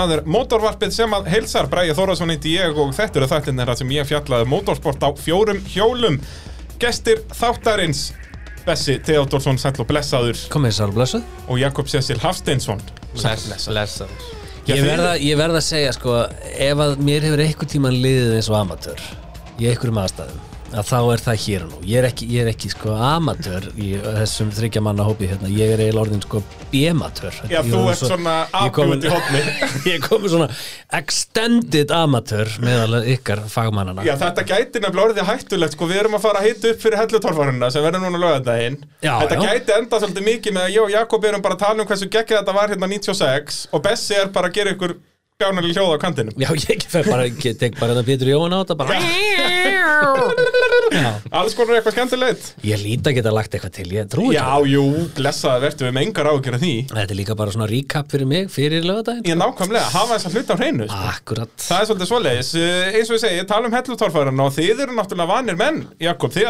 það 0.00 0.14
er 0.16 0.22
mótorvarpið 0.36 0.94
sem 0.94 1.14
að 1.16 1.28
heilsar 1.32 1.68
Bræði 1.70 1.96
Þórðarsson 1.98 2.32
heiti 2.34 2.54
ég 2.56 2.80
og 2.80 2.94
þetta 2.96 3.20
eru 3.20 3.28
þættin 3.30 3.62
þeirra 3.62 3.76
sem 3.80 3.92
ég 3.94 4.08
fjallaði 4.08 4.46
um 4.46 4.52
mótorsport 4.54 5.06
á 5.06 5.10
fjórum 5.20 5.62
hjólum. 5.70 6.18
Gestir 6.80 7.22
þáttarins 7.36 8.10
Bessi 8.66 8.98
Theodorsson, 9.04 9.56
sæll 9.60 9.78
og 9.80 9.88
blessaður. 9.88 10.36
Komið 10.52 10.76
sár 10.76 10.92
blessuð. 10.92 11.24
Og 11.48 11.60
Jakob 11.62 11.88
Cecil 11.88 12.20
Hafsteinsson 12.20 12.82
sæll 13.14 13.38
og 13.38 13.48
blessaður. 13.48 13.72
Blessaður. 13.72 14.28
Já, 14.68 14.74
Ég 14.76 14.84
verða, 14.84 15.14
ég 15.16 15.38
verða 15.40 15.58
að 15.58 15.66
segja 15.66 15.92
sko 15.96 16.16
Ef 16.52 16.82
að 16.84 17.00
mér 17.02 17.24
hefur 17.24 17.40
einhvern 17.42 17.70
tíman 17.72 17.96
liðið 17.96 18.36
eins 18.36 18.50
og 18.52 18.58
amatör 18.60 19.00
Í 19.56 19.70
einhverjum 19.70 20.02
aðstæðum 20.02 20.42
að 20.70 20.86
þá 20.90 20.98
er 21.14 21.22
það 21.24 21.38
hér 21.44 21.62
og 21.66 21.70
nú. 21.72 21.78
Ég 21.90 21.98
er 22.02 22.06
ekki, 22.10 22.26
ég 22.30 22.44
er 22.46 22.50
ekki 22.52 22.68
sko 22.70 22.92
amatör 22.94 23.66
í 23.74 23.88
þessum 24.04 24.52
þryggja 24.54 24.82
manna 24.86 25.06
hópi 25.08 25.26
hérna. 25.30 25.50
Ég 25.50 25.72
er 25.74 25.82
eiginlega 25.82 26.04
orðin 26.04 26.22
sko 26.22 26.42
B-amatör 26.70 27.34
Já, 27.50 27.58
þú 27.66 27.80
er 27.80 27.88
ert 27.90 27.98
svo- 27.98 28.10
svona 28.12 28.34
komin- 28.70 29.00
afbjúti 29.02 29.10
hodni 29.10 29.40
ég 29.90 30.04
komið 30.06 30.30
svona 30.36 30.48
extended 31.00 31.90
amatör 31.90 32.50
meðal 32.62 33.00
ykkar 33.10 33.42
fagmannana 33.50 34.04
Já, 34.06 34.14
þetta 34.20 34.44
gæti 34.46 34.82
nefnilega 34.84 35.08
orðið 35.08 35.28
hættulegt 35.30 35.74
sko, 35.76 35.88
við 35.90 36.00
erum 36.04 36.14
að 36.18 36.24
fara 36.28 36.42
að 36.42 36.48
hita 36.50 36.70
upp 36.74 36.82
fyrir 36.84 37.00
hellutorfaruna 37.02 37.70
sem 37.74 37.84
verður 37.84 38.04
núna 38.06 38.20
lögadaginn 38.22 38.78
Þetta 39.02 39.38
já. 39.40 39.42
gæti 39.50 39.76
enda 39.80 40.00
svolítið 40.04 40.28
mikið 40.30 40.56
með 40.56 40.68
að 40.68 40.74
ég 40.76 40.84
og 40.86 40.94
Jakob 40.94 41.26
erum 41.30 41.44
bara 41.44 41.58
að 41.58 41.64
tala 41.66 41.82
um 41.84 41.90
hversu 41.90 42.08
geggið 42.14 42.38
þetta 42.40 42.56
var 42.60 42.74
hérna 42.74 42.90
96 42.94 43.60
og 43.74 43.82
Bessi 43.88 44.18
er 44.20 44.30
bara 44.34 44.50
að 44.52 44.58
gera 44.60 44.74
ykkur 44.76 44.96
bjánarlega 45.40 45.74
hljóð 45.76 45.94
á 45.96 45.98
kantinum. 46.04 46.34
Já, 46.40 46.50
ég 46.70 46.84
fer 46.92 47.04
bara, 47.08 47.24
ég 47.30 47.56
tek 47.60 47.78
bara 47.80 47.94
þetta 47.96 48.06
Pétur 48.10 48.28
Jóhann 48.30 48.54
á 48.54 48.58
þetta 48.60 48.76
bara. 48.80 48.92
Alls 51.40 51.54
konar 51.56 51.76
eitthvað 51.78 51.94
skemmtilegt. 51.94 52.42
Ég 52.66 52.80
líti 52.82 53.10
að 53.10 53.16
geta 53.20 53.32
lagt 53.34 53.54
eitthvað 53.56 53.74
til, 53.76 53.86
ég 53.94 54.08
trúi 54.10 54.32
Já, 54.34 54.46
jú, 54.68 54.84
blessaði 55.16 55.60
verður 55.66 55.86
við 55.88 55.94
með 55.96 56.06
engar 56.08 56.30
ágjör 56.32 56.56
af 56.56 56.62
því. 56.64 56.72
Þetta 56.90 57.14
er 57.14 57.18
líka 57.20 57.36
bara 57.38 57.54
svona 57.54 57.68
recap 57.70 58.10
fyrir 58.12 58.28
mig 58.30 58.50
fyrir 58.52 58.82
lögadaginn 58.88 59.28
Ég 59.30 59.38
nákvæmlega, 59.40 59.86
hafa 59.94 60.18
þess 60.18 60.26
að 60.30 60.34
hluta 60.38 60.52
á 60.56 60.60
hreinu 60.60 60.88
sko. 60.90 61.00
Akkurat. 61.12 61.54
Það 61.68 61.78
er 61.80 61.86
svolítið 61.90 62.10
svoleiðis, 62.10 62.50
Eh, 62.60 62.98
eins 62.98 63.08
og 63.10 63.16
ég 63.16 63.22
segi, 63.24 63.38
ég 63.40 63.46
tala 63.50 63.64
um 63.70 63.74
hellutorfaruna 63.76 64.42
og 64.48 64.52
þið 64.56 64.84
eru 64.86 64.92
náttúrulega 64.98 65.30
vanir 65.30 65.56
menn, 65.60 65.78
Jakob, 66.00 66.30
þið 66.34 66.44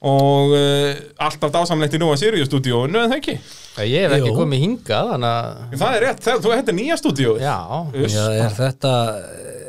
og 0.00 0.54
uh, 0.56 1.00
alltaf 1.20 1.52
dásamlegt 1.52 1.96
í 1.96 2.00
að 2.00 2.20
Sirius 2.22 2.48
stúdíóinu, 2.48 3.02
en 3.02 3.12
það 3.12 3.18
ekki? 3.18 3.38
Ég 3.84 4.06
hef 4.06 4.16
ekki 4.16 4.30
Jú. 4.32 4.36
komið 4.38 4.62
hingað, 4.64 5.10
þannig 5.14 5.32
að 5.32 5.80
Það 5.82 5.96
er 5.96 6.06
rétt, 6.06 6.22
það, 6.24 6.40
þú 6.44 6.54
þetta 6.54 6.72
er 6.72 6.78
nýja 6.78 7.00
stúdíóið. 7.00 7.42
Já. 7.44 7.58
Já, 8.10 8.24
er 8.40 8.56
þetta 8.56 8.94
eh, 9.20 9.60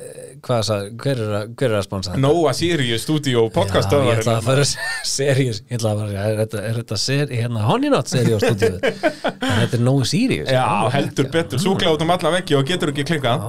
hvað 0.41 0.63
það, 0.67 0.85
hver 1.01 1.19
er 1.21 1.33
að, 1.37 1.51
hver 1.59 1.69
er 1.69 1.77
að 1.77 1.85
sponsa 1.85 2.13
þetta? 2.13 2.21
Nóa 2.23 2.53
Sirius 2.57 3.05
stúdíó 3.05 3.43
Já, 3.51 3.61
ég 4.07 4.21
ætla 4.21 4.35
að 4.39 4.47
fara 4.47 4.65
serious 4.67 5.61
Ég 5.61 5.77
ætla 5.77 5.91
að 5.93 6.01
fara, 6.01 6.25
er 6.25 6.39
þetta, 6.41 6.63
er 6.69 6.79
þetta 6.79 6.97
ser, 7.03 7.33
hérna 7.35 7.65
Honeynot 7.67 8.11
serious 8.11 8.45
stúdíu 8.45 8.79
En 9.51 9.55
þetta 9.61 9.77
er 9.77 9.85
nógu 9.85 10.07
serious 10.09 10.51
Já, 10.51 10.65
heldur 10.95 11.29
betur, 11.33 11.61
súkla 11.61 11.93
út 11.95 12.05
um 12.05 12.13
alla 12.15 12.33
veggi 12.37 12.57
og 12.57 12.65
getur 12.67 12.91
ekki 12.93 13.05
klikkað. 13.11 13.45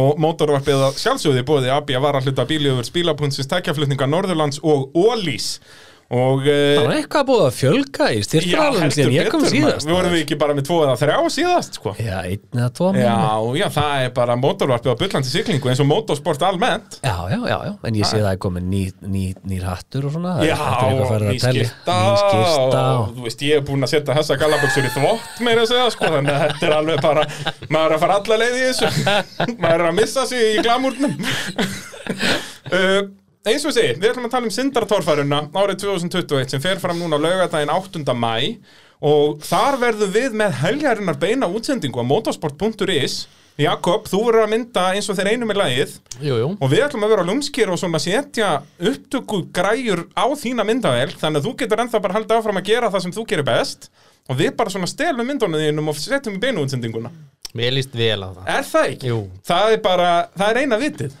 Og 0.00 0.18
mótorvarpið 0.22 0.84
að 0.88 1.00
sjálfsögði 1.04 1.44
bóði 1.46 1.70
AB 1.74 1.94
að 1.94 2.06
vara 2.08 2.22
hluta 2.24 2.46
bíljöfur 2.48 2.88
spílapunnsins 2.88 3.50
tækjaflutninga 3.50 4.08
Norðurlands 4.10 4.58
og 4.66 4.88
Ólís 4.98 5.58
og 6.12 6.44
Það 6.44 6.78
uh, 6.78 6.84
var 6.84 6.94
eitthvað 6.98 7.26
búið 7.30 7.44
að 7.44 7.54
fjölga 7.58 8.08
í 8.12 8.18
heldur 8.20 8.92
síðan 8.94 9.14
ég 9.14 9.30
kom 9.32 9.44
síðast. 9.48 9.86
Við 9.88 9.96
vorum 9.96 10.14
við 10.14 10.22
ekki 10.24 10.38
bara 10.40 10.56
með 10.56 10.66
tvo 10.68 10.78
eða 10.84 10.96
þrjá 11.00 11.16
síðast 11.36 11.78
sko. 11.78 11.94
Já, 11.96 12.16
einn 12.20 12.60
eða 12.60 12.68
tvo 12.76 12.90
Já, 12.98 13.14
já, 13.58 13.66
það 13.74 14.04
er 14.04 14.12
bara 14.18 14.36
mótorvarpið 14.40 14.92
á 14.92 14.96
bullandi 15.00 15.32
siglingu 15.32 15.72
eins 15.72 15.82
og 15.82 15.88
mótorsport 15.88 16.44
almennt. 16.46 16.98
Já, 17.00 17.16
já, 17.32 17.38
já, 17.40 17.56
já, 17.70 17.72
en 17.88 17.98
ég 17.98 18.10
sé 18.10 18.20
það 18.20 18.30
er 18.34 18.40
komið 18.44 18.68
ný, 18.68 18.82
ný, 19.14 19.24
nýr 19.48 19.66
hattur 19.70 20.08
og 20.10 20.14
svona. 20.16 20.36
Já, 20.44 20.56
að 20.60 21.26
ný 21.30 21.38
skyrta 21.42 21.98
og 22.20 23.16
þú 23.16 23.26
veist, 23.26 23.46
ég 23.48 23.60
er 23.60 23.66
búinn 23.66 23.88
að 23.88 23.94
setja 23.96 24.18
þessa 24.20 24.38
gallaböksur 24.44 24.88
í 24.88 24.92
þvott 24.94 25.42
meira 25.44 25.64
að 25.64 25.72
segja, 25.72 25.88
sko, 25.94 26.12
þannig 26.18 26.36
að 26.36 26.46
þetta 26.46 26.68
er 26.68 26.76
alveg 26.78 27.02
bara 27.04 27.26
maður 27.68 27.86
er 27.86 27.96
að 27.96 28.04
fara 28.04 28.20
alla 28.20 28.40
leið 28.44 28.60
í 28.60 28.64
þessu. 28.68 28.92
Maður 29.62 29.74
er 29.74 29.88
að 29.88 29.98
missa 29.98 30.24
sig 30.28 30.54
í 30.54 30.64
glamúrnum. 30.64 31.18
Uh, 32.64 33.10
eins 33.44 33.64
og 33.68 33.74
segi, 33.76 33.98
við 34.00 34.10
ætlum 34.10 34.26
að 34.28 34.32
tala 34.32 34.48
um 34.48 34.54
syndartorfæruna 34.54 35.38
árið 35.52 35.82
2021 35.84 36.54
sem 36.54 36.62
fer 36.64 36.80
fram 36.80 37.00
núna 37.00 37.18
á 37.20 37.24
laugadaginn 37.24 37.72
8. 37.74 38.04
mæ 38.16 38.36
og 39.04 39.42
þar 39.44 39.76
verðum 39.82 40.12
við 40.14 40.36
með 40.40 40.54
helgarinnar 40.62 41.18
beina 41.20 41.48
útsendingu 41.52 42.00
á 42.00 42.04
motorsport.is 42.08 43.24
Jakob, 43.60 44.08
þú 44.10 44.18
verður 44.26 44.46
að 44.46 44.50
mynda 44.50 44.84
eins 44.96 45.06
og 45.12 45.18
þeir 45.18 45.28
einu 45.34 45.46
með 45.46 45.60
lagið 45.60 45.92
jú, 46.24 46.38
jú 46.40 46.46
Og 46.56 46.72
við 46.72 46.80
ætlum 46.88 47.04
að 47.06 47.12
vera 47.12 47.22
á 47.22 47.28
lúmskir 47.28 47.70
og 47.70 47.78
svona 47.78 48.00
setja 48.02 48.48
upptöku 48.82 49.44
græjur 49.54 50.06
á 50.16 50.24
þína 50.40 50.64
myndavél 50.66 51.12
þannig 51.20 51.38
að 51.38 51.46
þú 51.46 51.52
getur 51.60 51.84
ennþá 51.84 52.00
bara 52.02 52.16
haldið 52.16 52.40
áfram 52.40 52.58
að 52.58 52.70
gera 52.72 52.90
það 52.90 53.04
sem 53.04 53.14
þú 53.14 53.26
gerir 53.30 53.46
best 53.46 53.90
og 54.24 54.40
við 54.40 54.56
bara 54.58 54.72
svona 54.72 54.88
stelum 54.90 55.28
myndunum 55.28 55.60
þínum 55.60 55.92
og 55.92 56.00
setjum 56.00 56.38
í 56.38 56.42
beinu 56.42 56.64
útsendinguna. 56.64 57.12
Mér 57.54 57.76
líst 57.76 57.94
vel 57.94 58.24
á 58.24 58.28
það 58.32 58.50
Er 58.56 58.66
það 58.72 58.90
ekki? 58.94 59.12
Jú. 59.12 59.20
Það 59.46 59.76
er 59.76 59.82
bara, 59.84 60.08
það 60.34 60.50
er 60.50 60.60
eina 60.64 60.80
vitið. 60.80 61.18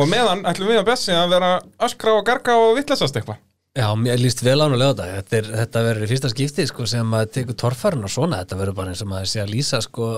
Og 0.00 0.08
meðan 0.08 0.46
ætlum 0.48 0.70
við 0.72 0.80
að 0.80 0.86
bessi 0.88 1.12
að 1.12 1.32
vera 1.34 1.54
öskra 1.84 2.14
og 2.16 2.22
garga 2.28 2.54
og 2.56 2.76
vittlesast 2.78 3.18
eitthvað. 3.18 3.40
Já, 3.72 3.86
mér 3.96 4.20
líst 4.20 4.42
vel 4.44 4.58
á 4.60 4.68
hann 4.68 4.74
að 4.76 4.82
lega 4.82 4.92
þetta 4.92 5.04
þetta, 5.16 5.36
er, 5.38 5.46
þetta 5.62 5.82
verður 5.86 6.04
í 6.04 6.08
fyrsta 6.10 6.30
skipti 6.32 6.64
sko, 6.68 6.84
sem 6.88 7.06
maður 7.08 7.30
tekur 7.38 7.56
torfærin 7.62 8.04
og 8.04 8.12
svona. 8.12 8.42
Þetta 8.42 8.58
verður 8.60 8.76
bara 8.76 8.92
eins 8.92 9.00
og 9.04 9.08
maður 9.08 9.30
sé 9.32 9.40
að 9.40 9.52
lýsa 9.54 9.80
sko, 9.84 10.08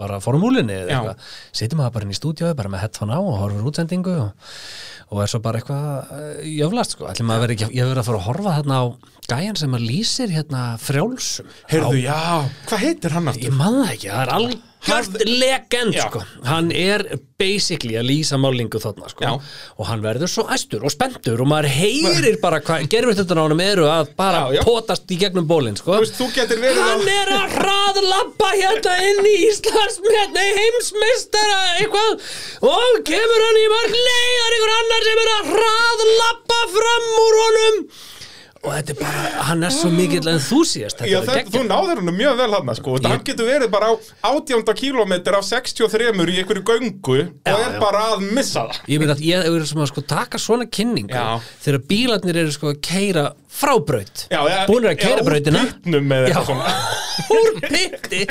bara 0.00 0.18
formúlinni 0.20 0.76
eða 0.76 0.84
Já. 0.84 0.98
eitthvað. 0.98 1.30
Setjum 1.60 1.80
maður 1.80 1.94
bara 1.96 2.08
inn 2.08 2.12
í 2.12 2.18
stúdíói, 2.18 2.50
bara 2.58 2.72
með 2.72 2.84
headphone 2.84 3.16
á 3.16 3.20
og 3.20 3.38
horfur 3.40 3.70
útsendingu 3.72 4.16
og, 4.26 4.52
og 5.08 5.22
er 5.24 5.32
svo 5.32 5.40
bara 5.44 5.62
eitthvað 5.62 6.12
uh, 6.18 6.44
jöflast 6.44 6.96
sko, 6.96 7.08
ætlum 7.08 7.32
maður 7.32 7.46
verður 7.46 7.56
ekki 7.56 7.80
ég 7.80 7.88
verður 7.88 8.02
að 8.02 8.10
fara 8.10 8.20
að 8.20 8.28
horfa 8.28 8.56
þarna 8.58 8.80
á 8.80 8.84
gæjan 9.32 9.60
sem 9.62 9.76
að 9.80 9.86
lýsir 9.88 10.34
hérna 10.36 10.64
frjálsum. 10.84 11.54
Heyrðu, 11.72 12.02
já, 12.04 12.20
hvað 12.68 12.84
heitir 12.84 13.16
hann 13.16 13.32
aftur? 13.32 13.48
Ég 13.48 13.56
man 13.56 13.80
það 13.80 13.94
ekki, 13.96 14.12
það 14.12 14.26
er 14.26 14.34
algjört 14.88 15.24
legend 15.28 15.96
sko. 15.98 16.22
Hann 16.46 16.70
er 16.72 17.04
basically 17.40 17.96
að 18.00 18.08
lýsa 18.10 18.38
málingu 18.40 18.80
þarna 18.80 19.08
sko. 19.12 19.32
Og 19.80 19.88
hann 19.88 20.02
verður 20.04 20.30
svo 20.30 20.44
æstur 20.52 20.84
og 20.84 20.92
spenntur 20.92 21.40
og 21.40 21.48
maður 21.50 21.70
heyrir 21.72 22.38
bara 22.42 22.60
hvað 22.64 22.86
honum 23.40 23.62
eru 23.64 23.86
að 23.88 24.12
bara 24.18 24.42
Já, 24.50 24.58
já. 24.58 24.62
potast 24.66 25.10
í 25.12 25.18
gegnum 25.20 25.48
bólinn 25.48 25.78
sko. 25.80 25.98
Verið 26.00 26.80
á... 26.80 26.84
Hann 26.90 27.08
er 27.08 27.32
að 27.36 27.56
hraðlappa 27.58 28.50
hérna 28.56 28.96
inn 29.08 29.28
í 29.30 29.36
Íslandsmetni 29.48 30.46
heimsmystara 30.58 31.60
eitthvað 31.78 32.30
og 32.70 33.02
kemur 33.08 33.46
hann 33.46 33.60
í 33.60 33.66
mark 33.72 33.96
leiðar 33.96 34.56
einhver 34.56 34.76
annar 34.78 35.08
sem 35.08 35.22
er 35.24 35.32
að 35.34 35.52
hraðlappa 35.56 36.60
fram 36.76 37.10
úr 37.26 37.40
honum 37.44 37.84
og 38.60 38.72
þetta 38.76 38.92
er 38.92 38.98
bara, 39.00 39.20
hann 39.48 39.62
er 39.64 39.72
svo 39.72 39.88
mikill 39.94 40.26
enthúsiast 40.34 41.00
Já, 41.08 41.20
þetta, 41.24 41.48
þú 41.54 41.62
náður 41.64 42.02
hann 42.02 42.12
mjög 42.18 42.34
vel 42.42 42.48
hann 42.58 42.74
sko. 42.76 42.96
Ég- 42.98 43.06
Hann 43.08 43.22
getur 43.24 43.46
verið 43.48 43.70
bara 43.72 43.88
á 43.88 43.94
18 44.28 44.74
kilometr 44.76 45.38
af 45.38 45.44
63 45.48 46.10
í 46.28 46.42
einhverju 46.42 46.64
göngu 46.68 47.20
og 47.24 47.48
Já, 47.48 47.54
er 47.56 47.72
já. 47.72 47.80
bara 47.80 48.02
að 48.14 48.26
missa 48.36 48.66
það 48.68 48.80
Ég 48.92 49.00
meina 49.00 49.14
að 49.16 49.24
ég 49.24 49.66
sem 49.70 49.80
að 49.80 49.88
sko 49.94 50.00
taka 50.12 50.38
svona 50.38 50.66
kynningu 50.68 51.24
þegar 51.64 51.80
bílarnir 51.88 52.36
eru 52.44 52.52
sko 52.52 52.74
að 52.74 52.80
keira 52.84 53.30
frábraut. 53.50 54.26
Já, 54.30 54.40
já, 54.48 54.58
búinir 54.70 54.94
að 54.94 55.04
já, 55.04 55.14
úr 55.14 55.24
brautina. 55.26 55.64
Já, 56.30 56.40
úr 57.28 57.60
pitti 57.64 58.24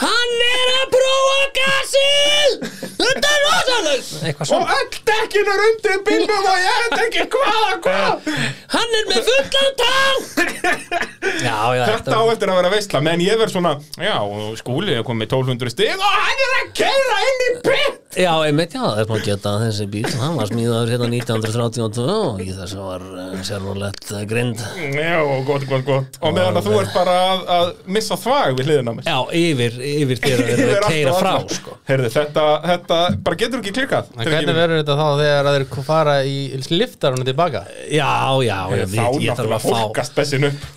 Hann 0.00 0.34
er 0.46 0.72
að 0.74 0.86
prófa 0.94 1.46
gasið! 1.58 2.56
Þetta 2.98 3.30
er 3.30 3.44
rosalega 3.44 4.48
Og 4.58 4.74
öll 4.76 5.00
dekkin 5.10 5.50
er 5.54 5.64
undir 5.68 6.02
bílnum 6.06 6.48
og 6.50 6.60
ég 6.60 6.84
veit 6.84 7.02
ekki 7.06 7.26
hvað, 7.34 7.72
hvað. 7.86 8.30
Hann 8.74 8.96
er 9.00 9.10
með 9.10 9.30
fullan 9.30 9.74
tank 9.82 10.54
Já, 11.44 11.58
já, 11.74 11.84
Þetta 11.88 12.20
á 12.20 12.24
eftir 12.32 12.52
að 12.52 12.58
vera 12.60 12.72
veistla, 12.72 13.02
menn 13.04 13.24
ég 13.24 13.38
verð 13.40 13.56
svona 13.56 13.74
Já, 14.00 14.16
og 14.22 14.54
skúli 14.60 14.96
er 14.98 15.04
komið 15.06 15.32
1200 15.32 15.74
stig 15.74 15.94
og 15.94 16.16
hann 16.24 16.46
er 16.46 16.56
að 16.60 16.72
keira 16.82 17.20
inn 17.30 17.44
í 17.46 17.50
pitt 17.64 18.00
Já, 18.14 18.30
einmitt, 18.46 18.76
já, 18.76 18.82
það 18.84 19.00
er 19.02 19.08
maður 19.10 19.24
geta 19.26 19.52
þessi 19.64 19.86
bíl 19.90 20.04
hann 20.20 20.36
var 20.38 20.46
smíðaður 20.46 20.92
hérna 20.94 21.08
1932 21.10 22.04
og 22.14 22.44
í 22.44 22.50
þess 22.54 22.76
að 22.76 22.84
var 22.86 23.06
uh, 23.10 23.32
sérvulegt 23.48 24.12
uh, 24.14 24.20
grind 24.30 24.62
Já, 24.94 25.18
gott, 25.46 25.66
gott, 25.68 25.84
gott 25.86 26.18
Og 26.20 26.34
meðan 26.36 26.58
að 26.60 26.68
þú 26.68 26.74
ert 26.80 26.94
bara 26.96 27.14
að, 27.24 27.42
að 27.56 27.70
missa 27.96 28.18
þvag 28.20 28.58
við 28.58 28.70
hliðina 28.70 28.92
á 28.92 28.94
mér 28.98 29.08
Já, 29.08 29.18
yfir, 29.40 29.78
yfir 29.90 30.22
þér 30.24 30.42
að 30.44 30.62
vera 30.70 30.90
keira 30.90 31.14
frá 31.18 31.32
sko. 31.54 31.76
Heyrðu, 31.88 32.10
þetta, 32.14 32.46
þetta, 32.64 33.00
bara 33.26 33.40
getur 33.44 33.62
ekki 33.62 33.74
klikkað 33.78 34.10
hvernig 34.20 34.58
verður 34.58 34.82
þetta 34.82 34.98
þá 35.00 35.06
þegar 35.20 35.50
að 35.50 35.58
þeir 35.58 35.84
fara 35.88 36.16
í 36.24 36.36
liftarunni 36.72 37.28
tilbaka? 37.28 37.64
Já, 37.88 38.12
já, 38.44 38.58
já 38.74 38.84
Þá 38.84 38.94
við, 38.94 39.26
ég, 39.26 39.38
þarf 39.40 39.56
að 39.58 39.66
fá, 39.68 39.78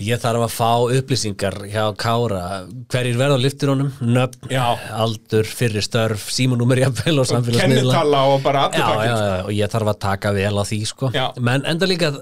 ég 0.08 0.24
þarf 0.24 0.46
að 0.48 0.56
fá 0.58 0.72
upplýsingar 0.98 1.60
hjá 1.72 1.84
Kára 2.00 2.44
hverjir 2.92 3.18
verða 3.20 3.38
á 3.38 3.44
lifturónum, 3.44 3.92
nöfn, 4.04 4.52
Já. 4.52 4.66
aldur, 4.96 5.48
fyrri 5.48 5.84
störf, 5.84 6.28
símanúmer 6.34 6.82
jafnvel 6.82 7.22
og 7.24 7.30
samfélagsmiðla 7.30 7.98
Kennitala 7.98 8.22
og 8.34 8.44
bara 8.46 8.68
allir 8.68 8.84
já, 8.84 9.08
já, 9.08 9.42
og 9.46 9.52
ég 9.56 9.74
þarf 9.74 9.92
að 9.94 10.00
taka 10.08 10.34
vel 10.36 10.54
á 10.56 10.64
því 10.68 10.80
sko. 10.90 11.12
Já. 11.16 11.26
menn 11.44 11.66
enda 11.68 11.90
líka 11.90 12.14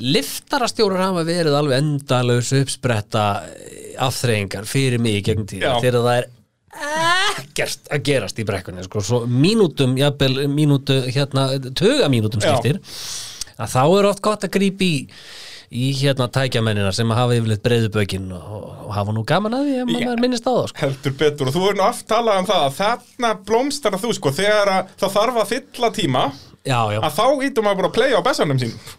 liftarastjórar 0.00 1.06
hafa 1.08 1.24
verið 1.26 1.56
alveg 1.58 1.82
endalaus 1.82 2.52
uppspretta 2.56 3.26
afþreyingar 4.06 4.68
fyrir 4.68 5.00
mig 5.02 5.20
í 5.20 5.24
gegnum 5.26 5.48
tíð 5.48 5.64
Já. 5.64 5.76
þegar 5.80 6.02
það 6.06 6.18
er 6.20 6.32
ekkert 7.36 7.88
að 7.92 8.04
gerast 8.04 8.40
í 8.40 8.44
brekkunni 8.48 8.84
sko. 8.84 9.00
svo 9.00 9.22
mínútum, 9.30 9.96
jafnvel 9.96 10.46
mínútu 10.52 10.98
hérna, 11.08 11.48
tuga 11.72 12.10
mínútum 12.12 12.42
skiptir 12.44 12.82
að 13.56 13.72
þá 13.72 13.82
er 13.86 14.08
oft 14.10 14.24
gott 14.24 14.44
að 14.44 14.56
grípa 14.58 14.84
í 14.84 14.94
í 15.66 15.88
hérna 15.98 16.28
tækjamennina 16.30 16.92
sem 16.94 17.10
hafa 17.10 17.34
yfirleitt 17.34 17.62
breiðu 17.64 17.88
bökin 17.96 18.28
og, 18.36 18.66
og 18.86 18.92
hafa 18.94 19.14
nú 19.14 19.24
gaman 19.26 19.56
að 19.56 19.64
því 19.66 19.78
ef 19.80 19.88
maður 19.90 20.22
minnist 20.22 20.46
á 20.46 20.52
það 20.52 20.68
sko. 20.70 20.82
heldur 20.84 21.16
betur 21.22 21.50
og 21.50 21.56
þú 21.56 21.64
er 21.70 21.80
nú 21.80 21.84
oft 21.88 22.06
talað 22.10 22.42
um 22.42 22.46
það 22.50 22.66
að 22.66 22.76
þarna 22.76 23.32
blómstara 23.48 24.00
þú 24.02 24.12
sko 24.14 24.32
þegar 24.36 24.72
að 24.76 24.92
það 25.02 25.16
þarf 25.16 25.40
að 25.42 25.50
fylla 25.54 25.90
tíma 25.96 26.22
Já, 26.66 26.80
já, 26.94 27.00
að 27.00 27.18
þá 27.18 27.26
ítum 27.48 27.66
maður 27.66 27.80
bara 27.80 27.90
að 27.90 27.96
playa 27.98 28.22
á 28.22 28.26
bessanum 28.26 28.62
sínum 28.62 28.94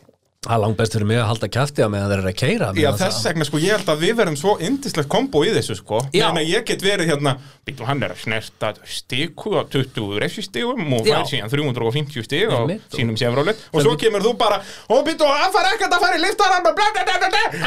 það 0.48 0.56
er 0.56 0.62
langt 0.64 0.78
best 0.80 0.96
fyrir 0.96 1.08
mig 1.10 1.20
að 1.20 1.28
halda 1.32 1.48
kæfti 1.52 1.84
á 1.84 1.90
meðan 1.92 2.12
þeir 2.12 2.22
eru 2.22 2.32
að 2.32 2.38
keira 2.40 2.68
Já, 2.78 2.90
þess 2.98 3.26
vegna 3.28 3.48
sko, 3.48 3.60
ég 3.62 3.72
held 3.76 3.90
að 3.92 4.04
við 4.06 4.14
verum 4.22 4.38
svo 4.40 4.54
indislegt 4.64 5.10
kombo 5.12 5.44
í 5.44 5.52
þessu 5.56 5.76
sko. 5.78 5.98
Meina 6.14 6.44
ég 6.46 6.66
get 6.68 6.82
verið 6.86 7.12
hérna, 7.12 7.32
býtum 7.68 7.88
hann 7.90 8.04
er 8.06 8.12
að 8.16 8.22
snerta 8.24 8.68
stiku 8.88 9.50
á 9.60 9.62
20 9.68 10.22
refsistigum 10.24 10.94
og 10.96 11.02
fær 11.08 11.26
síðan 11.28 11.52
350 11.52 12.26
stig 12.28 12.48
á 12.48 12.58
Einmitt. 12.62 12.88
sínum 12.94 13.18
sefrálit 13.20 13.60
og 13.72 13.80
svo 13.84 13.94
kemur 14.00 14.22
þú 14.24 14.32
bara, 14.40 14.58
og 14.94 15.04
býtum 15.08 15.28
hann 15.32 15.54
fær 15.56 15.68
ekkert 15.74 15.94
að 15.98 16.02
fara 16.06 16.16
í 16.18 16.24
liftarann 16.24 16.66
og 16.68 16.74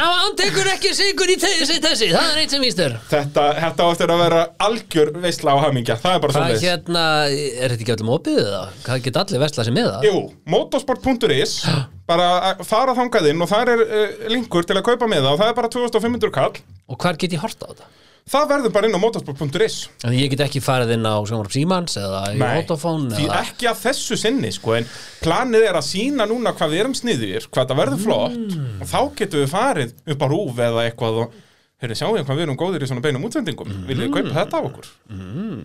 hann 0.01 0.35
tekur 0.39 0.67
ekki 0.73 0.91
sigur 0.97 1.29
í 1.29 1.37
þessi, 1.41 1.77
þessi, 1.83 2.07
það 2.15 2.27
er 2.31 2.37
eitt 2.41 2.53
sem 2.55 2.63
víst 2.63 2.81
er. 2.81 2.97
Þetta, 3.11 3.43
áttir 3.91 4.09
að 4.13 4.23
vera 4.25 4.41
algjör 4.61 5.09
veistla 5.21 5.49
á 5.53 5.57
hamingja, 5.67 5.95
það 6.01 6.13
er 6.17 6.21
bara 6.25 6.31
Hvað 6.37 6.45
svo 6.51 6.61
hérna, 6.65 7.03
er 7.29 7.75
þetta 7.75 7.83
ekki 8.97 9.11
allir 9.21 9.41
vesla 9.41 9.61
það? 12.71 12.75
Fara 12.75 12.97
þangað 12.97 13.31
inn 13.33 13.43
og 13.45 13.49
þar 13.51 13.71
er 13.75 13.81
uh, 13.85 14.27
linkur 14.31 14.67
til 14.67 14.77
að 14.79 14.85
kaupa 14.87 15.09
með 15.11 15.25
það 15.25 15.33
og 15.35 15.41
það 15.43 15.49
er 15.51 15.57
bara 15.59 15.73
2500 15.75 16.31
kall 16.39 16.61
Og 16.91 16.99
hvar 17.03 17.19
get 17.19 17.35
ég 17.35 17.43
horta 17.43 17.67
á 17.67 17.71
þetta? 17.73 17.89
Það 18.31 18.43
verður 18.51 18.71
bara 18.75 18.87
inn 18.87 18.93
á 18.95 19.01
motorsport.is 19.01 19.75
En 20.05 20.13
ég 20.13 20.29
get 20.31 20.43
ekki 20.45 20.59
farið 20.61 20.91
inn 20.93 21.07
á 21.09 21.17
sjónvarp 21.25 21.51
Símans 21.55 21.95
eða 21.97 22.19
í 22.37 22.41
Autofón 22.45 23.07
því 23.11 23.23
eða... 23.25 23.39
ekki 23.47 23.69
að 23.71 23.79
þessu 23.81 24.17
sinni 24.21 24.51
sko, 24.53 24.75
en 24.77 24.85
planið 25.23 25.65
er 25.71 25.79
að 25.79 25.87
sína 25.89 26.27
núna 26.29 26.53
hvað 26.55 26.75
við 26.75 26.83
erum 26.83 26.93
sniðir, 26.99 27.47
hvað 27.49 27.71
það 27.73 27.81
verður 27.81 28.03
flott 28.05 28.37
Mm. 28.37 28.77
og 28.85 28.91
þá 28.93 28.99
getum 29.17 29.41
við 29.41 29.49
farið 29.55 29.95
upp 30.13 30.21
á 30.21 30.27
rúf 30.31 30.61
eða 30.69 30.85
eitthvað 30.85 31.17
og 31.25 31.33
heyrðu, 31.81 31.97
sjáum 31.99 32.15
við 32.15 32.25
hvað 32.27 32.39
við 32.39 32.45
erum 32.45 32.59
góðir 32.61 32.85
í 32.85 32.89
svona 32.89 33.03
beinum 33.03 33.27
útsendingum. 33.27 33.71
Mm. 33.71 33.83
viljið 33.89 34.07
þið 34.07 34.13
kaupa 34.15 34.35
þetta 34.37 34.59
af 34.59 34.67
okkur? 34.69 34.89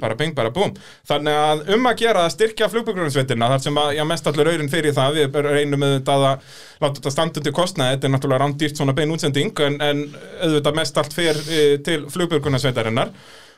Bara 0.01 0.19
bing, 0.19 0.35
bara 0.37 0.53
búm. 0.55 0.75
Þannig 1.09 1.41
að 1.47 1.65
um 1.77 1.89
að 1.91 2.03
gera 2.03 2.27
að 2.27 2.35
styrkja 2.37 2.71
flugbyggjurnarsveitina 2.73 3.51
þar 3.53 3.65
sem 3.67 3.81
að, 3.83 3.95
já, 3.99 4.05
mest 4.09 4.31
allur 4.31 4.53
auðin 4.53 4.73
fyrir 4.73 4.97
það 4.97 5.19
við 5.21 5.41
reynum 5.47 5.83
með 5.85 5.97
þetta 5.99 6.19
að 6.19 6.29
láta 6.83 6.95
þetta 7.01 7.15
standa 7.15 7.43
undir 7.43 7.57
kostnaði, 7.57 7.97
þetta 7.97 8.09
er 8.09 8.15
náttúrulega 8.17 8.45
rándýrt 8.45 8.81
svona 8.81 8.97
bein 8.97 9.13
útsending 9.15 9.65
en, 9.67 9.81
en 9.85 10.05
auðvitað 10.45 10.79
mest 10.81 11.03
allt 11.03 11.17
fer 11.17 11.43
e, 11.49 11.67
til 11.85 12.03
flugbyggjurnarsveitarinnar 12.13 13.13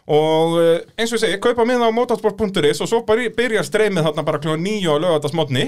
og 0.09 0.57
eh, 0.63 0.87
eins 0.97 1.13
og 1.13 1.19
ég 1.19 1.25
segi, 1.25 1.41
kaupa 1.43 1.67
miða 1.69 1.91
á 1.91 1.93
motorsport.is 1.93 2.81
og 2.81 2.89
svo 2.91 3.03
bara 3.07 3.29
byrjar 3.37 3.67
streymið 3.67 4.09
þarna 4.09 4.25
bara 4.25 4.41
kljóðan 4.41 4.65
9 4.65 4.89
á 4.89 4.97
lögatarsmotni 5.05 5.67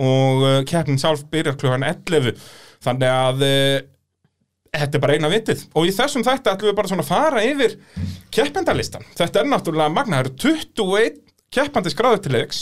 og 0.00 0.44
uh, 0.46 0.58
keppnin 0.64 1.00
sjálf 1.00 1.26
byrjar 1.28 1.58
kljóðan 1.60 1.84
11 1.84 2.38
þannig 2.82 3.10
að 3.12 3.42
uh, 3.44 3.74
þetta 4.72 4.98
er 4.98 5.02
bara 5.04 5.16
eina 5.18 5.30
vitið. 5.32 5.66
Og 5.76 5.88
í 5.88 5.92
þessum 5.94 6.24
þætti 6.26 6.52
ætlum 6.52 6.70
við 6.70 6.78
bara 6.78 6.90
svona 6.90 7.04
að 7.04 7.10
fara 7.10 7.42
yfir 7.44 7.74
keppendalistan. 8.32 9.04
Þetta 9.18 9.42
er 9.42 9.50
náttúrulega 9.52 9.92
magna, 9.92 10.20
það 10.20 10.24
eru 10.24 10.36
21 10.78 11.18
keppandi 11.52 11.92
skráður 11.92 12.22
til 12.24 12.32
leiks 12.32 12.60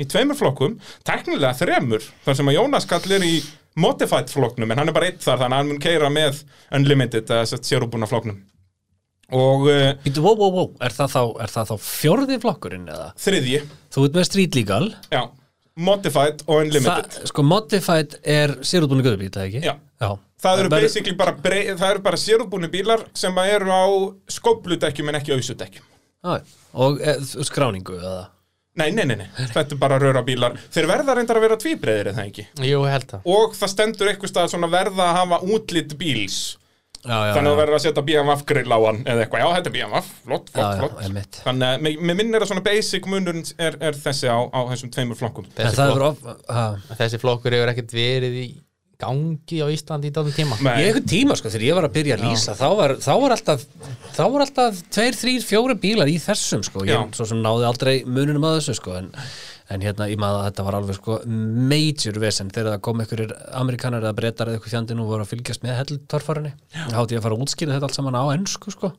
í 0.00 0.06
tveimur 0.08 0.38
flokkum, 0.38 0.78
teknilega 1.04 1.52
þremur 1.58 2.06
þar 2.24 2.38
sem 2.38 2.48
að 2.48 2.56
Jónas 2.56 2.86
Kall 2.88 3.12
er 3.12 3.26
í 3.26 3.34
modified 3.76 4.32
flokknum 4.32 4.72
en 4.72 4.80
hann 4.80 4.88
er 4.88 4.96
bara 4.96 5.10
eitt 5.10 5.20
þar 5.20 5.42
þannig 5.42 5.56
að 5.58 5.60
hann 5.60 5.68
mun 5.68 5.82
keira 5.84 6.08
með 6.12 6.40
unlimited, 6.78 7.28
að 7.28 7.52
sérubúna 7.60 8.08
flokknum. 8.08 8.40
Og 9.32 9.68
uh, 9.68 9.92
býtu, 10.04 10.24
wow, 10.24 10.36
wow, 10.36 10.50
wow, 10.52 10.72
er 10.84 10.92
það 10.92 11.12
þá, 11.14 11.20
er 11.44 11.52
það 11.52 11.70
þá 11.70 11.76
fjórði 11.84 12.40
flokkurinn 12.42 12.88
eða? 12.92 13.12
þriðji. 13.20 13.62
Þú 13.92 14.08
ert 14.08 14.18
með 14.18 14.26
Street 14.28 14.58
Legal. 14.58 14.82
Já, 15.12 15.22
modified 15.88 16.44
og 16.48 16.66
unlimited. 16.66 17.16
Það, 17.16 17.30
Sko, 17.30 17.44
Modified 17.48 18.18
er 18.28 18.52
sérútbúinu 18.60 19.06
göðubít, 19.06 19.36
það 19.36 19.48
ekki? 19.48 19.64
Já. 19.68 19.76
Já. 20.04 20.10
Það 20.42 20.60
eru 20.64 20.70
basically 20.74 21.14
bara, 21.18 21.32
það 21.38 21.88
eru 21.88 22.02
bara 22.02 22.18
sérútbúni 22.18 22.70
bílar 22.72 23.04
sem 23.14 23.36
að 23.38 23.50
eru 23.56 23.70
á 23.70 23.84
skópludekkjum 24.36 25.12
en 25.12 25.18
ekki 25.20 25.36
ausudekkjum. 25.36 25.84
Já, 26.22 26.38
Og 26.72 27.00
e, 27.02 27.14
skráningu 27.44 27.98
eða? 27.98 28.24
Nei, 28.80 28.88
nei, 28.96 29.04
nei, 29.04 29.18
nei, 29.20 29.26
þetta 29.36 29.74
er 29.74 29.78
bara 29.80 29.98
röra 30.00 30.22
bílar. 30.24 30.54
Þeir 30.72 30.86
verða 30.88 31.14
reyndar 31.18 31.36
að 31.36 31.44
vera 31.44 31.58
tvíbreiðir, 31.60 32.08
er 32.08 32.16
það 32.16 32.28
ekki? 32.30 32.44
Jú, 32.64 32.78
held 32.88 33.10
það 33.10 33.26
Og 33.34 33.56
það 33.58 33.72
stendur 33.74 34.10
eitthvað 34.12 34.32
stað 34.32 34.50
svona 34.54 34.70
verða 34.72 35.08
að 35.10 35.18
hafa 35.18 35.40
útlit 35.52 35.92
bíls. 36.00 36.38
Já, 37.02 37.12
já, 37.18 37.32
Þannig 37.34 37.50
að 37.50 37.52
þú 37.52 37.58
verður 37.58 37.76
að 37.76 37.82
setja 37.82 38.04
BMF 38.08 38.42
grill 38.46 38.72
á 38.72 38.78
hann 38.86 39.00
eða 39.02 39.24
eitthvað. 39.24 39.40
Já, 39.42 39.46
þetta 39.58 39.70
er 39.70 39.76
BMF, 39.76 40.10
flott, 40.22 40.50
flott, 40.54 40.64
já, 40.64 40.80
flott. 40.80 40.98
einmitt. 41.02 41.38
Þannig 41.44 41.68
að 41.68 41.80
mér- 41.86 42.02
mér 42.08 42.18
minnir 42.22 42.44
að 42.46 42.50
svona 42.52 42.64
basic 42.64 43.08
munurinn 43.10 43.48
er, 43.58 43.76
er 43.90 43.98
þessi 43.98 44.30
á, 44.30 44.38
á 44.48 44.60
þessum 44.70 44.92
tveimur 44.94 45.18
flokkum. 45.18 45.48
Þessi, 45.58 45.76
það 45.80 45.96
flokk, 45.98 46.22
er 46.22 46.30
of, 46.32 46.44
ha, 46.54 46.96
þessi 47.02 47.20
flokkur 47.20 47.56
hefur 47.58 47.72
ekkert 47.74 47.96
verið 47.98 48.38
í 48.38 48.46
gangi 49.02 49.60
á 49.60 49.66
Íslandi 49.74 50.08
í 50.10 50.14
dátum 50.14 50.34
tíma? 50.36 50.58
Nei. 50.64 50.72
Ég 50.80 50.90
eitthvað 50.92 51.08
tíma 51.12 51.36
sko, 51.38 51.52
þegar 51.52 51.68
ég 51.68 51.78
var 51.80 51.88
að 51.90 51.96
byrja 51.98 52.18
að 52.18 52.26
lýsa 52.30 52.56
þá 52.58 52.66
var, 52.80 52.96
þá 53.02 53.12
var 53.26 53.36
alltaf 53.36 53.64
þá 54.16 54.24
var 54.36 54.46
alltaf 54.46 54.82
tveir, 54.94 55.16
þrýr, 55.22 55.46
fjóri 55.52 55.78
bílar 55.82 56.10
í 56.12 56.18
þessum 56.22 56.62
sko, 56.66 56.84
ég 56.88 57.08
svo 57.18 57.26
sem 57.28 57.42
náði 57.42 57.66
aldrei 57.68 57.96
mununum 58.06 58.46
að 58.48 58.58
þessu 58.60 58.76
sko, 58.78 58.94
en, 59.00 59.10
en 59.72 59.80
hérna 59.86 60.06
ég 60.10 60.18
maður 60.20 60.42
að 60.42 60.46
þetta 60.50 60.64
var 60.66 60.76
alveg 60.76 60.96
sko 60.98 61.14
major 61.70 62.18
vesen. 62.20 62.50
Þegar 62.52 62.74
það 62.74 62.82
kom 62.84 63.00
einhverjir 63.00 63.30
amerikanar 63.56 64.04
eða 64.04 64.16
brettar 64.18 64.50
eða 64.50 64.58
eitthvað 64.58 64.74
fjandinn 64.74 65.00
og 65.00 65.08
voru 65.08 65.24
að 65.24 65.30
fylgjast 65.32 65.64
með 65.64 65.78
helltorfarinu, 65.78 66.50
þá 66.74 66.96
hátti 66.98 67.16
ég 67.16 67.22
að 67.22 67.26
fara 67.28 67.38
að 67.38 67.44
útskýra 67.46 67.76
þetta 67.78 67.88
allt 67.88 67.96
saman 67.98 68.18
á 68.20 68.24
ennsku 68.34 68.74
sko. 68.74 68.90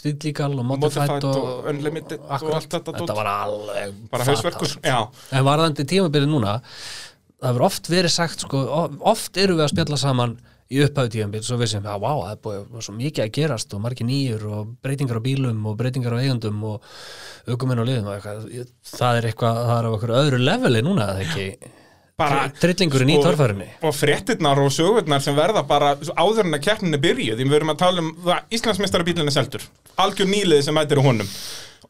Stíllíkal 0.00 0.50
og 0.58 0.66
Modified, 0.72 1.28
og, 1.30 1.38
og 1.38 1.70
Unlimited 1.70 2.24
og 2.26 2.50
allt 2.58 2.74
þetta. 2.74 2.96
þetta 2.98 3.18
var 3.20 3.30
alveg 3.36 3.94
Bara 4.10 4.26
hausverkur, 4.32 4.74
fatalegt. 4.74 4.90
já. 4.90 5.38
En 5.38 5.46
varðandi 5.46 5.86
tímabilið 5.94 6.32
núna 6.34 6.56
það 7.40 7.50
hefur 7.50 7.66
oft 7.66 7.90
verið 7.90 8.14
sagt 8.14 8.46
sko, 8.46 8.62
oft 9.10 9.40
eru 9.40 9.58
við 9.58 9.66
að 9.66 9.72
spjalla 9.74 10.00
saman 10.00 10.38
í 10.70 10.78
upphæðu 10.84 11.10
tímabilið, 11.16 11.46
svo 11.48 11.56
við 11.58 11.72
sem, 11.72 11.86
já, 11.88 11.96
vá, 11.98 12.10
það 12.14 12.32
er 12.32 12.42
búið 12.44 12.84
svo 12.86 12.92
mikið 12.94 13.24
að 13.24 13.32
gerast 13.40 13.72
og 13.74 13.82
margir 13.82 14.06
nýjur 14.06 14.44
og 14.46 14.68
breytingar 14.84 15.18
á 15.18 15.22
bílum 15.24 15.64
og 15.66 15.76
breytingar 15.80 16.14
á 16.14 16.22
eigundum 16.22 16.60
og 16.68 16.86
aukuminn 17.50 17.82
á 17.82 17.84
liðum 17.88 18.10
og 18.12 18.14
eitthvað, 18.14 18.70
það 18.92 19.18
er 19.18 19.28
eitthvað, 19.32 19.60
það 19.66 19.76
er 19.80 19.88
á 19.88 19.94
okkur 19.96 20.14
öðru 20.20 20.40
leveli 20.44 20.84
núna, 20.86 21.08
það 21.10 21.24
ekki 21.26 21.72
Bara, 22.20 22.44
trillingurinn 22.60 23.14
í 23.14 23.16
sko, 23.16 23.30
torfærinni 23.30 23.68
og 23.86 23.96
fréttirnar 23.96 24.60
og 24.60 24.74
sögurnar 24.74 25.24
sem 25.24 25.36
verða 25.38 25.64
bara 25.68 25.94
áður 25.96 26.46
en 26.46 26.58
að 26.58 26.66
keppninni 26.68 27.00
byrjuð. 27.00 27.40
Því 27.40 27.48
við 27.48 27.56
verum 27.56 27.72
að 27.74 27.80
tala 27.82 28.04
um 28.04 28.12
það 28.26 28.54
Íslandsmeistarabílinn 28.58 29.32
er 29.32 29.36
seldur. 29.36 29.66
Algjör 30.00 30.30
nýlið 30.30 30.64
sem 30.66 30.76
mætir 30.76 31.00
á 31.00 31.06
honum. 31.08 31.34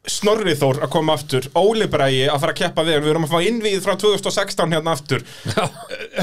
Snorri 0.09 0.55
Þór 0.57 0.79
að 0.87 0.93
koma 0.95 1.15
aftur. 1.19 1.47
Óli 1.61 1.85
Bræi 1.91 2.23
að 2.33 2.39
fara 2.41 2.55
að 2.55 2.61
keppa 2.63 2.85
við 2.87 3.03
við 3.03 3.11
erum 3.13 3.27
að 3.27 3.35
fá 3.35 3.49
innvíð 3.51 3.83
frá 3.85 3.97
2016 4.01 4.73
hérna 4.73 4.95
aftur. 4.97 5.27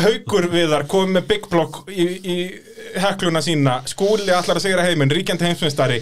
Haukur 0.07 0.47
Viðar 0.49 0.87
komið 0.89 1.19
með 1.19 1.27
Big 1.29 1.49
Block 1.51 1.83
í, 1.93 2.07
í 2.17 2.37
hekluna 2.97 3.43
sína. 3.45 3.81
Skúli 3.85 4.33
allar 4.33 4.57
að 4.57 4.65
segja 4.65 4.87
heiminn, 4.87 5.13
ríkjandi 5.13 5.45
heimsmeistari 5.45 6.01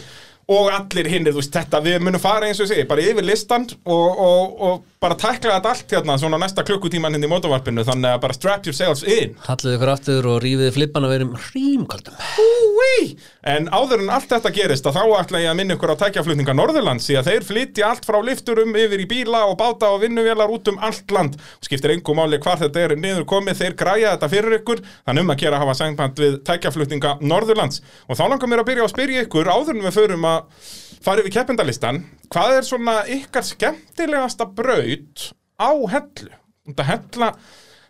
og 0.51 0.67
allir 0.69 1.07
hinnir, 1.09 1.33
þú 1.33 1.41
veist, 1.41 1.55
þetta 1.55 1.79
við 1.81 2.03
munum 2.05 2.21
fara 2.21 2.45
eins 2.49 2.59
og 2.59 2.67
ég 2.67 2.71
segi, 2.73 2.87
bara 2.89 3.01
yfir 3.05 3.25
listan 3.25 3.65
og, 3.65 4.19
og, 4.25 4.59
og 4.67 4.83
bara 5.01 5.17
tækla 5.17 5.55
þetta 5.57 5.71
allt 5.71 5.95
hérna 5.95 6.17
svona 6.21 6.39
næsta 6.41 6.65
klukkutíman 6.67 7.15
hérna 7.15 7.25
í 7.25 7.31
mótovarpinu 7.31 7.85
þannig 7.87 8.13
að 8.13 8.21
bara 8.27 8.37
strap 8.37 8.69
yourselves 8.69 9.01
in 9.03 9.33
Hallið 9.47 9.77
ykkur 9.79 9.93
aftur 9.95 10.29
og 10.29 10.39
rífið 10.45 10.71
flippan 10.77 11.07
og 11.07 11.15
verum 11.15 11.33
hrímkaldum 11.47 12.21
Úi! 12.45 13.15
En 13.45 13.67
áður 13.69 14.01
en 14.01 14.07
allt 14.09 14.31
þetta 14.31 14.49
gerist 14.55 14.87
að 14.89 14.95
þá 14.97 15.19
ætla 15.19 15.39
ég 15.43 15.51
að 15.51 15.57
minna 15.59 15.75
ykkur 15.75 15.91
á 15.93 16.01
tækjaflutninga 16.01 16.55
Norðurlands 16.57 17.05
því 17.05 17.17
að 17.19 17.27
þeir 17.29 17.43
flytja 17.45 17.89
allt 17.91 18.07
frá 18.07 18.17
lifturum 18.25 18.71
yfir 18.73 19.03
í 19.03 19.05
bíla 19.11 19.43
og 19.45 19.59
báta 19.59 19.91
og 19.93 19.99
vinnuvélar 20.01 20.49
út 20.49 20.71
um 20.71 20.79
allt 20.81 21.13
land. 21.13 21.35
Og 21.37 21.67
skiptir 21.67 21.93
engum 21.93 22.17
máli 22.17 22.39
hvar 22.41 22.57
þetta 22.57 22.81
er 22.81 22.95
niður 22.97 23.27
komið 23.29 23.59
þeir 23.61 23.75
græja 23.77 24.15
þetta 24.15 24.31
fyrir 24.33 24.57
ykkur. 24.57 24.81
Þannig 25.05 25.27
um 25.27 25.33
að 25.35 25.43
gera 25.43 25.59
að 25.59 25.65
hafa 25.65 25.75
sænpant 25.77 26.23
við 26.23 26.39
tækjaflutninga 26.49 27.11
Norðurlands. 27.21 27.83
Og 28.09 28.17
þá 28.17 28.25
langar 28.31 28.49
mér 28.49 28.63
að 28.63 28.69
byrja 28.71 28.87
að 28.87 28.93
spyrja 28.95 29.27
ykkur 29.27 29.51
áður 29.53 29.75
en 29.75 29.85
við 29.85 29.97
förum 29.99 30.25
að 30.31 30.71
fara 31.05 31.21
yfir 31.21 31.35
keppendalistan 31.37 32.01
hvað 32.33 32.55
er 32.57 32.65
svona 32.65 32.97
ykkar 33.13 33.45
skemmtilegasta 33.45 34.49
braut 34.57 35.29
á 35.61 35.69
hellu? 35.93 36.33
Þetta 36.65 36.89
hella 36.89 37.29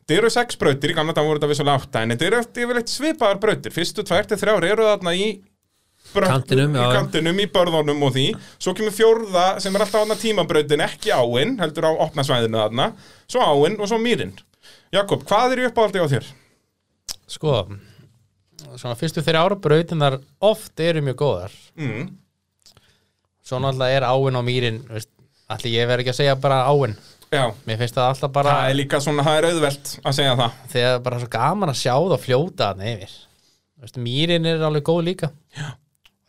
Þetta 0.05 0.19
eru 0.21 0.29
sex 0.29 0.57
brautir, 0.61 0.91
í 0.93 0.93
gamla 0.93 1.15
dag 1.17 1.25
voru 1.25 1.39
þetta 1.39 1.47
vissulega 1.49 1.81
átta 1.81 2.01
en 2.05 2.11
þetta 2.13 2.25
eru 2.27 2.39
yfirleitt 2.45 2.91
svipaðar 2.93 3.39
brautir. 3.41 3.73
Fyrstu 3.73 4.03
tvær 4.05 4.27
til 4.29 4.37
þrjár 4.37 4.67
eru 4.67 4.83
þarna 4.85 5.13
í 5.17 5.29
braut- 6.13 6.29
Kantinum, 6.29 6.75
í, 6.77 6.83
kantinum, 6.93 7.39
í 7.41 7.47
börðunum 7.49 8.03
og 8.05 8.13
því. 8.13 8.25
Svo 8.61 8.75
kemur 8.77 8.93
fjórða 8.93 9.45
sem 9.63 9.73
er 9.73 9.81
alltaf 9.81 10.03
þarna 10.03 10.17
tímabrautin 10.21 10.83
ekki 10.85 11.09
áinn, 11.09 11.55
heldur 11.57 11.87
á 11.89 11.91
opna 12.05 12.21
svæðinu 12.21 12.61
þarna. 12.61 12.87
Svo 13.25 13.41
áinn 13.41 13.79
og 13.81 13.89
svo 13.89 13.97
mýrin. 13.97 14.35
Jakob, 14.93 15.25
hvað 15.25 15.55
er 15.55 15.63
í 15.63 15.67
uppáhaldi 15.71 16.05
á 16.05 16.07
þér? 16.13 16.29
Sko, 17.25 17.55
svona 18.77 18.93
fyrstu 19.01 19.25
þeirra 19.25 19.41
ára 19.47 19.57
brautinar 19.57 20.19
oft 20.39 20.79
eru 20.85 21.01
mjög 21.01 21.17
góðar. 21.17 21.57
Mm. 21.81 22.11
Svo 23.41 23.57
náttúrulega 23.57 23.97
er 23.97 24.05
áin 24.13 24.37
á 24.37 24.41
mýrin 24.45 24.79
Allir 25.45 25.75
ég 25.77 25.85
verð 25.85 26.01
ekki 26.01 26.09
að 26.13 26.17
segja 26.17 26.35
bara 26.41 26.63
áin 26.65 26.95
Já, 27.35 27.43
Mér 27.67 27.79
finnst 27.81 27.97
það 27.97 28.09
alltaf 28.11 28.33
bara 28.35 28.53
það 28.57 28.69
er 28.71 28.77
líka 28.79 28.99
svona, 29.03 29.25
það 29.27 29.39
er 29.39 29.47
auðvelt 29.51 29.91
að 30.01 30.17
segja 30.19 30.35
það. 30.41 30.59
Þegar 30.73 31.01
bara 31.07 31.19
svo 31.21 31.29
gaman 31.35 31.71
að 31.73 31.81
sjá 31.81 31.93
það 31.95 32.23
fljóta 32.25 32.69
þarna 32.69 32.91
yfir. 32.93 33.17
Veist, 33.83 33.99
Mýrin 34.05 34.47
er 34.49 34.63
alveg 34.65 34.85
góð 34.87 35.01
líka. 35.09 35.31
Já. 35.57 35.67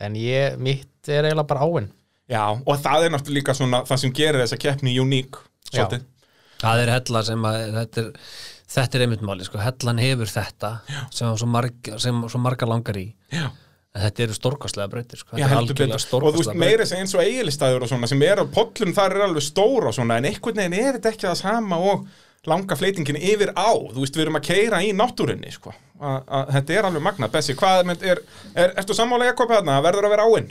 En 0.06 0.18
ég, 0.20 0.58
mitt 0.60 1.08
er 1.08 1.28
eiginlega 1.28 1.48
bara 1.54 1.66
áin. 1.70 1.88
Já, 2.28 2.42
og 2.58 2.82
það 2.82 3.06
er 3.06 3.14
náttúrulega 3.14 3.38
líka 3.38 3.54
svona 3.56 3.84
það 3.86 4.02
sem 4.02 4.12
gerir 4.18 4.42
þessa 4.42 4.58
keppni 4.60 4.96
uník. 5.00 5.38
Það 6.60 6.82
er 6.82 6.90
hella 6.90 7.22
sem 7.28 7.46
að 7.46 7.58
þetta 7.76 8.02
er, 8.02 8.10
þetta 8.74 8.98
er 8.98 9.04
einmitt 9.06 9.22
máli, 9.28 9.46
sko, 9.46 9.60
hellan 9.62 10.00
hefur 10.02 10.30
þetta 10.32 10.70
sem 11.14 11.36
svo, 11.38 11.48
marg, 11.52 11.92
sem 12.02 12.22
svo 12.32 12.40
marga 12.42 12.68
langar 12.68 12.98
í. 12.98 13.06
Já. 13.32 13.46
Þetta 14.02 14.24
eru 14.26 14.36
stórkostlega 14.36 14.90
brautir 14.92 15.20
sko. 15.20 15.32
Já, 15.34 15.46
þetta 15.46 15.48
er 15.48 15.56
heldur 15.56 15.80
betur. 15.80 16.20
Og 16.20 16.34
þú 16.34 16.42
veist, 16.42 16.54
meira 16.60 16.86
sem 16.88 17.02
eins 17.02 17.16
og 17.16 17.24
eigilistæður 17.24 17.86
og 17.86 17.90
svona 17.92 18.10
sem 18.10 18.22
er 18.26 18.42
á 18.42 18.44
pollum 18.56 18.94
þar 18.96 19.16
er 19.16 19.26
alveg 19.28 19.46
stóra 19.46 19.90
og 19.90 19.96
svona 19.96 20.20
en 20.20 20.28
einhvern 20.30 20.62
veginn 20.62 20.78
er 20.78 20.98
þetta 20.98 21.12
ekki 21.12 21.28
það 21.28 21.40
sama 21.40 21.80
og 21.92 22.06
langa 22.46 22.78
fleitingin 22.78 23.18
yfir 23.18 23.52
á. 23.58 23.70
Þú 23.72 24.02
veist, 24.02 24.18
við 24.18 24.26
erum 24.26 24.38
að 24.40 24.46
keira 24.50 24.82
í 24.84 24.92
náttúrunni 24.96 25.52
sko. 25.54 25.74
að, 25.96 26.52
þetta 26.58 26.76
er 26.76 26.88
alveg 26.90 27.04
magnað, 27.06 27.32
Bessi 27.32 27.56
hvað 27.56 27.82
er, 27.94 28.04
er, 28.12 28.22
er, 28.54 28.74
ertu 28.82 28.94
sammála 28.96 29.30
Jakob 29.30 29.50
hérna, 29.54 29.80
verður 29.84 30.08
að 30.08 30.14
vera 30.16 30.26
áinn? 30.28 30.50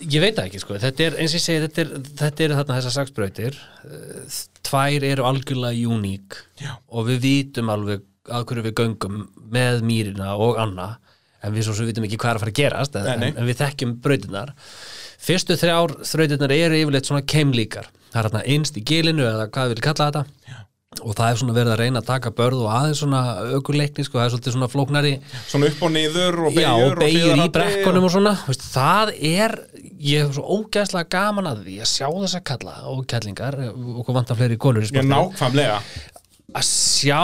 Ég 0.00 0.22
veit 0.22 0.38
ekki 0.40 0.60
sko, 0.62 0.78
þetta 0.80 1.04
er 1.04 1.18
eins 1.20 1.34
og 1.34 1.40
ég 1.40 1.44
segi 1.44 1.64
þetta 1.66 1.82
er, 1.82 1.90
þetta 2.22 2.44
er 2.44 2.54
þarna 2.56 2.76
þessar 2.78 2.94
saksbrautir. 2.94 3.58
Eh, 3.84 4.38
tvær 4.64 5.08
eru 5.10 5.26
algjörlega 5.28 5.90
uník 5.92 6.38
og 6.88 7.10
við 7.10 7.20
vitum 7.26 7.72
alveg 7.74 8.06
að 8.30 8.46
hverju 8.48 8.64
við 8.68 8.76
göngum 8.78 9.20
með 9.50 9.84
mýrina 9.84 10.32
og 10.40 10.60
anna 10.62 10.94
en 11.40 11.54
við 11.54 11.66
svo 11.66 11.76
sem 11.76 11.88
vitum 11.88 12.06
ekki 12.08 12.18
hvað 12.20 12.34
er 12.34 12.40
að 12.40 12.44
fara 12.44 12.54
að 12.54 12.60
gerast 12.60 12.98
en, 13.00 13.12
nei. 13.22 13.30
en 13.34 13.46
við 13.48 13.60
þekkjum 13.62 13.94
brautinar 14.04 14.54
fyrstu 15.20 15.56
þrjár 15.60 15.98
þrautirnar 16.06 16.56
eru 16.56 16.80
yfirleitt 16.80 17.10
svona 17.10 17.26
keimlíkar. 17.28 17.90
Það 18.10 18.18
er 18.18 18.28
þarna 18.28 18.42
innst 18.54 18.80
í 18.80 18.82
gilinu 18.86 19.26
eða 19.28 19.46
hvað 19.52 19.70
við 19.70 19.76
viljum 19.76 19.88
kalla 19.90 20.10
þetta. 20.10 20.24
Já. 20.50 20.58
og 21.06 21.14
það 21.14 21.28
er 21.30 21.36
svona 21.38 21.52
verið 21.54 21.72
að 21.72 21.80
reyna 21.84 22.00
að 22.00 22.06
taka 22.08 22.30
börð 22.34 22.62
og 22.64 22.70
aðeins 22.74 22.98
svona 22.98 23.18
ökuleikni 23.54 24.02
sko, 24.02 24.18
það 24.18 24.24
er 24.24 24.32
svolítið 24.32 24.54
svona 24.56 24.68
flóknari. 24.72 25.12
Svona 25.46 25.68
upp 25.70 25.84
og 25.86 25.92
niður 25.94 26.38
og 26.48 26.56
Já, 26.58 26.70
beigur 26.98 27.34
og 27.36 27.44
í 27.44 27.52
brekkunum 27.54 28.06
og 28.08 28.14
svona. 28.16 28.32
Veist, 28.48 28.64
það 28.72 29.12
er, 29.30 29.54
ég 30.02 30.24
hef 30.24 30.34
svo 30.34 30.58
ógæslega 30.58 31.06
gaman 31.14 31.50
að 31.52 31.62
því 31.68 31.76
að 31.84 31.90
sjá 31.92 32.08
þessa 32.08 32.42
kalla 32.50 32.74
og 32.90 33.04
kellingar, 33.12 33.58
okkur 34.02 34.18
vantar 34.18 34.40
fleiri 34.40 34.58
konur 34.66 34.90
Já, 34.90 35.04
nákvæmlega. 35.06 35.78
Að 36.58 36.66
sjá 36.66 37.22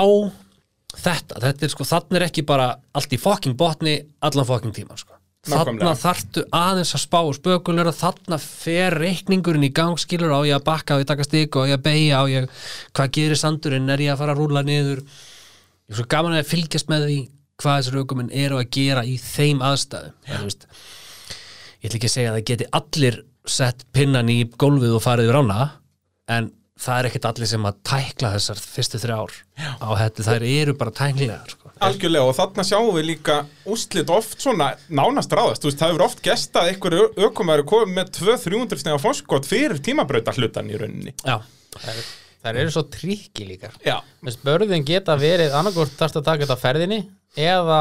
þetta, 1.02 1.38
þetta 1.44 1.66
er 1.66 1.72
sko, 1.74 1.86
þannig 1.88 2.18
er 2.18 2.26
ekki 2.28 2.46
bara 2.48 2.72
allt 2.96 3.14
í 3.14 3.20
fokking 3.20 3.56
botni 3.58 3.98
allan 4.24 4.48
fokking 4.48 4.74
tíma 4.76 4.98
sko. 5.00 5.14
Þarna 5.46 5.92
þarftu 5.94 6.42
aðeins 6.56 6.90
að 6.96 7.02
spá 7.04 7.20
spökulur 7.36 7.86
og 7.86 7.94
þarna 7.94 8.38
fer 8.42 8.96
reikningurinn 8.98 9.68
í 9.68 9.70
gang 9.74 10.00
skilur 10.02 10.34
á 10.34 10.42
ég 10.42 10.56
að 10.56 10.64
bakka, 10.66 10.96
á 10.96 10.98
ég 10.98 11.06
að 11.06 11.12
taka 11.12 11.26
stik 11.28 11.58
og 11.60 11.70
ég 11.70 11.78
að 11.78 11.84
beigja, 11.84 12.18
á 12.18 12.24
ég 12.32 12.48
hvað 12.96 13.12
gerir 13.14 13.38
sandurinn, 13.38 13.86
er 13.94 14.02
ég 14.02 14.14
að 14.14 14.24
fara 14.24 14.34
að 14.34 14.42
rúla 14.42 14.64
niður? 14.66 15.04
Ég 15.86 15.94
er 15.94 16.00
svo 16.00 16.08
gaman 16.10 16.34
að 16.34 16.50
fylgjast 16.50 16.90
með 16.90 17.06
því 17.06 17.20
hvað 17.62 17.78
þessar 17.78 18.00
aukuminn 18.02 18.34
eru 18.34 18.58
að 18.58 18.70
gera 18.74 19.06
í 19.06 19.14
þeim 19.22 19.62
er, 19.62 20.10
veist, 20.42 20.66
ég 21.80 21.88
ætla 21.88 21.98
ekki 22.00 22.10
að 22.10 22.14
segja 22.16 22.32
að 22.32 22.38
það 22.38 22.46
geti 22.50 22.70
allir 22.80 23.22
sett 23.46 23.86
pinnan 23.94 24.32
í 24.32 24.40
gólfið 24.58 24.96
og 24.98 25.04
farið 25.04 25.30
yfir 25.30 25.40
ána 25.44 25.68
en 26.36 26.50
það 26.80 26.98
er 27.00 27.08
ekkert 27.08 27.28
allir 27.30 27.48
sem 27.50 27.64
að 27.68 27.78
tækla 27.88 28.30
þessar 28.36 28.58
fyrstu 28.60 28.98
þrjár 29.02 29.32
á 29.80 29.88
þetta, 30.02 30.26
þær 30.28 30.44
eru 30.50 30.74
bara 30.76 30.92
tæknilegar 30.98 31.54
sko. 31.54 31.70
Algjörlega 31.86 32.28
og 32.30 32.36
þarna 32.38 32.64
sjáum 32.64 32.90
við 32.96 33.06
líka 33.10 33.34
úslit 33.68 34.08
oft 34.12 34.40
svona 34.40 34.70
nánast 34.88 35.32
ráðast. 35.36 35.60
Þú 35.64 35.68
veist, 35.70 35.80
það 35.82 35.90
hefur 35.92 36.04
oft 36.06 36.22
gestað 36.24 36.70
einhverju 36.70 37.08
ökumæri 37.26 37.66
komið 37.68 37.90
með 37.98 38.12
200-300 38.16 38.80
snega 38.80 39.00
fórskot 39.02 39.48
fyrir 39.48 39.80
tímabrauta 39.84 40.32
hlutan 40.38 40.70
í 40.72 40.78
rauninni. 40.80 41.12
Já, 41.20 41.36
Það 41.76 41.90
eru- 41.92 42.06
það 42.46 42.60
eru 42.62 42.70
svo 42.72 42.82
trikki 42.96 43.44
líka. 43.50 43.70
Já, 43.84 43.98
Þess 44.24 44.40
börðin 44.46 44.86
geta 44.88 45.16
verið 45.20 45.52
annarkort 45.58 45.92
þarfst 46.00 46.16
að 46.22 46.24
taka 46.30 46.46
þetta 46.46 46.56
á 46.56 46.64
ferðinni 46.64 47.00
eða 47.36 47.80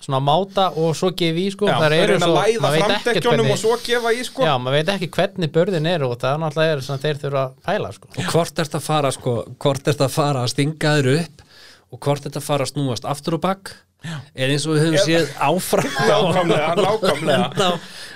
svona 0.00 0.20
máta 0.24 0.68
og 0.80 0.94
svo 0.96 1.10
gefi 1.16 1.46
í 1.46 1.50
sko. 1.52 1.68
Já 1.68 1.76
það 1.76 1.94
er 1.96 1.96
eru 2.04 2.16
að 2.16 2.24
svo, 2.24 2.36
læða 2.36 2.62
maður 2.64 2.76
veit 2.76 2.84
ekkert 2.84 3.04
framdekkjónum 3.04 3.40
og 3.40 3.50
hvernig 3.50 3.60
svo 3.64 3.76
gefa 3.84 4.14
í 4.16 4.24
sko. 4.26 4.46
Já, 4.48 4.54
maður 4.62 4.78
veit 4.78 4.92
ekki 4.94 5.10
hvernig 5.16 5.52
börðin 5.56 5.90
er 5.90 6.06
og 6.06 6.16
það 6.20 6.32
er 6.32 6.42
náttúrulega 6.44 6.76
er 6.78 6.82
svona 6.86 7.04
þeir 7.04 7.20
þurfa 7.24 7.44
að 7.44 7.54
pæla 7.68 7.92
sko. 7.98 8.10
Og 8.16 8.32
hvort 8.32 8.64
ert 8.64 8.78
að 8.80 8.86
fara 8.86 9.12
sko, 9.16 9.36
hvort 9.60 9.92
ert 9.92 10.02
að 10.06 10.16
fara 10.16 10.42
að 10.46 10.52
stinga 10.54 10.96
þér 10.98 11.10
upp 11.18 11.46
og 11.90 12.02
hvort 12.06 12.26
ert 12.30 12.40
að 12.40 12.46
fara 12.46 12.66
að 12.66 12.72
snúast 12.74 13.08
aftur 13.12 13.36
og 13.36 13.44
bakk 13.44 13.74
eða 14.32 14.54
eins 14.54 14.64
og 14.64 14.76
við 14.78 14.86
höfum 14.86 15.02
séð 15.04 15.32
áfram 15.44 15.90
Nákvæmlega, 16.08 16.70
nákvæmlega. 16.80 17.70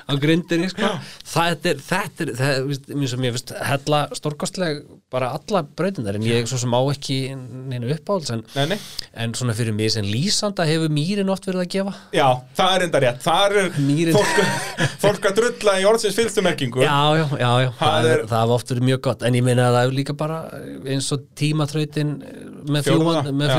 Á, 0.05 0.13
grindinni 0.21 0.69
sko. 0.69 0.89
þetta 1.35 1.71
er, 1.71 1.79
þetta 1.81 2.25
er, 2.27 2.33
það 2.37 3.19
mér 3.23 3.33
veist, 3.37 3.53
hella 3.65 4.01
stórkostleg 4.19 4.83
bara 5.15 5.31
alla 5.37 5.63
breytindar 5.65 6.19
en 6.19 6.25
ég 6.27 6.49
svo 6.51 6.59
sem 6.61 6.75
á 6.75 6.81
ekki 6.93 7.17
neina 7.39 7.89
uppáhalds 7.95 8.33
en, 8.35 8.43
Nei, 8.57 8.67
nei. 8.75 8.79
en 9.25 9.35
svona 9.39 9.55
fyrir 9.57 9.73
mig 9.77 9.93
sem 9.95 10.05
lýsanda 10.05 10.67
hefur 10.69 10.93
mýrin 10.93 11.31
oft 11.33 11.47
verið 11.49 11.63
að 11.63 11.71
gefa. 11.77 11.95
Já, 12.17 12.27
það 12.59 12.75
er 12.77 12.87
enda 12.89 13.03
rétt, 13.05 13.23
það 13.25 13.57
er 13.63 13.79
Mýrin. 13.85 14.19
fólk, 14.19 14.91
fólk 15.05 15.29
að 15.31 15.39
drulla 15.41 15.77
í 15.81 15.87
orðsins 15.89 16.19
fylgstu 16.19 16.45
merkingu. 16.45 16.83
Já, 16.85 16.99
já, 17.21 17.25
já, 17.41 17.53
já. 17.65 17.71
Það 17.79 18.37
hafa 18.41 18.59
oft 18.59 18.75
verið 18.75 18.89
mjög 18.91 19.01
gott. 19.09 19.25
En 19.25 19.39
ég 19.39 19.47
meina 19.47 19.69
að 19.71 19.79
það 19.79 19.89
er 19.89 19.97
líka 20.01 20.19
bara 20.25 20.43
eins 20.85 21.09
og 21.15 21.25
tímatrautin 21.39 22.13
með, 22.21 22.85
Fjórða, 22.91 23.23
fljúan, 23.23 23.33
með 23.41 23.49
já. 23.55 23.57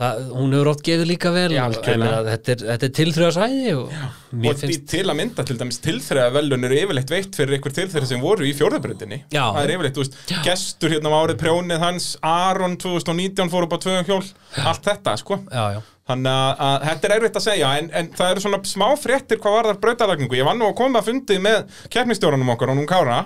Það, 0.00 0.22
hún 0.34 0.56
hefur 0.56 0.70
oft 0.72 0.82
gefið 0.86 1.10
líka 1.10 1.32
vel 1.34 1.50
Já, 1.54 1.62
þetta 1.76 2.54
er, 2.54 2.64
þetta 2.70 2.88
er 2.88 2.94
tilþrjóða 2.98 3.34
svæði 3.36 3.74
og 3.76 3.94
Og 4.30 4.58
finnst 4.62 4.84
til 4.90 5.04
að 5.04 5.18
mynda 5.20 5.44
til 5.46 5.56
dæmis 5.60 5.80
tilþreða 5.84 6.34
velun 6.38 6.66
eru 6.68 6.80
yfirleitt 6.80 7.12
veitt 7.14 7.38
fyrir 7.38 7.56
einhver 7.58 7.76
tilþreða 7.76 8.10
sem 8.10 8.24
voru 8.24 8.48
í 8.48 8.52
fjórðabröndinni 8.58 9.22
Já. 9.28 9.44
Það 9.44 9.62
er 9.62 9.74
yfirleitt, 9.76 9.96
þú 9.98 10.04
veist, 10.04 10.18
gestur 10.46 10.94
hérna 10.94 11.12
á 11.12 11.18
árið 11.20 11.40
prjónið 11.44 11.84
hans, 11.84 12.10
Aron 12.24 12.76
2019 12.80 13.52
fór 13.52 13.66
upp 13.66 13.74
á 13.74 13.78
tvö 13.82 13.96
hjól, 14.08 14.22
allt 14.64 14.86
þetta, 14.86 15.16
sko. 15.20 15.40
Já, 15.50 15.64
já. 15.76 15.80
Þannig 16.10 16.32
að, 16.32 16.62
að 16.66 16.86
þetta 16.88 17.06
er 17.06 17.14
erfitt 17.16 17.36
að 17.38 17.44
segja 17.44 17.68
en, 17.78 17.90
en 17.94 18.08
það 18.18 18.32
eru 18.32 18.42
svona 18.42 18.58
smá 18.66 18.86
fréttir 18.98 19.38
hvað 19.42 19.56
varðar 19.58 19.78
brautalagningu 19.84 20.38
Ég 20.40 20.48
var 20.48 20.56
nú 20.58 20.66
að 20.66 20.78
koma 20.80 21.02
að 21.02 21.10
fundið 21.12 21.42
með 21.44 21.76
keppnistjóranum 21.92 22.50
okkar 22.56 22.72
og 22.72 22.80
nú 22.80 22.86
Kára 22.90 23.20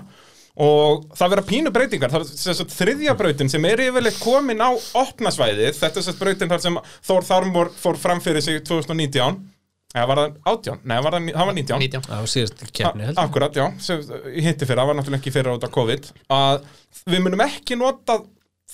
og 0.55 1.09
það 1.19 1.33
vera 1.33 1.47
pínu 1.49 1.73
breytingar 1.75 2.13
það 2.13 2.27
er 2.27 2.29
þess 2.45 2.63
að 2.63 2.75
þriðja 2.77 3.17
brautin 3.19 3.51
sem 3.51 3.65
er 3.67 3.81
yfirleitt 3.89 4.21
komin 4.23 4.63
á 4.63 4.71
opnasvæðið 5.01 5.81
þetta 5.81 5.99
er 5.99 6.07
þess 6.07 6.21
brautin 6.21 6.53
þar 6.53 6.63
sem 6.63 6.79
Þór 7.09 7.27
Þarmor 7.31 7.73
fór 7.75 7.99
fram 7.99 8.23
fyrir 8.23 8.45
sig 8.45 8.61
2019 8.63 9.41
eða 9.95 10.07
var 10.11 10.21
það 10.21 10.39
18? 10.53 10.79
Nei, 10.91 10.97
var 11.03 11.17
það, 11.17 11.27
það 11.35 11.49
var 11.51 11.59
19 11.59 11.83
19 11.85 12.07
Já, 12.11 12.31
síðast 12.31 12.65
keppni 12.71 13.09
heldur 13.09 13.25
Akkurat, 13.25 13.59
já, 13.59 13.67
sem 13.83 14.01
ég 14.35 14.49
hitti 14.49 14.69
fyrir, 14.69 14.81
það 14.83 14.91
var 14.91 14.99
náttúrulega 14.99 15.23
ekki 15.23 15.35
fyrir 15.35 15.55
af 15.55 15.75
COVID. 15.75 16.09
Að 16.35 16.65
við 17.11 17.23
munum 17.27 17.45
ekki 17.45 17.79
nota 17.79 18.19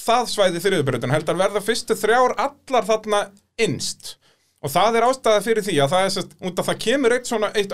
það 0.00 0.30
svæði 0.32 0.62
þriðubröðun 0.64 1.12
heldur 1.12 1.40
verða 1.40 1.62
fyrstu 1.64 1.96
þrjár 1.98 2.36
allar 2.40 2.88
þarna 2.88 3.22
innst. 3.60 4.14
Og 4.60 4.72
það 4.72 4.98
er 4.98 5.06
ástæða 5.08 5.44
fyrir 5.44 5.64
því 5.66 5.76
að 5.80 5.92
það 5.94 6.06
er 6.06 6.14
sérst, 6.16 6.34
út 6.40 6.60
að 6.60 6.68
það 6.70 6.80
kemur 6.86 7.14
eitt 7.16 7.28
svona, 7.28 7.52
eitt 7.56 7.72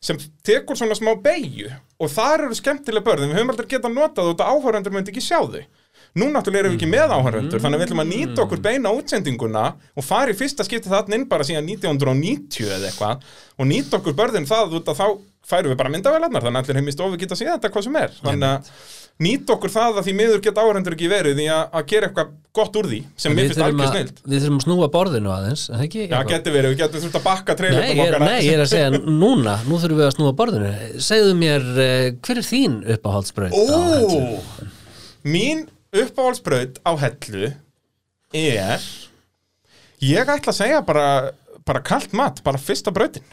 sem 0.00 0.20
tekur 0.46 0.78
svona 0.78 0.96
smá 0.98 1.14
beigju 1.22 1.72
og 1.96 2.12
þar 2.12 2.46
eru 2.46 2.58
skemmtilega 2.58 3.06
börðin, 3.06 3.32
við 3.32 3.40
höfum 3.40 3.52
aldrei 3.54 3.68
getað 3.72 3.96
notað 3.96 4.30
út 4.34 4.44
að 4.44 4.54
áhöröndur 4.54 4.94
myndi 4.94 5.12
ekki 5.14 5.24
sjá 5.24 5.40
þau. 5.40 5.62
Nú 6.16 6.30
náttúrulega 6.32 6.64
erum 6.64 6.72
við 6.72 6.78
ekki 6.78 6.88
með 6.88 7.12
áhöröndur 7.12 7.60
þannig 7.60 7.76
að 7.76 7.82
við 7.82 7.86
ætlum 7.86 8.02
að 8.02 8.10
nýta 8.12 8.42
okkur 8.44 8.60
beina 8.64 8.92
útsendinguna 8.96 9.64
og 9.96 10.04
fara 10.04 10.32
í 10.32 10.36
fyrsta 10.36 10.64
skipti 10.64 10.88
þarna 10.92 11.18
inn 11.18 11.26
bara 11.28 11.44
síðan 11.44 11.68
1990 11.68 12.70
eða 12.72 12.88
eitthvað 12.88 13.26
og 13.56 13.68
nýta 13.68 13.98
okkur 13.98 14.16
börðin 14.16 14.48
það 14.48 14.78
út 14.78 14.88
að 14.92 15.00
þá 15.02 15.06
færum 15.46 15.72
við 15.74 15.80
bara 15.82 15.92
myndavélarnar 15.92 16.46
þannig 16.46 16.62
að 16.62 16.70
allir 16.70 16.80
heim 16.80 16.88
í 16.88 16.94
stofu 16.94 17.20
geta 17.20 17.36
séð 17.36 17.52
þetta 17.52 17.72
hvað 17.74 17.86
sem 17.86 17.98
er. 18.00 18.16
Þannig 18.22 18.48
að 18.48 18.70
nýta 19.22 19.54
okkur 19.54 19.72
það 19.72 19.98
að 20.00 20.06
því 20.06 20.14
miður 20.18 20.40
geta 20.44 20.62
áhöröndur 20.64 20.94
ekki 20.96 21.08
verið 21.08 21.38
í 21.40 21.46
að, 21.48 21.76
gera 21.88 22.08
eitthvað 22.08 22.32
gott 22.56 22.74
úr 22.76 22.88
því 22.90 22.98
sem 23.16 23.32
mér 23.32 23.46
við 23.46 23.52
finnst 23.54 23.62
að, 23.64 23.92
snilt 23.92 24.18
við 24.26 24.42
þurfum 24.42 24.58
að 24.58 24.64
snúa 24.66 24.88
borðinu 24.92 25.32
aðeins 25.32 25.62
ekki? 25.76 26.02
Já, 26.10 26.18
geti 26.28 26.52
verið, 26.52 26.74
við 26.74 26.82
getum 26.82 27.04
þurft 27.04 27.18
að 27.20 27.24
bakka 27.24 27.54
Nei, 27.54 27.60
treylutum 27.62 28.02
ég 28.02 28.10
er, 28.10 28.18
nei, 28.20 28.36
ég 28.44 28.58
er 28.58 28.64
að 28.64 28.70
segja 28.74 28.90
núna, 29.06 29.56
nú 29.64 29.80
þurfum 29.80 30.02
við 30.02 30.08
að 30.08 30.12
snúa 30.18 30.34
borðinu 30.36 30.74
segðu 31.06 31.38
mér, 31.40 31.64
uh, 31.72 32.10
hver 32.28 32.42
er 32.42 32.48
þín 32.50 32.76
uppáhaldsbraut? 32.96 33.56
á 33.56 33.78
Hellu? 33.96 34.68
Mín 35.26 35.64
uppáhaldsbraut 35.96 36.80
á 36.84 36.92
hellu 37.00 37.50
er 38.36 38.86
ég 40.04 40.28
ætla 40.28 40.52
að 40.52 40.60
segja 40.60 40.84
bara, 40.84 41.08
bara 41.64 41.84
kalt 41.84 42.12
mat, 42.16 42.44
bara 42.44 42.60
fyrsta 42.60 42.92
brautin 42.92 43.24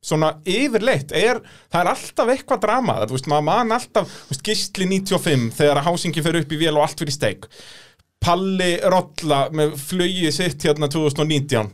svona 0.00 0.32
yfirleitt 0.48 1.12
er, 1.16 1.42
það 1.72 1.82
er 1.82 1.90
alltaf 1.92 2.32
eitthvað 2.32 2.62
drama 2.64 2.96
þú 3.04 3.16
veist, 3.16 3.28
maður 3.30 3.46
man 3.50 3.76
alltaf, 3.76 4.14
veist, 4.30 4.44
gísli 4.46 4.88
95 4.88 5.50
þegar 5.58 5.80
að 5.82 5.88
hásingi 5.90 6.24
fer 6.24 6.40
upp 6.40 6.54
í 6.56 6.60
vél 6.60 6.74
og 6.76 6.84
allt 6.86 7.02
fyrir 7.02 7.16
steik. 7.16 7.48
Palli 8.20 8.72
Rolla 8.84 9.46
með 9.56 9.76
flugið 9.80 10.34
sitt 10.36 10.66
hérna 10.68 10.90
2019 10.92 11.70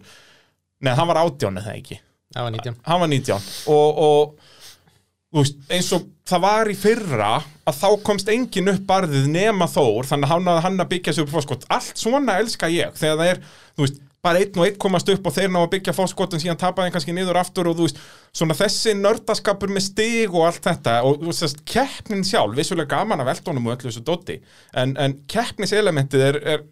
Nei, 0.84 0.92
hann 0.92 1.08
var 1.08 1.22
18 1.24 1.56
eða 1.62 1.72
ekki? 1.74 1.96
Það 2.34 2.44
var 2.46 2.54
19 2.58 2.76
hann 2.86 3.02
var 3.02 3.10
19 3.10 3.48
og, 3.72 4.02
og 4.06 5.40
veist, 5.40 5.58
eins 5.72 5.90
og 5.96 6.06
það 6.26 6.42
var 6.44 6.70
í 6.70 6.76
fyrra 6.78 7.30
að 7.66 7.78
þá 7.80 7.88
komst 8.06 8.30
engin 8.32 8.70
upp 8.72 8.84
barðið 8.88 9.28
nema 9.32 9.68
Þór 9.70 10.10
þannig 10.10 10.34
að 10.34 10.62
hann 10.66 10.82
að, 10.82 10.90
byggja 10.92 11.16
sig 11.16 11.26
upp 11.26 11.34
fórskot 11.34 11.66
allt 11.72 11.98
svona 11.98 12.38
elska 12.40 12.70
ég 12.72 12.94
þegar 12.98 13.20
það 13.20 13.32
er 13.32 13.42
þú 13.46 13.86
veist, 13.86 14.02
bara 14.26 14.42
einn 14.42 14.60
og 14.60 14.66
einn 14.66 14.78
komast 14.82 15.10
upp 15.12 15.28
og 15.30 15.34
þeir 15.36 15.52
ná 15.54 15.60
að 15.62 15.72
byggja 15.76 15.94
fórskotin 15.96 16.42
síðan 16.42 16.60
tapaði 16.60 16.94
kannski 16.94 17.14
niður 17.16 17.40
aftur 17.40 17.70
og 17.70 17.78
þú 17.78 17.86
veist, 17.86 18.00
svona 18.34 18.56
þessi 18.58 18.96
nördaskapur 18.98 19.72
með 19.72 19.86
stig 19.88 20.34
og 20.34 20.48
allt 20.48 20.66
þetta 20.66 20.98
og 21.06 21.20
þú 21.22 21.30
veist, 21.32 21.62
keppnin 21.68 22.26
sjálf, 22.26 22.56
vissulega 22.58 22.96
gaman 22.96 23.22
af 23.24 23.32
eldónum 23.36 23.70
og 23.70 23.76
öllu 23.76 23.90
þessu 23.90 24.04
dotti 24.06 24.40
en, 24.74 24.96
en 25.00 25.16
keppniselementið 25.30 26.26
er, 26.30 26.40
er 26.56 26.66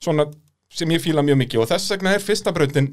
svona 0.00 0.30
sem 0.70 0.90
ég 0.94 1.02
fíla 1.02 1.24
mjög 1.26 1.40
mikið 1.42 1.64
og 1.64 1.70
þess 1.72 1.96
vegna 1.96 2.14
er 2.14 2.22
fyrsta 2.22 2.54
brautin 2.54 2.92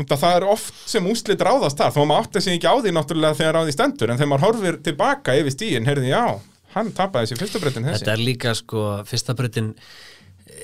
það 0.00 0.36
er 0.38 0.46
oft 0.48 0.76
sem 0.88 1.04
úslit 1.10 1.42
ráðast 1.44 1.80
þar 1.80 1.92
þó 1.92 2.04
maður 2.06 2.22
átti 2.22 2.44
sig 2.44 2.56
ekki 2.56 2.70
á 2.70 2.74
því 2.78 2.92
náttúrulega 2.96 3.36
þegar 3.36 3.66
því 3.66 3.74
stendur 3.74 4.12
en 4.12 4.20
þegar 4.20 4.30
maður 4.30 4.46
horfir 4.46 4.78
tilbaka 4.86 5.34
yfir 5.36 5.54
stíin, 5.56 5.88
heyrði 5.88 6.14
já 6.14 6.38
hann 6.76 6.92
tapaði 6.94 7.32
sér 7.32 7.40
fyrstu 7.42 7.60
breytin 7.62 7.86
þessi. 7.88 8.04
Þetta 8.04 8.14
er 8.14 8.22
líka 8.22 8.54
sko, 8.58 8.84
fyrsta 9.08 9.34
brautin 9.38 9.72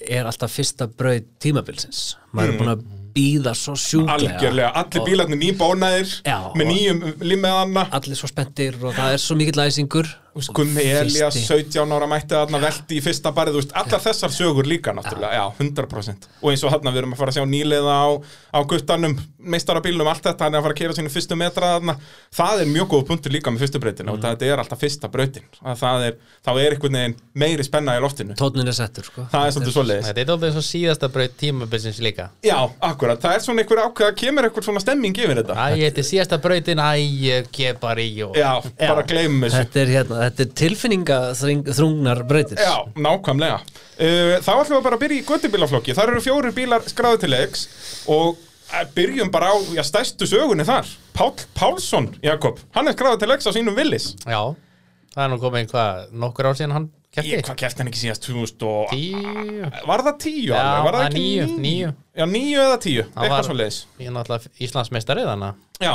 er 0.09 0.29
alltaf 0.29 0.53
fyrsta 0.53 0.89
braut 0.89 1.27
tímabilsins. 1.43 2.17
Maður 2.37 2.53
er 2.53 2.61
búin 2.61 2.73
að 2.75 2.85
býða 3.17 3.55
svo 3.57 3.77
sjúklega. 3.81 4.17
Mm. 4.17 4.37
algjörlega, 4.37 4.71
allir 4.83 5.07
bílarnir 5.07 5.41
nýbónaðir 5.41 6.15
með 6.59 6.71
nýjum 6.73 7.03
limeðanna 7.25 7.87
allir 7.97 8.19
svo 8.19 8.31
spenntir 8.31 8.77
og 8.83 8.97
það 8.97 9.17
er 9.17 9.23
svo 9.23 9.39
mikill 9.39 9.63
læsingur 10.37 10.59
Gummi 10.61 10.85
Elías, 10.85 11.35
Fyrsti. 11.35 11.71
17 11.73 11.95
ára 11.97 12.09
mætti 12.11 12.35
þarna 12.35 12.61
velti 12.63 12.99
í 12.99 13.03
fyrsta 13.05 13.33
barið, 13.37 13.57
þú 13.57 13.63
veist, 13.63 13.75
allar 13.81 14.01
þessar 14.05 14.31
sögur 14.35 14.67
líka 14.69 14.95
náttúrulega, 14.97 15.33
já, 15.37 15.45
100% 15.61 16.29
og 16.43 16.49
eins 16.53 16.65
og 16.65 16.71
þarna 16.75 16.91
við 16.93 17.01
erum 17.03 17.13
að 17.15 17.21
fara 17.23 17.31
að 17.33 17.39
sjá 17.39 17.45
nýliða 17.51 17.95
á, 17.97 18.09
á 18.53 18.59
guttanum, 18.69 19.15
meistarabílnum, 19.39 20.09
allt 20.11 20.25
þetta 20.27 20.45
hann 20.47 20.55
er 20.55 20.61
að 20.61 20.67
fara 20.67 20.75
að 20.77 20.81
kera 20.83 20.97
sínu 20.97 21.11
fyrstu 21.13 21.35
metra 21.39 21.67
þarna. 21.77 21.95
Það 22.37 22.57
er 22.63 22.67
mjög 22.73 22.87
góð 22.93 23.03
punktur 23.11 23.31
líka 23.35 23.49
með 23.55 23.61
fyrstu 23.65 23.79
breytin 23.83 24.11
og 24.11 24.17
þetta 24.23 24.43
er 24.47 24.59
alltaf 24.63 24.81
fyrsta 24.83 25.07
breytin 25.13 25.47
það 25.63 26.01
er, 26.09 26.15
þá 26.45 26.51
er 26.55 26.71
einhvern 26.75 26.97
veginn 26.99 27.17
meiri 27.37 27.65
spenna 27.67 27.97
í 27.97 28.01
loftinu. 28.03 28.33
Tónin 28.39 28.67
er 28.67 28.77
settur 28.77 29.05
sko. 29.07 29.21
það 29.33 29.43
er 29.47 29.51
svolítið 29.55 29.75
svoleiðis. 29.77 30.07
Þetta 30.11 30.21
er 30.21 30.27
alltaf 30.35 30.49
eins 30.51 30.59
og 30.61 30.67
síðasta 30.67 31.07
braut 31.13 31.35
tímabilsins 31.41 32.01
líka. 32.05 32.25
Já, 32.45 32.59
akkurat, 32.91 33.19
það 33.23 33.33
er 33.37 33.41
svona 33.45 33.61
einhver 33.63 33.81
ákveð 33.87 34.07
þetta 40.27 40.45
er 40.47 40.51
tilfinningaþrungnar 40.63 42.21
brautir 42.29 42.61
Já, 42.61 42.75
nákvæmlega. 42.97 43.61
Uh, 43.97 44.35
Þá 44.45 44.51
ætlum 44.61 44.77
við 44.77 44.85
bara 44.85 44.99
að 44.99 45.03
byrja 45.07 45.21
í 45.23 45.25
göttubílaflokki 45.31 45.95
Þar 45.97 46.13
eru 46.13 46.25
fjórir 46.25 46.53
bílar 46.57 46.85
skráðu 46.91 47.23
til 47.25 47.31
leiks 47.33 47.63
Og 48.13 48.37
eh, 48.75 48.85
byrjum 48.97 49.31
bara 49.33 49.55
á 49.55 49.57
já, 49.73 49.81
stærstu 49.87 50.29
sögunni 50.29 50.67
þar. 50.69 50.91
Pál 51.17 51.33
Pálsson, 51.57 52.11
Jakob 52.25 52.61
Hann 52.77 52.91
er 52.91 52.97
skráðu 52.99 53.23
til 53.23 53.31
leiks 53.33 53.49
á 53.49 53.53
sínum 53.57 53.77
villis 53.79 54.11
Já, 54.29 54.43
það 55.17 55.25
er 55.25 55.33
nú 55.33 55.41
komið 55.41 55.71
hvað, 55.73 56.05
nokkur 56.27 56.51
ár 56.53 56.59
síðan 56.61 56.77
hann 56.77 56.91
Ég, 57.17 57.23
kefti 57.25 57.47
hvað 57.49 57.57
kæft 57.63 57.79
hann 57.81 57.89
ekki 57.89 58.01
síðast 58.03 58.27
2000 58.27 58.65
og... 58.69 58.91
Tíu. 58.93 59.69
Var 59.89 60.03
það 60.05 60.17
tíu? 60.21 60.51
Já, 60.51 60.59
alveg? 60.61 60.83
Var 60.85 60.97
það 60.99 61.05
ekki 61.07 61.23
níu, 61.23 61.47
níu. 61.65 61.93
Já, 62.21 62.25
níu 62.29 62.59
eða 62.61 62.75
tíu, 62.85 63.05
Hann 63.15 63.23
eitthvað 63.25 63.39
var- 63.39 63.47
svo 63.49 63.57
leiðis 63.57 63.79
Ég 64.03 64.11
er 64.11 64.13
náttúrulega 64.19 64.51
Íslandsmeistari 64.67 65.25
þannig 65.25 65.49
að- 65.55 65.87
Já, 65.87 65.95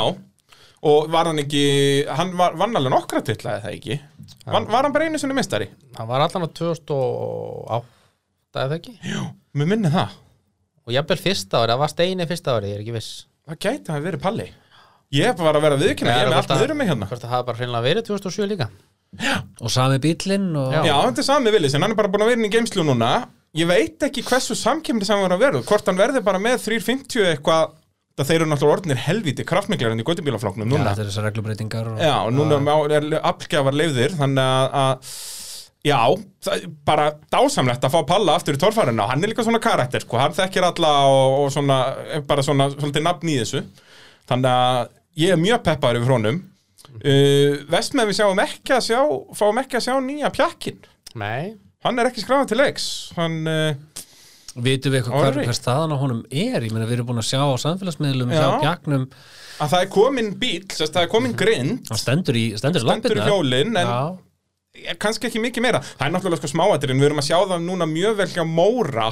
og 0.82 1.10
var 1.12 1.30
hann 1.30 1.40
ekki 1.42 1.62
Hann 2.10 2.32
var, 2.38 2.56
alveg 2.58 2.92
nokkra 2.92 3.22
titla 3.26 3.58
eða 3.60 3.74
ekki? 3.76 3.98
Van, 4.46 4.66
Var 4.70 4.88
hann 4.88 4.94
bara 4.94 5.08
einu 5.08 5.20
sinni 5.20 5.36
mistari? 5.36 5.68
Hann 5.98 6.08
var 6.10 6.24
allan 6.24 6.46
á 6.46 6.50
2008 6.50 8.64
eða 8.64 8.78
ekki? 8.78 8.96
Jú, 9.06 9.26
mér 9.58 9.70
minni 9.74 9.92
það. 9.92 10.16
Og 10.82 10.96
jafnvel 10.96 11.20
fyrsta 11.22 11.62
ári, 11.62 11.74
það 11.74 11.82
var 11.84 11.92
steini 11.92 12.26
fyrsta 12.30 12.56
ári, 12.56 12.72
ég 12.72 12.80
er 12.80 12.84
ekki 12.84 12.96
viss. 12.96 13.12
Það 13.46 13.60
gæti 13.66 13.94
að 13.94 14.08
verið 14.08 14.24
Palli. 14.24 14.48
Ég 15.12 15.36
var 15.38 15.58
að 15.58 15.66
vera 15.66 15.78
viðkynna, 15.78 16.16
ég 16.16 16.24
er 16.24 16.32
með 16.32 16.40
allt 16.40 16.54
niður 16.54 16.72
um 16.72 16.80
mig 16.80 16.90
hérna. 16.90 17.06
Hvort 17.10 17.22
það 17.22 17.34
hafa 17.34 17.46
bara 17.50 17.60
hreinlega 17.60 17.86
verið 17.86 18.08
2007 18.08 18.48
líka. 18.48 18.68
Og 19.60 19.70
sami 19.70 19.98
bílinn 20.00 20.48
og 20.56 20.72
Já. 20.72 20.80
Já, 20.88 20.94
þetta 21.04 21.22
er 21.22 21.26
sami 21.26 21.52
villis, 21.52 21.74
en 21.76 21.84
hann 21.84 21.92
er 21.92 21.98
bara 21.98 22.08
búin 22.12 22.24
að 22.24 22.30
vera 22.32 22.40
inn 22.40 22.48
í 22.48 22.52
geimslu 22.54 22.84
núna. 22.88 23.10
Ég 23.52 23.68
veit 23.68 24.06
ekki 24.06 24.24
hversu 24.24 24.56
samkemni 24.56 25.04
sem 25.04 25.18
hann 25.18 25.26
var 25.26 25.34
að 25.36 25.42
vera 25.44 25.60
Hvort 25.68 25.90
hann 25.90 25.98
verði 26.00 26.22
bara 26.24 26.40
með 26.40 26.62
350 26.64 27.26
eitthvað 27.34 27.74
Það 28.12 28.28
þeir 28.28 28.36
eru 28.38 28.48
náttúrulega 28.50 28.76
orðnir 28.76 28.98
helvíti 29.06 29.44
kraftmiklar 29.48 29.94
enn 29.94 30.02
í 30.02 30.04
göttubílafloknum 30.04 30.66
Já, 30.66 30.72
núna. 30.74 30.90
þetta 30.90 31.04
er 31.04 31.08
þessar 31.08 31.24
reglubreitingar 31.30 31.86
og... 31.94 32.02
Já, 32.02 32.16
og 32.26 32.34
núna 32.36 32.58
er, 32.84 33.06
er 33.08 33.22
aflgjafar 33.30 33.78
leifðir 33.78 34.16
Þannig 34.18 34.42
að, 34.44 34.74
að 34.82 35.14
Já, 35.82 35.98
bara 36.86 37.08
dásamlegt 37.32 37.82
að 37.82 37.94
fá 37.96 38.02
Palla 38.06 38.36
aftur 38.38 38.54
í 38.54 38.60
torfærinu 38.62 39.02
Hann 39.08 39.24
er 39.24 39.32
líka 39.32 39.42
svona 39.42 39.58
karakter, 39.62 40.04
sko. 40.04 40.20
Hann 40.20 40.36
þekkir 40.36 40.68
alla 40.68 40.92
og, 41.10 41.38
og 41.40 41.48
svona 41.50 41.78
bara 42.28 42.44
svona 42.46 42.68
svolítið 42.70 43.02
nafn 43.02 43.32
í 43.32 43.34
þessu. 43.40 43.64
Þannig 44.30 44.52
að 44.52 44.92
ég 45.24 45.34
er 45.34 45.40
mjög 45.42 45.64
peppaður 45.66 45.98
yfir 45.98 46.14
honum. 46.14 46.38
Uh, 47.02 47.58
Vestmenn 47.72 48.06
við 48.10 48.20
sjáum 48.20 48.40
ekki 48.42 48.74
að 48.76 48.86
sjá 48.90 49.00
Fáum 49.38 49.58
ekki 49.62 49.78
að 49.78 49.84
sjá 49.86 49.94
nýja 50.04 50.28
pjakkin 50.34 50.82
Nei, 51.16 51.54
Hann 51.86 51.98
er 51.98 52.10
ekki 52.10 52.20
skráðan 52.22 52.50
til 52.50 52.58
leiks. 52.60 52.86
Hann, 53.16 53.38
uh, 53.48 53.72
Vitum 54.52 54.92
við 54.92 54.98
eitthvað 55.00 55.22
hver, 55.22 55.38
hver 55.46 55.56
staðan 55.56 55.94
á 55.94 55.96
honum 55.96 56.18
er? 56.28 56.60
Ég 56.66 56.72
meina 56.74 56.84
við 56.88 56.98
erum 56.98 57.06
búin 57.08 57.22
að 57.22 57.28
sjá 57.30 57.40
á 57.40 57.56
samfélagsmiðlum 57.62 58.34
Já. 58.34 58.40
hjá 58.42 58.48
Bjarnum, 58.60 59.06
að 59.64 59.70
það 59.72 59.86
er 59.86 59.90
komin 59.94 60.28
bíl 60.42 60.66
Það 60.68 61.00
er 61.02 61.08
komin 61.14 61.32
grind. 61.38 61.88
Hann 61.88 62.02
stendur 62.02 62.36
í 62.36 62.44
stendur 62.60 62.82
í 62.82 62.84
Stendur 62.84 63.16
í 63.16 63.20
lappirnar. 63.20 63.30
hjólin 63.32 63.76
En 63.80 63.88
Já, 63.88 64.02
er 64.92 64.98
kannski 65.00 65.30
ekki 65.30 65.40
mikið 65.46 65.64
meira. 65.64 65.80
Það 65.80 66.06
er 66.08 66.14
náttúrulega 66.16 66.42
sko 66.42 66.52
smáatirinn 66.52 67.00
Við 67.00 67.08
erum 67.10 67.22
að 67.22 67.28
sjá 67.30 67.38
það 67.48 67.64
núna 67.64 67.88
mjög 67.88 68.18
vel 68.20 68.28
hjá 68.34 68.44
Móra 68.48 69.08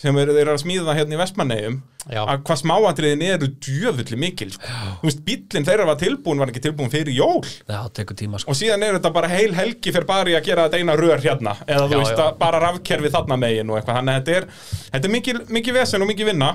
sem 0.00 0.16
er, 0.18 0.30
þeir 0.34 0.40
eru 0.42 0.56
að 0.56 0.62
smíða 0.64 0.86
það 0.88 0.96
hérna 0.98 1.14
í 1.14 1.18
Vestmannegjum 1.20 1.74
Já. 2.10 2.20
að 2.26 2.40
hvað 2.44 2.58
smáatriðin 2.60 3.22
eru 3.24 3.48
djöfulli 3.62 4.16
mikil 4.20 4.48
sko. 4.52 4.72
þú 5.00 5.06
veist, 5.06 5.20
bíllinn 5.24 5.66
þeirra 5.68 5.86
var 5.88 6.00
tilbúin 6.00 6.42
var 6.42 6.50
ekki 6.50 6.62
tilbúin 6.66 6.90
fyrir 6.92 7.14
jól 7.14 7.38
já, 7.46 7.78
tíma 7.94 8.40
sko. 8.42 8.50
og 8.50 8.58
síðan 8.58 8.84
er 8.84 8.98
þetta 8.98 9.12
bara 9.14 9.30
heil 9.30 9.54
helgi 9.54 9.94
fyrir 9.94 10.08
bara 10.08 10.34
í 10.34 10.36
að 10.36 10.50
gera 10.50 10.66
þetta 10.66 10.82
eina 10.82 10.98
rör 10.98 11.22
hérna 11.22 11.54
eða 11.64 11.86
þú 11.86 11.94
Já, 11.94 12.00
veist 12.02 12.18
já. 12.18 12.24
að 12.26 12.38
bara 12.42 12.62
rafkerfi 12.66 13.14
þarna 13.14 13.40
megin 13.40 13.70
og 13.70 13.78
eitthvað 13.78 14.00
þannig 14.00 14.14
að 14.14 14.20
þetta 14.20 14.36
er, 14.40 14.48
þetta 14.90 15.08
er 15.08 15.14
mikil, 15.14 15.36
mikil 15.60 15.76
vesen 15.78 16.04
og 16.04 16.10
mikil 16.10 16.28
vinna 16.32 16.50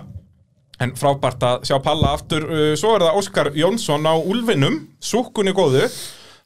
en 0.80 0.94
frábært 1.00 1.44
að 1.44 1.66
sjá 1.68 1.78
Palla 1.84 2.14
aftur 2.20 2.46
uh, 2.46 2.72
svo 2.80 2.94
er 2.98 3.08
það 3.08 3.20
Óskar 3.24 3.52
Jónsson 3.56 4.06
á 4.08 4.14
Úlfinum 4.20 4.82
súkkunni 5.00 5.56
góðu 5.56 5.88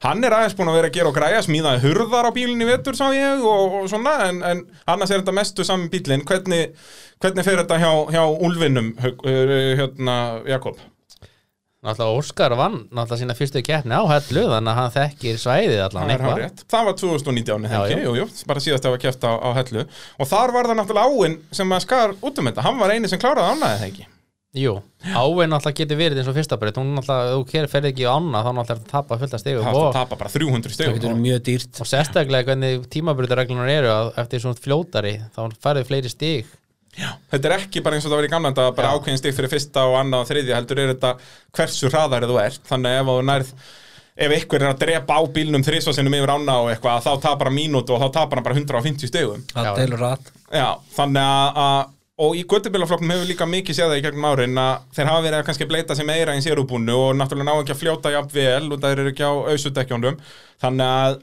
hann 0.04 0.24
er 0.24 0.36
aðeins 0.36 0.56
búin 0.58 0.70
að 0.70 0.78
vera 0.78 0.90
að 0.90 0.96
gera 0.98 1.10
og 1.10 1.16
græja 1.16 1.42
smíðaði 1.46 1.82
hurðar 1.86 2.28
á 2.28 2.36
bílinni 2.36 2.68
vetur 2.68 2.96
sá 2.98 3.06
ég 3.16 3.44
og, 3.44 3.78
og 3.80 3.90
svona 3.90 4.16
en, 4.28 4.40
en 4.44 4.64
annars 4.92 5.12
er 5.12 5.22
þetta 5.22 5.36
mestu 5.36 5.66
saman 5.66 5.90
bílinn 5.92 6.24
hvernig, 6.28 6.74
hvernig 7.24 7.46
fer 7.46 7.62
þetta 7.62 7.78
hjá, 7.80 7.92
hjá 8.12 8.24
uh, 9.00 9.54
hérna 9.80 10.18
Jakob? 10.48 10.82
Náttúrulega 11.84 12.16
Óskar 12.16 12.54
vann 12.56 12.78
náttúrulega 12.88 13.20
sína 13.20 13.36
fyrstu 13.36 13.60
keppni 13.64 13.96
á 13.96 14.04
hellu 14.08 14.46
þannig 14.48 14.72
að 14.72 14.78
hann 14.78 14.94
þekkir 14.94 15.40
svæðið 15.42 15.82
allan 15.84 16.12
Það. 16.14 16.62
Það 16.72 16.88
var 16.88 16.96
2019 17.02 17.68
Já, 17.68 17.76
ekki, 17.82 17.98
já. 17.98 18.06
jú, 18.06 18.14
jú, 18.20 18.26
bara 18.48 18.64
síðast 18.64 18.88
að 18.88 18.94
hafa 18.94 19.02
kæft 19.04 19.28
á, 19.28 19.32
á 19.36 19.50
hellu. 19.60 19.84
Og 20.16 20.30
þar 20.32 20.56
var 20.56 20.70
það 20.70 20.80
náttúrulega 20.80 21.12
áinn 21.12 21.38
sem 21.60 21.76
skar 21.84 22.16
út 22.24 22.40
um 22.40 22.48
þetta, 22.48 22.64
hann 22.64 22.80
var 22.80 22.96
eini 22.96 23.12
sem 23.12 23.20
kláraði 23.20 23.52
ánæði 23.52 23.80
það 23.82 23.88
ekki 23.90 24.08
Jú, 24.54 24.76
áin 25.02 25.50
náttúrulega 25.50 25.80
getur 25.80 25.98
verið 25.98 26.20
eins 26.20 26.28
og 26.30 26.36
fyrsta 26.36 26.56
breyt 26.60 26.76
hún 26.78 26.92
náttúrulega, 26.94 27.38
ef 27.42 27.64
þú 27.66 27.70
ferði 27.72 27.90
ekki 27.90 28.04
á 28.06 28.14
ána 28.14 28.42
þá 28.44 28.50
náttúrulega 28.54 28.74
er 28.74 28.78
þetta 28.78 28.86
að 28.86 28.92
tapa 28.92 29.18
fullt 29.18 29.34
af 29.34 29.42
stegum 29.42 29.64
það 29.64 29.74
var 29.74 29.80
og, 29.80 29.88
að 29.88 29.96
tapa 29.98 30.18
bara 30.20 30.34
300 30.34 30.68
það 30.68 30.76
stegum 30.76 30.98
getur 31.00 31.16
mjög 31.18 31.40
dýrt. 31.48 31.80
Og 31.82 31.88
sérstaklega 31.90 32.48
hvernig 32.52 32.84
tímabreytareglunar 32.94 33.72
eru 33.74 33.90
að 33.90 34.10
eftir 34.22 34.44
svona 34.44 34.60
fljótari 34.62 35.14
þá 35.34 35.40
færðu 35.66 35.88
fleiri 35.88 36.12
stig. 36.12 36.52
Þetta 36.94 37.50
er 37.50 37.56
ekki 37.56 37.82
bara 37.82 37.98
eins 37.98 38.06
og 38.06 38.12
það 38.12 38.20
var 38.20 38.28
í 38.28 38.34
gamla 38.36 38.52
þetta 38.54 38.66
bara 38.78 38.92
Já. 38.92 38.98
ákveðin 39.00 39.18
stig 39.24 39.34
fyrir 39.34 39.50
fyrsta 39.50 39.88
og 39.90 39.96
annað 39.98 40.22
og 40.22 40.30
þriðja 40.30 40.60
heldur 40.60 40.82
er 40.84 40.92
þetta 40.92 41.16
hversu 41.58 41.90
hraðari 41.90 42.28
þú 42.30 42.38
ert. 42.44 42.62
Þannig 42.70 42.94
að 42.94 43.00
ef 43.00 43.10
þú 43.10 43.24
nærð 43.32 43.50
ef 44.14 44.30
einhver 44.36 44.62
er 44.62 44.70
að 44.70 44.82
drepa 44.84 45.16
á 45.18 45.22
bílnum 45.34 45.64
þrisvarsinnum 45.66 46.14
yfir 46.14 46.32
ána 46.36 46.60
og 46.62 46.70
eitthvað 46.70 47.02
þá 47.02 47.12
tapar 47.24 47.50
hann 47.50 47.56
mínútu 47.58 47.96
og 47.96 48.04
þá 48.04 48.20
tapar 48.20 48.38
hann 48.38 48.46
bara 48.46 48.58
150 48.60 49.10
stegum 49.10 49.42
það 49.50 49.66
Já. 49.66 49.72
deilur 49.80 50.02
rætt 50.04 50.30
Já, 50.54 50.68
þannig 50.94 51.26
að, 51.26 51.58
að 51.64 51.80
og 52.22 52.36
í 52.38 52.44
göttubílaflokknum 52.46 53.10
hefur 53.10 53.26
líka 53.26 53.46
mikið 53.50 53.76
séð 53.76 53.88
það 53.90 53.98
í 53.98 54.02
gegnum 54.04 54.26
árin 54.30 54.58
að 54.60 54.82
þeir 54.94 55.08
hafa 55.10 55.22
verið 55.24 55.38
að 55.40 55.46
kannski 55.48 55.66
bleita 55.70 55.96
sig 55.98 56.06
meira 56.06 56.36
í 56.38 56.42
sérubúnu 56.44 56.94
og 56.94 57.16
náttúrulega 57.18 57.48
ná 57.48 57.54
ekki 57.56 57.74
að 57.74 57.80
fljóta 57.80 58.12
jafn 58.14 58.34
vel 58.34 58.68
og 58.68 58.82
það 58.84 58.92
eru 58.92 59.10
ekki 59.10 59.26
á 59.26 59.32
ausudekkjónum 59.50 60.20
þannig 60.62 60.92
að 60.98 61.16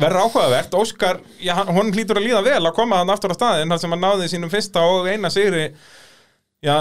verður 0.00 0.22
áhugavert. 0.24 0.76
Óskar, 0.78 1.20
já, 1.42 1.54
honum 1.58 1.90
hlýtur 1.94 2.20
að 2.20 2.28
líða 2.28 2.44
vel 2.46 2.62
að 2.62 2.76
koma 2.76 3.00
þann 3.00 3.14
aftur 3.14 3.34
á 3.34 3.38
staðinn 3.40 3.74
þar 3.74 3.82
sem 3.82 3.94
hann 3.96 4.04
náði 4.06 4.28
sínum 4.30 4.52
fyrsta 4.52 4.84
og 4.86 5.10
eina 5.10 5.32
sigri 5.34 5.66
já, 6.62 6.76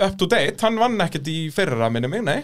up 0.00 0.16
to 0.16 0.28
date. 0.30 0.56
Hann 0.64 0.80
vann 0.80 0.96
ekkert 1.04 1.28
í 1.30 1.38
fyrra 1.54 1.90
minni 1.92 2.10
mig, 2.10 2.24
nei. 2.24 2.40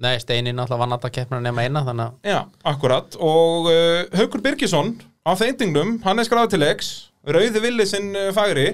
Nei, 0.00 0.14
Steini 0.22 0.54
náttúrulega 0.56 0.80
vann 0.80 0.96
alltaf 0.96 1.12
keppnina 1.12 1.44
nema 1.44 1.66
eina 1.66 1.84
þannig 1.84 2.06
að 2.08 2.32
Já, 2.32 2.40
akkurat. 2.72 3.20
Og 3.20 3.68
uh, 3.68 4.08
Haukur 4.16 4.40
Birgisson 4.40 4.94
á 5.28 5.36
þeitingnum, 5.36 5.98
hann 6.06 6.18
er 6.22 6.28
skráð 6.28 6.54
til 6.54 6.64
X 6.70 7.09
Rauði 7.28 7.60
villi 7.60 7.84
sinn 7.88 8.14
uh, 8.16 8.30
fagri. 8.36 8.70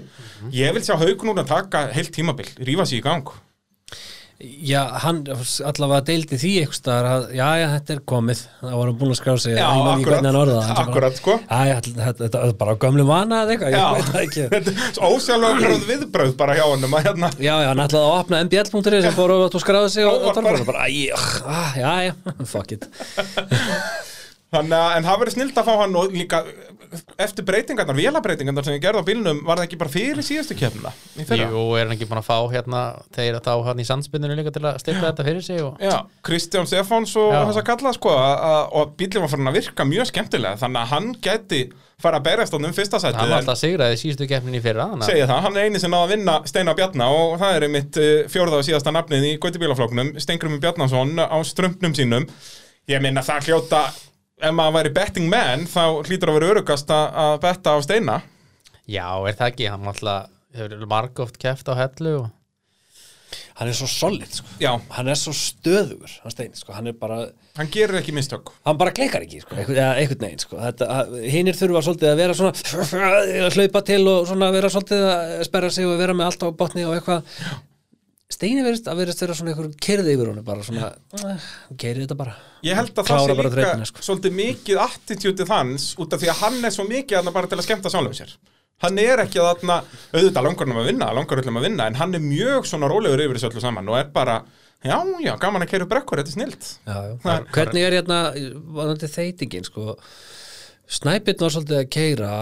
Ég 0.54 0.76
vil 0.76 0.84
sjá 0.86 0.94
Haukur 1.00 1.32
núna 1.32 1.46
taka 1.48 1.88
heilt 1.94 2.12
tímabil 2.14 2.52
rífa 2.62 2.86
sig 2.86 3.00
í 3.00 3.04
gang. 3.06 3.26
Já, 4.36 4.82
hann 5.00 5.22
allavega 5.64 6.02
deildi 6.10 6.36
því 6.36 6.50
eitthvað 6.60 6.76
staðar 6.76 7.06
að 7.08 7.22
já, 7.38 7.46
já, 7.56 7.66
þetta 7.72 7.94
er 7.94 8.00
komið. 8.12 8.40
Það 8.60 8.74
var 8.76 8.90
hann 8.90 8.98
búin 9.00 9.12
að 9.14 9.16
skrá 9.16 9.36
sig 9.40 9.54
Já, 9.56 9.62
hann 9.64 10.02
það, 10.04 10.66
hann 10.66 10.80
akkurat 10.82 11.16
sko. 11.16 11.36
Þetta 11.48 12.42
er 12.42 12.52
bara 12.60 12.74
á 12.76 12.82
gömlu 12.82 13.06
vana 13.08 13.38
eða 13.46 13.54
eitthvað, 13.54 13.76
ég 13.78 13.94
veit 13.96 14.10
það 14.10 14.26
ekki. 14.26 14.44
Þetta 14.52 14.74
er 14.76 15.08
ósjálflega 15.08 15.78
viðbröð 15.88 16.34
bara 16.42 16.58
hjá 16.58 16.66
að 16.68 16.84
hérna. 17.08 17.30
Já, 17.40 17.54
já, 17.64 17.70
hann 17.70 17.82
ætlaði 17.86 18.10
að 18.10 18.18
opna 18.18 18.42
mbl.ri 18.44 19.00
sem 19.06 19.16
fór 19.16 19.34
og 19.38 19.56
skráði 19.64 19.94
sig 19.96 20.10
og, 20.10 20.28
Og 20.28 20.42
var 20.44 20.60
bara- 20.68 20.84
ah, 20.84 21.80
já, 21.80 21.94
já, 22.10 22.12
fuck 22.52 22.76
it 22.76 22.84
Þannig 24.56 24.78
að, 24.80 24.96
en 24.98 25.06
það 25.10 25.20
verið 25.22 25.36
snilt 25.36 25.60
að 25.62 25.68
fá 25.70 25.74
hann 25.82 25.96
og 26.00 26.16
líka 26.16 26.40
eftir 27.20 27.44
breytingarnar, 27.46 27.96
vélabreitingarnar 27.98 28.64
sem 28.66 28.76
ég 28.76 28.82
gerði 28.84 29.00
á 29.02 29.08
bílnum, 29.08 29.40
var 29.46 29.58
það 29.58 29.66
ekki 29.66 29.78
bara 29.80 29.90
fyrir 29.92 30.22
síðustu 30.24 30.54
fyrra? 30.56 30.92
Jú, 31.50 31.62
er 31.76 31.82
hann 31.88 31.94
ekki 31.96 32.06
búin 32.08 32.20
að 32.20 32.28
fá 32.28 32.36
hérna 32.52 32.82
þeir 33.16 33.38
þá 33.42 33.50
hann 33.66 33.82
í 33.82 33.86
sandspinninu 33.88 34.36
líka 34.38 34.52
til 34.54 34.62
að 34.68 34.78
stilla 34.84 35.08
þetta 35.10 35.26
fyrir 35.26 35.42
sig 35.44 35.64
og 35.66 35.82
Já, 35.82 35.96
Kristján 36.26 36.68
Stefáns 36.70 37.16
og 37.18 37.34
þess 37.50 37.60
að 37.62 37.66
kalla 37.72 37.92
sko 37.96 38.14
að, 38.14 38.36
að, 38.50 38.62
og 38.80 38.94
bílum 39.02 39.26
var 39.26 39.32
farin 39.34 39.50
að 39.50 39.58
virka 39.58 39.88
mjög 39.90 40.08
skemmtilega 40.12 40.60
þannig 40.62 40.80
að 40.84 40.92
hann 40.94 41.10
geti 41.26 41.60
fara 42.06 42.18
að 42.20 42.26
berjast 42.28 42.52
hann 42.56 42.68
um 42.70 42.74
fyrsta 42.76 42.98
sætið 43.02 43.18
hann 43.22 43.30
var 43.32 43.42
alltaf 43.42 43.60
sigraði 43.60 43.98
síðustu 44.00 44.26
keppnin 44.30 44.58
í 44.58 44.62
fyrra 44.64 44.86
að- 44.92 45.06
segja 45.08 45.26
það, 45.30 45.42
hann 45.46 45.56
er 45.56 45.66
eini 45.70 45.80
sem 45.82 45.90
náða 45.94 46.06
að 46.06 46.12
vinna 46.14 46.34
Steinar 46.50 46.76
Bjarna 46.78 47.06
og 47.18 47.36
það 47.40 47.56
er 47.58 47.66
einmitt 47.66 48.00
uh, 48.02 48.10
fjórða 48.32 48.60
og 48.60 48.66
síðasta 48.68 48.92
nafnið 48.94 49.24
í 49.30 49.36
Gauti 49.42 49.62
bílafloknum 49.62 50.10
Stengrum 50.22 50.58
Bjarnason 50.62 51.16
á 51.24 51.36
strömpnum 51.48 51.96
sínum. 51.96 52.28
Ég 52.86 53.00
minna 53.02 53.24
það 53.26 53.48
hljóta 53.48 53.80
ef 54.40 54.54
maður 54.54 54.78
væri 54.80 54.94
betting 54.96 55.28
man 55.32 55.66
þá 55.70 55.82
hlýtur 56.06 56.32
að 56.32 56.38
vera 56.40 56.50
örugast 56.54 56.90
að 56.92 57.20
að 57.24 57.36
betta 57.46 57.76
á 57.76 57.78
steina. 57.84 58.16
Já, 58.86 59.06
er 59.26 59.36
það 59.38 59.52
ekki, 59.52 59.68
hann 59.72 59.92
alltaf 59.92 60.32
hefur 60.56 60.88
margóft 60.90 61.38
keft 61.42 61.68
á 61.68 61.74
hellu 61.78 62.16
og 62.22 62.32
Hann 63.56 63.70
er 63.70 63.74
svo 63.74 63.86
solid, 63.88 64.28
sko. 64.36 64.46
Já, 64.60 64.68
Hann 64.92 65.08
er 65.08 65.16
svo 65.16 65.32
stöðugur, 65.34 66.12
hann 66.22 66.32
stein, 66.32 66.52
sko. 66.54 66.74
Hann 66.76 66.90
er 66.90 66.94
bara, 67.00 67.22
hann 67.56 67.70
gerir 67.72 67.96
ekki 68.02 68.12
mistök. 68.14 68.50
Hann 68.68 68.76
bara 68.76 68.92
kleikar 68.94 69.24
ekki, 69.24 69.40
sko. 69.40 69.56
Einhvern, 69.56 70.20
veginn, 70.20 70.42
sko. 70.44 70.58
Þetta, 70.60 70.88
Hinnir 71.32 71.56
þurfa 71.56 71.82
svolítið 71.86 72.10
að 72.10 72.20
vera 72.20 72.36
svona 72.36 72.52
að 73.40 73.56
hlaupa 73.56 73.82
til 73.88 74.02
og 74.12 74.28
svona 74.28 74.50
vera 74.52 74.70
svolítið 74.72 75.06
að 75.08 75.32
sperra 75.48 75.70
sig 75.72 75.88
og 75.88 75.96
vera 76.02 76.16
með 76.16 76.28
allt 76.28 76.44
á 76.44 76.48
botni 76.60 76.84
og 76.84 76.98
eitthvað 76.98 77.40
Steini 78.26 78.62
verðist 78.66 78.88
að 78.90 78.98
verðist 79.04 79.20
vera 79.22 79.34
svona 79.38 79.52
einhver 79.52 79.68
kyrði 79.86 80.14
yfir 80.16 80.28
honum 80.32 80.44
bara 80.46 80.64
svona, 80.66 80.88
keiri 81.78 82.02
þetta 82.02 82.16
bara. 82.18 82.32
Ég 82.66 82.74
held 82.74 82.90
að 82.98 83.06
það 83.06 83.20
sé 83.22 83.34
líka 83.38 83.52
þrautina, 83.54 83.86
sko. 83.86 84.02
svolítið 84.02 84.32
mikið 84.40 84.80
attitútið 84.82 85.52
hans 85.54 85.84
út 86.02 86.16
af 86.16 86.22
því 86.24 86.30
að 86.32 86.40
hann 86.40 86.56
er 86.66 86.74
svo 86.74 86.86
mikið 86.88 87.20
þarna 87.20 87.32
bara 87.36 87.50
til 87.52 87.58
að 87.60 87.66
skemmta 87.68 87.92
sjálfum 87.94 88.16
sér. 88.18 88.32
Hann 88.82 88.98
er 88.98 89.22
ekki 89.22 89.38
að 89.40 89.46
þarna, 89.52 89.76
auðvitað 90.10 90.44
langar 90.48 90.66
hann 90.72 90.80
að 90.82 90.88
vinna, 90.90 91.10
langar 91.20 91.40
öllum 91.44 91.60
að 91.60 91.66
vinna 91.68 91.86
en 91.86 91.98
hann 92.00 92.18
er 92.18 92.24
mjög 92.24 92.66
svona 92.68 92.90
rólegur 92.90 93.22
yfir 93.24 93.38
þessu 93.38 93.48
öllu 93.52 93.62
saman 93.62 93.92
og 93.94 94.00
er 94.00 94.10
bara, 94.18 94.34
já, 94.84 94.98
já, 95.22 95.32
gaman 95.46 95.62
að 95.64 95.76
upp 95.86 95.92
brekkur, 95.94 96.20
þetta 96.20 96.34
er 96.34 96.36
snilt. 96.36 96.66
Já, 96.82 96.96
já. 97.06 97.14
Það 97.22 97.38
er- 97.38 97.46
Hvernig 97.54 97.86
er 97.86 97.96
hérna, 98.00 98.18
vanandi 98.80 99.12
þeitingin, 99.14 99.64
sko? 99.70 99.94
Snæpinn 100.98 101.40
var 101.40 101.54
svolítið 101.54 101.78
að 101.78 101.88
keira 101.94 102.32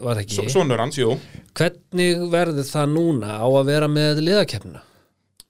var 0.00 0.14
það 0.16 0.22
ekki? 0.24 0.38
Svo- 0.38 0.48
Sonur 0.56 0.78
hans, 0.78 0.96
jú. 0.98 1.18
Hvernig 1.58 2.24
verður 2.32 2.70
það 2.70 2.88
núna? 2.96 3.34
Á 3.42 3.46
að 3.50 3.66
vera 3.66 3.90
með 3.92 4.22
liðakeppnina? 4.24 4.80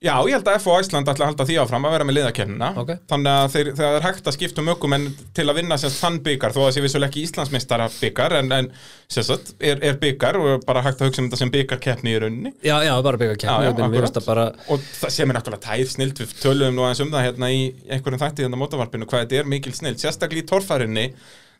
Já, 0.03 0.17
ég 0.27 0.35
held 0.35 0.47
að 0.51 0.57
F 0.59 0.65
og 0.67 0.81
Æsland 0.81 1.07
ætla 1.07 1.23
að 1.23 1.29
halda 1.29 1.45
því 1.47 1.55
áfram 1.61 1.85
að 1.87 1.93
vera 1.95 2.05
með 2.07 2.15
liðakennina. 2.17 2.69
Ok. 2.81 2.89
Þannig 3.07 3.29
að 3.31 3.45
þeir, 3.53 3.67
það 3.77 3.93
er 3.95 4.03
hægt 4.03 4.25
að 4.27 4.35
skipta 4.35 4.59
um 4.59 4.71
ökum 4.73 4.95
en 4.97 5.05
til 5.37 5.45
að 5.47 5.59
vinna 5.61 5.77
sérst 5.79 6.01
þann 6.03 6.17
byggar 6.25 6.55
þó 6.55 6.59
að 6.65 6.71
sé 6.75 6.83
vissulega 6.83 7.07
ekki 7.13 7.23
Íslandsmeistara 7.23 7.85
byggar 8.01 8.35
en, 8.41 8.51
en 8.57 8.67
sérst, 9.15 9.53
er, 9.63 9.79
er 9.79 9.95
byggar 10.01 10.39
og 10.41 10.65
bara 10.67 10.83
hægt 10.83 10.99
að 10.99 11.07
hugsa 11.07 11.23
um 11.23 11.29
þetta 11.29 11.39
sem 11.39 11.53
byggarkeppni 11.55 12.11
í 12.11 12.19
rauninni. 12.19 12.51
Já, 12.59 12.75
já, 12.83 12.91
bara 13.05 13.21
það 14.19 14.27
bara 14.27 14.45
og 14.75 14.85
það 14.99 15.15
sem 15.15 15.31
er 15.31 15.39
náttúrulega 15.39 15.65
tæð 15.69 15.95
snilt 15.95 16.21
við 16.25 16.35
töluðum 16.43 16.77
nú 16.81 16.85
aðeins 16.89 17.03
um 17.07 17.15
það 17.15 17.25
hérna 17.29 17.53
í 17.55 17.63
einhverjum 17.87 18.23
þætti 18.25 18.47
hérna 18.47 18.59
mótavarpinu 18.59 19.07
hvað 19.07 19.23
þetta 19.23 19.39
er 19.39 19.51
mikil 19.55 19.75
snilt, 19.79 20.03
sérstaklega 20.03 20.43
í 20.43 20.49
torfærinni. 20.51 21.07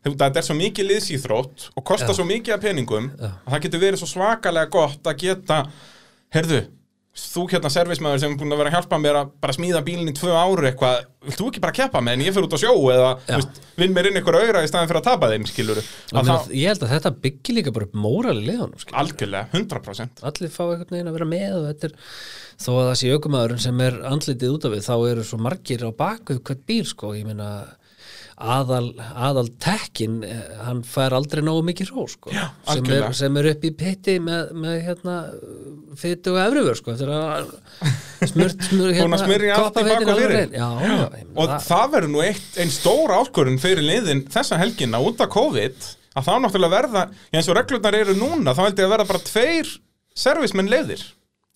Þetta 0.04 0.34
er 0.36 0.44
svo 0.44 0.60
mikið 0.60 0.90
liðsýþrótt 0.92 1.70
og 1.80 1.84
kostar 1.88 2.12
Já. 2.12 2.18
svo 2.20 2.28
mikið 2.28 2.58
af 2.58 2.64
peningum 2.68 3.12
að 3.24 3.54
það 3.54 3.68
getur 3.70 3.88
verið 3.88 4.02
svo 4.02 4.10
svakalega 4.18 4.68
gott 4.74 5.08
að 5.08 5.22
geta 5.22 5.60
herðu, 6.36 6.66
þú 7.13 7.43
hérna 7.52 7.69
servismæður 7.69 8.21
sem 8.23 8.32
er 8.34 8.39
búin 8.39 8.54
að 8.56 8.60
vera 8.63 8.69
að 8.71 8.76
hjálpa 8.80 8.97
mér 9.02 9.17
að 9.19 9.34
bara 9.43 9.54
smíða 9.54 9.82
bílinn 9.86 10.10
í 10.10 10.13
tvö 10.17 10.32
ári 10.34 10.69
eitthvað, 10.71 11.04
vilt 11.28 11.38
þú 11.38 11.49
ekki 11.52 11.62
bara 11.62 11.76
keppa 11.78 12.02
með 12.02 12.15
en 12.17 12.23
ég 12.26 12.34
fyrir 12.34 12.47
út 12.47 12.56
á 12.58 12.63
sjó 12.63 12.71
eða 12.89 13.12
veist, 13.28 13.60
vinn 13.78 13.93
mér 13.93 14.10
inn 14.10 14.17
einhver 14.17 14.38
auðra 14.39 14.63
í 14.65 14.69
staðin 14.71 14.89
fyrir 14.89 15.02
að 15.04 15.10
tapa 15.12 15.30
þeim 15.30 15.45
skilur 15.52 15.82
Ég 15.84 16.71
held 16.71 16.88
að 16.88 16.93
þetta 16.95 17.12
byggir 17.28 17.58
líka 17.60 17.76
bara 17.76 17.86
upp 17.86 17.99
mórali 18.02 18.58
skilur. 18.58 18.97
algjörlega, 19.04 19.45
100% 19.54 20.26
Allir 20.32 20.54
fá 20.56 20.63
einhvern 20.65 20.95
veginn 20.97 21.12
að 21.12 21.17
vera 21.19 21.30
með 21.36 21.54
og 21.60 21.69
þetta 21.69 21.89
er 21.91 21.95
þó 22.63 22.71
að 22.80 22.91
sé 23.04 23.13
aukumæðurinn 23.13 23.63
sem 23.67 23.86
er 23.86 24.02
andlitið 24.10 24.58
út 24.58 24.65
af 24.65 24.73
við 24.73 24.86
þá 24.89 24.95
eru 25.12 25.28
svo 25.30 25.41
margir 25.45 25.86
á 25.86 25.89
baku 25.93 26.39
hvert 26.41 26.65
bíl 26.65 26.84
sko, 26.89 27.13
ég 27.13 27.30
meina 27.30 27.52
aðal, 28.38 28.93
aðal 29.13 29.48
tekkin 29.62 30.24
eh, 30.26 30.39
hann 30.65 30.82
fær 30.88 31.13
aldrei 31.17 31.43
nógu 31.46 31.63
mikið 31.69 31.91
ró 31.93 32.06
sko, 32.10 32.32
Já, 32.34 32.48
sem, 32.69 32.88
er, 32.96 33.06
sem 33.17 33.38
er 33.41 33.50
upp 33.54 33.63
í 33.67 33.72
pitti 33.78 34.15
með, 34.24 34.52
með 34.63 34.78
hérna 34.88 35.17
fytu 36.00 36.34
og 36.34 36.39
efrifur 36.48 36.80
sko, 36.80 36.96
smurt, 36.98 38.63
smurt 38.69 38.98
bak 39.91 40.13
og 40.15 40.22
fyrir. 40.24 40.48
já, 40.58 40.67
já, 40.82 40.96
meina, 41.13 41.30
og 41.36 41.50
það- 41.54 41.65
það 41.67 41.91
verður 41.98 42.13
nú 42.15 42.24
eitt, 42.26 42.50
ein 42.63 42.74
stór 42.74 43.15
áskorun 43.19 43.60
fyrir 43.62 43.84
liðin 43.86 44.26
þessa 44.34 44.58
helgina 44.62 45.02
út 45.04 45.22
af 45.22 45.30
COVID 45.34 45.89
að 46.13 46.28
þá 46.28 46.34
náttúrulega 46.43 46.74
verða, 46.78 47.06
eins 47.34 47.50
og 47.50 47.58
reglurnar 47.58 47.96
eru 47.98 48.13
núna, 48.17 48.54
þá 48.54 48.63
held 48.67 48.80
ég 48.80 48.86
að 48.88 48.93
verða 48.98 49.08
bara 49.13 49.24
tveir 49.30 49.72
servismenn 50.15 50.69
leiðir 50.69 51.02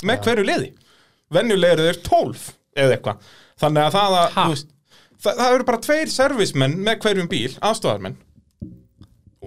með 0.05 0.23
hverju 0.25 0.45
liði. 0.45 0.71
Venjulegir 1.33 1.81
eru 1.83 2.01
tólf 2.05 2.51
eða 2.77 2.95
eitthvað. 2.97 3.27
Þannig 3.61 3.83
að 3.87 3.95
það 3.97 4.15
að, 4.21 4.63
það, 5.23 5.33
það 5.41 5.53
eru 5.53 5.69
bara 5.69 5.83
tveir 5.87 6.13
servismenn 6.13 6.77
með 6.83 6.99
hverjum 7.05 7.31
bíl, 7.31 7.53
aðstofarmenn 7.61 8.19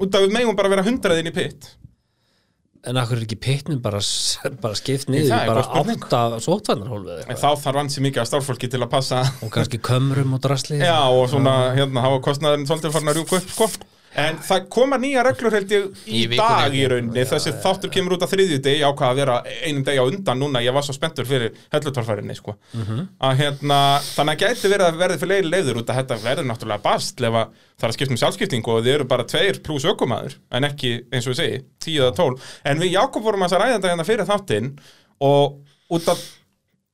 af 0.00 0.24
við 0.24 0.35
megum 0.35 0.56
bara 0.56 0.72
vera 0.72 0.87
hundraðin 0.87 1.28
í 1.30 1.37
pitt 1.37 1.74
En 2.88 2.96
akkur 2.96 3.18
er 3.18 3.26
ekki 3.26 3.37
pittnum 3.37 3.80
bara, 3.85 3.98
bara 4.62 4.76
skipt 4.78 5.11
það 5.11 5.12
niður, 5.12 5.35
bara 5.50 5.64
átta 5.83 6.20
sótvarnarhólfið 6.40 7.26
en 7.26 7.37
þá 7.37 7.48
þarf 7.61 7.80
ansi 7.83 8.04
mikið 8.06 8.22
af 8.22 8.30
starffólki 8.30 8.70
til 8.72 8.80
að 8.80 8.88
passa. 8.94 9.18
Og 9.44 9.50
kannski 9.52 9.80
kömrum 9.85 10.33
og 10.38 10.40
drasli. 10.46 10.78
Já, 10.80 10.96
og 11.12 11.26
svona, 11.28 11.74
hérna, 11.76 12.00
hafa 12.06 12.22
kostnaðurinn 12.24 12.64
svolítið 12.70 12.94
farin 12.94 13.12
að 13.12 13.18
rjúka 13.20 13.37
upp, 13.37 13.52
sko. 13.52 13.68
En 14.20 14.38
það 14.44 14.66
koma 14.74 14.98
nýja 15.00 15.22
reglur 15.26 15.54
held 15.56 15.72
ég 15.74 15.87
í, 16.04 16.22
Í 16.24 16.38
dag 16.38 16.74
í 16.76 16.83
rauninni, 16.90 17.24
þessi 17.30 17.52
þáttur 17.62 17.92
kemur 17.94 18.16
út 18.16 18.24
að 18.26 18.33
þriðju 18.35 18.59
degi, 18.66 18.83
ákvað 18.87 19.12
að 19.12 19.20
vera 19.20 19.37
einum 19.64 19.85
degi 19.87 20.02
á 20.02 20.04
undan 20.06 20.40
núna, 20.42 20.62
ég 20.64 20.76
var 20.76 20.87
svo 20.87 20.94
spenntur 20.96 21.28
fyrir 21.28 21.54
hellutorfærinni, 21.74 22.37
sko. 22.38 22.56
Að 23.20 23.42
hérna, 23.42 23.78
þannig 24.11 24.35
að 24.37 24.44
gæti 24.46 24.72
verið 24.74 24.87
að 24.88 25.00
verði 25.04 25.20
fyrir 25.22 25.35
leiri 25.35 25.52
leiður 25.54 25.80
út 25.83 25.92
að 25.92 26.00
þetta 26.02 26.20
verður 26.24 26.50
náttúrulega 26.50 26.85
bast 26.87 27.20
ef 27.20 27.38
að 27.40 27.54
það 27.80 27.87
er 27.87 27.92
að 27.94 27.96
skipta 27.98 28.14
um 28.16 28.20
sjálfskiptingu 28.24 28.74
og 28.74 28.83
þið 28.85 28.94
eru 28.96 29.09
bara 29.11 29.28
tveir 29.30 29.62
pluss 29.64 29.88
ökumæður, 29.88 30.37
en 30.52 30.68
ekki, 30.68 30.92
eins 31.12 31.28
og 31.28 31.37
ég 31.37 31.40
segi, 31.40 31.62
tíu 31.80 32.02
eða 32.04 32.16
tól. 32.18 32.35
En 32.64 32.83
við 32.83 32.94
Jakob 32.96 33.24
vorum 33.24 33.46
að 33.46 33.56
ræða 33.56 33.78
þetta 33.78 33.94
hérna 33.94 34.09
fyrir 34.09 34.28
þáttinn 34.28 34.74
og 35.20 35.61
út 35.90 36.11
að 36.12 36.26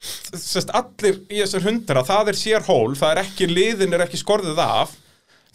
sest, 0.07 0.71
allir 0.77 1.19
í 1.33 1.41
þessar 1.41 1.65
hundra 1.67 2.05
það 2.07 2.31
er 2.33 2.39
sér 2.39 2.67
hól, 2.69 2.95
það 2.99 3.13
er 3.15 3.23
ekki 3.25 3.49
liðin 3.51 3.97
er 3.97 4.05
ekki 4.07 4.21
skorðið 4.21 4.61
af 4.63 4.95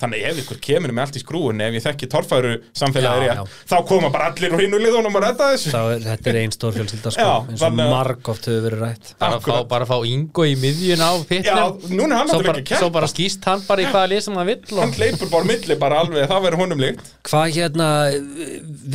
þannig 0.01 0.25
ef 0.31 0.39
ykkur 0.43 0.59
kemur 0.67 0.93
með 0.97 1.03
allt 1.05 1.17
í 1.19 1.21
skrúinni 1.23 1.65
ef 1.67 1.77
ég 1.77 1.83
þekki 1.85 2.09
torfæru 2.11 2.53
samfélagið 2.81 3.25
rétt 3.27 3.55
þá 3.71 3.75
koma 3.91 4.09
bara 4.13 4.29
allir 4.31 4.55
úr 4.57 4.63
hinu 4.65 4.79
liðunum 4.81 5.17
að 5.19 5.25
redda 5.27 5.49
þessu 5.53 5.73
Þá 5.75 5.81
er, 5.95 6.03
þetta 6.09 6.31
er 6.33 6.39
einn 6.41 6.55
stór 6.55 6.75
fjölskylda 6.77 7.13
sko, 7.15 7.25
Já, 7.27 7.33
eins 7.51 7.61
og 7.61 7.67
að- 7.69 7.93
margóft 7.95 8.49
hefur 8.51 8.65
verið 8.67 8.83
rætt 8.85 9.13
bara, 9.21 9.31
fá, 9.31 9.37
Akkurat. 9.41 9.67
bara 9.71 9.87
fá 9.91 9.95
Ingo 10.11 10.45
í 10.49 10.55
miðjun 10.61 11.03
á 11.05 11.11
Já, 11.11 11.25
pittnum 11.31 11.97
núna 12.01 12.21
hann 12.21 12.31
svo, 12.33 12.41
bara- 12.45 12.65
svo 12.81 12.89
bara 12.97 13.09
skýst 13.11 13.45
hann 13.49 13.63
bara 13.67 13.85
í 13.85 13.89
hvaða 13.91 14.11
lið 14.15 14.21
sem 14.27 14.39
hann 14.41 14.49
vill 14.51 14.79
hann 14.81 14.89
og... 14.89 14.97
hleypur 14.99 15.31
bara 15.31 15.45
á 15.45 15.49
milli 15.51 15.79
bara 15.85 15.99
alveg, 16.03 16.27
það 16.31 16.45
verður 16.47 16.63
honum 16.65 16.81
líkt 16.85 17.11
Hvað 17.29 17.53
hérna, 17.55 17.87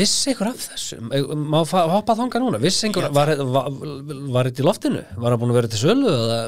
vissi 0.01 0.33
ykkur 0.35 0.51
af 0.51 0.65
þessu? 0.67 0.99
Má 1.47 1.61
fa- 1.69 1.87
hoppa 1.93 2.17
þanga 2.19 2.41
núna? 2.43 2.59
Vissi 2.63 2.89
ykkur, 2.91 3.07
var, 3.15 3.31
var, 3.39 3.69
var 4.35 4.49
þetta 4.51 4.65
í 4.65 4.67
loftinu? 4.67 5.03
Var 5.17 5.35
það 5.37 5.41
búin 5.43 5.53
að 5.55 5.59
vera 5.61 5.71
til 5.73 5.83
sölu? 5.85 6.11
Eða? 6.17 6.41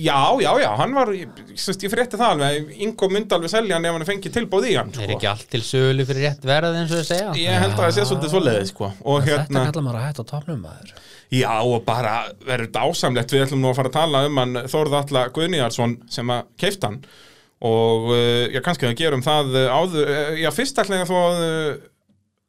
Já, 0.00 0.16
já, 0.40 0.50
já, 0.62 0.68
hann 0.78 0.94
var, 0.96 1.10
sérst, 1.58 1.82
ég 1.84 1.92
frétti 1.92 2.16
það 2.16 2.34
alveg 2.36 2.70
Ingo 2.86 3.08
myndi 3.12 3.34
alveg 3.36 3.52
selja 3.52 3.76
hann 3.76 3.88
ef 3.88 3.96
hann 3.98 4.06
fengi 4.08 4.32
tilbóð 4.32 4.68
í 4.70 4.74
hann 4.78 4.92
er 4.94 5.02
sko. 5.02 5.16
ekki 5.16 5.28
allt 5.28 5.48
til 5.52 5.60
sölu 5.66 6.06
fyrir 6.08 6.28
rétt 6.28 6.46
verð 6.48 6.78
eins 6.80 6.94
og 6.94 7.02
þau 7.02 7.08
segja? 7.10 7.32
Ég 7.36 7.64
held 7.64 7.74
að 7.74 7.82
það 7.82 7.96
sé 7.96 8.06
svolítið 8.08 8.34
svoleiðið 8.34 8.68
sko. 8.70 8.90
og 9.04 9.26
Þetta 9.26 9.42
hérna, 9.44 9.64
kallar 9.68 9.86
maður 9.86 10.00
að 10.00 10.06
hætta 10.06 10.24
á 10.24 10.30
topnum 10.30 10.62
maður. 10.64 10.94
Já, 11.30 11.50
og 11.62 11.84
bara 11.86 12.14
verður 12.42 12.66
þetta 12.66 12.86
ásamlegt. 12.86 13.34
Við 13.34 13.44
ætlum 13.44 13.60
nú 13.62 13.70
að 13.70 13.76
fara 13.78 13.90
að 13.92 13.98
tala 13.98 14.22
um 14.26 14.40
hann 14.40 14.62
Þórð 14.72 14.96
Alla 15.00 15.26
Guðnýjarsson 15.36 15.96
sem 16.10 16.32
að 16.34 16.48
keift 16.58 16.86
hann. 16.86 16.98
Og 17.70 18.10
uh, 18.14 18.46
já, 18.50 18.60
kannski 18.64 18.88
að 18.88 18.96
gerum 18.98 19.22
það 19.22 19.54
uh, 19.54 19.68
áður, 19.70 20.10
uh, 20.10 20.34
já, 20.40 20.48
fyrst 20.56 20.80
ætla 20.80 20.98
ég 20.98 21.04
að 21.04 21.12
þó 21.12 21.18
að 21.20 21.42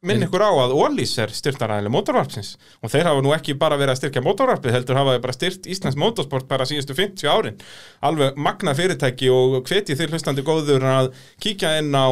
minn 0.02 0.24
ykkur 0.26 0.42
á 0.42 0.50
að 0.50 0.72
Ólís 0.74 1.12
er 1.22 1.30
styrtaræðileg 1.30 1.92
mótorvarpsins 1.94 2.56
og 2.82 2.90
þeir 2.90 3.06
hafa 3.06 3.22
nú 3.22 3.30
ekki 3.36 3.54
bara 3.58 3.76
verið 3.78 3.92
að 3.92 3.98
styrkja 4.00 4.22
mótorvarpið 4.26 4.74
heldur 4.74 4.98
hafa 4.98 5.12
þeir 5.14 5.22
bara 5.22 5.36
styrt 5.36 5.68
Íslands 5.70 5.98
mótorsport 6.00 6.48
bara 6.50 6.66
síðustu 6.66 6.96
50 6.98 7.30
árin. 7.30 7.60
Alveg 8.02 8.40
magna 8.42 8.74
fyrirtæki 8.74 9.30
og 9.30 9.60
hveti 9.68 9.94
þér 9.98 10.16
hlustandi 10.16 10.42
góður 10.46 10.88
að 10.90 11.12
kíkja 11.44 11.76
inn 11.78 11.94
á 11.94 12.10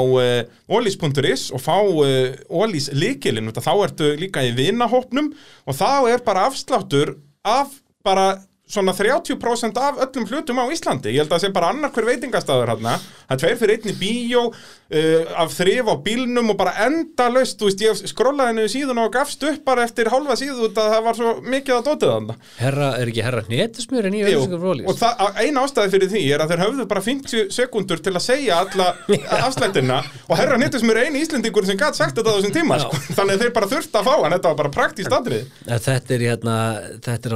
ólís.is 0.71 1.49
og 1.51 1.65
fá 1.65 1.75
Ólís 1.83 2.93
líkilinn, 2.95 3.51
þá 3.59 3.73
ertu 3.83 4.13
líka 4.21 4.47
í 4.47 4.55
vinahópnum 4.55 5.33
og 5.67 5.75
þá 5.75 6.15
er 6.15 6.23
bara 6.23 6.47
afsláttur 6.47 7.17
af 7.43 7.75
bara 8.07 8.37
svona 8.71 8.95
30% 8.95 9.79
af 9.83 9.99
öllum 10.05 10.29
hlutum 10.31 10.61
á 10.63 10.71
Íslandi. 10.71 11.11
Ég 11.11 11.25
held 11.25 11.33
að 11.33 11.41
það 11.41 11.43
sé 11.43 11.55
bara 11.55 11.73
annar 11.75 11.91
hver 11.91 12.07
veitingastæður 12.07 12.71
hérna 12.71 12.93
það 13.03 13.35
er 13.35 13.41
tveir 13.43 13.59
fyrir 13.59 13.81
einni 13.81 13.97
bíó 13.99 14.45
uh, 14.91 15.33
af 15.45 15.53
þrif 15.55 15.89
á 15.91 15.95
bílnum 16.05 16.51
og 16.53 16.57
bara 16.61 16.73
enda 16.87 17.29
laust, 17.33 17.59
þú 17.61 17.69
veist, 17.71 17.81
ég 17.85 18.01
skrollaði 18.11 18.51
henni 18.55 18.67
síðan 18.73 19.01
og 19.05 19.13
gafst 19.15 19.43
upp 19.47 19.65
bara 19.67 19.85
eftir 19.87 20.11
hálfa 20.13 20.37
síðu 20.41 20.69
út 20.69 20.79
að 20.83 20.91
það 20.95 21.05
var 21.09 21.19
svo 21.21 21.35
mikið 21.47 21.75
að 21.77 21.87
dótið 21.91 22.13
þarna. 22.15 22.37
Herra, 22.61 22.89
er 23.01 23.13
ekki 23.13 23.25
herra 23.27 23.43
hnetusmjörin 23.49 24.17
í 24.19 24.23
auðvitað 24.27 24.65
frólís? 24.65 24.87
og 24.91 24.99
það, 25.01 25.15
á- 25.25 25.37
ein 25.45 25.61
ástæði 25.65 25.93
fyrir 25.97 26.13
því 26.15 26.23
er 26.35 26.45
að 26.45 26.53
þeir 26.55 26.65
höfðu 26.67 26.87
bara 26.95 27.05
50 27.09 27.51
sekundur 27.59 28.01
til 28.05 28.15
að 28.17 28.25
segja 28.27 28.61
alla 28.65 28.89
afslættina 29.49 30.01
og 30.29 30.37
herra 30.39 30.59
nýttis 30.61 30.85
mér 30.87 31.03
eini 31.07 31.23
Íslendingur 31.25 31.67
sem 31.69 31.79
gætt 31.81 31.99
sagt 31.99 32.17
þetta 32.19 32.31
á 32.31 32.37
þessum 32.39 32.55
tíma 32.57 32.81
sko. 32.83 32.97
þannig 33.17 33.35
að 33.37 33.45
þeir 33.45 33.53
bara 33.59 33.71
þurfti 33.75 34.01
að 34.01 34.09
fá 34.11 34.15
hann, 34.21 34.35
þetta 34.37 34.49
var 34.53 34.59
bara 34.65 34.75
praktíst 34.75 35.13
atrið 35.13 35.51
Þetta 35.71 36.15
er 36.17 36.25
hérna, 36.31 36.57
þetta 37.05 37.31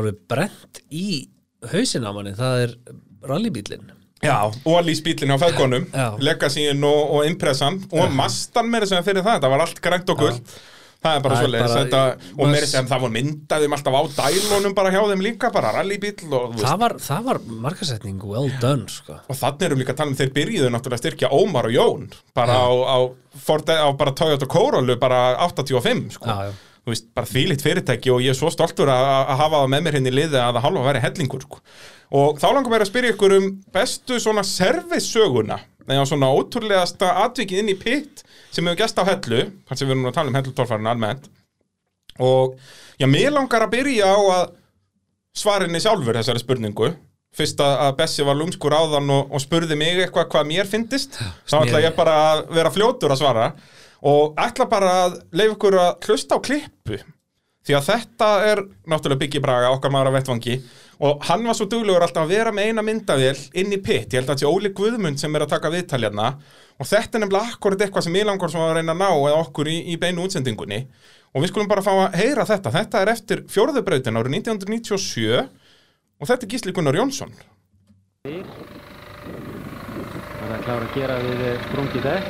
er 2.65 4.04
Já, 4.25 4.39
og 4.51 4.79
lísbílinn 4.89 5.35
á 5.35 5.39
feðgonum 5.41 5.89
Já. 5.91 6.07
Legacyinn 6.31 6.87
og, 6.89 7.03
og 7.19 7.27
Impressan 7.29 7.83
og 7.93 8.15
Mastan 8.15 8.71
meira 8.73 8.89
sem 8.89 9.05
fyrir 9.07 9.25
það, 9.27 9.43
það 9.45 9.57
var 9.57 9.67
allt 9.67 9.85
grænt 9.85 10.15
og 10.15 10.25
guld 10.25 10.57
Það 11.05 11.19
er 11.19 11.25
bara 11.25 11.69
þetta, 11.69 12.03
og 12.33 12.49
meiri 12.49 12.69
sem 12.69 12.87
það 12.89 13.03
var 13.03 13.11
myndaðum 13.13 13.75
alltaf 13.77 13.97
á 14.01 14.03
dælunum 14.25 14.75
bara 14.77 14.93
hjá 14.95 15.03
þeim 15.11 15.25
líka, 15.27 15.51
bara 15.53 15.73
rallybíl 15.77 16.15
og, 16.31 16.55
það 16.63 16.79
var, 16.81 16.95
það 17.05 17.27
var 17.27 17.41
markasetning 17.67 18.23
well 18.25 18.49
done 18.63 18.89
sko. 18.89 19.19
og 19.21 19.37
þannig 19.37 19.67
erum 19.69 19.83
líka 19.83 19.93
að 19.93 19.99
tala 20.01 20.15
um 20.15 20.17
þeir 20.17 20.33
byrjuðu 20.39 20.71
náttúrulega 20.73 20.97
að 20.97 21.03
styrkja 21.03 21.31
Ómar 21.37 21.69
og 21.69 21.77
Jón 21.77 22.07
bara 22.37 22.57
á, 22.57 22.69
á, 22.73 22.97
Ford, 23.37 23.69
á 23.69 23.89
bara 24.01 24.15
Toyota 24.17 24.49
Corolla 24.49 24.97
bara 25.03 25.21
85 25.45 26.17
sko. 26.17 26.31
Já, 26.31 26.49
já. 26.49 26.81
þú 26.87 26.95
veist, 26.95 27.11
bara 27.21 27.33
þvílitt 27.35 27.67
fyrirtæki 27.67 28.15
og 28.15 28.25
ég 28.25 28.33
er 28.33 28.41
svo 28.41 28.49
stoltur 28.55 28.89
að, 28.89 29.05
að 29.29 29.45
hafa 29.45 29.61
það 29.61 29.75
með 29.77 29.85
mér 29.85 29.99
henni 30.01 30.15
liði 30.15 30.41
að 30.41 30.57
það 30.57 30.67
halva 30.71 30.87
væri 30.89 31.05
hellingur 31.05 31.45
sko. 31.45 31.61
Og 32.13 32.41
þá 32.43 32.49
langar 32.51 32.73
mér 32.73 32.85
að 32.85 32.91
spyrja 32.91 33.15
ykkur 33.15 33.37
um 33.39 33.47
bestu 33.75 34.19
svona 34.23 34.45
service-söguna. 34.47 35.61
Eða 35.85 36.05
svona 36.09 36.31
ótrúlegasta 36.33 37.11
atvikið 37.27 37.61
inn 37.61 37.73
í 37.75 37.79
pitt 37.79 38.23
sem 38.55 38.65
hefur 38.65 38.81
gæst 38.81 39.01
á 39.01 39.05
hellu 39.05 39.41
þar 39.69 39.79
sem 39.79 39.89
við 39.89 39.97
erum 39.97 40.09
að 40.09 40.15
tala 40.17 40.33
um 40.33 40.39
hellutólfarinn 40.39 40.93
almennt. 40.93 41.27
Og 42.25 42.55
já, 43.01 43.09
mér 43.11 43.35
langar 43.35 43.67
að 43.67 43.75
byrja 43.75 44.09
á 44.09 44.19
að 44.39 44.45
svarinni 45.37 45.83
sjálfur 45.83 46.17
þessari 46.17 46.43
spurningu. 46.43 46.93
Fyrst 47.35 47.59
að 47.61 47.97
Bessi 47.99 48.25
var 48.25 48.39
lúmskur 48.39 48.77
áðan 48.77 49.11
og, 49.11 49.33
og 49.35 49.43
spurði 49.43 49.77
mig 49.77 49.99
eitthvað 49.99 50.29
hvað 50.31 50.51
mér 50.53 50.69
fyndist. 50.71 51.19
Þá 51.51 51.57
ætla 51.65 51.83
ég 51.83 51.97
bara 51.97 52.15
að 52.31 52.45
vera 52.55 52.71
fljótur 52.71 53.11
að 53.11 53.21
svara. 53.25 53.49
Og 54.07 54.39
ætla 54.39 54.69
bara 54.71 54.93
að 55.07 55.19
leif 55.35 55.57
ykkur 55.57 55.77
að 55.83 56.07
hlusta 56.07 56.39
á 56.39 56.45
klippu. 56.47 57.01
Því 57.65 57.77
að 57.79 57.87
þetta 57.89 58.31
er 58.47 58.61
náttúrulega 58.93 59.23
Biggi 59.25 59.41
Braga 59.43 59.73
okkar 59.75 59.93
maður 59.93 60.13
á 60.13 60.17
vettvangi 60.19 60.59
og 61.03 61.25
hann 61.29 61.47
var 61.47 61.57
svo 61.59 61.67
duglegur 61.71 62.05
alltaf 62.05 62.27
að 62.27 62.35
vera 62.37 62.53
með 62.55 62.71
eina 62.71 62.85
myndavél 62.87 63.41
inn 63.59 63.73
í 63.75 63.81
pitt, 63.83 64.13
ég 64.13 64.21
held 64.21 64.29
að 64.29 64.35
þetta 64.35 64.45
sé 64.45 64.51
Óli 64.51 64.71
Guðmund 64.77 65.19
sem 65.21 65.35
er 65.35 65.45
að 65.47 65.55
taka 65.57 65.73
viðtaljarna 65.75 66.29
og 66.79 66.89
þetta 66.91 67.19
er 67.19 67.25
nefnilega 67.25 67.55
akkurat 67.55 67.85
eitthvað 67.85 68.07
sem 68.07 68.19
ég 68.19 68.29
langar 68.29 68.53
sem 68.53 68.63
að 68.63 68.77
reyna 68.79 68.95
að 68.95 69.03
ná 69.03 69.11
eða 69.11 69.43
okkur 69.43 69.71
í, 69.71 69.77
í 69.91 69.99
beinu 70.01 70.25
útsendingunni. 70.27 70.81
Og 71.35 71.43
við 71.43 71.51
skulum 71.51 71.71
bara 71.71 71.83
fá 71.83 71.93
að 71.95 72.17
heyra 72.21 72.47
þetta. 72.47 72.71
Þetta 72.75 73.03
er 73.03 73.11
eftir 73.11 73.43
fjórðubrautin 73.51 74.19
árið 74.19 74.37
1997 74.39 75.41
og 75.43 76.29
þetta 76.31 76.47
er 76.47 76.53
Gísli 76.53 76.75
Gunnar 76.75 76.99
Jónsson. 76.99 77.35
Var 80.41 80.53
að 80.55 80.67
klára 80.67 80.85
að 80.85 80.95
gera 80.95 81.19
við 81.23 81.47
sprungið 81.69 82.07
dekk. 82.11 82.29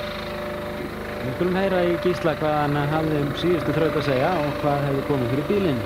Við 1.24 1.36
skulum 1.38 1.60
heyra 1.60 1.84
í 1.88 1.98
Gísla 2.04 2.36
hvað 2.40 2.56
hann 2.62 2.80
hafði 2.92 3.20
um 3.24 3.30
síðustu 3.40 3.76
þraut 3.76 4.00
að 4.00 4.08
segja 4.08 4.32
og 4.40 4.58
hvað 4.60 4.88
hefði 4.88 5.06
komið 5.08 5.30
fyrir 5.34 5.52
bílinn. 5.52 5.84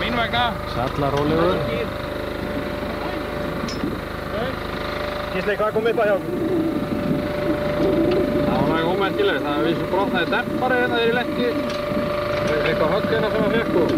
Mín 0.00 0.14
vegna 0.16 0.54
Salla 0.74 1.10
rólegur. 1.10 1.56
Gísli, 5.34 5.54
hvað 5.58 5.72
kom 5.74 5.88
upp 5.90 5.98
að 6.02 6.08
hjá? 6.08 6.16
Það 8.46 8.54
var 8.54 8.68
mjög 8.70 8.86
ómættilegt. 8.92 9.42
Það 9.42 9.56
var 9.56 9.64
vissu 9.66 9.88
brotnaði 9.92 10.26
dempari 10.34 10.76
hérna 10.78 10.96
þegar 11.00 11.08
ég 11.08 11.16
lendi 11.18 11.48
eitthvað 12.68 12.92
högg 12.94 13.08
hérna 13.12 13.28
sem 13.32 13.42
að 13.46 13.54
fekk 13.56 13.72
og 13.82 13.88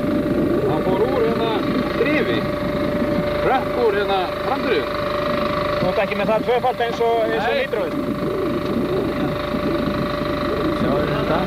það 0.64 0.80
fór 0.86 1.00
úr 1.08 1.22
hérna 1.28 1.50
drifi. 1.98 2.38
Rökk 3.50 3.74
úr 3.84 3.98
hérna 4.00 4.18
framdrif. 4.46 4.86
Þú 5.80 5.84
ert 5.90 6.00
ekki 6.06 6.16
með 6.20 6.32
það 6.32 6.46
tvöfald 6.48 6.78
eins 6.86 7.00
og, 7.04 7.16
eins 7.26 7.44
og 7.44 7.54
nýtróið? 7.60 7.94
Sjáðu 10.80 11.04
þetta. 11.12 11.38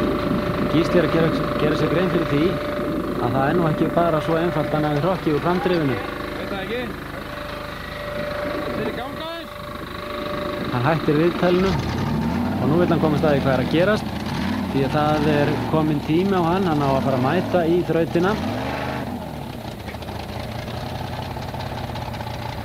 Gísli 0.74 0.98
er 1.02 1.10
að 1.10 1.18
gera, 1.18 1.30
gera 1.66 1.82
sér 1.82 1.92
grein 1.94 2.14
fyrir 2.14 2.30
því 2.32 2.73
að 3.24 3.36
það 3.38 3.50
er 3.50 3.58
nú 3.58 3.68
ekki 3.70 3.90
bara 3.96 4.22
svo 4.24 4.38
einfalt 4.40 4.74
að 4.76 4.84
næði 4.86 5.04
hrokki 5.06 5.34
úr 5.34 5.44
framdrifinu. 5.44 5.98
Það 6.40 6.58
ekki? 6.60 6.82
Þetta 8.64 8.82
er 8.82 8.90
í 8.90 8.96
ganga 8.98 9.30
aðeins. 9.30 9.54
Hann 10.74 10.88
hættir 10.90 11.22
viðtælinu 11.22 11.72
og 12.64 12.68
nú 12.72 12.82
vil 12.82 12.90
hann 12.92 13.04
komast 13.04 13.28
að 13.28 13.38
því 13.38 13.46
hvað 13.46 13.56
er 13.56 13.64
að 13.64 13.74
gerast 13.78 14.12
því 14.74 14.84
að 14.88 14.94
það 14.98 15.26
er 15.30 15.50
komin 15.70 16.00
tími 16.08 16.34
á 16.34 16.44
hann, 16.48 16.68
hann 16.72 16.82
á 16.82 16.90
að 16.90 17.04
fara 17.06 17.18
að 17.20 17.26
mæta 17.28 17.64
í 17.70 17.80
þrautina 17.86 18.32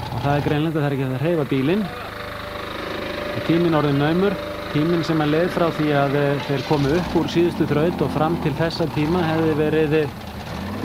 og 0.09 0.23
það 0.23 0.31
er 0.33 0.47
greinlegt 0.47 0.79
að 0.79 0.81
það 0.81 0.87
er 0.89 0.97
ekki 0.97 1.09
að 1.09 1.19
hreyfa 1.25 1.49
bílinn 1.51 1.85
og 3.29 3.43
tíminn 3.51 3.77
orðin 3.79 4.01
naumur 4.01 4.39
tíminn 4.73 5.05
sem 5.05 5.21
að 5.25 5.35
leið 5.35 5.53
frá 5.53 5.67
því 5.77 5.91
að 5.97 6.17
eh, 6.23 6.41
þeir 6.49 6.65
komu 6.69 6.95
upp 6.97 7.19
úr 7.21 7.29
síðustu 7.33 7.69
þraut 7.69 8.03
og 8.05 8.11
fram 8.17 8.41
til 8.45 8.55
þessa 8.57 8.89
tíma 8.97 9.27
hefði 9.29 9.55
verið 9.61 9.95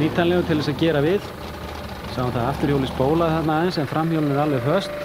nýtanlegu 0.01 0.45
til 0.47 0.59
þess 0.59 0.73
að 0.73 0.85
gera 0.85 1.03
við. 1.05 1.33
Sáum 2.13 2.31
það 2.33 2.47
afturhjóli 2.51 2.93
spólað 2.93 3.35
þarna 3.37 3.59
aðeins 3.59 3.81
en 3.81 3.89
framhjólinn 3.89 4.35
er 4.35 4.43
alveg 4.43 4.65
höst 4.67 5.03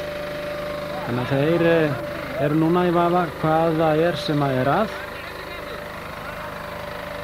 Þannig 1.08 1.22
að 1.24 1.30
þeir 1.32 1.62
eh, 1.64 2.00
eru 2.44 2.56
núna 2.60 2.82
í 2.84 2.90
vafa 2.92 3.22
hvað 3.40 3.78
það 3.78 4.00
er 4.04 4.16
sem 4.20 4.42
að 4.44 4.56
er 4.60 4.68
að. 4.68 4.90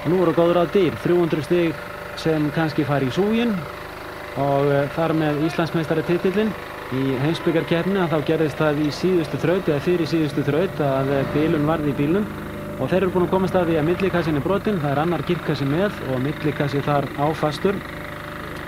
Nú 0.08 0.20
eru 0.24 0.32
góður 0.38 0.60
að 0.62 0.70
dýr, 0.72 0.96
300 1.02 1.44
stig 1.44 1.82
sem 2.22 2.46
kannski 2.54 2.86
fari 2.88 3.10
í 3.10 3.12
súgin 3.12 3.52
og 4.40 4.70
eh, 4.72 4.88
þar 4.96 5.12
með 5.20 5.42
Íslandsmeistari 5.50 6.06
titillin 6.08 6.54
í 6.96 7.18
heimsbyggarkeppni 7.26 8.00
að 8.00 8.14
þá 8.14 8.30
gerðist 8.30 8.62
það 8.62 8.80
í 8.86 8.88
síðustu 9.02 9.42
þraut 9.44 9.68
eða 9.68 9.84
fyrir 9.84 10.08
síðustu 10.14 10.46
þraut 10.48 10.80
að 10.88 11.12
eh, 11.18 11.30
bílun 11.36 11.68
varði 11.68 11.92
í 11.92 11.98
bílum 12.00 12.28
og 12.80 12.90
þeir 12.90 13.02
eru 13.02 13.12
búin 13.14 13.28
að 13.28 13.34
komast 13.36 13.58
að 13.58 13.70
því 13.70 13.78
að 13.80 13.88
millikassin 13.90 14.40
er 14.40 14.44
brotinn, 14.44 14.82
það 14.82 14.92
er 14.94 15.02
annar 15.04 15.24
girkassi 15.28 15.68
með 15.68 16.02
og 16.10 16.20
millikassi 16.24 16.82
þar 16.84 17.08
áfastur. 17.28 17.78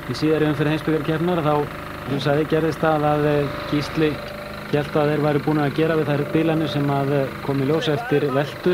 Í 0.06 0.14
síðari 0.14 0.52
umfyrir 0.52 0.76
heimsbyggarkeppnar 0.76 1.42
þá, 1.42 1.54
og 2.06 2.22
sagði, 2.22 2.48
gerðist 2.54 2.82
það 2.84 3.10
að 3.10 3.30
eh, 3.32 3.54
Gísli 3.72 4.14
Hjælt 4.66 4.96
að 4.98 5.12
þeir 5.12 5.20
væri 5.22 5.40
búin 5.46 5.60
að 5.62 5.76
gera 5.78 5.94
við 5.94 6.08
þær 6.10 6.22
bílanir 6.32 6.70
sem 6.72 6.88
að 6.90 7.12
eh, 7.14 7.34
kom 7.44 7.60
í 7.62 7.66
ljós 7.68 7.86
eftir 7.92 8.24
veltu. 8.34 8.72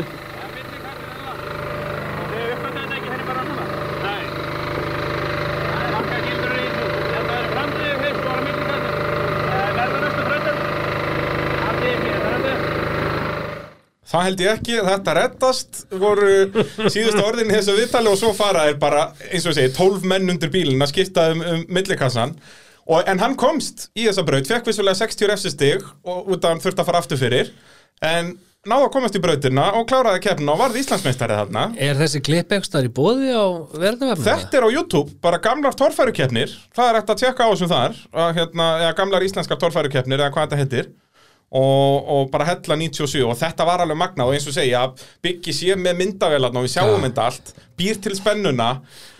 Þið 2.31 2.47
uppgötu 2.55 2.79
þetta 2.79 2.95
ekki 2.97 3.11
henni 3.11 3.27
bara 3.27 3.43
núna? 3.45 3.65
Nei. 4.01 4.23
Það 5.67 5.83
er 5.83 5.93
langa 5.93 6.17
gildur 6.25 6.55
í 6.57 6.63
þessu. 6.63 6.87
Þetta 7.11 7.35
er 7.37 7.45
framdrif 7.51 8.01
fyrst 8.01 8.17
og 8.17 8.25
var 8.25 8.41
að 8.41 8.45
milli 8.47 8.65
kassin. 8.71 8.97
Verður 9.77 10.01
næstu 10.07 10.25
þrautum? 10.31 10.57
Allt 11.67 11.85
í 11.85 11.91
ekki, 11.91 12.09
það 12.09 12.33
er 12.33 12.41
þetta. 12.47 12.57
Það 14.23 14.29
held 14.29 14.41
ég 14.43 14.53
ekki, 14.55 14.75
þetta 14.87 15.13
reddast 15.17 15.79
voru 15.99 16.27
síðustu 16.93 17.23
orðin 17.25 17.49
í 17.51 17.57
þessu 17.57 17.73
viðtali 17.75 18.07
og 18.07 18.15
svo 18.21 18.29
fara 18.37 18.69
er 18.69 18.77
bara, 18.79 19.09
eins 19.27 19.43
og 19.51 19.57
segi, 19.57 19.73
12 19.75 20.05
menn 20.07 20.31
undir 20.31 20.51
bílinn 20.53 20.85
að 20.85 20.93
skipta 20.93 21.25
um, 21.33 21.41
um 21.43 21.65
millikassan. 21.75 22.31
Og, 22.87 23.01
en 23.03 23.19
hann 23.19 23.35
komst 23.35 23.89
í 23.99 24.05
þessa 24.05 24.23
braut, 24.23 24.47
fekk 24.47 24.69
vissulega 24.69 25.01
60 25.01 25.27
refsistig 25.27 25.83
og 26.07 26.31
út 26.31 26.39
af 26.39 26.55
hann 26.55 26.63
þurfti 26.63 26.83
að 26.85 26.87
fara 26.87 27.03
aftur 27.03 27.19
fyrir 27.19 27.51
en 27.99 28.31
náða 28.63 28.87
að 28.87 28.89
komast 28.95 29.19
í 29.19 29.23
brautina 29.27 29.67
og 29.75 29.89
kláraði 29.91 30.23
keppna 30.23 30.55
og 30.55 30.63
varði 30.63 30.85
Íslandsmeistari 30.85 31.41
þarna. 31.41 31.67
Er 31.83 31.99
þessi 31.99 32.23
klipp 32.23 32.55
ekstar 32.55 32.87
í 32.87 32.95
bóði 32.95 33.35
á 33.35 33.43
verðavefnum? 33.75 34.23
Þetta 34.23 34.61
er 34.61 34.67
á 34.67 34.69
YouTube, 34.71 35.17
bara 35.23 35.43
gamlar 35.43 35.75
torfærukeppnir. 35.83 36.55
Það 36.71 36.93
er 36.93 37.01
eftir 37.01 37.17
að 37.17 37.23
tjekka 37.25 37.47
á 37.47 37.51
þessum 37.51 37.75
þar 37.75 38.03
að, 38.15 38.35
hérna, 38.39 38.73
gamlar 38.95 39.27
íslenskar 39.27 39.59
torfærukeppnir 39.59 40.23
eða 40.23 40.31
hvað 40.31 40.47
þetta 40.47 40.63
heitir 40.63 40.93
og, 41.53 42.07
og 42.09 42.31
bara 42.33 42.47
hella 42.49 42.75
97 42.81 43.19
og 43.27 43.35
þetta 43.37 43.65
var 43.69 43.83
alveg 43.83 43.99
magnað. 43.99 44.29
Og 44.31 44.33
eins 44.37 44.47
og 44.49 44.55
segja 44.55 44.79
að 44.87 45.03
Biggi 45.21 45.53
sé 45.53 45.75
með 45.77 45.99
myndavélarn 45.99 46.57
og 46.57 46.65
við 46.65 46.71
sjáum 46.73 47.03
þetta 47.05 47.25
allt 47.29 47.51
býr 47.77 47.99
til 48.01 48.13
spennuna 48.17 48.69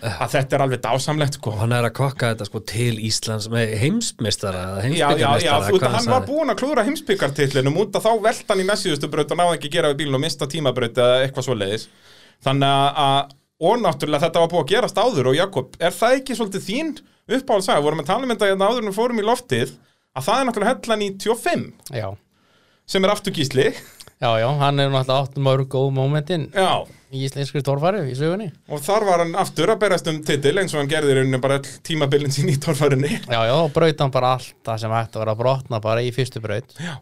að 0.02 0.34
þetta 0.34 0.58
er 0.58 0.63
alveg 0.65 0.82
dásamlegt 0.84 1.38
sko. 1.38 1.54
Og 1.54 1.62
hann 1.62 1.76
er 1.78 1.88
að 1.88 1.93
kokka 2.00 2.32
þetta 2.34 2.48
sko 2.50 2.63
til 2.74 2.98
Íslands 3.06 3.48
með 3.54 3.76
heimsmeistara 3.84 4.63
eða 4.80 4.89
Já, 4.93 5.08
já, 5.22 5.30
já, 5.46 5.54
þú 5.67 5.78
veit 5.78 5.88
að 5.88 5.96
hann 6.00 6.12
var 6.15 6.26
búinn 6.28 6.54
að 6.54 6.60
klúra 6.63 6.88
heimsbyggartillinum 6.89 7.80
út 7.86 7.96
að 8.02 8.08
þá 8.10 8.12
velta 8.28 8.54
hann 8.54 8.65
í 8.65 8.67
næstíðustu 8.72 9.10
braut 9.13 9.32
og 9.34 9.39
náði 9.43 9.58
ekki 9.60 9.69
að 9.72 9.78
gera 9.78 9.93
við 9.93 10.02
bílun 10.04 10.17
og 10.19 10.26
mista 10.26 10.50
tímabraut 10.50 10.98
eða 11.06 11.22
eitthvað 11.28 11.48
svoleiðis. 11.52 11.88
Þannig 12.43 12.69
að- 12.74 13.02
að, 13.06 13.34
og 13.63 13.78
náttúrulega 13.86 14.26
þetta 14.26 14.41
var 14.43 14.52
búið 14.52 14.63
að 14.65 14.72
gerast 14.74 14.98
áður 15.06 15.30
og 15.32 15.38
Jakob, 15.38 15.78
er 15.80 15.93
það 15.96 16.17
ekki 16.19 16.36
svolítið 16.41 16.65
þín 16.67 16.93
uppáhaldsaga, 17.38 17.84
vorum 17.86 18.02
að 18.04 18.10
tala 18.10 18.26
um 18.28 18.34
þetta 18.34 18.50
hérna 18.52 18.67
áður 18.74 18.84
en 18.84 18.89
við 18.91 18.98
fórum 18.98 19.22
í 19.22 19.26
loftið, 19.30 19.69
að 20.13 20.26
það 20.28 20.39
er 20.41 20.48
náttúrulega 20.50 20.74
hella 20.74 20.98
95 21.00 21.63
Já, 21.96 22.08
sem 22.89 23.04
er 23.06 23.13
aftur 23.13 23.34
gísli 23.36 23.69
já, 23.74 24.30
já, 24.39 24.48
hann 24.60 24.80
er 24.80 24.89
náttúrulega 24.91 25.22
átt 25.24 25.38
mörg 25.43 25.67
góð 25.72 25.89
mómentin 25.96 26.50
í 27.13 27.24
íslenskri 27.28 27.62
torfæri 27.62 28.00
í 28.10 28.15
sögunni. 28.17 28.48
Og 28.74 28.80
þar 28.82 29.04
var 29.06 29.22
hann 29.22 29.36
aftur 29.38 29.69
að 29.69 29.82
berast 29.84 30.08
um 30.10 30.22
titil 30.26 30.56
eins 30.58 30.74
og 30.74 30.80
hann 30.82 30.89
gerði 30.89 31.12
í 31.13 31.17
rauninni 31.19 31.39
bara 31.43 31.60
all 31.60 31.67
tímabilin 31.86 32.32
sín 32.34 32.50
í 32.50 32.56
torfærinni 32.58 33.12
Já, 33.30 33.39
já, 33.46 33.54
og 33.54 33.69
braut 33.76 34.00
hann 34.02 34.13
bara 34.15 34.32
allt 34.39 34.56
það 34.65 34.80
sem 34.82 34.96
hægt 34.96 35.17
að 35.17 35.22
vera 35.26 35.36
að 35.36 35.41
brotna 35.43 35.80
bara 35.84 36.02
í 36.06 36.10
fyrstu 36.15 36.41
braut. 36.41 36.74
Já. 36.82 36.96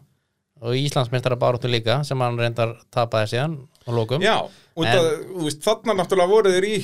og 0.62 0.76
Íslandsmeistara 0.78 1.34
baróttu 1.40 1.66
líka 1.72 2.02
sem 2.06 2.20
hann 2.22 2.36
reyndar 2.38 2.76
tapaði 2.94 3.32
síðan 3.32 3.54
og 3.86 3.94
lókum 3.96 4.22
Já, 4.22 4.36
út 4.76 4.86
En- 4.86 4.98
að, 5.00 5.08
þú 5.32 5.46
veist, 5.48 5.62
þarna 5.64 5.96
náttúrulega 5.98 6.30
voru 6.36 6.52
þeir 6.54 6.66
í 6.68 6.76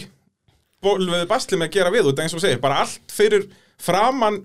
bólveðu 0.82 1.28
basli 1.30 1.58
með 1.60 1.68
að 1.68 1.76
gera 1.76 1.92
við 1.94 2.08
út 2.10 2.22
eins 2.24 2.34
og 2.34 2.42
segir, 2.42 2.58
bara 2.62 2.80
allt 2.86 3.12
fyrir 3.14 3.44
framann 3.78 4.40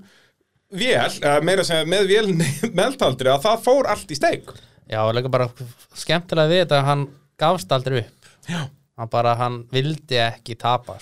vél, 0.74 1.18
meira 1.46 1.66
segja 1.68 1.88
með 1.90 2.08
vélni 2.12 2.50
meðtaldri 2.80 3.32
að 3.34 3.46
það 3.48 3.66
fór 3.66 3.90
allt 3.94 4.14
í 4.14 4.20
steik. 4.20 4.54
Já, 4.90 5.00
og 5.06 5.14
líka 5.16 5.32
bara 5.32 5.50
skemmtilega 5.98 6.52
við 6.52 6.64
þetta 6.66 6.80
að 6.82 6.88
hann 6.92 7.06
gafst 7.40 7.72
aldrei 7.76 8.02
upp. 8.04 8.32
Já. 8.50 8.62
hann 9.00 9.10
bara, 9.10 9.36
hann 9.40 9.62
vildi 9.72 10.18
ekki 10.20 10.58
tapa 10.60 10.98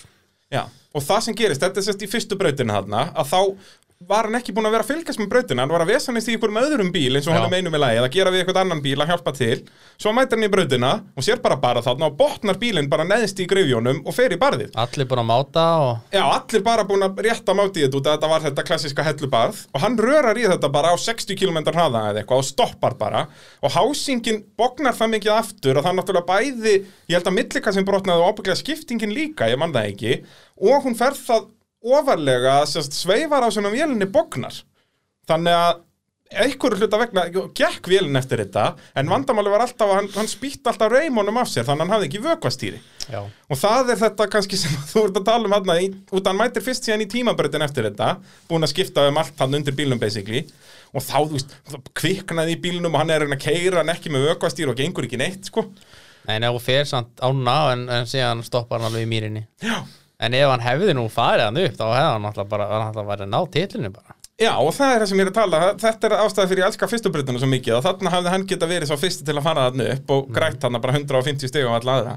Já, 0.52 0.66
og 0.94 1.04
það 1.04 1.24
sem 1.26 1.36
gerist, 1.40 1.64
þetta 1.64 1.80
er 1.80 1.86
sérst 1.88 2.04
í 2.04 2.10
fyrstu 2.12 2.38
brautina 2.40 2.76
þarna, 2.78 3.06
að 3.16 3.30
þá 3.32 3.40
var 4.08 4.28
hann 4.28 4.38
ekki 4.40 4.54
búin 4.56 4.68
að 4.68 4.74
vera 4.76 4.86
að 4.86 4.92
fylgjast 4.92 5.20
með 5.22 5.30
brautina, 5.32 5.62
hann 5.64 5.72
var 5.72 5.84
að 5.84 5.92
vesanist 5.94 6.30
í 6.30 6.36
einhverjum 6.36 6.60
öðrum 6.62 6.92
bíl 6.94 7.18
eins 7.18 7.28
og 7.30 7.36
hann 7.36 7.46
er 7.46 7.52
meinum 7.54 7.74
með 7.76 7.84
lagi, 7.84 8.00
eða 8.02 8.10
gera 8.16 8.34
við 8.34 8.44
einhvern 8.44 8.60
annan 8.64 8.82
bíl 8.84 8.96
að 9.04 9.12
hjálpa 9.12 9.34
til. 9.38 9.58
Svo 10.02 10.14
mætir 10.18 10.38
hann 10.40 10.48
í 10.48 10.52
brautina 10.52 10.92
og 11.16 11.26
sér 11.26 11.42
bara 11.44 11.58
bara 11.62 11.84
þarna 11.86 12.10
og 12.10 12.18
botnar 12.20 12.58
bílinn 12.62 12.90
bara 12.92 13.06
neðst 13.08 13.42
í 13.44 13.48
grifjónum 13.52 14.02
og 14.06 14.18
fer 14.18 14.34
í 14.34 14.40
barðið. 14.42 14.74
Allir 14.82 15.10
búin 15.12 15.22
að 15.24 15.30
máta 15.30 15.66
og 15.86 16.16
Já, 16.16 16.24
allir 16.26 16.66
bara 16.66 16.88
búin 16.90 17.06
að 17.06 17.22
rétta 17.28 17.56
máti 17.58 17.84
í 17.84 17.86
þetta 17.86 18.02
út 18.02 18.10
að 18.10 18.18
þetta 18.18 18.32
var 18.34 18.46
þetta 18.48 18.68
klassiska 18.72 19.08
hellubarð 19.08 19.62
og 19.72 19.86
hann 19.86 20.00
rörar 20.02 20.42
í 20.42 20.48
þetta 20.50 20.72
bara 20.74 20.92
á 20.92 20.98
60 20.98 21.40
km 21.40 21.62
hraða 21.70 22.04
eða 22.12 22.24
eitthvað 22.24 22.42
og 22.42 22.50
stoppar 22.50 22.98
bara 23.00 23.26
og 23.62 23.76
hásingin 23.78 24.44
bognar 24.58 24.98
það 24.98 25.16
mikið 25.16 25.36
aftur 25.38 25.78
og 25.78 25.86
það 25.86 25.94
er 25.94 26.00
náttúrulega 26.02 26.30
bæði, 26.32 26.76
ég 27.12 27.18
held 27.18 27.32
að 27.32 27.38
millika 27.38 27.74
sem 27.76 27.88
brotnaði 27.88 28.24
og 28.24 28.34
ábygglega 28.34 28.62
skiptingin 28.62 29.16
líka, 29.16 29.50
ég 29.52 29.60
man 29.62 29.74
það 29.76 29.92
ekki 29.94 30.16
og 30.62 30.86
hún 30.88 30.98
fer 30.98 31.18
það 31.18 31.50
ofarlega 31.82 32.62
sérst, 32.70 32.96
sveifar 32.98 33.46
á 33.46 33.50
svona 33.54 33.72
vélinni 33.74 34.08
bognar. 34.12 34.56
Þannig 35.30 35.56
að 35.58 35.80
einhverju 36.32 36.80
hluta 36.80 37.00
vegna 37.02 37.24
gekk 37.32 37.88
vélinn 37.92 38.16
eftir 38.16 38.40
þetta 38.40 38.70
en 38.98 39.10
vandamáli 39.12 39.52
var 39.52 39.66
alltaf 39.66 39.90
að 39.90 39.98
hann, 40.00 40.10
hann 40.16 40.30
spýtt 40.32 40.68
alltaf 40.70 40.92
reymunum 40.94 41.40
af 41.42 41.50
sér 41.52 41.66
þannig 41.68 41.84
að 41.84 41.90
hann 41.90 41.96
hafði 41.96 42.08
ekki 42.08 42.22
vökvastýri. 42.24 42.80
Já, 43.12 43.20
Og 43.52 43.60
það 43.60 43.92
er 43.92 44.00
þetta 44.06 44.28
kannski 44.32 44.60
sem 44.62 44.78
þú 44.94 45.06
ert 45.10 45.20
að 45.20 45.28
tala 45.28 45.50
um 45.50 45.56
hann 45.58 45.98
út 46.08 46.22
að 46.22 46.30
hann 46.32 46.40
mætir 46.40 46.66
fyrst 46.66 46.88
síðan 46.88 47.04
í 47.04 47.10
tímabröðin 47.12 47.66
eftir 47.68 47.90
þetta 47.90 48.14
búin 48.48 48.68
að 48.68 48.74
skipta 48.74 49.08
um 49.12 49.20
allt 49.20 49.44
hann 49.44 49.60
undir 49.60 49.76
bílnum 49.76 50.00
basically. 50.02 50.46
Og 50.96 51.04
þá, 51.04 51.18
þú 51.20 51.36
veist, 51.36 51.56
það 51.72 51.92
kviknaði 52.00 52.56
í 52.56 52.62
bílnum 52.64 52.96
og 52.96 53.04
hann 53.04 53.14
er 53.16 53.28
að 53.28 53.38
keira 53.40 53.82
hann 53.82 53.92
ekki 53.94 54.12
með 54.12 54.30
vökkvastýr 54.32 54.72
og 54.72 54.80
gengur 54.80 55.08
ekki 55.08 55.20
neitt, 55.20 55.48
sko. 55.52 55.66
En 56.30 56.44
ef 56.46 56.54
hún 56.54 56.64
fer 56.64 56.84
samt 56.88 57.22
ána 57.24 57.58
en, 57.74 57.86
en 57.92 58.10
síðan 58.10 58.44
stoppar 58.46 58.80
hann 58.80 58.92
alveg 58.92 59.08
í 59.08 59.10
mýrinni. 59.10 59.46
Já, 59.64 59.82
En 60.22 60.36
ef 60.38 60.50
hann 60.52 60.64
hefði 60.64 60.96
nú 60.98 61.08
farið 61.12 61.48
hann 61.48 61.62
upp 61.64 61.78
þá 61.80 61.86
hefði 61.88 62.10
hann 62.10 62.28
alltaf 62.30 62.50
bara, 62.52 62.68
hann 62.70 62.88
alltaf 62.90 63.08
verið 63.08 63.28
að 63.28 63.32
ná 63.34 63.40
titlinu 63.56 63.94
bara. 63.96 64.18
Já, 64.42 64.54
og 64.58 64.72
það 64.74 64.94
er 64.94 65.04
það 65.04 65.10
sem 65.12 65.20
ég 65.20 65.28
er 65.28 65.32
að 65.32 65.38
tala 65.38 65.58
þetta 65.82 66.08
er 66.08 66.14
ástæði 66.18 66.50
fyrir 66.50 66.64
ég 66.64 66.70
elska 66.72 66.88
fyrstu 66.90 67.12
bröðinu 67.14 67.42
svo 67.42 67.50
mikið 67.52 67.76
og 67.78 67.84
þarna 67.86 68.14
hafði 68.16 68.34
hann 68.34 68.46
geta 68.50 68.70
verið 68.70 68.90
svo 68.90 68.98
fyrsti 69.02 69.26
til 69.28 69.36
að 69.38 69.46
fara 69.46 69.68
þarna 69.68 69.90
upp 69.96 70.14
og 70.16 70.32
grætt 70.34 70.66
hann 70.66 70.80
bara 70.82 70.96
150 70.98 71.52
stig 71.52 71.68
á 71.70 71.72
alla 71.78 71.98
aðra. 72.00 72.16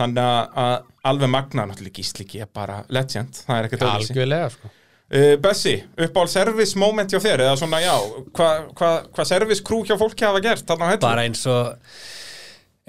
Þannig 0.00 0.22
að, 0.24 0.58
að 0.64 0.74
alveg 1.10 1.30
magna 1.30 1.66
náttúrulega 1.68 2.00
gísliki 2.00 2.42
er 2.42 2.50
bara 2.54 2.80
legend, 2.90 3.42
það 3.46 3.58
er 3.58 3.68
ekkert. 3.68 3.86
Algjörlega 3.90 4.52
sko. 4.54 4.70
Uh, 5.10 5.34
Bessi, 5.42 5.74
uppál 6.06 6.28
service 6.30 6.78
moment 6.78 7.10
hjá 7.10 7.18
þér 7.22 7.42
eða 7.48 7.58
svona, 7.58 7.80
já, 7.82 7.94
hvað 8.38 8.66
hva, 8.78 8.90
hva 9.10 9.26
service 9.26 9.64
crew 9.66 9.82
hjá 9.86 9.96
fólki 9.98 10.26
hafa 10.26 10.42
gert 10.44 10.70
bara 11.02 11.24
eins 11.26 11.42
og 11.50 11.74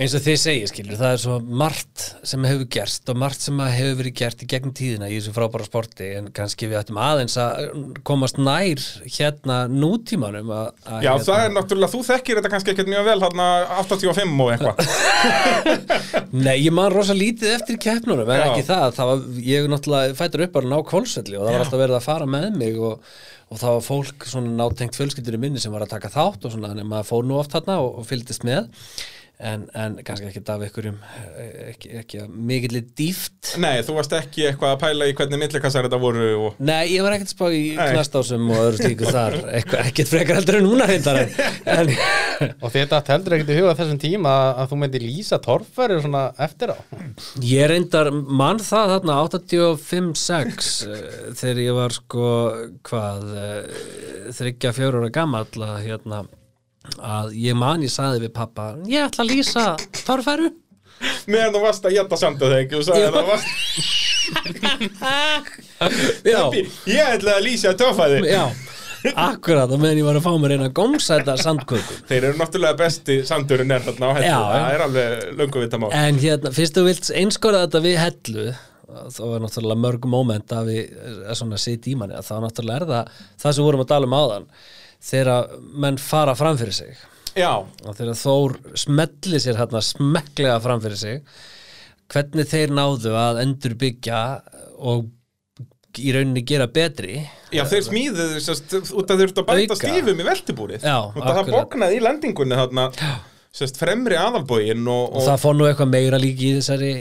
eins 0.01 0.15
og 0.17 0.23
þið 0.25 0.37
segir 0.41 0.69
skilur, 0.69 0.97
það 0.97 1.11
er 1.13 1.19
svo 1.21 1.35
margt 1.61 2.03
sem 2.25 2.45
hefur 2.47 2.67
gerst 2.73 3.09
og 3.11 3.17
margt 3.21 3.43
sem 3.43 3.59
hefur 3.61 3.97
verið 3.99 4.15
gert 4.17 4.41
í 4.41 4.47
gegnum 4.49 4.73
tíðina 4.77 5.09
í 5.11 5.17
þessu 5.19 5.33
frábæra 5.35 5.67
sporti 5.67 6.07
en 6.17 6.29
kannski 6.33 6.69
við 6.71 6.79
ættum 6.79 6.97
aðeins 7.01 7.37
að 7.41 7.67
komast 8.07 8.39
nær 8.41 8.81
hérna 9.05 9.57
nútímanum 9.69 10.49
að, 10.55 10.71
að 10.87 11.05
Já, 11.05 11.11
hérna, 11.11 11.27
það 11.27 11.43
er 11.43 11.53
náttúrulega, 11.57 11.93
þú 11.93 12.01
þekkir 12.09 12.39
þetta 12.39 12.53
kannski 12.55 12.73
ekkert 12.73 12.91
mjög 12.93 13.09
vel 13.11 13.17
þarna 13.25 13.49
85 13.83 14.41
og 14.45 14.53
eitthvað. 14.55 14.81
Nei, 16.47 16.55
ég 16.55 16.73
man 16.73 16.89
rosa 16.95 17.17
lítið 17.17 17.55
eftir 17.59 17.79
keppnunum 17.85 18.31
en 18.31 18.41
Já. 18.41 18.47
ekki 18.49 18.65
það, 18.71 18.87
það 18.97 19.13
var, 19.13 19.23
ég 19.51 19.69
náttúrulega 19.75 20.17
fættur 20.17 20.45
upp 20.47 20.57
bara 20.57 20.73
ná 20.73 20.77
kólsvelli 20.87 21.37
og 21.37 21.45
það 21.45 21.57
var 21.59 21.67
alltaf 21.67 21.85
verið 21.85 21.99
að 21.99 22.07
fara 22.09 22.31
með 22.39 22.51
mig 22.57 22.81
og, 22.81 23.15
og 23.51 23.61
það 23.61 23.77
var 23.77 23.87
fólk 23.91 24.29
svona 24.33 24.57
nátengt 24.57 24.97
fjölskyldur 24.97 25.37
í 25.37 25.45
minni 25.45 25.61
sem 25.61 25.73
var 25.73 25.85
að 25.85 25.93
taka 25.93 26.13
þátt 26.13 26.47
og 26.47 26.55
svona, 26.55 26.73
en 26.73 26.87
maður 26.89 27.11
fór 27.11 27.27
nú 27.27 27.37
oft 27.37 27.53
þarna 27.53 27.81
og, 27.83 27.99
og 28.01 28.07
fylgdist 28.09 28.47
með 28.47 28.71
en, 29.41 29.65
en 29.73 29.97
kannski 30.05 30.29
ekki 30.29 30.43
af 30.45 30.65
einhverjum 30.67 30.97
eh, 31.01 31.51
ekki, 31.71 31.91
ekki 32.01 32.21
að 32.23 32.35
mikillir 32.51 32.85
dýft 32.97 33.53
Nei, 33.61 33.81
þú 33.85 33.97
varst 33.97 34.15
ekki 34.17 34.47
eitthvað 34.49 34.75
að 34.75 34.81
pæla 34.85 35.09
í 35.09 35.15
hvernig 35.17 35.43
millikassar 35.43 35.87
þetta 35.87 36.01
voru 36.01 36.29
og... 36.47 36.59
Nei, 36.61 36.93
ég 36.93 37.05
var 37.05 37.17
ekkert 37.17 37.31
að 37.31 37.35
spá 37.37 37.47
í 37.57 37.63
knastásum 37.77 38.51
og 38.51 38.65
öðru 38.67 38.83
slíku 38.83 39.09
þar, 39.09 39.39
eitthvað, 39.57 39.87
ekkert 39.91 40.13
frekar 40.13 40.41
heldur 40.41 40.59
en 40.61 40.67
núna 40.69 40.89
reyndar. 40.89 41.23
En, 41.71 41.93
Og 42.61 42.71
þetta 42.73 43.01
heldur 43.09 43.35
ekkert 43.37 43.53
í 43.53 43.57
huga 43.59 43.75
þessum 43.77 43.99
tíma 44.01 44.31
að, 44.31 44.51
að 44.61 44.71
þú 44.71 44.79
myndir 44.81 45.05
lýsa 45.05 45.39
torfæri 45.43 45.97
svona 46.01 46.23
eftir 46.41 46.73
á? 46.73 46.77
Ég 47.45 47.69
reyndar 47.71 48.11
mann 48.11 48.61
það 48.63 48.95
þarna 48.95 49.17
85-6 49.27 50.71
eh, 50.87 51.07
þegar 51.37 51.63
ég 51.65 51.77
var 51.77 51.97
sko 51.97 52.27
hvað 52.87 53.33
eh, 53.41 53.81
þryggja 54.39 54.75
fjör 54.77 55.01
ára 55.01 55.11
gamall 55.13 55.65
að 55.67 55.81
hérna 55.85 56.23
að 56.97 57.33
ég 57.37 57.53
man 57.57 57.81
ég 57.85 57.91
saði 57.93 58.19
við 58.25 58.31
pappa 58.35 58.75
ég 58.89 59.05
ætla 59.07 59.23
að 59.25 59.31
lýsa 59.35 59.65
torfæru. 60.05 60.47
Meðan 61.31 61.53
þú 61.55 61.59
varst 61.63 61.85
að 61.87 61.95
geta 61.97 62.15
samt 62.19 62.39
að 62.45 62.51
ekki 62.59 62.75
og 62.77 62.83
sagði 62.85 63.05
að 63.07 63.15
það 63.17 63.27
varst 63.31 63.49
Ég 66.91 67.03
ætla 67.07 67.31
að 67.39 67.45
lýsa 67.47 67.69
töfæði 67.77 68.17
já 68.29 68.45
Akkurat, 69.17 69.65
og 69.65 69.79
meðan 69.81 69.97
ég 69.97 70.05
var 70.05 70.13
að 70.19 70.25
fá 70.27 70.33
mér 70.37 70.53
eina 70.59 70.69
gómsæta 70.77 71.33
sandkökum 71.41 71.97
Þeir 72.05 72.21
eru 72.29 72.37
náttúrulega 72.37 72.77
besti 72.83 73.15
sandurinn 73.25 73.73
er 73.73 73.81
þarna 73.87 74.05
á 74.05 74.13
hellu. 74.19 74.29
Já, 74.29 74.37
Það 74.45 74.69
er 74.75 74.81
alveg 74.85 75.09
löngu 75.39 75.57
vita 75.63 75.77
mál. 75.81 75.89
En 75.97 76.15
hérna, 76.21 76.53
fyrst 76.53 76.77
þú 76.77 76.83
vilt 76.85 77.09
einskora 77.17 77.63
þetta 77.65 77.79
við 77.87 77.97
hellu 77.97 78.45
þá 78.91 79.23
er 79.25 79.39
náttúrulega 79.45 79.79
mörg 79.87 80.03
moment 80.11 80.49
að 80.53 80.63
við 80.69 80.81
er 81.31 81.35
svona 81.39 81.57
sitt 81.61 81.83
í 81.89 81.93
manni 81.97 82.15
að 82.17 82.27
þá 82.29 82.33
náttúrulega 82.45 82.77
er 82.77 82.85
það 82.91 83.05
það 83.43 83.51
sem 83.57 83.65
vorum 83.67 83.83
að 83.85 83.91
tala 83.95 84.05
um 84.09 84.15
áðan 84.19 84.45
þegar 85.01 85.55
menn 85.81 85.97
fara 86.01 86.35
fram 86.37 86.59
fyrir 86.59 86.75
sig. 86.77 86.99
Já, 87.37 87.53
og 87.63 87.95
þegar 87.95 88.17
Þór 88.19 88.57
smelli 88.75 89.39
sér 89.39 89.59
hérna 89.61 89.81
smekklega 89.85 90.59
fram 90.63 90.83
fyrir 90.83 90.99
sig 90.99 91.21
hvernig 92.11 92.47
þeir 92.51 92.73
náðu 92.75 93.13
að 93.15 93.39
endur 93.45 93.75
byggja 93.79 94.21
og 94.83 95.07
í 95.99 96.11
rauninni 96.15 96.43
gera 96.47 96.67
betri. 96.71 97.21
Já 97.51 97.63
þeir 97.67 97.85
smíðuðu 97.87 98.39
út 98.99 99.11
að 99.11 99.21
þeir 99.21 99.25
eru 99.27 99.43
að 99.43 99.49
bæta 99.49 99.77
stífum 99.79 100.21
í 100.23 100.27
veltibúrið. 100.27 100.85
Já, 100.87 100.97
Út 101.11 101.23
að 101.23 101.39
það 101.39 101.51
bóknaði 101.55 101.97
í 101.97 102.03
lendingunni 102.03 102.59
þarna 102.59 102.85
sest, 103.51 103.75
fremri 103.75 104.15
aðalbógin 104.15 104.85
og, 104.87 105.09
og 105.09 105.17
og, 105.19 105.25
það 105.25 105.41
fór 105.41 105.55
nú 105.59 105.65
eitthvað 105.67 105.89
meira 105.91 106.19
líki 106.21 106.47
í 106.47 106.53
þessari 106.55 106.91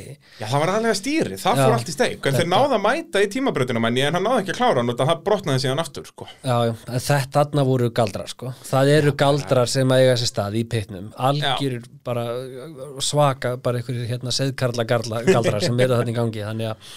Já, 0.41 0.47
það 0.49 0.57
var 0.57 0.73
aðlega 0.75 0.97
stýri, 0.99 1.39
það 1.39 1.61
Já. 1.61 1.63
fór 1.63 1.75
allt 1.77 1.93
í 1.93 1.95
steik 1.95 2.27
En 2.27 2.39
þeir 2.39 2.51
náðu 2.51 2.77
að 2.77 2.83
mæta 2.89 3.23
í 3.23 3.29
tímabrautina 3.31 3.83
menni 3.85 4.03
En 4.03 4.19
hann 4.19 4.27
náðu 4.27 4.43
ekki 4.43 4.55
að 4.57 4.59
klára 4.59 4.83
hann 4.83 4.95
það 4.99 5.23
brotnaði 5.29 5.63
síðan 5.63 5.83
aftur 5.85 6.11
sko. 6.11 6.27
Já, 6.43 6.57
já, 6.67 6.75
þetta 6.91 7.23
þarna 7.37 7.67
voru 7.71 7.91
galdrar 8.01 8.35
sko. 8.35 8.53
það 8.67 8.93
eru 8.97 9.15
galdrar 9.23 9.71
sem 9.71 9.95
að 9.95 10.05
eiga 10.05 10.19
sér 10.19 10.33
stað 10.33 10.59
í 10.59 10.67
pitnum, 10.75 11.09
algjör 11.31 11.81
bara 12.07 12.27
svaka, 13.05 13.55
bara 13.63 13.81
einhverjir 13.81 14.11
hérna 14.11 14.35
seðkarla 14.35 14.87
galdrar, 14.89 15.63
sem 15.63 15.79
eru 15.79 16.01
þarna 16.01 16.15
í 16.15 16.19
gangi 16.19 16.47
þannig 16.49 16.73
að 16.73 16.97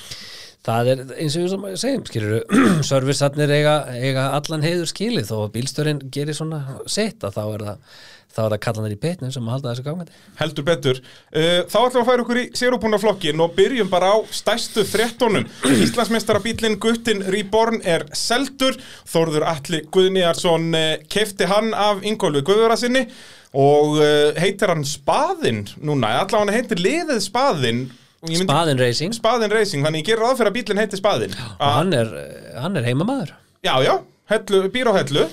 það 0.63 0.89
er 0.93 1.01
eins 1.19 1.35
og 1.37 1.63
við 1.65 1.77
segjum, 1.81 2.03
skilur 2.07 2.35
servicearnir 2.91 3.51
eiga, 3.51 3.75
eiga 3.99 4.29
allan 4.37 4.63
heiður 4.63 4.89
skilið 4.91 5.33
að 5.35 5.49
bílstörinn 5.57 6.03
gerir 6.13 6.37
svona 6.37 6.61
sitt 6.87 7.23
að 7.27 7.37
þá 7.37 7.43
er 7.43 7.65
það 7.67 7.97
þá 8.33 8.39
er 8.43 8.53
það 8.55 8.61
kallanir 8.65 8.93
í 8.95 8.99
pitnum 9.03 9.31
sem 9.33 9.45
að 9.45 9.53
halda 9.53 9.71
þessu 9.73 9.83
gangandi. 9.85 10.15
Heldur 10.39 10.65
betur. 10.65 10.99
Uh, 11.29 11.59
Þá 11.69 11.77
ætlum 11.83 11.93
við 11.93 12.01
að 12.01 12.07
færa 12.09 12.23
okkur 12.25 12.39
í 12.41 12.45
sérubúnaflokkin 12.57 13.43
Og 13.45 13.51
byrjum 13.57 13.91
bara 13.91 14.09
á 14.09 14.17
stærstu 14.33 14.81
fréttonum 14.89 15.45
Íslandsmeistarabílinn 15.69 16.79
Guttin 16.81 17.21
Reborn 17.29 17.81
er 17.85 18.07
seldur. 18.17 18.77
Þórður 19.09 19.45
Atli 19.51 19.83
Guðnýjarsson 19.93 20.69
uh, 20.73 20.85
Kefti 21.13 21.45
hann 21.51 21.73
af 21.77 22.01
Ingólfi 22.09 22.41
Guðvara 22.47 22.77
sinni 22.81 23.05
Og 23.53 23.99
uh, 24.01 24.31
heitir 24.41 24.71
hann 24.73 24.81
Spaðinn 24.87 25.67
núna? 25.85 26.15
Allavega 26.23 26.41
hann 26.41 26.55
heitir 26.57 26.81
liðið 26.81 27.21
Spaðinn. 27.27 27.83
Og 28.23 28.31
ég 28.33 28.39
myndi- 28.41 28.49
Spaðin 28.49 28.81
Racing. 28.81 29.13
Spaðinn 29.19 29.53
Racing 29.53 29.85
Þannig 29.85 30.01
ég 30.01 30.09
gerir 30.09 30.25
ráð 30.25 30.39
fyrir 30.41 30.49
að 30.53 30.57
bílinn 30.57 30.81
heitir 30.81 31.01
Spaðinn. 31.03 31.37
Og 31.59 31.67
hann 31.77 31.93
er, 32.01 32.09
hann 32.57 32.79
er 32.81 32.87
heimamaður. 32.89 33.35
Já, 33.63 33.75
já, 33.85 33.93
hellu, 34.33 34.63
býr 34.73 34.89
á 34.89 34.93
hellu 34.97 35.27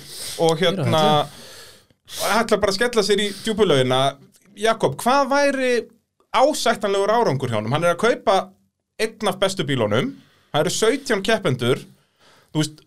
Og 0.45 0.61
Býr 0.61 0.85
hérna 2.19 2.43
ætla 2.43 2.59
bara 2.61 2.75
að 2.75 2.79
skella 2.81 3.05
sér 3.07 3.23
í 3.23 3.31
djúpulögina 3.45 4.01
Jakob, 4.61 4.97
hvað 5.01 5.31
væri 5.31 5.73
ásættanlegur 6.35 7.13
árangur 7.15 7.51
hjá 7.51 7.59
honum? 7.61 7.73
Hann 7.75 7.87
er 7.87 7.95
að 7.95 8.03
kaupa 8.03 8.37
einn 9.01 9.31
af 9.31 9.39
bestu 9.41 9.67
bílunum 9.67 10.13
Það 10.51 10.65
eru 10.65 10.75
17 10.77 11.25
keppendur 11.27 11.83
Þú 12.51 12.63
veist, 12.63 12.83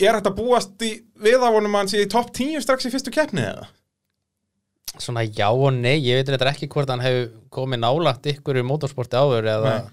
er 0.00 0.16
þetta 0.16 0.34
búast 0.34 0.84
í 0.86 0.94
við 1.22 1.44
af 1.44 1.54
honum 1.54 1.76
að 1.76 1.82
hann 1.84 1.92
sé 1.92 2.02
í 2.02 2.10
topp 2.10 2.32
10 2.34 2.64
strax 2.64 2.88
í 2.88 2.92
fyrstu 2.92 3.12
keppni 3.14 3.44
eða? 3.44 3.68
Svona 5.00 5.24
já 5.24 5.48
og 5.48 5.72
nei, 5.76 5.98
ég 6.04 6.18
veit 6.18 6.28
þetta 6.28 6.50
ekki 6.50 6.68
hvort 6.72 6.90
hann 6.92 7.04
hefur 7.04 7.30
komið 7.52 7.80
nálagt 7.84 8.28
ykkur 8.32 8.60
í 8.60 8.64
motorsporti 8.66 9.16
áður 9.16 9.48
eða 9.54 9.74
Nei. 9.78 9.90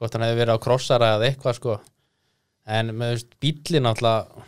hvort 0.00 0.14
hann 0.16 0.24
hefur 0.24 0.40
verið 0.42 0.56
á 0.56 0.64
krossara 0.64 1.10
eða 1.16 1.28
eitthvað 1.28 1.58
sko 1.58 1.78
en 2.68 2.92
með 2.96 3.14
veist, 3.16 3.34
bíllinn 3.40 3.84
náttúrulega 3.88 4.46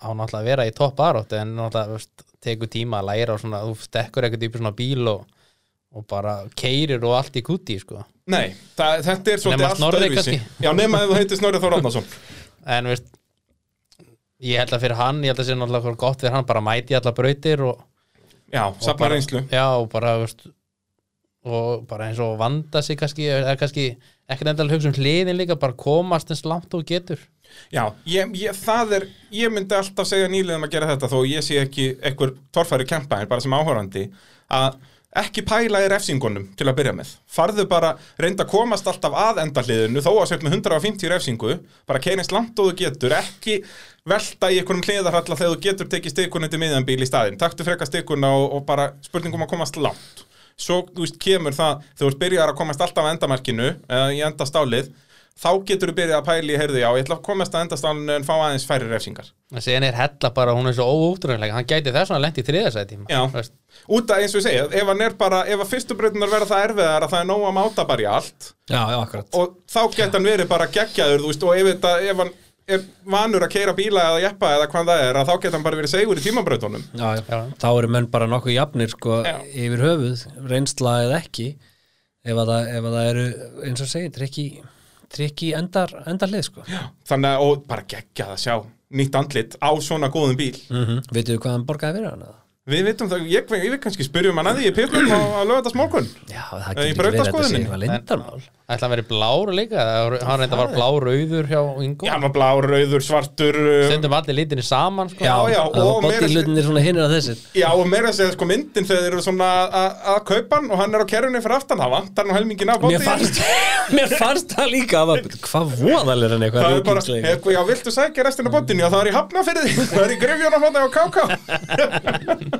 á 0.00 0.08
náttúrulega 0.16 0.40
að 0.40 0.48
vera 0.50 0.68
í 0.68 0.74
topp 0.76 0.96
barótt 1.00 1.34
en 1.36 1.54
náttúrulega 1.56 1.96
veist, 1.96 2.24
tekur 2.42 2.70
tíma 2.72 3.00
að 3.00 3.10
læra 3.10 3.36
og 3.36 3.42
svona, 3.42 3.62
þú 3.66 3.76
stekkur 3.84 4.26
ekkert 4.28 4.46
upp 4.48 4.56
í 4.56 4.62
svona 4.62 4.74
bíl 4.76 5.10
og, 5.12 5.24
og 5.96 6.06
bara 6.10 6.36
keirir 6.56 7.04
og 7.04 7.16
allt 7.18 7.36
í 7.40 7.44
kuti 7.46 7.78
sko. 7.82 8.04
Nei, 8.30 8.50
það, 8.78 9.04
þetta 9.08 9.32
er 9.32 9.42
svolítið 9.42 9.68
allt 9.68 9.86
öðruvísi. 9.90 10.36
Já, 10.62 10.70
nema 10.76 11.02
ef 11.04 11.10
þú 11.10 11.18
heitir 11.18 11.40
Snorri 11.40 11.60
Þór 11.62 11.78
Árnason 11.80 12.06
en 12.70 12.90
veist 12.92 13.08
ég 14.40 14.60
held 14.60 14.72
að 14.76 14.84
fyrir 14.86 15.00
hann, 15.00 15.22
ég 15.24 15.32
held 15.32 15.42
að 15.42 15.48
sé 15.50 15.56
náttúrulega 15.58 15.96
gott 16.00 16.22
fyrir 16.22 16.36
hann 16.36 16.48
bara 16.48 16.64
mæti 16.64 16.94
í 16.94 16.98
alla 17.00 17.12
brautir 17.16 17.64
og 17.66 17.86
Já, 18.50 18.64
safna 18.82 19.12
reynslu. 19.12 19.44
Já 19.52 19.64
og 19.78 19.86
bara 19.92 20.16
veist, 20.18 20.42
og 21.46 21.84
bara 21.88 22.08
eins 22.10 22.18
og 22.22 22.34
vanda 22.40 22.82
sig 22.82 22.98
kannski, 22.98 23.28
eða 23.30 23.54
kannski 23.60 23.84
ekkert 24.30 24.52
endalega 24.52 24.78
hugsa 24.78 24.90
um 24.90 24.96
hliðin 24.96 25.38
líka, 25.38 25.58
bara 25.58 25.76
komast 25.76 26.30
eins 26.30 26.44
langt 26.46 26.74
og 26.76 26.86
getur. 26.86 27.22
Já, 27.74 27.82
ég, 28.06 28.30
ég, 28.38 28.54
það 28.54 28.94
er, 29.00 29.08
ég 29.34 29.50
myndi 29.52 29.74
alltaf 29.74 30.06
segja 30.06 30.30
nýliðum 30.30 30.68
að 30.68 30.76
gera 30.76 30.92
þetta 30.92 31.10
þó 31.10 31.18
ég 31.26 31.42
sé 31.44 31.58
ekki 31.62 31.90
einhver 31.98 32.36
torfæri 32.54 32.86
kempa 32.86 33.18
bara 33.26 33.42
sem 33.42 33.56
áhorandi 33.56 34.06
að 34.54 34.78
ekki 35.20 35.42
pæla 35.42 35.80
í 35.82 35.88
refsingunum 35.90 36.44
til 36.58 36.68
að 36.70 36.76
byrja 36.78 36.94
með. 36.94 37.10
Farðu 37.30 37.64
bara, 37.70 37.96
reynda 38.22 38.46
að 38.46 38.52
komast 38.52 38.86
alltaf 38.86 39.16
að 39.18 39.42
endahliðinu 39.42 40.02
þó 40.04 40.12
að 40.12 40.28
sért 40.30 40.46
með 40.46 40.60
150 40.60 41.10
refsingu 41.10 41.56
bara 41.90 42.02
keinist 42.02 42.34
langt 42.34 42.58
og 42.62 42.70
þú 42.70 42.76
getur 42.84 43.16
ekki 43.18 43.58
velta 44.06 44.50
í 44.50 44.60
einhvernum 44.60 44.86
hliðarhalla 44.86 45.38
þegar 45.40 45.56
þú 45.56 45.62
getur 45.66 45.90
tekið 45.90 46.14
stikunni 46.14 46.50
til 46.50 46.62
miðanbíl 46.62 47.00
í 47.02 47.10
staðinn. 47.10 47.40
Taktu 47.42 47.66
freka 47.66 47.90
stikuna 47.90 48.30
og, 48.38 48.46
og 48.60 48.66
bara 48.70 48.92
spurningum 49.02 49.42
að 49.46 49.56
komast 49.56 49.82
langt 49.82 50.24
svo, 50.60 50.80
þú 50.94 51.06
veist, 51.06 51.20
kemur 51.22 51.56
það 51.56 51.84
þegar 51.84 52.02
þú 52.04 52.10
ert 52.12 52.24
byrjar 52.24 52.52
að 52.54 52.58
komast 52.62 52.82
alltaf 52.84 53.06
að 53.06 53.14
endamarkinu 53.16 53.70
eða 53.88 54.10
í 54.16 54.20
endastálið 54.28 54.90
þá 55.40 55.50
getur 55.64 55.88
þú 55.88 55.94
byrjað 55.96 56.18
að 56.18 56.26
pæla 56.26 56.52
í 56.52 56.56
heyrðu 56.60 56.80
já, 56.82 56.88
ég 56.98 57.04
ætla 57.04 57.16
að 57.16 57.22
komast 57.24 57.54
að 57.54 57.62
endastálinu 57.64 58.12
en 58.18 58.26
fá 58.26 58.32
aðeins 58.34 58.66
færri 58.68 58.88
refsingar. 58.90 59.28
En 59.54 59.62
síðan 59.64 59.86
er 59.88 59.96
hella 59.96 60.30
bara, 60.36 60.52
hún 60.58 60.68
er 60.68 60.74
svo 60.76 60.84
óútrúinlega 60.90 61.54
hann 61.56 61.68
gæti 61.70 61.94
þess 61.94 62.12
að 62.12 62.20
lendi 62.26 62.42
í 62.42 62.46
þriðasæti 62.50 62.98
Já. 63.08 63.22
út 63.96 64.12
af 64.12 64.20
eins 64.20 64.34
og 64.34 64.42
ég 64.42 64.44
segja, 64.44 64.66
ef 64.82 64.90
hann 64.90 65.00
er 65.06 65.16
bara 65.22 65.40
ef 65.48 65.62
að 65.64 65.70
fyrstu 65.70 65.96
breytunar 65.96 66.32
verða 66.34 66.50
það 66.50 66.64
erfiðar 66.66 67.06
að 67.06 67.14
það 67.14 67.22
er 67.22 67.30
nóg 67.30 67.46
að 67.48 67.56
máta 67.56 67.86
bara 67.88 68.04
í 68.04 68.08
allt 68.10 68.50
Já, 68.68 68.82
já, 68.92 68.98
akkurat. 69.00 69.30
og 69.40 69.56
þá 69.70 69.80
geta 69.96 70.18
hann 70.18 70.28
verið 70.28 70.50
bara 70.50 70.68
geggjaður 70.76 71.24
þú 71.24 71.32
veist, 71.32 71.46
og 71.48 71.56
ef, 71.56 71.70
þetta, 71.72 71.94
ef 72.10 72.22
hann 72.24 72.34
er 72.68 72.82
vanur 73.04 73.44
að 73.46 73.52
keira 73.54 73.74
bíla 73.76 74.02
eða 74.10 74.20
jeppa 74.24 74.50
eða 74.56 74.66
hvað 74.72 74.90
það 74.90 75.04
er 75.06 75.18
að 75.20 75.30
þá 75.30 75.34
geta 75.42 75.56
hann 75.56 75.64
bara 75.66 75.76
verið 75.80 75.92
segur 75.94 76.20
í 76.20 76.24
tímabrautunum 76.24 76.84
já, 76.92 77.08
já. 77.16 77.22
Já. 77.28 77.38
Þá 77.62 77.68
eru 77.70 77.88
menn 77.96 78.10
bara 78.10 78.26
nokkuð 78.30 78.54
jafnir 78.54 78.92
sko, 78.92 79.22
Já. 79.26 79.38
yfir 79.52 79.84
höfuð, 79.86 80.26
reynsla 80.50 80.96
eða 81.06 81.22
ekki 81.22 81.48
ef 82.24 82.36
að 82.36 82.52
það, 82.52 82.68
ef 82.76 82.84
að 82.90 82.98
það 82.98 83.08
eru 83.14 83.24
eins 83.68 83.80
og 83.84 83.90
segir, 83.90 84.12
trikki 84.14 84.46
trikki 85.10 85.54
endar, 85.58 85.94
endar 86.06 86.30
lið 86.30 86.46
sko. 86.46 86.66
þannig 87.08 87.30
að, 87.32 87.46
og 87.46 87.64
bara 87.70 87.86
geggjað 87.90 88.36
að 88.36 88.42
sjá 88.44 88.54
nýtt 88.90 89.16
andlit 89.18 89.56
á 89.62 89.70
svona 89.82 90.10
góðum 90.10 90.38
bíl 90.38 90.56
mm 90.68 90.84
-hmm. 90.84 91.02
Vitið 91.14 91.36
þú 91.36 91.42
hvað 91.42 91.52
hann 91.52 91.66
borgaði 91.66 91.98
fyrir 91.98 92.10
hann? 92.10 92.22
eða? 92.22 92.38
Við 92.68 92.82
vitum 92.90 93.08
það, 93.08 93.22
ég, 93.32 93.52
ég 93.56 93.70
vil 93.72 93.78
kannski 93.80 94.04
spyrjum 94.04 94.36
hann 94.36 94.50
að 94.50 94.58
því 94.60 94.66
í 94.68 94.72
pillum 94.76 95.08
á, 95.08 95.16
smókun 95.72 96.04
Já, 96.28 96.42
það 96.52 96.60
getur 96.60 96.76
verið 96.76 96.84
að 96.84 96.84
þetta 96.84 97.00
brautaskoðuninni? 97.00 97.56
sé 97.56 97.60
eitthvað 97.64 97.80
lindarmál 97.86 98.40
ætla 98.70 98.86
að 98.86 98.92
vera 98.92 99.04
blár 99.10 99.48
líka? 99.56 99.84
Hann 100.28 100.38
reynda 100.38 100.54
að 100.54 100.60
var 100.60 100.70
blár 100.76 101.02
auður 101.10 101.46
hjá 101.50 101.60
Ingo 101.86 102.04
já, 102.06 102.12
hann 102.12 102.22
var 102.26 102.32
blár, 102.36 102.68
rauður, 102.70 103.02
svartur 103.02 103.56
uh, 103.58 103.88
stundum 103.88 104.14
allir 104.14 104.36
litinni 104.38 104.62
saman 104.62 105.08
sko. 105.10 105.24
Já, 105.24 105.32
já, 105.50 105.62
og 105.64 105.74
og 105.80 106.04
meira- 106.04 106.20
bodyhlutinir 106.20 106.64
svona 106.68 106.82
hinnir 106.84 107.02
að 107.08 107.14
þessir 107.16 107.36
Já, 107.58 107.68
og 107.72 107.88
meira 107.90 108.12
að 108.12 108.16
segja 108.20 108.36
sko 108.36 108.44
myndin 108.52 108.86
þegar 108.86 109.02
þeir 109.08 109.14
eru 109.16 109.24
svona 109.24 109.48
að- 109.80 109.96
að 110.14 110.20
kaupa 110.30 110.52
hann 110.60 110.68
og 110.70 110.76
hann 110.84 110.94
er 110.94 111.02
á 111.02 111.06
kerrunni 111.10 111.40
fyrir 111.42 111.56
aftan, 111.56 111.80
það 111.82 111.94
vantar 111.96 112.24
nú 112.28 112.32
helmingin 112.36 112.70
af 112.70 112.78
fannst, 113.08 113.34
mér 113.96 114.08
fannst 114.20 114.48
það 114.54 114.68
líka 114.76 114.96
að 115.00 115.06
var, 115.14 115.18
hvað 115.48 115.64
voðal 115.80 116.20
er 116.28 116.30
hann 116.36 116.44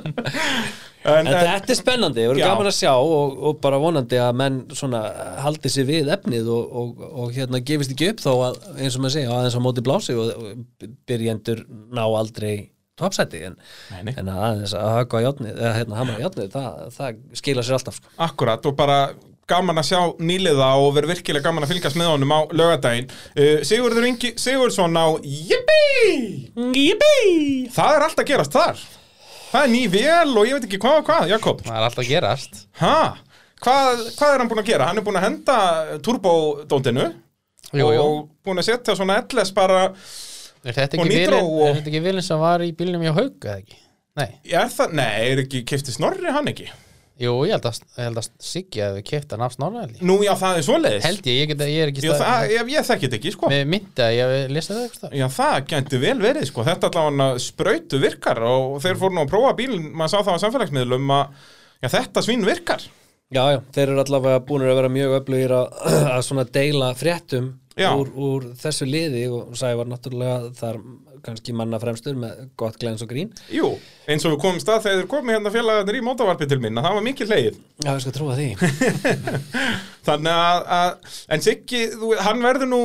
já? 0.01 0.11
Já, 1.01 1.15
En, 1.17 1.25
En 1.25 1.33
en 1.33 1.47
þetta 1.47 1.73
er 1.73 1.77
spennandi, 1.79 2.21
það 2.21 2.27
Já. 2.27 2.29
verður 2.29 2.51
gaman 2.51 2.67
að 2.69 2.75
sjá 2.77 2.91
og, 2.93 3.31
og 3.49 3.55
bara 3.63 3.79
vonandi 3.81 4.19
að 4.21 4.35
menn 4.37 4.59
svona 4.77 4.99
haldi 5.41 5.71
sér 5.73 5.87
við 5.87 6.11
efnið 6.13 6.51
og, 6.53 6.75
og, 6.77 6.99
og 7.23 7.31
hérna 7.33 7.61
gefist 7.65 7.95
ekki 7.95 8.11
upp 8.11 8.21
þó 8.21 8.29
að 8.51 8.59
eins 8.75 8.97
og 8.99 9.01
maður 9.01 9.15
segja 9.15 9.31
aðeins 9.33 9.57
á 9.57 9.65
móti 9.65 9.83
blási 9.87 10.13
og, 10.21 10.29
byrjendur 11.09 11.63
ná 11.89 12.03
aldrei 12.05 12.53
topsæti 13.01 13.41
en, 13.47 13.57
en 13.97 14.29
að 14.29 14.43
aðeins 14.51 14.77
að 14.77 14.93
haka 14.99 15.23
játnið 15.25 15.57
eða 15.57 15.73
hérna 15.79 15.99
hamra 16.03 16.19
á 16.21 16.23
játnið, 16.27 16.53
það, 16.53 16.79
það 16.99 17.19
skila 17.41 17.65
sér 17.65 17.79
alltaf 17.79 17.97
sko. 17.97 18.13
akkurat, 18.29 18.69
og 18.69 18.77
bara 18.77 19.01
gaman 19.49 19.81
að 19.81 19.89
sjá 19.89 19.99
nýliða 20.21 20.69
og 20.77 20.93
verður 20.99 21.15
virkilega 21.15 21.49
gaman 21.49 21.65
að 21.65 21.73
fylgjast 21.73 21.97
með 21.97 22.13
honum 22.13 22.37
á 22.37 22.39
lögadaginn 22.53 23.09
uh, 23.09 23.57
Sigurður 23.65 24.05
Ingi 24.13 24.35
Sigurðsson 24.37 24.93
á 24.93 25.17
Yippie! 25.25 26.51
Yippie! 26.77 27.69
Það 27.73 27.97
er 27.97 28.05
allt 28.05 28.21
að 28.21 28.29
gerast 28.35 28.53
þar 28.61 28.89
Það 29.51 29.63
er 29.65 29.71
ný 29.73 29.81
vel 29.91 30.37
og 30.39 30.47
ég 30.47 30.55
veit 30.57 30.67
ekki 30.69 30.79
hvað 30.81 30.99
og 31.01 31.07
hvað, 31.09 31.27
Jakob 31.33 31.61
það 31.65 31.77
er 31.79 31.87
alltaf 31.89 32.07
gerast 32.07 32.61
Ha? 32.81 32.97
Hvað, 33.61 34.03
hvað 34.17 34.33
er 34.33 34.41
hann 34.41 34.49
búinn 34.49 34.63
að 34.63 34.69
gera? 34.71 34.87
Hann 34.89 34.97
er 35.01 35.05
búinn 35.05 35.19
að 35.19 35.25
henda 35.27 35.57
jú. 37.93 38.03
og 38.05 38.29
búinn 38.47 38.61
að 38.63 38.69
setja 38.71 38.95
svona 38.97 39.19
LS 39.21 39.51
bara 39.55 39.81
er 40.65 40.73
þetta 40.77 40.97
ekki 40.97 41.09
vilin, 41.09 41.35
og- 41.43 41.61
er 41.67 41.75
þetta 41.79 41.91
ekki 41.91 42.03
vilin 42.07 42.25
sem 42.25 42.39
var 42.41 42.63
í 42.65 42.71
bílnum 42.77 43.03
hjá 43.05 43.13
Haug 43.19 43.37
eða 43.45 43.57
ekki? 43.61 43.77
Nei, 44.17 44.29
Er 44.51 44.67
það, 44.67 44.91
nei, 44.97 45.11
er 45.31 45.43
ekki 45.45 45.61
kefti 45.65 45.93
snorri 45.95 46.31
hann 46.35 46.49
ekki? 46.51 46.65
Jú, 47.21 47.33
ég 47.47 47.53
held 47.55 47.67
að, 47.69 47.79
ég 47.97 48.07
held 48.07 48.19
að 48.21 48.29
Siggi 48.41 48.81
hefði 48.81 49.03
keipt 49.07 49.33
hann 49.35 49.43
af 49.45 49.55
snorraðli 49.55 50.07
Nú, 50.09 50.17
já, 50.25 50.31
það 50.39 50.59
er 50.59 50.65
svoleiðis. 50.67 51.05
Held 51.05 51.29
ég, 51.29 51.37
ég, 51.37 51.51
get, 51.51 51.63
ég 51.69 51.83
er 51.85 51.91
ekki 51.91 52.03
Já, 52.05 52.13
stað 52.15 52.23
það, 52.25 52.53
ég, 52.55 52.71
ég 52.73 52.87
þekki 52.89 53.07
þetta 53.07 53.19
ekki, 53.19 53.33
sko. 53.35 53.51
Með 53.53 53.63
myndi 53.75 54.05
að 54.05 54.15
ég 54.17 54.33
hef 54.35 54.53
lesið 54.57 54.75
það 54.77 54.87
eitthvað 54.87 55.15
Já, 55.21 55.27
það 55.37 55.57
gæti 55.71 56.01
vel 56.01 56.15
verið, 56.25 56.47
sko. 56.49 56.65
Þetta 56.67 56.91
allavega 56.91 57.43
sprautu 57.45 58.01
virkar 58.01 58.43
og 58.49 58.77
þeir 58.83 58.99
fóru 59.03 59.17
nú 59.17 59.23
að 59.25 59.31
prófa 59.35 59.53
bílinn. 59.61 59.87
Maður 59.93 60.13
sá 60.13 60.19
það 60.19 60.33
á 60.35 60.43
samfélagsmiðlum 60.45 61.13
að 61.17 61.47
já, 61.85 61.91
þetta 61.97 62.25
svín 62.25 62.47
virkar. 62.47 62.87
Já, 63.31 63.43
já, 63.53 63.59
þeir 63.71 63.85
eru 63.93 64.01
allavega 64.03 64.41
búin 64.43 64.65
að 64.67 64.75
vera 64.81 64.91
mjög 64.91 65.17
öflugir 65.21 65.53
að, 65.55 65.77
að 66.17 66.23
svona 66.27 66.47
deila 66.51 66.91
fréttum. 66.99 67.51
Úr, 67.79 68.11
úr 68.11 68.47
þessu 68.59 68.87
liði 68.89 69.25
og 69.31 69.53
Sævar 69.59 69.89
náttúrulega 69.89 70.51
þar 70.57 70.79
kannski 71.25 71.53
manna 71.55 71.79
fremstur 71.81 72.17
með 72.17 72.47
gott 72.59 72.79
glens 72.81 73.03
og 73.05 73.11
grín. 73.11 73.29
Jú, 73.53 73.75
eins 74.09 74.25
og 74.25 74.35
við 74.35 74.41
komum 74.41 74.61
stað 74.63 74.87
þegar 74.87 75.01
þeir 75.01 75.11
komið 75.11 75.37
hérna 75.37 75.53
félagarnir 75.53 75.99
í 75.99 76.03
mótavarpi 76.05 76.49
til 76.49 76.57
að 76.57 76.81
það 76.81 76.97
var 76.97 77.05
mikið 77.05 77.31
leið 77.31 77.61
Já, 77.85 77.91
ég 77.91 78.01
skal 78.03 78.15
trúa 78.17 78.39
því. 78.39 78.49
Þannig 80.07 80.41
að, 80.47 80.67
að 80.79 81.15
en 81.35 81.45
Siggi, 81.45 81.85
hann 82.25 82.43
verður 82.45 82.71
nú 82.71 82.83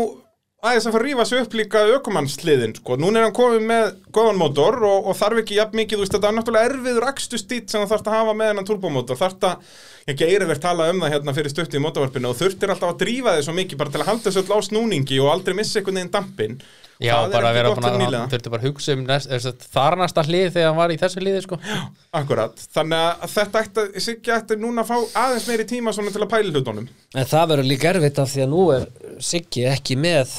aðeins 0.67 0.87
að 0.89 0.95
fara 0.95 1.05
að 1.05 1.11
rífa 1.11 1.27
sig 1.29 1.43
upp 1.43 1.57
líka 1.57 1.83
ökumannsliðin, 1.97 2.75
sko, 2.79 2.97
núna 3.01 3.21
er 3.21 3.27
hann 3.29 3.37
komið 3.37 3.67
með 3.69 3.91
góðan 4.15 4.41
mótor 4.41 4.79
og, 4.89 5.11
og 5.11 5.19
þarf 5.19 5.43
ekki 5.43 5.59
jafn 5.59 5.79
mikið, 5.81 5.99
þú 5.99 6.05
veist, 6.05 6.17
þetta 6.17 6.31
er 6.31 6.37
náttúrulega 6.39 6.71
erfiður 6.71 7.09
akstu 7.11 7.41
stýtt 7.41 7.73
sem 7.73 7.85
það 7.85 7.93
þarf 7.93 8.09
að 8.09 8.17
hafa 8.17 8.37
með 8.39 8.51
hennan 8.53 8.69
turbomótor, 8.71 9.21
þarf 9.21 9.47
að, 9.47 9.77
ég 10.07 10.19
geiri 10.21 10.47
verið 10.47 10.63
tala 10.63 10.89
um 10.93 11.01
það 11.03 11.15
hérna 11.17 11.37
fyrir 11.37 11.51
stutti 11.51 11.79
í 11.79 11.83
mótavarpinu 11.83 12.31
og 12.31 12.39
þurftir 12.39 12.73
alltaf 12.73 12.93
að 12.93 13.01
drífa 13.05 13.37
þig 13.37 13.47
svo 13.47 13.55
mikið 13.57 13.81
bara 13.81 13.95
til 13.95 14.03
að 14.03 14.11
halda 14.13 14.31
þessu 14.31 14.43
öll 14.45 14.55
á 14.55 14.59
snúningi 14.69 15.23
og 15.23 15.33
aldrei 15.33 15.57
missa 15.59 15.81
einhvern 15.81 15.99
veginn 15.99 16.13
dampin 16.15 16.61
Já, 16.97 17.13
Það 17.13 17.33
bara 17.35 17.49
að 17.51 17.57
vera 17.59 17.71
búin 17.77 17.87
að 17.87 18.15
hann 18.17 18.31
þurfti 18.33 18.51
bara 18.53 18.63
að 18.63 18.69
hugsa 18.71 18.95
um 18.97 19.03
næst, 19.05 19.65
þar 19.75 19.97
næsta 20.01 20.23
hlið 20.25 20.47
þegar 20.55 20.71
hann 20.71 20.79
var 20.79 20.95
í 20.95 20.97
þessu 21.03 21.21
liði 21.21 21.43
sko. 21.45 21.59
Akkurat, 22.17 22.63
þannig 22.73 23.03
að 23.27 23.35
þetta 23.35 23.63
ætti, 23.67 23.85
Siggi 24.07 24.33
ætti 24.33 24.57
núna 24.63 24.85
að 24.85 24.93
fá 24.95 25.21
aðeins 25.27 25.49
meiri 25.51 25.67
tíma 25.69 25.93
svona 25.93 26.15
til 26.15 26.23
að 26.25 26.31
pæla 26.33 26.55
hlutunum. 26.55 26.87
En 27.13 27.29
það 27.29 27.51
verður 27.53 27.69
líka 27.69 27.91
erfitt 27.93 28.23
af 28.23 28.33
því 28.33 28.47
að 28.47 28.55
nú 28.55 28.65
er 28.79 28.89
Siggi 29.29 29.67
ekki 29.75 29.99
með 30.01 30.33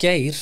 geir 0.00 0.40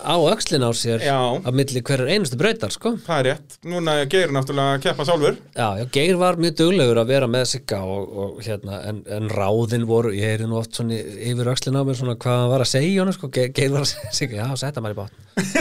á 0.00 0.14
öxlin 0.32 0.64
á 0.64 0.70
sér 0.76 1.02
Já. 1.04 1.16
á 1.16 1.50
milli 1.52 1.82
hverjar 1.84 2.08
einustu 2.10 2.38
brautar, 2.40 2.72
sko. 2.74 2.94
Það 3.06 3.20
er 3.20 3.26
rétt, 3.28 3.56
núna 3.68 3.94
er 4.00 4.08
Geir 4.10 4.32
náttúrulega 4.34 4.76
að 4.78 4.84
keppa 4.86 5.06
sjálfur. 5.08 5.38
Já, 5.54 5.68
já, 5.80 5.84
Geir 5.94 6.18
var 6.20 6.40
mjög 6.40 6.56
duglegur 6.60 7.00
að 7.02 7.12
vera 7.12 7.28
með 7.30 7.46
Sigga 7.52 7.80
og, 7.84 8.16
og 8.24 8.42
hérna, 8.46 8.80
en, 8.90 9.02
en 9.06 9.30
ráðin 9.32 9.86
voru, 9.88 10.12
ég 10.16 10.34
heyri 10.34 10.48
nú 10.50 10.58
oft 10.60 10.76
svona 10.78 10.98
yfir 11.00 11.52
öxlin 11.52 11.78
á 11.78 11.82
mér 11.84 11.98
svona 12.00 12.16
hvað 12.20 12.40
hann 12.42 12.52
var 12.54 12.66
að 12.66 12.72
segja 12.72 13.02
honum, 13.04 13.16
sko, 13.16 13.32
Geir, 13.34 13.52
Geir 13.56 13.74
var 13.76 13.86
að 13.86 13.92
segja 13.94 14.14
Sigga, 14.20 14.40
já, 14.42 14.60
setja 14.64 14.84
maður 14.84 14.96
í 14.96 15.00
bát 15.02 15.12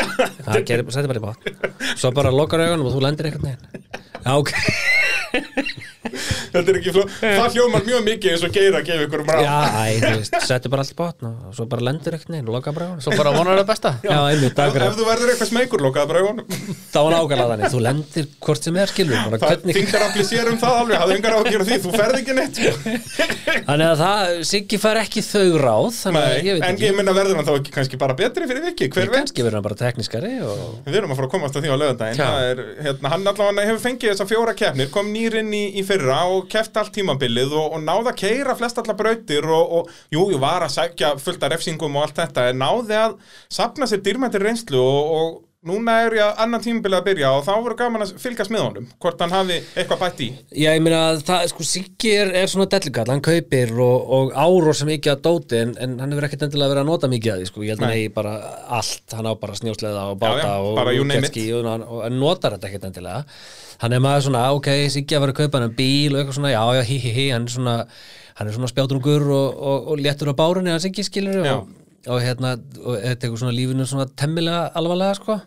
Já, 0.46 0.62
Geir, 0.68 0.86
setja 0.90 1.10
maður 1.10 1.22
í 1.22 1.26
bát 1.28 1.94
Svo 2.00 2.14
bara 2.16 2.34
lokar 2.34 2.64
augunum 2.66 2.90
og 2.90 2.96
þú 2.96 3.04
lendir 3.06 3.30
einhvern 3.30 3.52
veginn 3.52 4.08
ok. 4.26 4.52
Þetta 6.50 6.72
er 6.72 6.78
ekki 6.80 6.92
fló, 6.96 7.04
það 7.22 7.54
hljómar 7.54 7.84
mjög 7.86 8.00
mikið 8.08 8.32
eins 8.34 8.44
og 8.48 8.54
Geir 8.56 8.74
að 8.80 8.86
gefa 8.88 9.04
ykkur 9.06 9.22
um 9.22 9.28
ráð 9.30 9.44
Já, 9.46 9.58
þú 10.00 10.12
veist, 10.16 10.38
setja 10.48 10.72
bara 10.74 10.82
allt 10.86 10.94
í 10.94 10.98
bát 10.98 11.26
og 11.28 11.52
svo 11.58 11.66
bara 11.70 11.84
lendir 11.86 12.16
einhvern 12.16 12.34
veginn 12.34 12.50
og 12.50 12.56
lokar 12.56 12.74
bara 12.74 12.88
augunum 12.88 13.04
Svo 13.06 13.14
bara 13.20 13.34
vonar 13.36 13.60
það 13.60 13.68
besta. 13.70 13.92
Já, 14.08 14.16
einmitt, 14.32 14.62
akkurat 14.64 14.88
ef 14.90 14.98
þú 14.98 15.06
verður 15.10 15.32
eitthvað 15.34 15.50
smeykur, 15.52 15.84
lokaði 15.86 16.10
bara 16.10 16.24
augunum 16.24 16.46
Það 16.96 17.06
var 17.06 17.16
nákvæmlega 17.16 17.50
þannig, 17.52 17.74
þú 17.76 17.82
lendir 17.86 18.30
hvort 18.48 18.66
sem 18.70 18.80
er 18.82 18.94
skilur 18.94 19.20
bara 19.28 19.40
Það 19.44 19.54
hvernig 19.54 19.78
þingar 19.78 20.06
afli 20.08 20.26
sér 20.32 20.50
um 20.50 20.58
það 20.64 20.80
alveg, 20.80 20.98
hafðu 21.04 21.18
engar 21.20 21.36
á 21.36 21.40
að 21.40 21.52
gera 21.54 21.68
því, 21.70 21.78
þú 21.86 21.94
ferð 22.00 22.20
ekki 22.24 22.38
neitt 22.40 22.60
sko. 22.60 22.74
Þannig 23.70 23.86
að 23.90 24.02
það, 24.02 24.34
Siggi 24.50 24.82
fær 24.82 25.02
ekki 25.04 25.26
þau 25.30 25.46
ráð 25.62 25.90
Þannig 26.00 26.26
að 26.26 26.34
Nei, 26.34 26.42
ég 26.50 26.58
veit 26.58 26.66
En 26.66 26.74
ekki. 26.74 26.88
ég 26.90 26.98
minna 26.98 27.14
verður 27.20 27.40
hann 27.40 27.48
þá 27.50 27.54
ekki 27.60 27.76
kannski 27.76 28.00
bara 28.02 28.16
betri 28.18 28.48
fyrir 28.50 28.66
viki, 28.70 28.90
hver 28.94 29.10
veit 29.12 29.20
Kannski 29.20 29.46
verður 29.46 29.60
hann 29.60 29.68
bara 29.68 29.78
tekniskari 29.80 30.34
og... 30.46 30.64
Við 30.88 31.00
erum 31.02 31.14
að 31.14 31.20
fara 31.20 31.30
að 31.30 31.34
komast 31.36 31.58
að 31.60 31.66
því 31.66 31.74
á 31.74 31.78
lögandaginn 31.82 32.20
Já. 32.20 32.26
Það 32.30 32.48
er, 32.50 32.62
hérna, 32.88 33.12
Hann 33.14 33.30
allavega 33.34 33.68
hefur 33.70 33.82
fengið 33.84 34.09
þessar 34.14 34.30
fjóra 34.30 34.56
keppnir 34.58 34.92
kom 34.94 35.12
nýrinn 35.14 35.52
í, 35.56 35.64
í 35.80 35.84
fyrra 35.88 36.22
og 36.34 36.48
keft 36.52 36.78
allt 36.80 36.94
tímabilið 36.96 37.54
og, 37.56 37.76
og 37.78 37.84
náði 37.84 38.14
að 38.14 38.20
keira 38.24 38.58
flest 38.60 38.82
allar 38.82 38.98
brautir 39.00 39.46
og, 39.46 39.76
og 39.80 39.94
jú, 40.14 40.30
jú, 40.34 40.40
var 40.42 40.66
að 40.66 40.76
sækja 40.78 41.16
fullt 41.22 41.46
af 41.46 41.54
refsingum 41.56 42.00
og 42.00 42.08
allt 42.08 42.24
þetta 42.24 42.50
en 42.50 42.64
náði 42.64 42.98
að 43.00 43.20
sapna 43.52 43.90
sér 43.90 44.04
dýrmættir 44.06 44.46
reynslu 44.46 44.82
og, 44.82 45.14
og 45.20 45.38
núna 45.68 45.96
er 46.06 46.14
ég 46.16 46.38
annan 46.40 46.62
tímabilið 46.64 47.02
að 47.02 47.08
byrja 47.10 47.30
og 47.36 47.42
þá 47.44 47.52
voru 47.66 47.76
gaman 47.80 48.04
að 48.06 48.14
fylgjast 48.22 48.52
með 48.54 48.62
honum 48.64 48.86
hvort 49.04 49.20
hann 49.20 49.34
hafi 49.34 49.58
eitthvað 49.74 50.04
bætt 50.06 50.22
í. 50.24 50.28
Já, 50.56 50.70
ég 50.72 50.84
meina 50.86 51.02
að 51.10 51.24
það, 51.28 51.48
sko, 51.52 51.66
Siggi 51.68 52.14
er, 52.16 52.32
er 52.40 52.52
svona 52.52 52.70
dellikall, 52.72 53.10
hann 53.12 53.24
kaupir 53.26 53.74
og, 53.76 54.14
og 54.16 54.32
áró 54.40 54.76
sem 54.78 54.94
ekki 54.96 55.12
að 55.12 55.26
dóti 55.28 55.60
en, 55.60 55.74
en 55.84 55.98
hann 56.00 56.16
hefur 56.16 56.30
ekkert 56.30 56.46
endilega 56.48 56.72
verið 56.72 56.86
að 56.86 56.92
nota 56.94 57.12
mikið 57.12 57.34
að 57.34 57.42
því, 57.42 57.50
sko, 57.52 57.66
ég 57.66 57.76
held 57.76 57.84
að 57.84 57.90
hann 57.90 57.98
eigi 57.98 58.14
bara 58.16 58.36
allt, 58.80 59.18
hann 59.18 59.28
á 59.28 59.34
bara 59.42 59.60
snjósleða 59.60 60.06
og 60.14 60.22
báta 60.24 60.46
já, 60.46 60.54
og, 60.64 60.72
bara 60.80 60.96
og 60.96 61.04
og, 61.04 61.68
og, 61.68 61.98
og 62.00 62.16
notar 62.16 62.56
þetta 62.56 62.72
ekkert 62.72 62.88
endilega 62.94 63.26
hann 63.84 63.96
er 63.96 64.02
maður 64.04 64.30
svona, 64.30 64.46
ok, 64.56 64.72
Siggi 64.94 65.18
að 65.18 65.26
vera 65.26 65.36
að 65.36 65.42
kaupa 65.44 65.62
hann 65.64 65.76
bíl 65.78 66.14
og 66.14 66.22
eitthvað 66.22 66.40
svona, 66.40 66.54
já, 66.54 66.64
já, 66.80 66.82
hí, 66.90 66.98
hí, 67.04 67.14
hí, 67.16 67.28
hann 67.34 67.48
er 67.48 67.54
svona 67.56 67.76
hann 68.40 68.48
er 68.48 68.56
svona 68.56 68.72
spjátrungur 68.72 69.28
og, 69.36 69.60
og, 69.60 69.92
og 69.92 70.00
léttur 70.00 70.32
á 70.32 70.36
bárunni 70.40 70.72
hans 70.72 70.88
ekki 70.88 71.04
skilur 71.04 71.42
og, 71.44 71.70
og 72.08 72.24
hérna, 72.24 72.56
og 72.80 72.96
þetta 72.96 73.22
tekur 73.26 73.42
svona 73.42 73.56
lífinu 73.56 73.88
svona 73.88 74.08
temmilega 74.20 74.70
alvarlega 74.80 75.18
sko. 75.20 75.40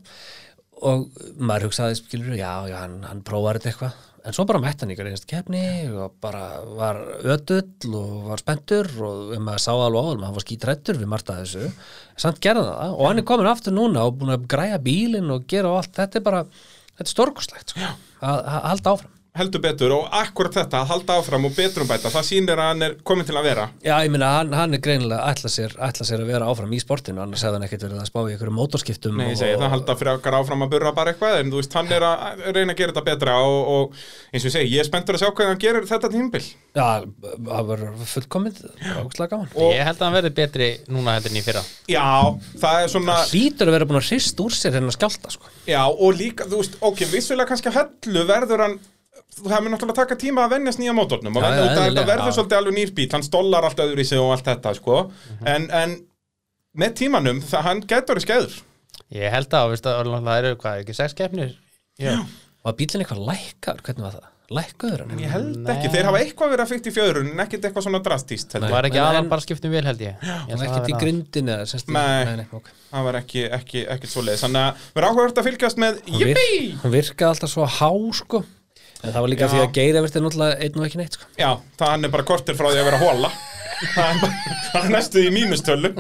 Og 0.83 1.05
maður 1.39 1.69
hugsaði 1.69 2.01
skilur, 2.01 2.35
já, 2.37 2.51
já, 2.69 2.77
hann, 2.83 2.99
hann 3.07 3.23
prófaði 3.25 3.63
þetta 3.63 3.71
eitthvað. 3.71 4.01
En 4.23 4.37
svo 4.37 4.45
bara 4.47 4.61
mætti 4.63 4.85
hann 4.85 4.93
ykkur 4.95 5.09
einast 5.09 5.25
keppni 5.31 5.63
og 5.91 6.13
bara 6.23 6.43
var 6.79 7.01
ödull 7.33 7.97
og 7.99 8.29
var 8.29 8.43
spenntur 8.43 8.87
og 9.03 9.33
maður 9.43 9.65
sá 9.65 9.73
alveg 9.73 9.99
á 9.99 10.07
hann 10.13 10.27
hann 10.29 10.37
var 10.37 10.45
skítrættur 10.45 11.01
við 11.01 11.11
margt 11.11 11.33
að 11.33 11.41
þessu. 11.43 11.73
Samt 12.23 12.39
gerði 12.45 12.69
hann 12.69 12.77
það 12.77 12.95
og 12.99 13.09
hann 13.09 13.23
er 13.23 13.27
komin 13.33 13.51
aftur 13.51 13.75
núna 13.75 14.05
og 14.07 14.21
búin 14.21 14.37
að 14.37 14.47
græja 14.53 14.79
bílinn 14.85 15.33
og 15.35 15.49
gera 15.51 15.73
allt. 15.75 15.91
Þetta 15.97 16.21
er 16.21 16.27
bara, 16.29 16.45
þetta 17.03 17.11
er 17.11 17.17
stórkoslegt 17.17 17.75
sko, 17.75 17.91
að, 18.23 18.39
að 18.39 18.71
halda 18.71 18.95
áfram 18.97 19.19
heldur 19.33 19.63
betur 19.65 19.93
og 19.97 20.09
akkurat 20.13 20.53
þetta 20.59 20.83
að 20.83 20.91
halda 20.91 21.15
áfram 21.17 21.47
og 21.49 21.55
betrumbæta, 21.57 22.11
það 22.13 22.27
sýnir 22.29 22.61
að 22.61 22.67
hann 22.69 22.85
er 22.85 22.97
komin 23.09 23.25
til 23.25 23.37
að 23.41 23.47
vera. 23.49 23.63
Já, 23.81 23.95
ég 24.05 24.11
meina, 24.13 24.29
hann, 24.37 24.51
hann 24.53 24.77
er 24.77 24.83
greinilega 24.85 25.31
ætla 25.33 25.49
sér, 25.49 25.73
ætla 25.81 26.05
sér 26.05 26.21
að 26.21 26.29
vera 26.35 26.49
áfram 26.53 26.75
í 26.77 26.81
sportinu 26.83 27.23
annars 27.25 27.41
hefði 27.47 27.57
hann 27.57 27.65
ekkert 27.65 27.87
verið 27.87 28.03
að 28.03 28.11
spá 28.11 28.19
í 28.27 28.35
einhverju 28.35 28.53
mótorskiptum 28.59 29.17
Nei, 29.17 29.31
ég 29.31 29.39
og- 29.39 29.41
segi 29.41 29.57
það 29.63 29.73
halda 29.73 29.97
frekar 30.03 30.37
áfram 30.37 30.67
að 30.67 30.73
burra 30.75 30.93
bara 30.99 31.15
eitthvað 31.15 31.39
en 31.41 31.53
þú 31.55 31.63
veist, 31.63 31.73
hann 31.81 31.93
er 31.97 32.05
að 32.11 32.45
reyna 32.59 32.75
að 32.75 32.83
gera 32.83 32.93
þetta 32.93 33.05
betra 33.09 33.39
og, 33.41 33.73
og 33.73 33.97
eins 34.35 34.45
og 34.45 34.51
ég 34.51 34.57
segi, 34.59 34.75
ég 34.77 34.85
er 34.85 34.91
spenntur 34.91 35.17
að 35.17 35.25
sjá 35.25 35.31
hvað 35.33 35.51
hann 35.55 35.63
gerir 35.65 35.89
þetta 35.89 36.13
tímbil 36.13 36.45
Já, 36.73 36.87
það 37.49 37.67
var 37.69 37.81
fullkomið 38.09 38.61
águstlega 38.97 39.29
gaman. 39.35 39.49
Og- 39.61 39.73
Ég 39.77 39.85
held 39.85 39.99
að 39.99 40.07
hann 40.07 40.15
verði 40.17 40.31
betri 40.39 40.69
núna 40.89 41.17
heldur 41.19 41.35
í 41.37 41.43
fyrra. 41.45 41.61
Já, 41.93 42.05
það 42.63 42.79
er 42.85 42.89
svona 42.89 43.17
Hlýtur 43.29 43.69
að 43.69 43.75
vera 43.77 43.89
búin 43.91 44.01
að 44.01 44.09
hrist 44.09 44.41
úr 44.41 44.57
sér 44.57 44.79
hennar 44.79 44.97
skjálta 44.97 45.29
sko. 45.35 45.51
Já, 45.69 45.83
og 45.85 46.17
líka, 46.17 46.47
þú 46.49 46.63
veist, 46.63 46.79
ok, 46.81 47.05
vissulega 47.13 47.51
kannski 47.53 47.75
hellu 47.77 48.25
verður 48.25 48.65
hann 48.65 48.79
það 49.39 49.63
mun 49.65 49.73
náttúrulega 49.75 49.99
taka 50.03 50.19
tíma 50.21 50.45
að 50.47 50.55
vennjast 50.57 50.81
nýja 50.83 50.95
mótornum 50.97 51.37
og 51.39 51.45
Já, 51.45 51.49
venja 51.49 51.61
já, 51.61 51.63
út 51.63 51.71
að 51.71 51.77
þetta 51.77 51.87
eðlilega, 51.89 52.11
verður 52.13 52.37
svolítið 52.37 52.59
alveg 52.59 52.77
nýr 52.79 52.93
bíl, 52.99 53.09
hann 53.15 53.27
stólar 53.27 53.69
allt 53.69 53.81
öðru 53.87 54.05
í 54.05 54.09
sig 54.09 54.21
og 54.21 54.33
allt 54.35 54.51
þetta, 54.51 54.75
sko. 54.79 54.99
En, 55.55 55.69
en 55.83 55.95
með 56.83 56.95
tímanum, 57.01 57.41
það, 57.49 57.65
hann 57.69 57.83
getur 57.95 58.21
í 58.21 58.27
skeiður 58.27 58.59
Ég 59.13 59.33
held 59.33 59.57
að, 59.57 59.73
veist, 59.73 59.89
að 59.89 60.13
það 60.13 60.37
eru, 60.43 60.53
hvað, 60.61 60.83
ekki 60.85 60.97
sex 60.97 61.17
keppnir? 61.17 61.57
Var 62.63 62.77
bílinn 62.79 63.03
eitthvað 63.05 63.25
lækkar, 63.29 63.83
hvernig 63.85 64.07
var 64.07 64.15
það? 64.21 64.29
Lækkaður 64.53 65.03
hann? 65.07 65.21
Ég 65.23 65.31
held 65.33 65.53
Nei. 65.63 65.69
ekki, 65.73 65.91
þeir 65.95 66.07
hafa 66.09 66.19
eitthvað 66.21 66.51
verið 66.53 66.63
að 66.65 66.71
fyrst 66.73 66.89
í 66.89 66.93
fjöðrun 66.93 67.29
en 67.33 67.43
ekkert 67.45 67.67
eitthvað 67.69 67.85
svona 67.87 68.01
drastíst 68.05 68.57
ég. 68.59 68.67
var 68.75 68.89
ekki 68.89 69.01
aðan 69.01 69.29
bara 69.31 69.45
skiptum 69.45 69.73
vel 69.73 69.85
held 69.87 70.03
ég, 70.05 70.17
ég 70.21 70.51
held 70.51 70.65
Ekkert 70.67 70.75
það 70.77 70.91
í 70.91 70.93
í- 70.93 70.99
Nei. 71.97 72.25
nei, 72.29 72.35
nei, 72.43 72.73
það 72.91 73.07
var 73.07 73.19
ekki, 73.23 73.45
ekki, 73.59 73.85
ekki 73.95 74.11
svo 74.13 74.25
leiðis 74.27 74.45
þannig 74.45 74.67
að 74.67 74.83
við 74.83 75.01
erum 75.01 75.09
áhugavert 75.15 75.41
að 75.41 75.49
fylgjast 75.49 75.81
með! 75.81 76.03
Hún 76.83 76.95
virkaði 76.99 77.29
alltaf 77.31 77.55
svo 77.55 77.69
há 77.79 77.91
sko 78.21 78.43
En 79.03 79.11
það 79.11 79.21
var 79.25 79.31
líka 79.33 79.47
Já. 79.49 79.51
því 79.53 79.61
að 79.65 79.73
Geir 79.79 79.97
Evert 79.99 80.17
er 80.19 80.23
náttúrulega 80.23 80.59
einn 80.63 80.79
og 80.79 80.85
ekki 80.87 80.99
neitt 81.01 81.17
sko. 81.19 81.25
Já, 81.41 81.51
það 81.81 81.89
hann 81.93 82.05
er 82.07 82.13
bara 82.15 82.27
kortir 82.29 82.55
frá 82.59 82.69
því 82.71 82.79
að 82.83 82.89
vera 82.91 83.01
hóla 83.03 83.31
Það 83.83 84.05
er 84.13 84.21
bara- 84.23 84.57
það 84.73 84.85
er 84.85 84.93
næstu 84.95 85.19
í 85.27 85.33
mínustölu 85.35 85.91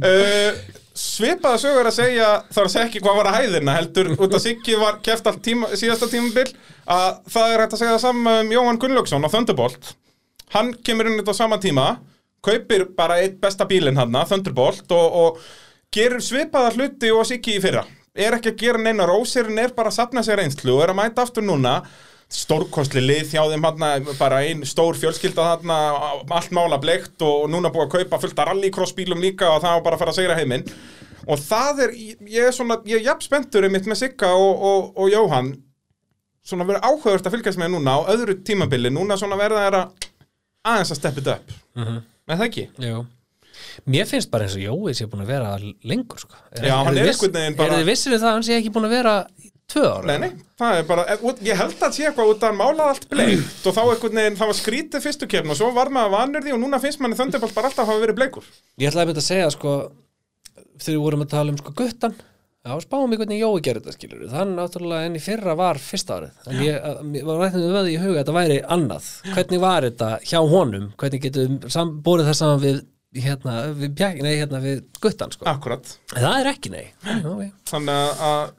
uh, 0.00 0.52
Svipaða 0.96 1.58
sögur 1.60 1.90
að 1.90 1.96
segja 1.98 2.28
Það 2.48 2.60
er 2.62 2.68
að 2.68 2.72
segja 2.72 2.86
ekki 2.88 3.02
hvað 3.04 3.18
var 3.20 3.28
að 3.30 3.36
hæðina 3.42 3.74
heldur 3.76 4.08
út 4.16 4.32
að 4.38 4.42
Siggi 4.46 4.78
var 4.80 4.96
keft 5.04 5.28
allt 5.28 5.42
tíma, 5.44 5.68
síðasta 5.76 6.08
tímabil 6.08 6.48
að 6.88 7.18
það 7.34 7.52
er 7.52 7.62
hægt 7.64 7.76
að 7.76 7.82
segja 7.82 7.94
það 7.98 8.04
saman 8.06 8.40
um 8.46 8.52
Jóhann 8.54 8.80
Gunnlaugsson 8.80 9.26
á 9.26 9.28
Thunderbolt. 9.32 9.92
Hann 10.54 10.72
kemur 10.86 11.10
inn 11.10 11.18
þetta 11.20 11.34
á 11.36 11.40
sama 11.42 11.58
tíma 11.60 11.86
kaupir 12.46 12.86
bara 12.96 13.18
eitt 13.20 13.36
besta 13.42 13.66
bílinn 13.68 13.98
hann 14.00 14.16
Thunderbolt 14.30 14.88
og, 14.96 15.20
og 15.20 15.40
gerir 15.92 16.22
svipaða 16.24 16.72
hluti 16.78 17.12
og 17.12 17.26
Siggi 17.28 17.58
í 17.58 17.62
fyrra 17.64 17.84
er 18.16 18.36
ekki 18.38 18.52
að 18.52 18.60
gera 18.62 18.78
neina 18.82 19.06
rósirinn 19.08 19.58
er 19.62 19.72
bara 19.76 19.90
að 19.92 19.98
sapna 20.00 20.22
sér 20.26 20.40
reynslu 20.40 20.74
og 20.76 20.82
er 20.86 20.92
að 20.94 20.98
mæta 21.00 21.22
aftur 21.26 21.44
núna. 21.46 21.78
Stórkostli 22.26 22.98
lið 23.04 23.28
hjá 23.36 23.42
þeim 23.52 23.64
hann 23.68 24.06
bara 24.18 24.40
ein 24.42 24.64
stór 24.66 24.96
fjölskylda 24.98 25.44
hann 25.52 25.70
allt 25.70 26.50
mála 26.56 26.78
bleikt 26.82 27.22
og 27.22 27.44
núna 27.52 27.70
búið 27.70 27.84
að 27.86 27.92
kaupa 28.00 28.18
fullt 28.24 28.40
af 28.42 28.48
rallycross 28.50 28.96
bílum 28.96 29.20
líka 29.22 29.46
og 29.52 29.60
það 29.62 29.76
var 29.76 29.84
bara 29.86 29.94
að 29.98 30.02
fara 30.02 30.14
að 30.14 30.18
segra 30.18 30.38
heiminn. 30.40 30.64
Og 31.26 31.38
það 31.42 31.84
er, 31.86 31.94
ég 32.26 32.48
er 32.48 32.54
svona 32.54 32.80
ég 32.86 32.98
er 33.00 33.06
jafn 33.12 33.24
spenntur 33.28 33.68
mitt 33.70 33.86
með 33.90 34.00
Sigga 34.02 34.32
og, 34.34 34.62
og, 34.70 34.90
og 34.98 35.10
Jóhann. 35.10 35.52
Svona 36.46 36.66
verið 36.66 36.84
áhugavert 36.86 37.26
að 37.26 37.34
fylgjast 37.34 37.58
með 37.58 37.72
núna 37.76 37.94
á 37.98 38.00
öðru 38.14 38.36
tímabili. 38.46 38.90
Núna 38.94 39.16
svona 39.18 39.38
verða 39.38 39.64
þeirra 39.64 39.80
aðeins 40.66 40.92
að 40.94 41.00
steppa 41.00 41.20
þetta 41.22 41.38
upp 41.38 41.56
Mhm. 41.76 42.02
með 42.26 42.38
það 42.42 42.46
ekki? 42.50 42.66
Jú 42.90 43.04
Mér 43.86 44.06
finnst 44.10 44.30
bara 44.30 44.44
eins 44.46 44.56
og 44.56 44.62
Jói 44.64 44.94
sé 44.98 45.06
búin 45.10 45.22
að 45.24 45.30
vera 45.34 45.52
lengur 45.84 46.18
sko. 46.22 46.34
Já, 46.56 46.74
hann 46.84 46.96
er 46.96 47.10
einhvern 47.12 47.32
veginn 47.38 47.56
bara- 47.58 47.72
Er 47.76 47.82
þið 47.82 47.90
vissir 47.92 48.16
það 48.16 48.26
að 48.30 48.34
hann 48.36 48.42
sé 48.48 48.56
ekki 48.60 48.72
búin 48.74 48.88
að 48.88 48.94
vera 48.96 49.14
tvö 49.66 49.84
ára? 49.90 50.06
Nei, 50.06 50.18
nei, 50.18 50.30
það 50.60 50.78
er 50.78 50.84
bara, 50.86 51.04
út- 51.26 51.40
ég 51.42 51.56
held 51.58 51.80
að 51.82 51.92
sé 51.96 52.04
eitthvað 52.06 52.30
út 52.34 52.40
að 52.44 52.48
hann 52.52 52.60
málaði 52.60 52.88
allt 52.94 53.08
bleikt 53.10 53.66
og 53.66 53.74
þá 53.74 53.82
einhvern 53.82 54.14
veginn, 54.20 54.36
það 54.38 54.46
var 54.52 54.58
skrítið 54.60 55.02
fyrstu 55.06 55.26
kefn 55.32 55.50
og 55.50 55.56
svo 55.58 55.72
var 55.74 55.90
maður 55.90 56.14
vanur 56.14 56.44
því 56.46 56.54
og 56.54 56.60
núna 56.62 56.80
finnst 56.80 57.00
manni 57.02 57.16
Thunderbolt 57.18 57.54
bara 57.54 57.66
alltaf 57.72 57.86
hafa 57.90 57.98
verið 58.04 58.18
bleikur. 58.20 58.44
Ég 58.78 58.88
ætlaði 58.92 59.02
að 59.02 59.10
mynda 59.10 59.24
að 59.24 59.30
segja 59.32 59.50
sko 59.56 59.74
þegar 60.78 60.94
við 60.96 61.02
vorum 61.02 61.22
að 61.26 61.30
tala 61.34 61.50
um 61.54 61.58
sko 61.60 61.72
guttan 61.76 62.14
Já, 62.66 62.72
spáum 62.82 63.12
í 63.14 63.16
hvernig 63.20 63.38
Jói 63.38 63.60
gerði 63.62 63.82
þetta 63.84 63.92
skilur 63.94 64.30
Þann 64.32 64.56
náttúrulega 64.58 65.06
enn 65.06 65.14
í 65.14 65.20
fyrra 65.22 65.52
var 65.54 65.78
fyrsta 65.78 66.16
árið 66.18 66.48
En 66.50 66.62
ég 66.64 66.80
að- 66.82 67.02
mér 67.06 67.24
var 67.28 67.36
rættinu 67.44 67.68
við 67.76 67.90
í 67.92 67.98
huga 68.02 68.16
að 68.16 68.24
þetta 68.24 68.34
væri 68.34 68.56
annað 68.74 69.06
Hvernig 69.36 69.60
var 69.62 69.82
þetta 69.86 70.08
hjá 70.26 70.40
honum 70.50 70.88
Hvernig 70.98 71.22
getum 71.22 71.60
sam, 71.70 71.92
bórið 72.02 72.26
það 72.26 72.38
saman 72.40 72.60
við 72.64 72.80
hérna, 73.14 73.54
við, 73.76 73.94
bjag, 73.96 74.20
nei, 74.22 74.34
hérna, 74.40 74.60
við 74.60 74.82
guttan 75.00 75.32
sko. 75.32 75.46
Akkurat. 75.48 75.98
En 76.16 76.22
það 76.26 76.38
er 76.40 76.50
ekki 76.52 76.72
nei 76.74 76.84
okay. 77.24 77.50
Þannig 77.70 77.96
að- 78.02 78.22
að, 78.28 78.52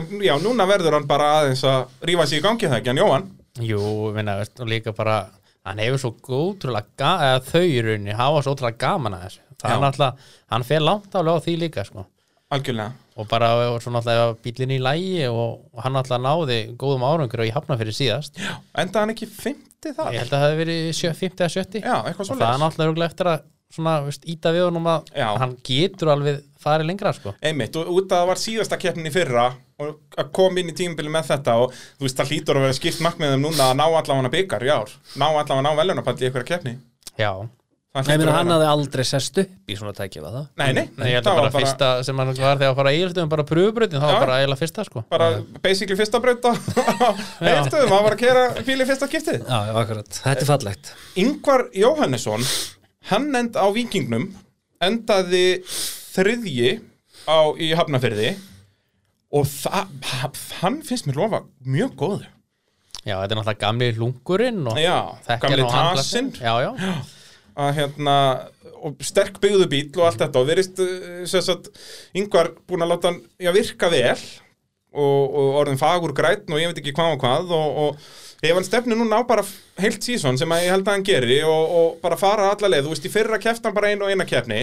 en 0.00 0.08
já, 0.24 0.34
núna 0.40 0.66
verður 0.70 0.96
hann 0.98 1.06
bara 1.10 1.30
aðeins 1.42 1.64
að 1.68 1.86
rífa 2.08 2.26
sig 2.26 2.40
í 2.40 2.44
gangi 2.46 2.68
það 2.70 2.78
ekki, 2.80 2.92
hann 2.92 3.02
Jóhann. 3.02 3.30
Jú, 3.60 3.80
minna, 4.16 4.38
veist, 4.40 4.60
og 4.60 4.68
líka 4.70 4.94
bara 4.96 5.18
hann 5.66 5.78
hefur 5.78 5.98
svo 6.00 6.14
ótrúlega 6.22 6.86
ga- 6.96 7.18
eða 7.26 7.42
þau 7.50 7.66
í 7.68 7.82
rauninni 7.84 8.16
hafa 8.16 8.42
svo 8.42 8.54
ótrúlega 8.56 8.78
gaman 8.78 9.14
að 9.18 9.26
þessu 9.26 9.40
það 9.62 9.70
Já. 9.70 9.74
er 9.76 9.82
náttúrulega, 9.84 10.16
hann 10.50 10.64
fer 10.64 10.80
langt 10.80 11.12
álega 11.14 11.36
á 11.38 11.44
því 11.44 11.58
líka 11.60 11.84
sko. 11.86 12.06
Algjörlega. 12.52 12.92
og 13.16 13.28
bara 13.28 13.48
og 13.70 13.80
svo 13.82 13.92
náttúrulega 13.92 14.36
bílinn 14.42 14.72
í 14.76 14.80
lægi 14.80 15.28
og, 15.28 15.60
og 15.72 15.82
hann 15.84 15.92
náttúrulega 15.92 16.24
náði 16.24 16.58
góðum 16.80 17.04
árangur 17.06 17.40
og 17.44 17.46
ég 17.46 17.52
hafna 17.54 17.76
fyrir 17.76 17.92
síðast 17.96 18.36
já. 18.40 18.56
Enda 18.74 19.00
hann 19.04 19.12
ekki 19.12 19.28
50 19.28 19.94
það? 19.96 20.10
ég 20.12 20.18
held 20.20 20.32
að 20.32 20.40
það 20.40 20.44
hefði 20.48 20.60
verið 20.64 20.90
sjö- 20.96 21.14
50 21.20 21.44
eða 21.44 21.54
70 21.54 21.84
Já, 21.84 21.94
eitthvað 22.08 22.20
og 22.20 22.26
svo 22.28 22.36
það 22.40 22.52
er 22.56 22.62
náttúrulega 22.64 23.08
eftir 23.12 23.30
að 23.32 23.42
svona, 23.72 23.94
veist, 24.06 24.26
íta 24.28 24.52
við 24.54 24.66
honum 24.68 24.88
að 24.92 25.12
Já. 25.16 25.28
hann 25.42 25.54
getur 25.66 26.12
alveg 26.14 26.42
farið 26.62 26.86
lengra 26.92 27.12
sko. 27.16 27.32
Einmitt, 27.42 27.74
og 27.80 27.88
út 27.90 28.12
að 28.12 28.20
það 28.22 28.28
var 28.32 28.42
síðasta 28.42 28.78
keppnin 28.78 29.08
í 29.10 29.14
fyrra 29.14 29.48
og 29.82 29.96
að 30.20 30.28
koma 30.36 30.60
inn 30.62 30.70
í 30.70 30.76
tímabili 30.78 31.10
með 31.10 31.32
þetta 31.32 31.56
og 31.64 31.72
þú 31.74 32.06
veist, 32.06 32.20
það 32.20 32.30
hlýtur 32.34 32.60
að 32.60 32.68
vera 32.68 32.76
skipt 32.78 33.00
mark 33.02 33.18
með 33.18 33.34
þeim 33.34 33.48
núna 33.48 33.70
að 33.72 33.80
ná 33.80 33.86
allavega 33.88 34.30
byggar 34.36 34.68
í 34.68 34.70
ár 34.76 34.92
ná 35.18 35.26
allavega 35.32 35.64
ná 35.66 35.72
velunapall 35.80 36.14
í 36.20 36.28
einhverja 36.28 36.50
keppni 36.52 36.76
já, 37.18 37.32
Það 37.92 38.06
Nei, 38.08 38.14
hlýtur 38.14 38.22
meina, 38.22 38.32
að 38.32 38.36
hann 38.38 38.46
vera. 38.48 38.54
hafði 38.56 38.68
aldrei 38.72 39.04
sest 39.04 39.38
upp 39.42 39.68
í 39.68 39.74
svona 39.76 39.90
tækja, 39.92 40.20
var 40.24 40.32
það? 40.32 40.44
Nei, 40.62 40.68
nei, 40.78 40.84
Nei, 40.96 41.08
ég 41.10 41.16
held 41.18 41.26
það 41.26 41.32
að 41.32 41.36
var 41.36 41.42
bara 41.50 41.58
fyrsta 41.58 41.88
sem 42.08 42.22
hann 42.22 42.30
var 42.30 42.38
þegar 42.62 42.70
að 42.70 42.78
fara 42.78 42.92
eiginlega 42.94 43.26
bara 43.34 43.44
pröfubröðin, 43.50 43.98
það 44.00 44.08
Já. 44.08 44.14
var 44.14 44.22
bara 44.24 44.36
eiginlega 44.40 44.60
fyrsta 44.62 44.84
sko. 44.88 45.02
bara 45.12 45.26
basically 45.66 45.98
fyrsta 46.00 46.20
braut 46.24 46.46
á 46.48 46.52
heilstöðum, 47.44 47.90
það 47.92 48.06
var 48.06 48.16
að 48.16 48.22
kera 48.22 48.46
bíl 48.64 48.78
í 48.80 48.86
fyrsta 48.88 49.10
skiptið 49.10 49.42
Já, 49.44 49.58
já, 49.68 49.74
akkurat, 49.82 50.08
þetta 50.22 50.46
er 50.46 50.48
fallegt 50.54 50.92
Ingvar 51.20 51.66
Jóhannesson 51.82 52.46
hann 53.10 53.28
end 53.38 53.56
á 53.58 53.66
Víkingnum 53.74 54.28
endaði 54.82 55.62
þriðji 55.66 56.70
á, 57.26 57.38
í 57.58 57.72
Hafnafyrði 57.78 58.34
og 59.32 59.48
hann 60.60 60.80
finnst 60.86 61.06
mér 61.08 61.18
lofa 61.22 61.42
mjög 61.64 61.94
góður 61.98 62.26
já, 63.02 63.16
þetta 63.16 63.32
er 63.32 63.38
náttúrulega 63.38 63.62
gamli 63.64 63.90
lungurinn 63.98 64.62
og 64.70 64.78
Já, 64.78 64.98
þekkir 65.26 65.48
gamli 65.48 65.64
nú 65.64 65.70
handla 65.72 66.02
tasinn. 66.02 66.30
sig. 66.36 66.42
já, 66.44 66.54
já, 66.62 66.92
að 67.62 67.72
hérna 67.80 68.16
og 68.82 69.02
sterk 69.06 69.38
byggðu 69.42 69.66
bíl 69.70 69.88
og 70.00 70.06
allt 70.08 70.20
þetta 70.24 70.40
og 70.42 70.48
verist 70.50 70.78
sem 71.30 71.44
sagt, 71.46 71.70
yngvar 72.18 72.52
búin 72.66 72.82
að 72.84 72.92
láta 72.94 73.10
hann 73.12 73.20
já, 73.42 73.52
virka 73.54 73.90
vel 73.92 74.16
og, 74.92 75.22
og 75.32 75.58
orðin 75.62 75.80
fagur 75.80 76.12
grætn 76.16 76.52
og 76.52 76.60
ég 76.60 76.70
veit 76.72 76.82
ekki 76.82 76.94
hvað 76.96 77.14
og 77.16 77.22
hvað 77.24 77.54
og, 77.56 77.78
og 77.86 78.10
ef 78.50 78.56
hann 78.58 78.66
stefnir 78.66 78.98
núna 78.98 79.20
á 79.20 79.22
bara 79.26 79.44
heilt 79.78 80.02
sísón 80.02 80.38
sem 80.40 80.50
að 80.50 80.64
ég 80.66 80.72
held 80.74 80.86
að 80.88 80.96
hann 80.96 81.04
geri 81.06 81.40
og, 81.46 81.74
og 81.78 81.98
bara 82.02 82.16
fara 82.18 82.48
alla 82.52 82.70
leið, 82.72 82.86
þú 82.88 82.94
veist, 82.96 83.06
í 83.06 83.12
fyrra 83.12 83.38
kefti 83.42 83.68
hann 83.68 83.76
bara 83.76 83.92
einu 83.92 84.06
og 84.08 84.10
eina 84.10 84.26
keppni 84.26 84.62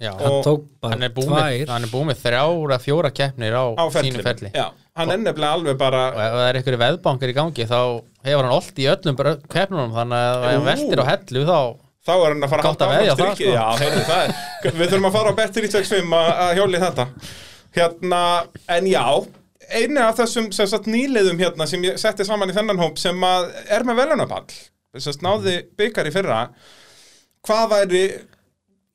já. 0.00 0.10
Og- 0.18 0.42
Tók 0.44 0.64
bara 0.82 0.92
hann 0.96 1.06
er 1.06 1.12
tvær 1.14 1.68
hann 1.70 1.86
er 1.86 1.92
búið 1.92 2.08
með 2.10 2.20
þrjára, 2.24 2.78
fjóra 2.82 3.10
keppnir 3.14 3.54
á, 3.56 3.64
á 3.78 3.84
sínu 3.88 3.94
ferlinu 3.94 4.26
ferli 4.26 4.50
Já, 4.54 4.66
hann 4.98 5.14
er 5.14 5.22
nefnilega 5.22 5.52
alveg 5.56 5.78
bara 5.80 6.02
og 6.10 6.20
ef 6.24 6.34
það 6.34 6.48
er 6.50 6.58
einhverju 6.60 6.80
veðbankar 6.84 7.32
í 7.32 7.36
gangi 7.38 7.66
þá 7.70 7.78
hefur 8.26 8.42
hann 8.44 8.56
allt 8.58 8.82
í 8.84 8.88
öllum 8.92 9.16
bara 9.22 9.36
keppnunum 9.54 9.94
þannig 9.96 10.26
að 10.28 10.44
ef 10.44 10.52
hann 10.58 10.68
veltir 10.72 11.00
á 11.00 11.06
hellu 11.12 11.44
þá 11.48 11.58
þá 12.04 12.12
er 12.18 12.28
hann 12.34 12.44
að 12.44 12.52
fara 12.52 12.66
Gott 12.66 12.82
að 12.84 12.90
halda 12.90 13.00
veðja 13.00 13.14
áfram 13.14 13.30
það, 13.30 13.38
strikið. 13.38 13.48
sko. 13.48 13.56
Já, 13.56 13.66
heyrðu, 13.80 14.04
það 14.10 14.24
er, 14.26 14.74
við 14.82 14.90
þurfum 14.92 15.08
að 15.08 15.14
fara 15.16 15.30
á 15.32 15.38
Betri 15.40 15.70
65 15.72 16.18
að 16.18 16.28
að 16.44 16.52
hjóli 16.58 16.82
þetta 16.84 17.06
hérna, 17.78 18.20
en 18.76 18.86
já 18.92 19.04
einu 19.70 20.00
af 20.04 20.18
þessum 20.20 20.50
sem 20.54 20.68
sagt, 20.70 20.88
nýliðum 20.90 21.40
hérna 21.40 21.66
sem 21.70 21.82
ég 21.86 21.98
setti 22.00 22.26
saman 22.26 22.50
í 22.52 22.56
þennan 22.56 22.80
hóp 22.82 22.98
sem 23.00 23.24
er 23.24 23.86
með 23.86 24.00
velunapall 24.02 24.46
þess 24.94 25.10
að 25.14 25.24
náði 25.26 25.56
byggar 25.78 26.10
í 26.10 26.14
fyrra 26.14 26.40
hvað 27.44 27.66
væri 27.72 28.04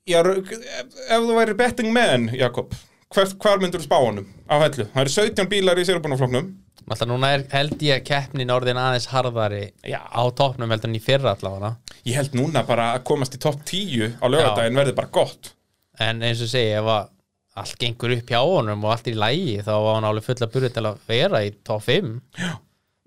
já, 0.10 0.22
ef 0.22 1.26
þú 1.26 1.36
væri 1.38 1.58
betting 1.60 1.92
man 1.96 2.30
Jakob 2.36 2.74
hvert, 3.14 3.36
hvar 3.42 3.62
myndur 3.62 3.82
þú 3.84 3.90
spá 3.90 4.00
honum 4.00 4.28
á 4.50 4.56
hellu? 4.64 4.88
Það 4.94 5.04
eru 5.04 5.16
17 5.18 5.52
bílar 5.52 5.82
í 5.82 5.86
sérbúnafloknum 5.88 6.50
Alltaf 6.90 7.06
núna 7.06 7.30
er, 7.36 7.44
held 7.54 7.84
ég 7.86 8.00
að 8.00 8.08
keppnin 8.08 8.50
orðin 8.50 8.80
aðeins 8.82 9.10
harðari 9.12 9.68
Já. 9.86 10.00
á 10.10 10.24
toppnum 10.34 10.72
heldur 10.74 10.90
en 10.90 10.98
í 10.98 11.04
fyrra 11.04 11.36
allavega 11.36 11.76
Ég 12.08 12.18
held 12.18 12.38
núna 12.40 12.64
bara 12.66 12.94
að 12.96 13.04
komast 13.12 13.36
í 13.38 13.42
topp 13.44 13.62
10 13.70 14.18
á 14.18 14.26
lögadaginn 14.26 14.80
verði 14.80 14.96
bara 14.98 15.12
gott 15.14 15.52
en 16.02 16.24
eins 16.26 16.42
og 16.42 16.50
segi 16.50 16.72
ef 16.80 16.90
að 16.90 17.12
allt 17.62 17.78
gengur 17.82 18.16
upp 18.16 18.32
hjá 18.34 18.40
honum 18.42 18.84
og 18.88 18.96
allt 18.96 19.08
er 19.10 19.16
í 19.16 19.20
lægi 19.20 19.60
þá 19.68 19.72
var 19.76 19.94
hann 19.98 20.10
alveg 20.10 20.26
fulla 20.30 20.50
burið 20.56 20.74
til 20.78 20.86
að 20.90 21.06
vera 21.10 21.44
í 21.46 21.54
topp 21.68 21.86
5 21.88 22.12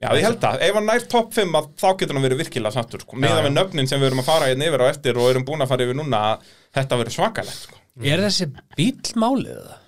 Já, 0.03 0.09
ég 0.19 0.25
held 0.27 0.43
að, 0.49 0.63
ef 0.67 0.75
hann 0.75 0.89
nær 0.91 1.05
topp 1.11 1.35
5 1.37 1.53
að 1.61 1.67
þá 1.79 1.87
getur 2.01 2.17
hann 2.19 2.25
verið 2.27 2.41
virkilega 2.43 2.75
sattur 2.75 3.05
sko. 3.05 3.19
Miða 3.23 3.37
Já, 3.39 3.45
með 3.45 3.53
nöfnin 3.55 3.87
sem 3.91 4.01
við 4.03 4.09
erum 4.09 4.23
að 4.25 4.31
fara 4.33 4.49
hérna 4.51 4.67
yfir 4.67 4.83
á 4.83 4.87
eftir 4.91 5.21
og 5.23 5.29
erum 5.31 5.45
búin 5.47 5.63
að 5.63 5.71
fara 5.71 5.87
yfir 5.87 5.99
núna 6.01 6.23
að 6.33 6.49
þetta 6.75 6.99
verið 6.99 7.15
svakalegt 7.15 7.61
sko. 7.69 7.79
Er 8.03 8.25
þessi 8.25 8.49
bíl 8.75 9.13
málið 9.23 9.61
það? 9.61 9.79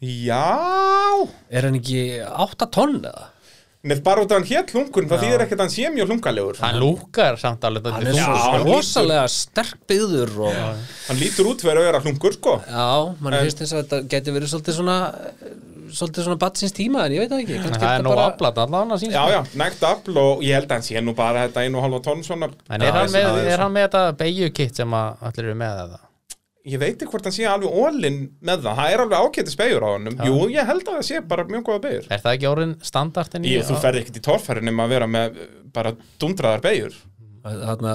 Já 0.00 0.46
Er 1.52 1.68
hann 1.68 1.76
ekki 1.76 2.00
8 2.24 2.70
tonn 2.72 3.02
eða? 3.04 3.26
Nefn 3.80 4.02
bara 4.04 4.20
út 4.20 4.32
af 4.34 4.36
hann 4.36 4.44
hétt 4.44 4.74
lungun, 4.76 5.06
það 5.08 5.22
þýðir 5.24 5.42
ekkert 5.46 5.60
að 5.60 5.64
hann 5.64 5.70
sé 5.72 5.88
mjög 5.94 6.10
lungalegur. 6.10 6.58
Hann 6.60 6.76
lúkar 6.82 7.38
samt 7.40 7.62
alveg 7.64 7.86
Hann 7.88 8.08
er 8.10 8.18
Já, 8.18 8.26
svo 8.26 8.50
hann 8.52 8.66
rosalega 8.68 9.22
sterk 9.32 9.78
byggður 9.88 10.34
og 10.44 10.52
já, 10.52 10.66
Hann 11.06 11.16
lítur 11.22 11.48
út 11.48 11.64
fyrir 11.64 11.80
að 11.80 11.86
vera 11.88 12.02
lungur 12.04 12.36
sko. 12.36 12.58
Mann 13.24 13.32
En- 13.38 13.46
finnst 13.46 13.62
eins 13.64 13.72
og 13.72 13.80
þetta 13.86 14.02
geti 14.12 14.34
verið 14.36 14.52
svolítið 14.52 14.76
svona 14.82 14.98
svolítið 15.90 16.26
svona 16.28 16.38
batsins 16.44 16.76
tíma 16.76 17.06
en 17.06 17.12
ég 17.16 17.24
veit 17.24 17.32
það 17.32 17.40
ekki. 17.46 17.56
Kannski 17.64 17.80
það 17.80 17.88
er 17.88 17.96
þetta 17.96 18.04
nú 18.04 18.12
bara- 18.14 18.28
aflat 18.34 18.60
allavega 18.66 19.00
síns 19.00 19.16
Já, 19.16 19.24
já, 19.32 19.40
nægt 19.64 19.82
afl 19.88 20.18
og 20.26 20.44
ég 20.44 20.54
held 20.60 20.68
að 20.68 20.76
hann 20.76 20.86
sé 20.90 21.00
nú 21.02 21.14
bara 21.16 21.48
þetta 21.48 21.64
einu 21.64 21.80
og 21.80 21.82
halva 21.88 22.02
tonn 22.04 22.22
svona. 22.22 22.50
En 22.68 22.82
er, 22.82 22.86
Já, 22.86 22.92
hann 23.00 23.10
með, 23.16 23.24
það 23.32 23.50
er 23.54 23.58
hann 23.64 23.72
með 23.72 23.88
þetta 23.88 24.04
beigjukitt 24.20 24.76
sem 24.76 24.90
að 25.00 25.16
allir 25.24 25.44
eru 25.48 25.54
með 25.64 25.80
það 25.80 25.98
Ég 26.68 26.76
veit 26.82 26.92
ekki 27.00 27.08
hvort 27.08 27.24
hann 27.24 27.32
sé 27.32 27.46
alveg 27.48 27.72
ólinn 27.72 28.18
með 28.44 28.66
það. 28.66 28.74
Það 28.80 28.90
er 28.94 29.02
alveg 29.06 29.22
ákættis 29.24 29.56
beigur 29.56 29.86
á 29.86 29.90
honum. 29.94 30.18
Jú, 30.28 30.34
ég 30.52 30.66
held 30.68 30.82
að 30.84 30.98
það 30.98 31.06
sé 31.08 31.20
bara 31.30 31.46
mjög 31.48 31.62
góða 31.70 31.80
beigur 31.86 32.10
er 32.12 32.20
það 32.20 32.34
ekki 32.36 32.48
orðin 32.50 32.74
standartin 32.84 33.46
í 33.48 33.54
Ég, 33.54 33.64
þú 33.64 33.78
ferð 33.80 34.02
ekkert 34.02 34.18
í 34.20 34.24
torfæri 34.28 34.64
nema 34.68 34.84
að 34.84 34.92
vera 34.92 35.08
með 35.08 35.38
bara 35.72 35.94
dundraðar 36.20 36.60
beigur 36.66 36.98
þarna 37.40 37.94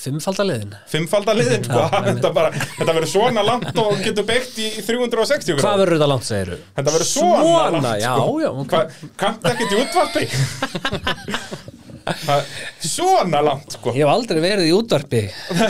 fimmfaldaliðin 0.00 0.70
Fimmfaldaliðin, 0.88 1.66
sko. 1.68 1.82
Þetta, 2.06 2.30
bara, 2.32 2.48
þetta 2.78 2.94
verður 2.96 3.10
svona 3.12 3.42
langt 3.44 3.76
og 3.82 3.98
getur 4.00 4.24
beigt 4.30 4.56
í 4.56 4.70
360 4.86 5.58
Hvað 5.60 5.82
verður 5.82 5.98
þetta 5.98 6.08
langt 6.14 6.24
segiru? 6.30 6.56
Þetta 6.78 6.94
verður 6.96 7.10
svona, 7.10 7.42
Svona, 7.44 7.66
langt, 7.76 8.00
já, 8.00 8.14
sko. 8.16 8.40
já, 8.40 8.50
ok. 8.64 8.72
Hva, 8.72 9.12
Kannt 9.20 9.48
ekkert 9.52 9.76
í 9.76 9.82
útvarpi? 9.84 10.24
Það- 10.32 11.82
Svona 12.84 13.40
langt, 13.44 13.72
sko. 13.78 13.94
Ég 13.96 14.04
hef 14.04 14.12
aldrei 14.12 14.40
verið 14.44 14.68
í 14.68 14.76
útvarpi. 14.76 15.24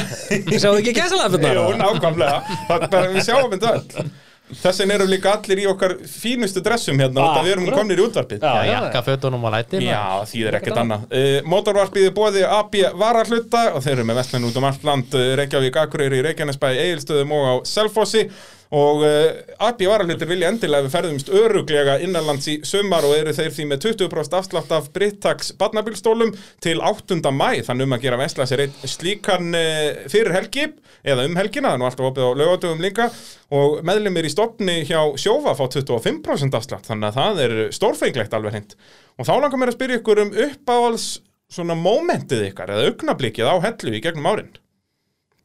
Sjáðu 0.61 0.80
ekki 0.82 0.95
gæsalafurnar? 0.99 1.57
Jú, 1.61 1.64
nákvæmlega. 1.80 2.61
Það, 2.68 2.87
bara, 2.91 3.09
Við 3.14 3.26
sjáum 3.28 3.51
þetta 3.55 3.74
öll. 3.78 4.12
Þessin 4.55 4.91
erum 4.93 5.09
líka 5.09 5.30
allir 5.39 5.62
í 5.62 5.64
okkar 5.66 5.95
fínustu 6.05 6.61
dressum 6.62 6.99
hérna 7.01 7.22
Ah, 7.24 7.39
Við 7.43 7.55
erum 7.55 7.68
komnir 7.72 7.99
í 7.99 8.05
útvarpið. 8.05 8.43
Já, 8.45 8.66
jakkafötunum 8.68 9.47
og 9.49 9.55
læti 9.55 9.80
Já, 9.82 10.03
þýðir 10.28 10.59
ekkert 10.59 10.80
annað. 10.82 11.07
Uh, 11.09 11.39
Mótorvarpið 11.49 12.11
er 12.11 12.14
bóði 12.14 12.43
AB 12.45 12.76
varahluta 13.01 13.62
og 13.72 13.80
þeir 13.87 13.95
eru 13.97 14.05
með 14.11 14.20
vestlun 14.20 14.45
út 14.51 14.59
um 14.61 14.66
allt 14.68 14.85
land 14.85 15.16
uh, 15.16 15.24
Reykjavík, 15.41 15.78
Akureyri, 15.87 16.20
Reykjanesbæ, 16.28 16.68
Egilstöðum 16.85 17.32
og 17.39 17.47
á 17.49 17.55
Selfossi 17.72 18.26
og 18.75 19.05
uh, 19.07 19.29
AB 19.62 19.85
varahlutir 19.87 20.27
vilja 20.27 20.49
endilega 20.51 20.87
við 20.87 20.95
ferðumst 20.97 21.31
öruglega 21.31 21.95
innanlands 22.03 22.49
í 22.51 22.57
sumar 22.66 23.07
og 23.07 23.14
eru 23.14 23.35
þeir 23.37 23.53
því 23.55 23.66
með 23.70 23.85
20% 23.85 24.37
afslátt 24.39 24.75
af 24.75 24.89
Brittax 24.95 25.53
barnabílstólum 25.61 26.33
til 26.64 26.83
8. 26.83 27.20
mæ 27.31 27.62
þannig 27.66 27.87
um 27.87 27.95
að 27.95 28.07
gera 28.07 28.18
vesla 28.18 28.49
sér 28.51 28.64
einn 28.66 28.75
slíkan 28.91 29.55
uh, 29.55 30.03
fyrir 30.11 30.35
helgi 30.35 30.66
eða 31.07 31.29
um 31.29 31.39
helgina, 31.39 31.77
nú 31.79 31.87
alltaf 31.87 32.11
opið 32.11 32.27
á 32.27 32.39
lögatöfum 32.41 32.83
líka. 32.83 33.09
Og 33.55 33.79
meðlumir 33.87 34.27
í 34.27 34.33
stopni 34.33 34.81
hjá 34.89 35.01
sjófa 35.20 35.55
fá 35.55 35.66
25% 35.68 36.59
afslátt 36.59 36.91
þannig 36.91 37.12
að 37.12 37.18
það 37.20 37.43
er 37.47 37.57
stórfenglegt 37.77 38.35
alveg 38.35 38.57
hreint. 38.57 38.79
Og 39.20 39.29
þá 39.29 39.35
langar 39.37 39.61
mér 39.61 39.70
að 39.75 39.79
spyrja 39.79 40.01
ykkur 40.01 40.25
um 40.25 40.39
uppáhals 40.49 41.09
svona 41.53 41.77
mómentið 41.79 42.49
ykkar 42.49 42.75
eða 42.75 42.89
augnablikið 42.91 43.53
á 43.53 43.57
hellu 43.68 43.95
í 43.95 44.03
gegnum 44.03 44.33
árin. 44.33 44.55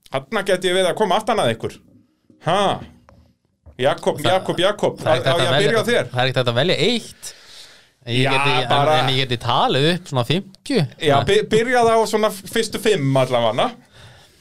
Hanna 0.10 0.42
get 0.48 0.66
ég 0.66 0.74
við 0.80 0.90
að 0.90 0.98
koma 0.98 1.20
aftan 1.20 1.44
að 1.44 1.54
ykkur. 1.58 1.76
Ha 2.48 2.62
Jakob, 3.80 4.20
Jakob, 4.24 4.60
Jakob 4.60 5.00
Á 5.00 5.04
Það 5.04 5.20
ég 5.20 5.50
að 5.50 5.60
byrja 5.64 5.80
á 5.80 5.90
þér? 5.90 6.10
Það 6.12 6.22
er 6.24 6.32
ekkert 6.34 6.52
að 6.52 6.58
velja 6.60 6.76
eitt. 6.86 7.30
En 8.06 8.16
ég 8.16 8.30
geti, 8.34 8.68
bara- 8.70 8.98
geti 9.12 9.38
talið 9.44 9.88
upp 9.94 10.08
svona 10.12 10.26
50 10.28 10.88
Já, 11.04 11.16
by- 11.26 11.44
byrjaði 11.52 11.96
á 11.96 12.00
svona 12.08 12.30
fyrstu 12.32 12.80
fimm 12.82 13.18
allavega. 13.18 13.70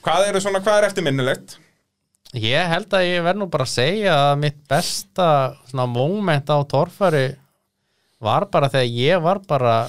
Hvað 0.03 0.29
eru 0.29 0.41
svona, 0.41 0.61
hvað 0.65 0.79
er 0.79 0.89
eftirminnilegt? 0.89 1.57
Ég 2.35 2.69
held 2.69 2.89
að 2.93 3.07
ég 3.09 3.23
verð 3.25 3.39
nú 3.41 3.47
bara 3.51 3.65
að 3.65 3.73
segja 3.73 4.15
að 4.33 4.39
mitt 4.43 4.59
besta 4.69 5.29
svona 5.71 5.87
moment 5.89 6.51
á 6.53 6.59
torfæri 6.69 7.37
var 8.21 8.45
bara 8.53 8.69
þegar 8.69 8.91
ég 8.93 9.23
var 9.23 9.39
bara 9.49 9.89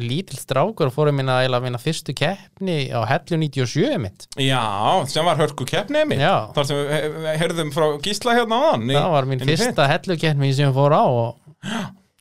lítill 0.00 0.38
strákur 0.40 0.90
fórum 0.94 1.16
mína, 1.20 1.38
eiginlega 1.42 1.64
mína 1.66 1.80
fyrstu 1.82 2.14
keppni 2.16 2.88
á 2.92 3.00
hellu 3.08 3.38
97 3.40 3.98
mitt 4.02 4.26
Já, 4.40 4.62
sem 5.08 5.24
var 5.24 5.36
hörku 5.40 5.64
keppnið 5.68 6.06
mitt 6.12 6.20
Já. 6.22 6.50
Þar 6.56 6.66
sem 6.70 6.76
við 6.80 6.90
he- 6.96 7.36
heyrðum 7.42 7.72
frá 7.74 7.86
Gísla 8.04 8.34
hérna 8.38 8.58
áðan 8.64 8.90
í- 8.90 8.96
það 8.98 9.10
var 9.16 9.30
mín 9.32 9.44
fyrsta 9.48 9.88
hellu 9.92 10.18
keppni 10.20 10.52
sem 10.56 10.68
ég 10.68 10.74
fór 10.76 10.92
á 10.96 11.04
og 11.06 11.36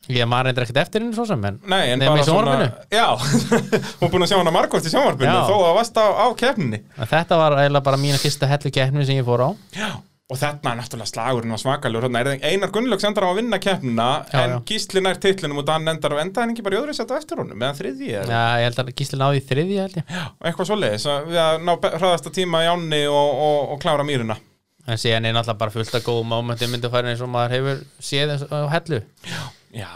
ég 0.05 0.27
maður 0.29 0.51
reyndar 0.51 0.65
ekkert 0.67 0.77
eftir 0.83 1.01
henni 1.01 1.15
svo 1.17 1.23
sem 1.25 1.45
en 1.49 1.55
Nei, 1.65 1.89
en 1.95 1.99
bara 2.05 2.21
sjónvarpinu. 2.27 2.67
Já, 2.93 3.07
hún 4.03 4.11
búin 4.13 4.21
að 4.21 4.29
sjá 4.29 4.37
hana 4.37 4.51
margótt 4.53 4.85
í 4.85 4.91
sjónvarpinu. 4.93 5.31
Þó 5.49 5.55
að 5.65 5.77
varst 5.79 5.97
á, 5.97 6.05
á 6.05 6.25
keppninni. 6.37 6.79
En 7.01 7.09
þetta 7.09 7.39
var 7.41 7.55
eiginlega 7.57 7.87
bara 7.87 7.97
mína 7.97 8.19
fyrsta 8.21 8.45
hellu 8.51 8.69
keppni 8.75 9.05
sem 9.09 9.17
ég 9.17 9.25
fór 9.25 9.41
á. 9.41 9.49
Já, 9.73 9.89
og 10.25 10.39
þarna 10.41 10.71
er 10.71 10.77
náttúrulega 10.79 11.11
slagurinn 11.11 11.53
á 11.53 11.59
svakalur 11.61 12.07
Einar 12.09 12.71
Gunnlaugs 12.73 13.05
endar 13.05 13.27
á 13.27 13.29
að 13.29 13.37
vinna 13.43 13.59
keppnina 13.61 14.07
Já, 14.25 14.39
En 14.41 14.55
já. 14.55 14.57
Gísli 14.71 15.03
nær 15.05 15.19
titlinum 15.21 15.61
og 15.61 15.67
Dan 15.67 15.85
endar 15.91 16.15
á 16.17 16.21
enda 16.23 16.41
en 16.41 16.55
ekki 16.55 16.65
bara 16.65 16.79
í 16.79 16.81
öðru 16.81 16.95
setja 16.97 17.19
eftir 17.19 17.37
honum 17.37 17.59
Meðan 17.61 17.77
þriðji 17.77 18.09
er 18.23 18.33
Já, 18.33 18.41
ég 18.57 18.65
held 18.65 18.81
að 18.81 18.89
Gísli 18.97 19.19
náði 19.21 19.41
í 19.41 19.45
þriðji 19.51 19.77
held 19.83 19.99
ég. 20.01 20.17
Eitthvað 20.41 20.69
svoleiðis 20.71 21.05
að 21.13 21.29
Við 21.29 21.39
að 21.43 21.61
ná 21.67 21.73
hraðasta 21.85 22.33
tíma 22.33 22.63
í 22.65 22.71
ánni 22.73 23.03
og, 23.11 23.43
og, 23.45 23.59
og 23.75 23.81
klára 23.85 24.07
mýrina. 24.07 24.39
En 24.85 24.99
síðan 25.01 25.29
er 25.29 25.33
náttúrulega 25.37 25.61
bara 25.61 25.73
fullt 25.73 25.95
af 25.97 26.03
góðum 26.05 26.33
momentum 26.33 26.73
myndi 26.73 26.89
að 26.89 26.97
fara 26.97 27.13
eins 27.13 27.21
og 27.25 27.31
maður 27.33 27.55
hefur 27.55 27.79
séð 28.05 28.35
á 28.49 28.69
hellu. 28.73 28.99
Já, 29.25 29.39
já 29.73 29.89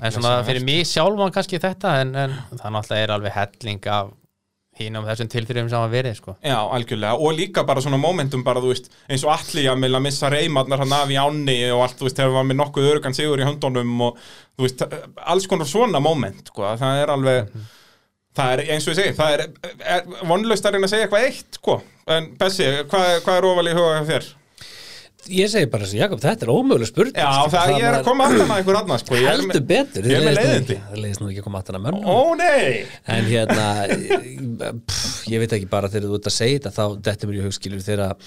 En 0.00 0.12
svona 0.12 0.34
fyrir 0.48 0.64
mig 0.64 0.84
sjálfan 0.88 1.32
kannski 1.32 1.60
þetta 1.60 1.94
en, 2.02 2.12
en 2.24 2.36
það 2.52 2.76
náttúrulega 2.76 3.06
er 3.06 3.14
alveg 3.18 3.36
helling 3.38 3.88
af 3.88 4.12
hínum 4.80 5.06
þessum 5.06 5.30
tilþrifum 5.32 5.68
sem 5.70 5.78
hafa 5.78 5.92
verið 5.92 6.16
sko. 6.18 6.34
Já, 6.42 6.56
algjörlega, 6.76 7.14
og 7.20 7.36
líka 7.38 7.64
bara 7.68 7.84
svona 7.84 8.00
momentum 8.00 8.42
bara, 8.46 8.62
þú 8.64 8.72
veist, 8.72 8.90
eins 9.08 9.24
og 9.26 9.34
allir 9.36 9.70
að 9.70 9.80
milla 9.84 10.02
missa 10.02 10.30
reymarnar 10.32 10.82
hann 10.82 10.96
af 10.96 11.14
í 11.14 11.20
ánni 11.20 11.58
og 11.74 11.84
allt, 11.86 11.96
þú 12.00 12.08
veist, 12.08 12.20
hefur 12.24 12.36
var 12.38 12.48
með 12.48 12.60
nokkuð 12.62 12.90
örugan 12.90 13.16
sigur 13.16 13.42
í 13.42 13.46
höndunum 13.46 13.94
og, 14.08 14.20
þú 14.58 14.66
veist, 14.66 14.84
alls 15.34 15.48
konar 15.50 15.70
svona 15.70 16.02
moment, 16.02 16.50
sko, 16.50 16.66
það 16.80 17.02
er 17.04 17.14
alveg 17.14 17.56
það 18.34 18.54
er, 18.56 18.64
eins 18.74 18.86
og 18.88 18.96
ég 18.96 19.00
segi, 19.00 19.16
það 19.18 19.34
er, 19.36 19.44
er 19.96 20.08
vonlaust 20.26 20.66
að 20.66 20.76
reyna 20.76 20.88
að 20.88 20.94
segja 20.96 21.06
eitthvað 21.06 21.28
eitt, 21.28 21.60
sko 21.60 21.80
en 22.14 22.32
Bessi, 22.40 22.66
hvað, 22.90 23.20
hvað 23.24 23.38
er 23.38 23.46
ofal 23.48 23.68
í 23.70 23.76
huga 23.76 24.00
þér? 24.08 24.26
Ég 25.32 25.48
segi 25.48 25.68
bara 25.72 25.86
þessi, 25.86 25.98
Jakob, 26.02 26.20
þetta 26.20 26.44
er 26.44 26.50
ómöguleg 26.52 26.88
spurning 26.90 27.16
Já, 27.16 27.28
það, 27.52 27.70
ég 27.78 27.84
er 27.88 27.96
að 27.98 28.02
koma 28.08 28.26
aftan 28.28 28.44
að 28.50 28.56
einhver 28.58 28.78
annars, 28.82 29.04
sko 29.06 29.16
ég 29.16 29.28
Heldur 29.30 29.64
betur, 29.70 30.08
ég 30.10 30.18
er 30.18 30.26
með 30.26 30.36
leiðindi. 30.40 30.76
það 30.90 30.98
leiðist 31.04 31.22
nú 31.22 31.28
ekki 31.30 31.40
að 31.40 31.46
koma 31.48 31.62
aftan 31.62 31.78
að 31.78 31.84
mönnum 31.86 32.10
Ó, 32.10 32.18
nei 32.40 32.84
En 33.16 33.30
hérna, 33.30 33.68
pff, 34.84 35.06
ég 35.32 35.44
veit 35.44 35.56
ekki 35.56 35.70
bara 35.72 35.88
þegar 35.92 36.10
þú 36.10 36.18
ert 36.20 36.28
að 36.32 36.36
segja 36.36 36.58
þetta 36.60 36.74
þá 36.76 36.84
dettur 37.08 37.30
mér 37.32 37.40
í 37.40 37.46
hugskilur 37.46 37.84
þegar 37.86 38.18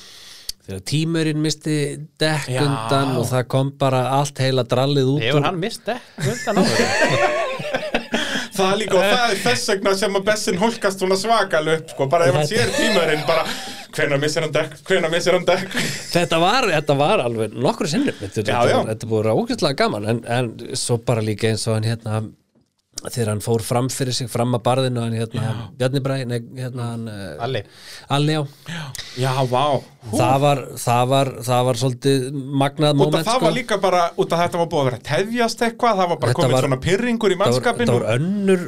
þegar 0.68 0.82
tímurinn 0.92 1.40
misti 1.40 1.76
dekk 2.20 2.50
Já. 2.52 2.60
undan 2.66 3.14
og 3.22 3.28
það 3.30 3.46
kom 3.54 3.70
bara 3.80 4.02
allt 4.18 4.42
heila 4.44 4.66
drallið 4.68 5.14
út 5.14 5.22
Hefur 5.24 5.46
hann 5.48 5.62
mist 5.62 5.88
ekki 5.94 6.34
undan 6.34 6.60
áður 6.66 7.46
Það 8.58 8.72
er 8.74 8.80
líka, 8.82 8.98
og 8.98 9.04
það 9.06 9.34
er 9.36 9.42
þess 9.46 9.70
vegna 9.72 9.94
sem 10.02 10.18
að 10.20 10.26
Bessin 10.32 10.58
holkast 10.62 11.04
svona 11.04 11.18
svakal 11.20 11.64
upp, 11.76 11.92
sko, 11.94 12.08
bara 12.12 12.30
ef 12.32 12.40
hann 12.40 12.50
sér 12.50 12.72
tímarinn, 12.78 13.22
bara, 13.28 13.46
hvenær 13.98 14.22
missir 14.24 14.46
hann 14.46 14.56
dekk, 14.56 14.76
hvenær 14.90 15.14
missir 15.14 15.38
hann 15.38 15.46
dekk? 15.48 15.78
Þetta 16.16 16.42
var, 16.42 16.70
þetta 16.74 16.98
var 17.00 17.24
alveg 17.28 17.56
nokkru 17.58 17.90
sinnum. 17.92 18.18
Þetta, 18.24 18.44
Já, 18.44 18.58
þetta, 18.58 18.74
já. 18.74 18.82
þetta 18.92 19.12
búið 19.14 19.32
ógæslega 19.36 19.80
gaman 19.84 20.10
en, 20.14 20.24
en 20.40 20.52
svo 20.78 20.98
bara 21.06 21.24
líka 21.26 21.52
eins 21.54 21.68
og 21.70 21.78
hann 21.78 21.88
hérna 21.92 22.22
þegar 23.06 23.30
hann 23.34 23.44
fór 23.46 23.62
fram 23.66 23.88
fyrir 23.94 24.16
sig 24.18 24.30
fram 24.32 24.56
að 24.58 24.64
barðinu 24.66 25.04
hann 25.04 25.14
hérna, 25.18 25.70
Bjarni 25.78 26.02
Bræ 26.04 26.16
nei, 26.28 26.40
hérna 26.58 26.88
hann 26.94 27.08
eh, 27.12 27.44
Alli. 27.46 27.62
Alli 28.18 28.38
á 28.40 28.44
Já, 29.18 29.32
vá. 29.50 29.80
Það 30.08 30.36
var, 30.40 30.60
það 30.80 31.08
var, 31.12 31.30
það 31.44 31.62
var 31.68 31.78
svolítið 31.82 32.26
magnað 32.62 32.94
Út 32.94 33.00
moment 33.02 33.16
af 33.18 33.26
það 33.28 33.38
sko. 33.40 33.46
var 33.48 33.56
líka 33.58 33.78
bara, 33.84 34.02
út 34.16 34.34
af 34.36 34.40
þetta 34.44 34.60
var 34.62 34.68
búið 34.72 34.82
að 34.84 34.88
vera 34.88 35.00
tefjast 35.08 35.64
eitthvað, 35.68 35.98
það 36.00 36.12
var 36.12 36.20
bara 36.22 36.32
Þetta 36.32 36.40
komið 36.42 36.56
var- 36.56 36.66
svona 36.68 36.80
pyrringur 36.86 37.34
í 37.34 37.36
það 37.36 37.42
var, 37.42 37.52
mannskapinu. 37.52 37.88
það 37.92 37.98
var 37.98 38.08
önnur 38.16 38.64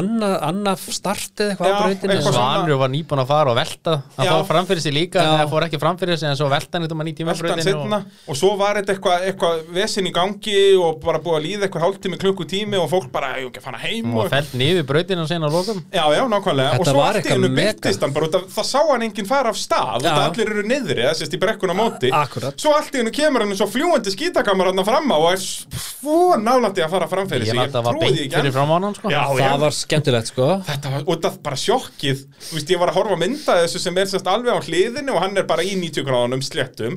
annað 0.00 0.34
anna 0.48 0.74
startið 0.80 1.52
eitthvað 1.52 1.70
Já, 1.70 1.76
á 1.78 1.84
eitthvað 1.90 2.22
svona- 2.24 2.38
Svanur 2.40 2.80
var 2.82 2.90
nýbúin 2.94 3.22
að 3.22 3.30
fara 3.30 3.50
og 3.54 3.56
velta. 3.60 3.94
Hann 4.16 4.26
Já. 4.26 4.32
fór 4.34 4.46
fram 4.50 4.66
fyrir 4.66 4.80
sig 4.82 4.92
líka 4.96 5.20
Já. 5.20 5.26
en 5.30 5.38
það 5.44 5.52
fór 5.54 5.66
ekki 5.68 5.80
fram 5.80 5.96
fyrir 6.00 6.18
sig 6.18 6.28
en 6.30 6.36
svo 6.36 6.48
velta 6.50 6.78
hann 6.78 6.82
eitthvað 6.88 7.00
í 7.00 7.14
veltan 7.14 7.20
tímabröðinu 7.20 7.62
setna 7.68 8.04
og 8.26 8.36
svo 8.36 8.56
var 8.58 8.74
þetta 8.80 8.94
eitthvað, 8.96 9.26
eitthvað 9.30 9.62
vesin 9.78 10.06
í 10.10 10.12
gangi 10.12 10.58
og 10.80 11.00
bara 11.04 11.18
búið 11.22 11.38
að 11.38 11.46
líða 11.46 11.68
eitthvað 11.68 11.84
hálftími 11.86 12.18
klukkutími 12.18 12.76
og 12.82 12.90
fólk 12.90 13.12
bara, 13.12 13.36
ég 13.38 13.46
ekki 13.50 13.62
að 13.62 13.68
heim 13.82 14.14
og 14.16 14.30
felt 14.32 14.54
niður 14.58 14.86
brautina 14.88 15.26
sinna 15.28 15.48
á 15.48 15.52
lokum. 15.52 15.82
Já, 15.92 16.04
já, 16.14 16.22
nákvæmlega, 16.30 16.74
og 16.74 16.80
Þetta 16.80 16.94
svo 16.94 17.00
var 17.00 17.18
allt 17.18 17.28
í 17.28 17.32
hennu 17.34 17.50
byrtist 17.56 18.04
hann 18.04 18.14
bara 18.16 18.30
það 18.30 18.68
sá 18.70 18.80
hann 18.80 19.06
enginn 19.06 19.28
fara 19.28 19.52
af 19.52 19.58
stað, 19.60 20.00
af 20.00 20.06
Já. 20.06 20.24
allir 20.26 20.52
eru 20.54 20.64
niðri, 20.66 21.06
það 21.08 21.16
sést 21.20 21.36
í 21.36 21.40
brekkuna 21.42 21.76
móti. 21.76 22.12
Akkurat. 22.14 22.58
Svo 22.60 22.74
allt 22.76 22.94
í 22.94 23.02
hennu 23.02 23.14
kemur 23.14 23.44
hann 23.44 23.56
svo 23.58 23.68
fljúandi 23.70 24.14
skítakamar 24.14 24.70
hann 24.70 24.84
fram 24.86 25.10
á 25.10 25.18
og 25.18 25.28
er 25.32 25.42
svo 25.42 26.18
nálætti 26.40 26.84
að 26.84 26.94
fara 26.96 27.10
framfyrir 27.10 27.46
Ég 27.48 27.54
sig, 27.54 27.60
nátt 27.60 27.78
að 27.80 27.86
var 27.88 27.98
trúi 27.98 28.10
því 28.10 28.16
beint 28.16 28.36
ekki 28.36 28.60
hann 28.70 28.98
sko. 29.00 29.14
Það 29.40 29.64
var 29.64 29.76
skemmtilegt 29.76 30.32
sko. 30.32 30.48
Þetta 30.70 30.94
var 30.94 31.10
út 31.14 31.28
af 31.28 31.40
bara 31.44 31.60
sjokkið. 31.60 32.24
Þú 32.50 32.58
veist, 32.58 32.74
ég 32.74 32.80
var 32.80 32.92
að 32.92 33.00
horfa 33.00 33.18
mynda 33.20 33.58
þessu 33.62 33.82
sem 33.82 34.00
er 34.00 34.10
sérst 34.10 34.30
alveg 34.30 34.56
á 34.56 34.60
hliðinu 34.64 35.14
og 35.16 35.24
hann 35.24 35.38
er 35.40 35.46
bara 35.48 35.64
í 35.66 35.74
90 35.80 36.06
gráðunum 36.06 36.42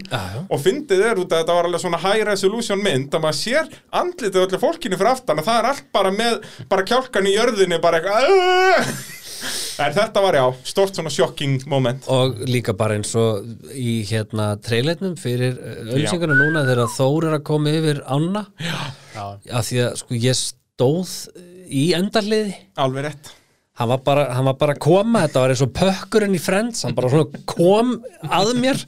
já. 0.09 0.45
og 0.49 0.61
fyndið 0.61 1.03
er 1.09 1.19
út 1.21 1.31
að 1.31 1.43
þetta 1.43 1.55
var 1.57 1.67
alveg 1.67 1.83
svona 1.83 1.99
high 2.03 2.23
resolution 2.27 2.81
mynd 2.83 3.13
að 3.13 3.23
maður 3.25 3.39
sér 3.39 3.71
andlitið 3.99 4.45
öllu 4.45 4.59
fólkinu 4.61 4.99
fyrir 4.99 5.11
aftan 5.13 5.41
og 5.41 5.47
það 5.47 5.59
er 5.59 5.69
allt 5.71 5.87
bara 5.95 6.13
með 6.13 6.39
bara 6.69 6.85
kjálkan 6.87 7.27
í 7.29 7.35
jörðinni 7.35 7.79
bara 7.83 7.99
eitthvað! 7.99 9.11
En 9.83 9.91
þetta 9.91 10.21
var 10.23 10.35
já, 10.37 10.43
stort 10.69 10.95
svona 10.95 11.11
shocking 11.11 11.63
moment. 11.67 12.05
Og 12.13 12.43
líka 12.47 12.75
bara 12.77 12.95
eins 12.95 13.11
og 13.19 13.43
í 13.75 14.03
hérna 14.07 14.53
treyleitnum 14.63 15.15
fyrir 15.19 15.57
ölsinguna 15.97 16.37
núna 16.37 16.63
þegar 16.67 16.91
Þór 16.93 17.27
er 17.29 17.37
að 17.39 17.45
koma 17.49 17.73
yfir 17.73 18.03
ána 18.05 18.45
Já. 18.61 19.25
að 19.49 19.65
því 19.69 19.81
að 19.87 19.95
sko 20.03 20.19
ég 20.23 20.39
stóð 20.39 21.15
í 21.67 21.85
endarliði. 21.97 22.53
Alveg 22.79 23.09
rétt. 23.09 23.33
Hann 23.81 23.89
var 23.89 24.03
bara, 24.05 24.27
hann 24.37 24.45
var 24.45 24.57
bara 24.61 24.75
að 24.75 24.83
koma 24.85 25.23
þetta 25.25 25.41
var 25.41 25.51
eins 25.55 25.65
og 25.65 25.71
pökkurinn 25.73 26.37
í 26.37 26.41
Friends 26.41 26.83
hann 26.85 26.93
bara 26.93 27.09
svona 27.09 27.43
kom 27.49 27.95
að 28.29 28.51
mér 28.61 28.83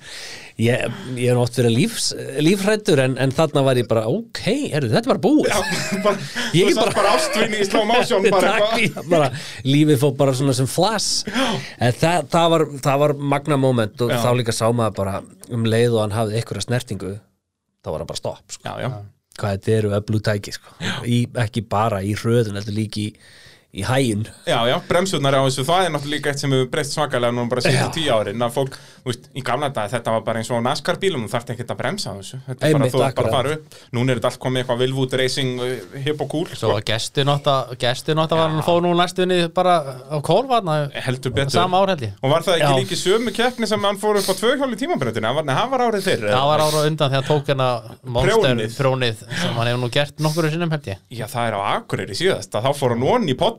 ég, 0.61 0.85
ég 1.19 1.31
er 1.33 1.39
verið 1.39 1.73
lífs, 1.73 2.05
lífrættur 2.43 3.01
en, 3.03 3.17
en 3.19 3.33
þarna 3.35 3.63
var 3.65 3.79
ég 3.79 3.87
bara 3.89 4.05
ok, 4.07 4.41
heru, 4.71 4.87
þetta 4.93 5.11
var 5.11 5.19
búið 5.23 5.49
Já, 5.51 5.57
bara, 6.05 6.29
Ég 6.57 6.69
Þú 6.71 6.75
bara- 6.79 6.93
bara 6.95 7.13
ástvinni 7.17 7.59
í 7.59 8.31
bara 8.31 9.01
bara, 9.11 9.29
lífið 9.67 9.99
fór 10.03 10.13
bara 10.21 10.35
svona 10.37 10.55
sem 10.55 10.69
flass 10.71 11.25
en 11.27 11.91
það, 11.99 12.29
það, 12.31 12.47
var, 12.55 12.65
það 12.87 13.01
var 13.03 13.15
magna 13.35 13.57
moment 13.59 14.05
og 14.07 14.13
Já. 14.15 14.21
þá 14.23 14.29
líka 14.39 14.55
sá 14.55 14.65
maður 14.71 14.95
bara 15.01 15.17
um 15.51 15.67
leið 15.67 15.97
og 15.97 16.03
hann 16.05 16.15
hafði 16.15 16.39
einhverja 16.39 16.67
snertingu 16.69 17.13
þá 17.19 17.91
var 17.91 18.01
það 18.05 18.09
bara 18.13 18.21
stopp 18.23 18.55
sko. 18.55 18.75
Já, 18.79 18.91
hvað 19.35 19.57
þetta 19.57 19.73
eru 19.79 19.91
öflú 19.99 20.21
tæki 20.23 20.55
sko. 20.55 20.71
í, 21.05 21.19
ekki 21.43 21.65
bara 21.69 21.99
í 22.01 22.15
hröðun 22.17 22.55
heldur 22.61 22.77
líka 22.79 23.03
í, 23.03 23.09
í 23.75 23.83
hægin 23.85 24.25
já, 24.47 24.57
já, 24.69 24.75
bremsurnar 24.87 25.35
á 25.35 25.41
þessu 25.43 25.65
það 25.67 25.87
er 25.87 25.93
náttúrulega 25.95 26.15
líka 26.15 26.31
eitt 26.31 26.41
sem 26.41 26.53
hefur 26.55 26.69
breyst 26.71 26.95
svakalega 26.95 27.35
núna 27.35 27.51
bara 27.51 27.61
Já. 27.75 27.87
tíu 27.93 28.11
árin 28.13 28.45
að 28.45 28.53
fólk, 28.55 28.77
þú 29.03 29.09
veist, 29.09 29.25
í 29.35 29.41
gamla 29.45 29.69
dag 29.75 29.89
þetta 29.91 30.13
var 30.15 30.21
bara 30.25 30.41
eins 30.41 30.51
og 30.53 30.61
NASCAR 30.65 30.97
bílum, 31.01 31.25
þú 31.25 31.29
þarft 31.33 31.49
ekkert 31.53 31.71
að 31.73 31.79
bremsa 31.81 32.07
á 32.11 32.15
þessu. 32.19 32.37
Þetta 32.45 32.61
er 32.67 32.71
bara, 32.77 32.89
þú 32.93 32.99
að 33.05 33.29
fara 33.35 33.49
upp. 33.55 33.65
Núna 33.95 34.09
er 34.13 34.17
þetta 34.19 34.29
allt 34.31 34.41
komið 34.45 34.59
eitthvað 34.61 34.81
Vilwood 34.83 35.15
Racing 35.19 35.51
uh, 35.59 35.65
hip 36.05 36.19
og 36.23 36.29
cool, 36.31 36.47
Svo 36.51 36.55
sko, 36.55 36.71
að 36.77 36.83
gestur 36.91 37.23
nátt 37.27 37.47
að 37.51 38.39
var 38.39 38.49
hann 38.49 38.61
að 38.61 38.67
fá 38.69 38.75
nú 38.85 38.89
næstunni 38.99 39.39
bara 39.55 39.73
á 40.07 40.17
kólvarna 40.25 40.73
heldur 41.05 41.31
betur. 41.35 41.55
sama 41.55 41.75
ár 41.81 41.89
held 41.93 42.03
ég. 42.07 42.13
Og 42.21 42.27
var 42.31 42.41
það 42.45 42.55
ekki 42.59 42.71
Já. 42.71 42.79
líki 42.81 42.97
sömu 42.99 43.31
keppni 43.35 43.65
sem 43.69 43.81
hann 43.89 43.99
fór 44.01 44.15
upp 44.21 44.29
á 44.31 44.33
tvö 44.35 44.49
hjóli 44.59 44.77
tímabröndinu, 44.79 45.27
hann 45.27 45.37
var, 45.41 45.45
var 45.73 45.81
árið 45.89 46.03
fyrr 46.09 46.25
Það 46.31 46.47
var 46.51 46.59
ára 46.65 46.79
undan 46.89 47.13
þegar 47.13 47.25
tók 47.29 47.45
hérna 47.51 47.69
Já, 51.09 51.25
það 51.29 51.43
er 51.49 51.55
á 51.55 51.61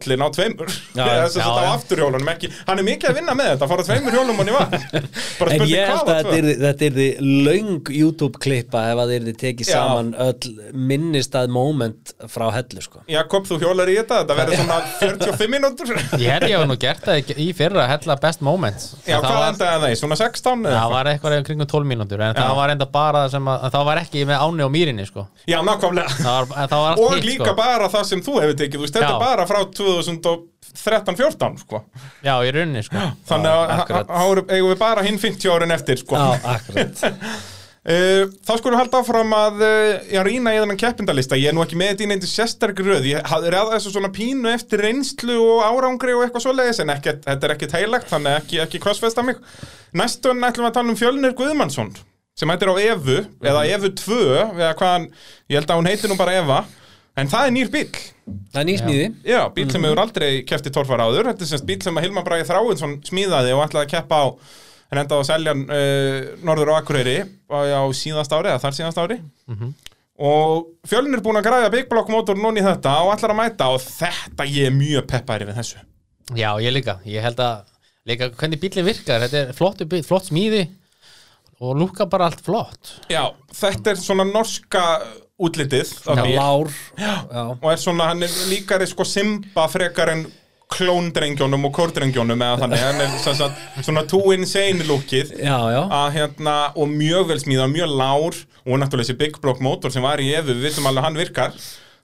Pollin 0.06 0.22
á 0.22 0.28
tveimur. 0.30 0.70
Já, 0.94 1.02
þess 1.26 1.36
að 1.36 1.42
þetta 1.42 1.62
á 1.66 1.74
afturhjólunum 1.74 2.28
ekki. 2.30 2.50
Hann 2.68 2.80
er 2.80 2.86
mikið 2.86 3.10
að 3.10 3.16
vinna 3.18 3.34
með 3.36 3.48
þetta, 3.52 3.68
að 3.76 3.88
tveimur 3.88 4.14
hjólum 4.16 4.40
hann 4.40 4.50
í 4.50 4.54
vatn. 4.54 5.08
Bara 5.40 5.56
en 5.56 5.64
ég 5.66 5.90
held 5.90 6.10
að 6.12 6.20
þetta 6.30 6.54
þetta 6.62 6.86
yrði 6.90 7.06
löng 7.46 7.90
YouTube 7.96 8.40
klippa 8.42 8.82
ef 8.92 9.00
að 9.02 9.14
yrði 9.16 9.34
tekið 9.40 9.70
Já. 9.70 9.74
saman 9.80 10.12
öll 10.26 10.52
minnistað 10.72 11.50
moment 11.56 12.12
frá 12.32 12.46
hellu 12.54 12.84
sko. 12.84 13.02
Jakob, 13.10 13.48
þú 13.48 13.58
hjólar 13.62 13.90
í 13.90 13.96
þetta, 13.98 14.20
þetta 14.22 14.38
verður 14.40 14.62
svona 14.62 14.78
45 15.00 15.50
mínútur. 15.56 15.92
Ég 16.22 16.30
held 16.36 16.48
ég 16.50 16.56
hef 16.56 16.68
nú 16.70 16.78
gert 16.86 17.04
það 17.06 17.34
í- 17.36 17.48
fyrra 17.56 17.86
hella 17.90 18.16
best 18.20 18.42
moments 18.44 18.92
Já, 19.06 19.16
hvað 19.22 19.36
var, 19.40 19.46
endaði 19.52 19.80
það 19.82 19.92
í? 19.94 19.98
Svona 20.00 20.18
16? 20.20 20.64
eða 20.66 20.80
það 20.82 20.92
var 20.94 21.10
eitthvað 21.10 21.36
eða 21.36 21.46
kringum 21.48 21.68
12 21.72 21.90
mínútur 21.92 22.22
en 22.26 22.36
það 22.36 22.54
var 22.58 22.72
enda 22.74 22.88
bara 22.96 23.22
sem 23.32 23.50
að 23.50 23.66
það 23.74 23.86
var 23.90 24.00
ekki 24.02 24.24
með 24.28 24.44
áni 24.46 24.66
og 24.66 24.72
mýrinni 24.74 25.06
sko. 25.08 25.26
Já, 25.48 25.58
nákvæmlega. 25.66 26.16
Það 26.20 26.36
var, 26.36 26.68
það 26.70 26.82
var 26.84 26.90
allt 26.92 27.04
Og 27.06 27.26
líka 27.26 27.48
sko. 27.50 27.56
bara 27.58 27.88
það 27.92 28.04
sem 28.10 28.22
þú 28.26 28.36
hefur 28.42 28.58
tekið, 28.60 28.76
þú 28.76 28.84
veist, 28.86 28.96
þetta 28.96 29.12
er 29.14 29.22
bara 29.22 29.46
frá 29.48 29.60
2013-14, 29.96 31.58
sko. 31.64 31.82
Já, 32.24 32.34
í 32.44 32.54
rauninni 32.54 32.84
sko. 32.86 33.02
Þannig 33.28 33.52
að 33.52 34.40
eigum 34.52 34.72
við 34.72 34.80
bara 34.80 35.04
hinn 35.06 35.20
50 35.22 35.52
árin 35.52 35.74
eftir, 35.76 36.00
sko. 36.00 36.18
Já, 36.18 36.48
akkurat. 36.54 37.04
Uh, 37.86 38.24
þá 38.46 38.52
skulum 38.56 38.74
við 38.74 38.80
halda 38.82 39.02
áfram 39.02 39.36
að 39.36 39.62
ég 40.10 40.26
rýna 40.26 40.56
í 40.56 40.58
þennan 40.62 40.80
keppindalista 40.80 41.38
ég 41.38 41.52
er 41.52 41.56
nú 41.56 41.62
ekki 41.62 41.78
með 41.78 41.92
þetta 41.92 42.06
í 42.06 42.10
neinti 42.10 42.32
sérstark 42.32 42.82
röð. 42.82 43.06
Ég 43.12 43.30
hafði 43.30 43.54
ræða 43.54 43.76
þessu 43.76 43.94
svona 43.94 44.10
pínu 44.16 44.50
eftir 44.52 44.82
reynslu 44.86 45.38
og 45.44 45.62
árangri 45.68 46.16
og 46.16 46.26
eitthvað 46.26 46.48
svoleiðis 46.48 46.82
en 46.82 46.92
ekkert, 46.96 47.22
þetta 47.28 47.48
er 47.48 47.56
ekkert 47.56 47.78
heilagt, 47.78 48.10
þannig 48.10 48.42
ekki, 48.42 48.60
ekki 48.66 48.82
crossfesta 48.82 49.24
mig. 49.26 49.40
Næstun 49.96 50.42
ætlum 50.42 50.66
við 50.66 50.72
að 50.72 50.78
tala 50.80 50.94
um 50.94 50.98
Fjölnir 50.98 51.38
Guðmannsson 51.38 51.94
sem 52.36 52.52
heitir 52.52 52.68
á 52.68 52.76
Evu 52.76 53.22
eða 53.40 53.62
Evu 53.72 53.90
2 53.96 54.18
eða 54.58 54.74
hvað 54.76 54.92
hann, 54.92 55.06
ég 55.48 55.56
held 55.60 55.70
að 55.72 55.80
hún 55.80 55.88
heitir 55.88 56.12
nú 56.12 56.18
bara 56.20 56.36
Eva 56.36 56.58
en 57.16 57.30
það 57.32 57.48
er 57.48 57.54
nýr 57.56 57.70
bíl 57.72 57.88
Það 58.26 58.60
er 58.60 58.66
nýsmíði 58.66 59.08
Já, 59.28 59.40
bíl 59.54 59.66
sem 59.70 59.84
hefur 59.86 60.00
aldrei 60.02 60.30
keppt 60.48 60.70
í 60.70 60.72
torfar 60.74 61.02
áður. 61.04 61.28
Þetta 61.30 61.44
er 61.46 61.50
semst 61.52 61.66
bíl 61.68 61.78
sem 61.84 61.98
að 61.98 62.06
Hilmar 62.08 62.24
Bragi 62.26 62.46
Þráinsson 62.48 62.96
smíðaði 63.06 63.52
og 63.54 63.66
ætlaði 63.66 63.86
að 63.86 63.92
keppa 63.92 64.22
á 64.22 64.26
en 64.86 65.00
endaði 65.02 65.22
að 65.22 65.28
selja 65.28 65.52
hann 65.52 65.62
uh, 65.66 66.30
norður 66.46 66.72
á 66.74 66.78
Akureyri 66.78 67.16
á, 67.50 67.58
á 67.78 67.82
síðast 67.94 68.34
ári 68.34 68.52
eða 68.52 68.62
þar 68.62 68.76
síðast 68.78 69.00
ári. 69.02 69.18
Og 70.16 70.70
fjölnir 70.88 71.18
er 71.18 71.24
búin 71.24 71.38
að 71.40 71.46
græða 71.48 71.72
Big 71.74 71.88
Block 71.90 72.10
mótor 72.12 72.38
núna 72.38 72.62
í 72.62 72.64
þetta 72.64 72.94
og 73.04 73.12
ætlar 73.12 73.34
að 73.34 73.40
mæta 73.42 73.70
og 73.74 73.82
þetta 73.84 74.46
ég 74.48 74.70
er 74.70 74.76
mjög 74.76 75.08
peppæri 75.10 75.48
við 75.48 75.58
þessu. 75.60 75.82
Já, 76.38 76.50
ég 76.62 76.72
líka, 76.74 76.96
ég 77.06 77.22
held 77.22 77.42
að 77.44 77.66
líka 78.08 78.30
hvernig 78.38 78.62
bílinn 78.62 78.86
virkar, 78.86 79.26
þetta 79.26 79.42
er 79.42 79.54
flott, 79.58 79.82
flott 80.06 80.30
smíði 80.30 80.64
og 81.60 81.76
lúka 81.80 82.06
bara 82.08 82.30
allt 82.30 82.42
flott. 82.44 82.96
Já, 83.12 83.28
þetta 83.54 83.92
er 83.92 84.00
svona 84.00 84.26
norska 84.28 84.86
útlitið 85.36 85.92
Lár. 86.38 86.72
Og 87.60 87.70
er 87.72 87.80
svona, 87.80 88.10
hann 88.12 88.24
er 88.24 88.34
líkari 88.50 88.86
sko 88.88 89.04
Simba 89.04 89.66
frekar 89.68 90.12
en 90.14 90.26
klóndrengjónum 90.72 91.68
og 91.68 91.74
kórdrengjónum 91.76 92.40
eða 92.42 92.56
þannig, 92.64 92.80
hann 92.82 93.02
er 93.04 93.12
sagt, 93.22 93.60
svona 93.86 94.02
too 94.10 94.32
insane 94.34 94.82
að 95.94 96.16
hérna, 96.16 96.56
og 96.74 96.90
mjög 96.90 97.28
vel 97.30 97.38
smíða, 97.38 97.68
mjög 97.70 97.92
lár 98.00 98.40
og 98.66 98.80
náttúrulega 98.82 99.04
þessi 99.04 99.18
Big 99.20 99.38
Block 99.44 99.62
mótor 99.62 99.94
sem 99.94 100.02
var 100.02 100.18
í 100.18 100.32
efu, 100.34 100.50
við 100.50 100.66
veitum 100.66 100.88
alveg 100.90 101.06
hann 101.06 101.20
virkar 101.20 101.54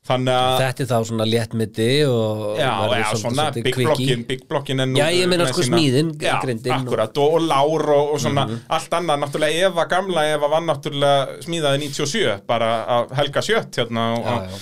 þannig 0.09 0.35
að, 0.35 0.57
Þetta 0.63 0.83
er 0.83 0.89
þá 0.91 0.97
svona 1.09 1.27
léttmiti 1.31 1.89
og 2.11 2.41
já, 2.59 2.71
já, 2.99 3.05
svona 3.21 3.45
Big. 3.55 3.77
Blockin, 3.77 4.25
Big 4.27 4.41
Blockin 4.51 4.83
er 4.83 4.89
nú 4.91 4.99
Já, 4.99 5.07
ég 5.15 5.29
meina 5.31 5.47
sko 5.47 5.63
smíðin, 5.67 6.11
já, 6.19 6.35
grindin 6.43 6.73
og- 6.75 6.81
akkurat, 6.83 7.21
og, 7.23 7.37
og 7.39 7.47
lár 7.47 7.87
og, 7.95 8.11
og 8.17 8.21
svona 8.25 8.47
allt 8.75 8.97
annað, 8.99 9.23
náttúrulega 9.23 9.69
Eva 9.71 9.85
gamla 9.93 10.25
Eva 10.35 10.51
var 10.57 10.65
náttúrulega 10.67 11.39
smíðaði 11.47 11.85
97 11.87 12.41
bara 12.51 12.73
að 12.99 13.15
Helga 13.21 13.45
Sjött 13.47 13.79
hérna 13.79 14.09
á, 14.11 14.15
Já, 14.19 14.27
á, 14.27 14.35
já. 14.51 14.59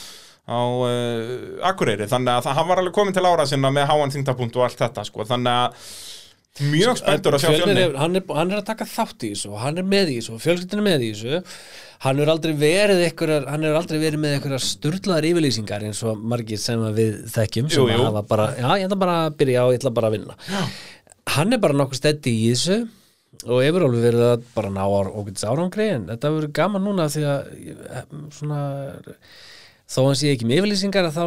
á 0.50 0.60
uh, 0.60 1.68
Akureyri, 1.72 2.04
þannig 2.10 2.34
að 2.36 2.44
það, 2.50 2.56
hann 2.60 2.68
var 2.74 2.82
alveg 2.84 2.96
komin 3.00 3.16
til 3.16 3.24
ára 3.32 3.46
sinna 3.48 3.72
með 3.72 3.88
háan 3.94 4.12
þingtapunkt 4.12 4.60
og 4.60 4.68
allt 4.68 4.80
þetta 4.84 5.04
sko, 5.08 5.24
þannig 5.24 5.56
að 5.64 5.90
mjög 6.60 6.98
spenntur 6.98 7.36
að 7.36 7.44
sjá 7.44 7.50
fjölni 7.54 7.82
er, 7.86 7.92
hann, 8.00 8.16
er, 8.18 8.24
hann 8.34 8.50
er 8.50 8.58
að 8.60 8.66
taka 8.72 8.86
þátt 8.90 9.22
í 9.24 9.30
þessu 9.32 9.52
og 9.54 9.60
hann 9.62 9.78
er 9.80 9.86
með 9.86 10.10
í 10.10 10.16
þessu 10.18 10.34
og 10.34 10.40
fjölskyldin 10.42 10.80
er 10.82 10.86
með 10.88 11.04
í 11.06 11.10
þessu 11.14 11.42
hann 12.04 12.20
er 12.24 12.32
aldrei 12.32 12.52
verið 12.58 13.02
einhverjar, 13.06 13.46
hann 13.52 13.64
er 13.68 13.76
aldrei 13.78 13.98
verið 14.02 14.22
með 14.24 14.34
einhverjar 14.38 14.64
sturlaðar 14.66 15.28
yfirlýsingar 15.30 15.84
eins 15.86 16.00
og 16.10 16.22
margir 16.32 16.60
sem 16.60 16.82
við 16.96 17.20
þekkjum 17.32 17.68
sem 17.70 17.84
Jú, 17.84 17.88
jú. 17.94 18.06
hafa 18.08 18.22
bara, 18.34 18.48
já 18.58 18.68
ég 18.82 18.88
ætla 18.88 18.98
bara 19.04 19.18
að 19.28 19.36
byrja 19.44 19.66
og 19.68 19.74
ég 19.76 19.80
ætla 19.82 19.94
bara 20.00 20.10
að 20.10 20.16
vinna 20.18 20.36
já. 20.50 20.62
hann 21.36 21.54
er 21.56 21.62
bara 21.62 21.78
nokkuð 21.80 22.00
steddi 22.02 22.34
í 22.34 22.48
þessu 22.50 22.80
og 23.46 23.62
hefur 23.64 23.86
alveg 23.86 24.02
verið 24.10 24.26
að 24.32 24.42
bara 24.58 24.72
ná 24.74 24.82
okkur 24.90 25.46
árangri 25.54 25.86
en 25.94 26.08
þetta 26.10 26.32
verður 26.34 26.54
gaman 26.58 26.84
núna 26.84 27.06
því 27.14 27.22
að 27.30 27.54
ég- 27.70 28.18
svona 28.36 28.60
þó 29.90 29.98
hann 30.06 30.14
sé 30.20 30.28
ekki 30.30 30.46
með 30.46 30.60
yfirlýsingar 30.60 31.08
þá 31.10 31.22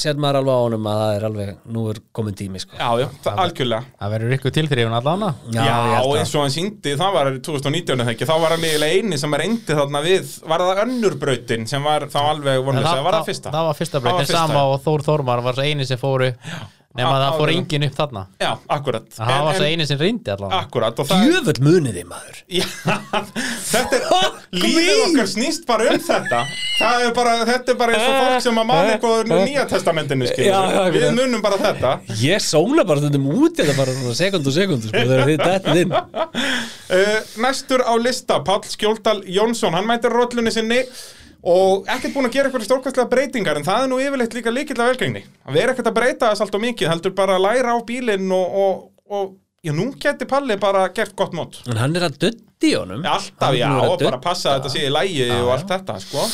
sér 0.00 0.16
maður 0.16 0.38
alveg 0.40 0.54
á 0.56 0.60
honum 0.64 0.86
að 0.88 1.00
það 1.02 1.10
er 1.18 1.26
alveg 1.28 1.50
nú 1.74 1.82
er 1.92 1.98
komin 2.16 2.36
tími 2.38 2.62
sko. 2.62 2.78
Já, 2.78 2.88
já, 3.02 3.06
það, 3.26 3.42
algjörlega. 3.44 3.90
Það 4.00 4.14
verður 4.14 4.34
ykkur 4.38 4.54
tilþrifun 4.56 4.96
allana 4.98 5.28
Já, 5.52 5.66
að- 5.66 6.14
eins 6.22 6.32
og 6.38 6.44
hann 6.46 6.54
síndi, 6.54 6.94
það 7.02 7.12
var 7.18 7.30
2019 7.50 8.00
eða 8.06 8.14
ekki, 8.14 8.28
þá 8.30 8.34
var 8.46 8.54
hann 8.56 8.64
eiginlega 8.64 8.96
eini 9.02 9.20
sem 9.20 9.36
reyndi 9.42 9.76
þarna 9.82 10.02
við, 10.08 10.32
var 10.48 10.64
það 10.64 10.82
önnur 10.86 11.18
brautin 11.20 11.68
sem 11.68 11.84
var 11.84 12.08
þá 12.08 12.18
alveg 12.32 12.64
vonlega, 12.64 12.94
það 12.96 13.04
var 13.10 13.18
það 13.18 13.28
fyrsta? 13.28 13.52
Það 13.58 13.68
var 13.68 13.78
fyrsta 13.82 13.98
Það 13.98 14.02
var 14.08 14.10
breytin, 14.16 14.32
fyrsta. 14.32 14.46
sama 14.48 14.64
og 14.72 14.82
Þór 14.88 15.06
Þórmar 15.10 15.44
var 15.44 15.58
svo 15.60 15.68
eini 15.68 15.86
sem 15.92 16.00
fóru 16.00 16.32
nema 16.96 17.10
Á- 17.14 17.20
það 17.20 17.34
fór 17.38 17.50
engin 17.52 17.84
upp 17.84 17.94
þarna. 17.98 18.22
Já, 18.40 18.50
akkurat. 18.68 19.04
Það 19.12 19.28
En- 19.34 19.44
var 19.44 19.54
svo 19.58 19.64
en- 19.64 19.72
eini 19.72 19.86
sem 19.86 19.98
reyndi 19.98 20.30
allavega. 20.32 20.60
Akkurat, 20.64 20.98
og 20.98 21.06
það 21.06 21.26
Jöfull 21.28 21.60
muniði 21.66 22.04
maður. 22.08 22.38
Já, 22.48 22.64
þetta 23.68 23.98
er, 23.98 24.32
lífið 24.62 25.02
okkar 25.08 25.28
snýst 25.28 25.66
bara 25.68 25.90
um 25.92 26.00
þetta. 26.00 26.40
Það 26.78 27.04
er 27.04 27.12
bara, 27.18 27.34
þetta 27.44 27.72
er 27.74 27.78
bara 27.82 27.92
eins 27.98 28.06
og 28.08 28.16
fólk 28.22 28.42
sem 28.46 28.58
að 28.62 28.66
mann 28.70 28.90
eitthvað 28.92 29.16
úr 29.18 29.30
nýja 29.44 29.64
testamentinu 29.68 30.28
skilur 30.30 30.48
Já, 30.48 30.60
já, 30.72 30.82
Við 30.94 31.06
munum 31.18 31.42
bara 31.44 31.58
þetta. 31.58 31.92
Ég 32.22 32.42
sóla 32.44 32.84
bara 32.88 33.02
stundum 33.02 33.26
út 33.34 33.58
eða 33.64 33.76
bara 33.76 33.94
svona 33.98 34.14
sekund 34.14 34.46
og 34.46 34.54
sekund 34.56 34.88
sko, 34.88 35.04
þegar 35.04 35.24
þið 35.28 35.44
dættið 35.44 35.80
inn. 35.82 35.92
Uh, 35.92 37.20
Næstur 37.44 37.82
á 37.84 37.92
lista, 38.00 38.40
Páll 38.46 38.64
Skjóldal 38.70 39.20
Jónsson 39.28 39.74
Hann 39.76 39.86
mætir 39.90 40.14
rollunni 40.14 40.50
sinni 40.54 40.80
og 41.48 41.88
ekkert 41.94 42.14
búin 42.14 42.28
að 42.28 42.36
gera 42.36 42.50
eitthvað 42.50 42.66
stórkastlega 42.68 43.10
breytingar 43.12 43.58
en 43.60 43.66
það 43.66 43.84
er 43.84 43.90
nú 43.92 43.98
yfirleitt 44.04 44.36
líka 44.38 44.52
líkill 44.54 44.78
af 44.82 44.92
velgengni. 44.92 45.24
Að 45.48 45.58
vera 45.60 45.74
ekkert 45.74 45.90
að 45.90 45.98
breyta 45.98 46.30
þess 46.32 46.44
allt 46.46 46.58
og 46.58 46.64
mikið 46.64 46.92
heldur 46.92 47.16
bara 47.18 47.38
að 47.38 47.44
læra 47.46 47.74
á 47.74 47.78
bílinn 47.88 48.30
og, 48.36 48.60
og, 48.62 48.86
og 49.08 49.34
já, 49.64 49.72
nú 49.76 49.90
geti 50.00 50.28
Palli 50.28 50.58
bara 50.60 50.86
gert 50.94 51.16
gott 51.18 51.36
mót. 51.36 51.60
En 51.68 51.80
hann 51.80 51.96
er 51.98 52.08
að 52.08 52.20
dötti 52.26 52.72
honum. 52.76 53.04
Alltaf, 53.04 53.50
Hann 53.50 53.60
já, 53.60 53.68
og 53.88 54.00
bara 54.04 54.22
passa 54.22 54.54
að 54.54 54.60
þetta 54.60 54.74
sé 54.76 54.86
í 54.86 54.94
lægi 54.94 55.28
og 55.40 55.52
allt 55.56 55.70
þetta, 55.76 56.00
sko 56.04 56.26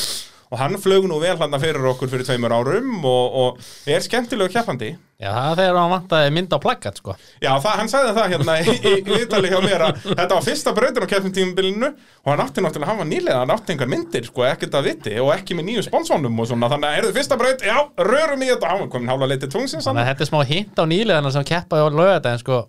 og 0.50 0.60
hann 0.60 0.76
flög 0.80 1.08
nú 1.10 1.18
vel 1.22 1.36
hann 1.40 1.56
fyrir 1.62 1.90
okkur 1.94 2.10
fyrir 2.12 2.28
tveimur 2.28 2.54
árum 2.54 3.04
og, 3.04 3.40
og 3.40 3.90
er 3.90 4.04
skemmtilegu 4.04 4.52
keppandi. 4.54 4.94
Já, 5.14 5.30
það 5.30 5.50
er 5.50 5.58
þegar 5.60 5.76
hann 5.78 5.92
vantaði 5.92 6.30
mynd 6.34 6.54
á 6.54 6.58
plakkat 6.60 6.98
sko. 7.00 7.14
Já, 7.40 7.52
það, 7.62 7.70
hann 7.78 7.90
sagði 7.92 8.14
það 8.16 8.32
hérna 8.34 8.56
í, 8.60 8.94
viðtali 9.06 9.52
hjá 9.52 9.58
mér 9.62 9.84
að 9.86 10.00
þetta 10.10 10.28
var 10.34 10.44
fyrsta 10.44 10.74
brautin 10.76 11.06
á 11.06 11.08
tímabilinu 11.38 11.90
og 11.94 12.30
hann 12.32 12.42
átti 12.44 12.64
náttúrulega, 12.64 12.90
hann 12.90 13.00
var 13.00 13.08
nýlega, 13.08 13.40
hann 13.40 13.54
átti 13.54 13.76
engar 13.76 13.90
myndir, 13.94 14.26
sko, 14.28 14.44
ekkert 14.48 14.74
að 14.74 14.88
viti 14.90 15.16
og 15.22 15.30
ekki 15.36 15.56
með 15.56 15.68
nýju 15.70 15.86
sponsónum 15.86 16.42
og 16.42 16.50
svona, 16.50 16.70
þannig 16.74 16.90
að 16.90 16.98
er 16.98 17.08
þið 17.08 17.18
fyrsta 17.20 17.40
braut, 17.40 17.64
já, 17.64 17.76
rörum 18.10 18.44
í 18.44 18.50
þetta, 18.50 18.72
hann 18.72 18.82
var 18.84 18.90
komin 18.96 19.14
hálfa 19.14 19.30
leiti 19.30 19.50
tungsins 19.54 19.86
Þannig 19.86 20.02
að 20.02 20.10
þetta 20.10 20.26
er 20.26 20.32
smá 20.32 20.40
hint 20.50 20.82
á 20.82 20.84
nýleðana 20.90 21.34
sem 21.38 21.46
keppaði 21.54 21.86
á 21.86 21.88
lögata 21.94 22.34
en 22.34 22.42
sko 22.42 22.64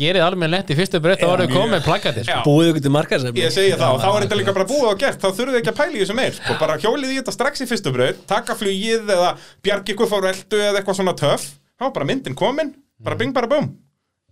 gerið 0.00 0.24
alveg 0.24 0.50
lent 0.52 0.70
í 0.72 0.76
fyrstu 0.78 1.00
breytt 1.02 1.22
og 1.26 1.34
mjög. 1.42 1.52
komið 1.54 1.82
plakkati 1.84 2.24
sko. 2.24 2.38
Búið 2.46 2.70
ykkur 2.70 2.84
til 2.86 2.92
markaðsefni. 2.94 3.42
Ég 3.42 3.52
segi 3.54 3.74
það 3.76 3.94
og 3.96 4.00
þá 4.00 4.08
er 4.10 4.24
þetta 4.26 4.38
líka 4.40 4.54
bara 4.56 4.68
búið 4.70 4.88
og 4.92 5.02
gert. 5.02 5.20
Þá 5.20 5.28
þurfum 5.28 5.52
við 5.54 5.60
ekki 5.60 5.72
að 5.72 5.78
pæla 5.80 5.92
í 5.98 6.00
þessu 6.04 6.16
meir 6.20 6.34
sko, 6.38 6.56
bara 6.62 6.78
hjólið 6.80 7.12
í 7.12 7.18
þetta 7.20 7.34
strax 7.36 7.60
í 7.64 7.68
fyrstu 7.70 7.92
braut 7.96 8.24
taka 8.30 8.56
flugið 8.56 9.12
eða 9.16 9.30
bjargi 9.66 9.94
ykkur 9.96 10.10
fór 10.10 10.26
veldu 10.28 10.62
eða 10.62 10.80
eitthvað 10.80 11.00
svona 11.00 11.16
töff. 11.20 11.46
Þá 11.80 11.86
bara 11.96 12.08
myndin 12.12 12.36
komin, 12.38 12.74
bara 13.00 13.16
bing 13.20 13.32
bara 13.36 13.50
búm. 13.50 13.70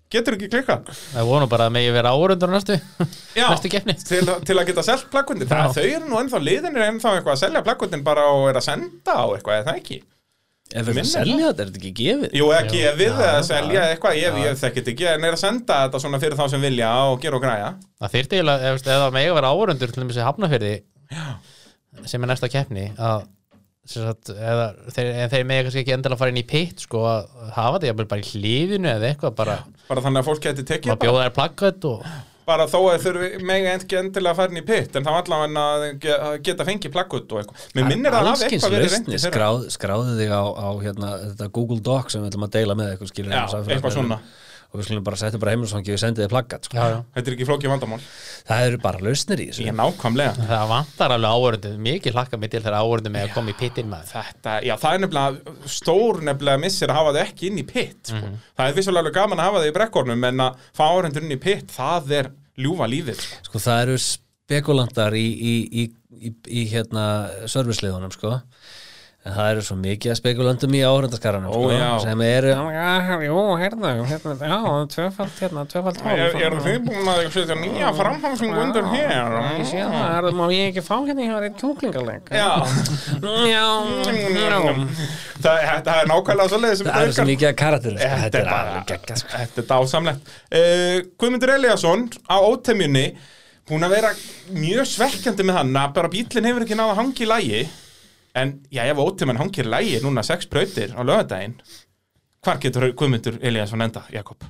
Getur 0.09 0.39
ekki 0.39 0.49
klikkað. 0.49 0.87
Það 1.13 1.27
voru 1.29 1.47
bara 1.53 1.67
að 1.69 1.75
megi 1.75 1.91
vera 1.93 2.15
árundur 2.17 2.49
næstu 2.49 2.79
Já, 3.37 3.45
Næstu 3.53 3.69
keppni. 3.69 3.93
til, 4.09 4.23
til 4.25 4.57
að 4.57 4.71
geta 4.71 4.85
það, 4.87 5.03
Já. 5.45 5.67
þau 5.77 5.83
eru 5.85 6.09
nú 6.09 6.17
ennþá 6.23 6.41
liðinir 6.41 6.87
ennþá 6.87 7.13
eitthvað 7.19 7.35
að 7.35 7.43
selja 7.43 7.63
plakkundin 7.67 8.05
bara 8.07 8.25
og 8.33 8.47
er 8.49 8.57
að 8.57 8.65
senda 8.71 9.19
á 9.21 9.25
eitthvað, 9.37 9.59
eða 9.59 9.67
það 9.69 9.83
ekki 9.83 9.99
Ef 10.69 10.85
við 10.85 10.99
Minna 10.99 11.09
selja 11.09 11.37
þetta, 11.47 11.65
er 11.65 11.71
þetta 11.71 11.79
ekki 11.81 11.93
gefið? 11.97 12.35
Jú, 12.37 12.49
ekki 12.53 12.83
gefið 12.83 13.23
eða 13.25 13.45
selja 13.47 13.85
eitthvað, 13.95 14.19
ég, 14.21 14.35
ég 14.45 14.59
þekkit 14.61 14.91
ekki 14.93 15.07
en 15.15 15.25
er 15.25 15.37
að 15.37 15.41
senda 15.41 15.79
þetta 15.87 16.01
svona 16.03 16.21
fyrir 16.21 16.37
þá 16.37 16.45
sem 16.53 16.67
vilja 16.67 16.91
og 17.09 17.23
gera 17.23 17.39
og 17.39 17.45
græja. 17.47 17.71
Það 18.03 18.15
þyrfti 18.17 18.39
eiginlega, 18.39 18.69
ef, 18.69 18.83
ef 18.83 18.91
það 18.91 19.17
megi 19.17 19.33
vera 19.39 19.53
árundur 19.55 19.95
til 19.95 20.05
þess 20.05 20.21
að 20.21 20.29
hafnafyrði 20.29 20.75
sem 22.13 22.25
er 22.27 22.33
næsta 22.35 22.53
keppni 22.53 22.87
að 23.01 23.25
sem 23.89 24.05
sagt, 24.05 24.33
eða, 24.35 24.67
þeir, 24.93 25.11
en 25.15 25.31
þeir 25.33 25.45
megi 25.49 25.65
kannski 25.65 25.83
ekki 25.83 25.95
endilega 25.97 26.21
fara 26.21 26.33
inn 26.35 26.41
í 26.43 26.49
pitt 26.49 26.83
sko 26.85 27.05
að 27.09 27.31
hafa 27.57 27.79
þetta 27.79 27.89
jafnvel 27.89 28.09
bara 28.11 28.25
í 28.25 28.33
hlífinu 28.35 28.91
eða 28.91 29.09
eitthvað 29.09 29.39
bara, 29.39 29.55
bara 29.89 30.03
þannig 30.05 30.21
að 30.21 30.29
fólk 30.29 30.43
geti 30.45 30.65
tekið 30.69 30.93
bara 30.93 31.01
bjóða 31.07 31.23
þær 31.25 31.37
plakkat 31.39 31.87
og 31.89 32.03
bara 32.49 32.65
þó 32.71 32.79
að 32.95 33.05
þurfi 33.05 33.29
mega 33.45 33.75
ekki 33.77 33.99
endilega 34.01 34.33
að 34.35 34.41
fara 34.41 34.53
inn 34.55 34.61
í 34.63 34.65
pitt 34.69 34.97
en 34.99 35.05
þá 35.07 35.13
allavega 35.21 35.65
að 35.69 35.87
ge- 36.05 36.19
að 36.29 36.35
geta 36.49 36.67
fengið 36.69 36.95
plakkut 36.97 37.33
og 37.37 37.43
eitthvað. 37.43 37.67
Mér 37.79 37.89
minnir 37.93 38.17
að 38.17 38.29
hafa 38.33 38.49
eitthvað 38.49 38.75
verið 38.77 38.93
reyndi 38.97 39.13
lausnir, 39.13 39.23
þeirra 39.25 39.37
skráð, 39.37 39.69
skráðu 39.77 40.17
þig 40.23 40.33
á, 40.33 40.43
á 40.49 40.69
hérna, 40.85 41.13
Google 41.53 41.81
Doc 41.85 42.11
sem 42.15 42.25
við 42.25 42.33
ætlum 42.33 42.49
að 42.49 42.55
deila 42.59 42.79
með 42.81 42.93
eitthvað 42.95 43.13
skilur 43.13 43.37
Já, 43.37 43.43
eitthvað 43.69 43.97
svona. 44.01 44.21
Og 44.69 44.77
við 44.77 44.89
skulum 44.89 45.05
bara 45.07 45.17
setja 45.17 45.39
bara 45.41 45.55
heimilisfangi 45.55 45.95
og 45.95 46.01
sendið 46.03 46.25
þið 46.27 46.33
plaggat 46.33 46.67
sko. 46.69 46.77
já, 46.77 46.93
já. 46.93 46.99
þetta 47.15 47.31
er 47.31 47.35
ekki 47.37 47.47
flókið 47.49 47.71
vandamál 47.73 47.99
það 48.49 48.65
eru 48.67 48.81
bara 48.83 49.01
lausnir 49.07 49.41
í 49.41 49.47
þessu 49.49 49.65
ég 49.65 49.77
nákvæmlega 49.79 50.49
það 50.51 50.65
vantar 50.73 51.15
alveg 51.15 51.37
árundur 51.39 51.79
mikið 51.87 52.19
hlakka 52.19 52.41
mig 52.43 52.53
til 52.53 52.61
þegar 52.61 52.77
árundur 52.83 53.15
með 53.15 53.25
að 53.25 53.35
koma 53.39 53.55
í 53.55 53.57
pittin 53.63 53.89
maður 53.89 54.13
þetta, 54.13 54.57
já 54.69 54.75
það 54.83 54.99
er 54.99 55.03
nefnilega 55.05 55.57
stór 55.79 56.21
nefnilega 56.29 56.63
missir 56.67 56.93
að 56.93 57.01
hafa 57.01 57.15
þau 57.17 57.21
ekki 57.25 57.49
inn 57.49 57.63
í 57.63 57.67
pitt 57.73 58.13
sko. 58.13 58.33
það 58.61 58.65
er 58.67 58.77
vissulega 58.77 59.05
alveg 59.07 59.17
gaman 59.17 59.41
að 59.41 59.49
hafa 59.49 59.63
þau 59.65 59.71
í 59.71 59.77
brekkornum 59.79 60.29
en 60.29 60.45
að 60.45 60.65
fá 60.77 60.85
áhendur 60.91 61.25
inn 61.25 61.37
í 61.39 61.41
pitt 61.49 61.73
það 61.73 62.17
er 62.21 62.33
ljúfa 62.61 62.91
lífið 62.93 63.23
sko. 63.25 63.41
sko 63.49 63.63
það 63.65 63.85
eru 63.87 63.99
spekulantar 64.05 65.17
í, 65.17 65.25
í, 65.25 65.55
í, 65.65 65.89
í, 66.29 66.35
í 66.61 66.69
hérna 66.75 67.07
sko 67.49 68.37
en 69.27 69.35
það 69.35 69.49
eru 69.51 69.63
svo 69.67 69.75
mikið 69.83 70.13
að 70.13 70.17
spekulantum 70.21 70.75
í 70.79 70.81
áhörndaskaranum 70.87 71.51
Ó, 71.51 71.63
sko, 71.67 71.87
sem 72.05 72.21
eru 72.23 72.53
jú, 73.27 73.39
hérna, 73.59 73.91
hérna, 74.07 74.35
já, 74.39 74.59
tvöfald 74.95 75.41
hérna, 75.43 75.65
tvöfald 75.73 75.99
er, 76.07 76.37
er 76.47 76.55
þið 76.63 76.77
búin 76.87 77.11
að 77.11 77.25
setja 77.35 77.57
nýja 77.59 77.91
framhansing 77.99 78.55
undir 78.63 78.87
hér? 78.93 79.35
Ég 79.59 79.67
sé 79.69 79.83
það, 79.83 80.13
er, 80.21 80.29
má 80.39 80.45
ég 80.55 80.71
ekki 80.71 80.85
fá 80.87 80.95
hérna 81.03 81.25
ég 81.27 81.33
hafa 81.35 81.49
eitt 81.49 81.59
kjúklingaleg? 81.65 82.31
Já. 82.31 82.47
Já, 83.49 83.67
já. 84.39 84.63
það, 85.43 85.59
þetta 85.67 85.97
er 85.99 86.13
nákvæmlega 86.13 86.53
svo 86.53 86.63
leiðis 86.63 86.85
það 86.87 87.03
eru 87.03 87.17
svo 87.19 87.27
mikið 87.33 87.51
að 87.51 87.59
karakteru 87.65 87.99
sko. 87.99 88.21
Þetta 88.23 88.41
er 88.41 88.49
bara- 88.53 88.63
alveg 88.63 88.87
geggja 88.93 89.19
sko. 89.19 89.33
Þetta 89.35 89.65
er 89.65 89.69
dásamlegt. 89.75 90.33
Uh, 90.55 90.95
Guðmundur 91.19 91.55
Eliasson 91.57 92.07
á 92.31 92.37
ótemjunni 92.39 93.05
búin 93.69 93.85
að 93.85 93.99
vera 93.99 94.15
mjög 94.55 94.89
svekkjandi 94.95 95.45
með 95.51 95.61
hann 95.61 95.77
að 95.83 95.93
bara 95.99 96.13
bílinn 96.15 96.49
hefur 96.49 96.65
ekki 96.65 96.79
náða 96.79 96.97
hangi 97.03 97.27
í 97.27 97.31
lægi 97.35 97.63
en 98.43 98.53
já, 98.73 98.83
ef 98.91 98.99
ótemjun 99.03 99.39
hangir 99.41 99.67
lægi 99.69 100.01
núna 100.05 100.23
sex 100.27 100.47
brautir 100.51 100.95
á 100.97 101.01
lögadaginn 101.05 101.57
hvar 102.45 102.61
getur 102.63 102.87
Guðmundur 102.93 103.39
Eliasson 103.43 103.83
enda, 103.85 104.05
Jakob? 104.15 104.45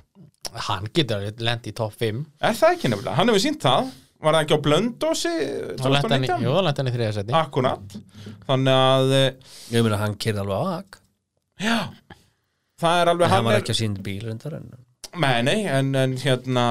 hann 0.68 0.86
getur 0.94 1.24
lent 1.44 1.66
í 1.68 1.72
topp 1.76 1.94
5 2.00 2.20
Er 2.40 2.54
það 2.56 2.74
ekki 2.76 2.88
nefnilega? 2.92 3.16
Hann 3.18 3.28
hefur 3.28 3.42
sínt 3.42 3.60
það. 3.62 3.88
Var 4.18 4.34
það 4.34 4.44
ekki 4.44 4.56
á 4.58 4.64
Blöndósi 4.66 5.30
jú, 5.34 5.74
2019? 5.78 6.42
þá 6.42 6.62
lent 6.66 6.78
hann 6.80 6.88
í 6.90 6.94
þriðasæti 6.94 7.34
Akkurat. 7.38 7.96
Þannig 8.48 8.78
að, 8.82 9.12
eh, 9.18 9.54
ég 9.76 9.84
meina 9.86 9.98
hann 10.00 10.16
kyrði 10.18 10.40
alveg 10.42 10.58
á 10.58 10.64
ak 10.78 10.98
já. 11.62 11.78
Það 12.82 13.00
er 13.02 13.10
alveg 13.12 13.30
hann 13.34 13.44
var 13.44 13.54
er- 13.54 13.62
ekki 13.62 13.74
að 13.74 13.80
sínd 13.82 14.02
bíl 14.02 14.20
reyndar 14.26 14.56
en 14.58 14.70
Nei, 15.18 15.42
nei, 15.42 15.58
en, 15.66 15.94
en 15.96 16.16
hérna 16.20 16.64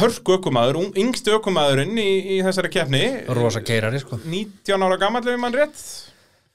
hörku 0.00 0.38
ökumæður, 0.38 0.78
yngsti 0.98 1.34
ökumæðurinn 1.36 1.98
í, 2.00 2.08
í 2.34 2.42
þessari 2.42 2.70
keppni. 2.72 3.02
Rosa 3.36 3.60
keirari 3.60 4.00
sko. 4.02 4.16
19 4.24 4.82
ára 4.82 4.96
gamall 4.98 5.28
ef 5.28 5.38
mann 5.38 5.54
rétt 5.54 5.82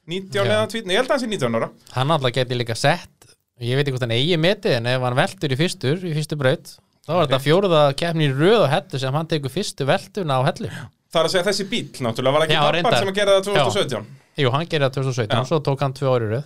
19 0.10 0.44
eða 0.44 0.68
20, 0.74 0.92
ég 0.94 1.00
held 1.02 1.10
að 1.10 1.16
hann 1.16 1.24
sé 1.24 1.30
19 1.32 1.60
ára. 1.60 1.70
Hann 1.96 2.14
alltaf 2.16 2.36
geti 2.40 2.58
líka 2.58 2.76
sett 2.80 3.20
ég 3.60 3.76
veit 3.76 3.84
ekki 3.84 3.96
hvort 3.98 4.06
hann 4.08 4.16
eigi 4.16 4.38
metið 4.40 4.78
en 4.78 4.88
ef 4.88 5.04
hann 5.04 5.18
veltur 5.18 5.52
í 5.52 5.58
fyrstur 5.60 6.06
í 6.08 6.14
fyrstu 6.16 6.38
braut 6.40 6.70
þá 7.04 7.12
var 7.12 7.26
þetta 7.26 7.40
fjóruða 7.44 7.82
keppni 8.00 8.30
í 8.30 8.32
röð 8.32 8.62
og 8.64 8.70
hellu 8.72 9.02
sem 9.02 9.18
hann 9.20 9.28
tekur 9.28 9.52
fyrstu 9.52 9.88
veltuna 9.90 10.40
á 10.40 10.42
hellu. 10.48 10.70
Það 11.10 11.20
er 11.20 11.28
að 11.28 11.34
segja 11.34 11.46
þessi 11.50 11.66
bíl, 11.72 11.86
náttúrulega, 12.06 12.36
var 12.38 12.46
ekki 12.46 12.54
Já, 12.56 12.60
pappar 12.62 12.76
reyndar. 12.78 12.98
sem 13.02 13.10
að 13.10 13.18
gera 13.18 13.36
það 13.36 13.48
2017 13.50 14.10
jú, 14.40 14.50
hann 14.54 14.68
gerir 14.72 14.88
það 14.88 14.96
2017 15.00 15.36
Já. 15.36 15.44
svo 15.50 15.60
tók 15.66 15.82
hann 15.84 15.94
tvö 15.98 16.08
ári 16.16 16.26
í 16.26 16.32
röð. 16.34 16.44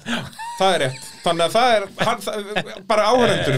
Það 0.54 0.74
er 0.76 0.82
rétt, 0.84 1.06
þannig 1.24 1.44
að 1.48 1.54
það 1.54 1.68
er 1.74 1.84
hann, 2.06 2.20
það, 2.22 2.36
bara 2.86 3.04
áhörendur 3.10 3.56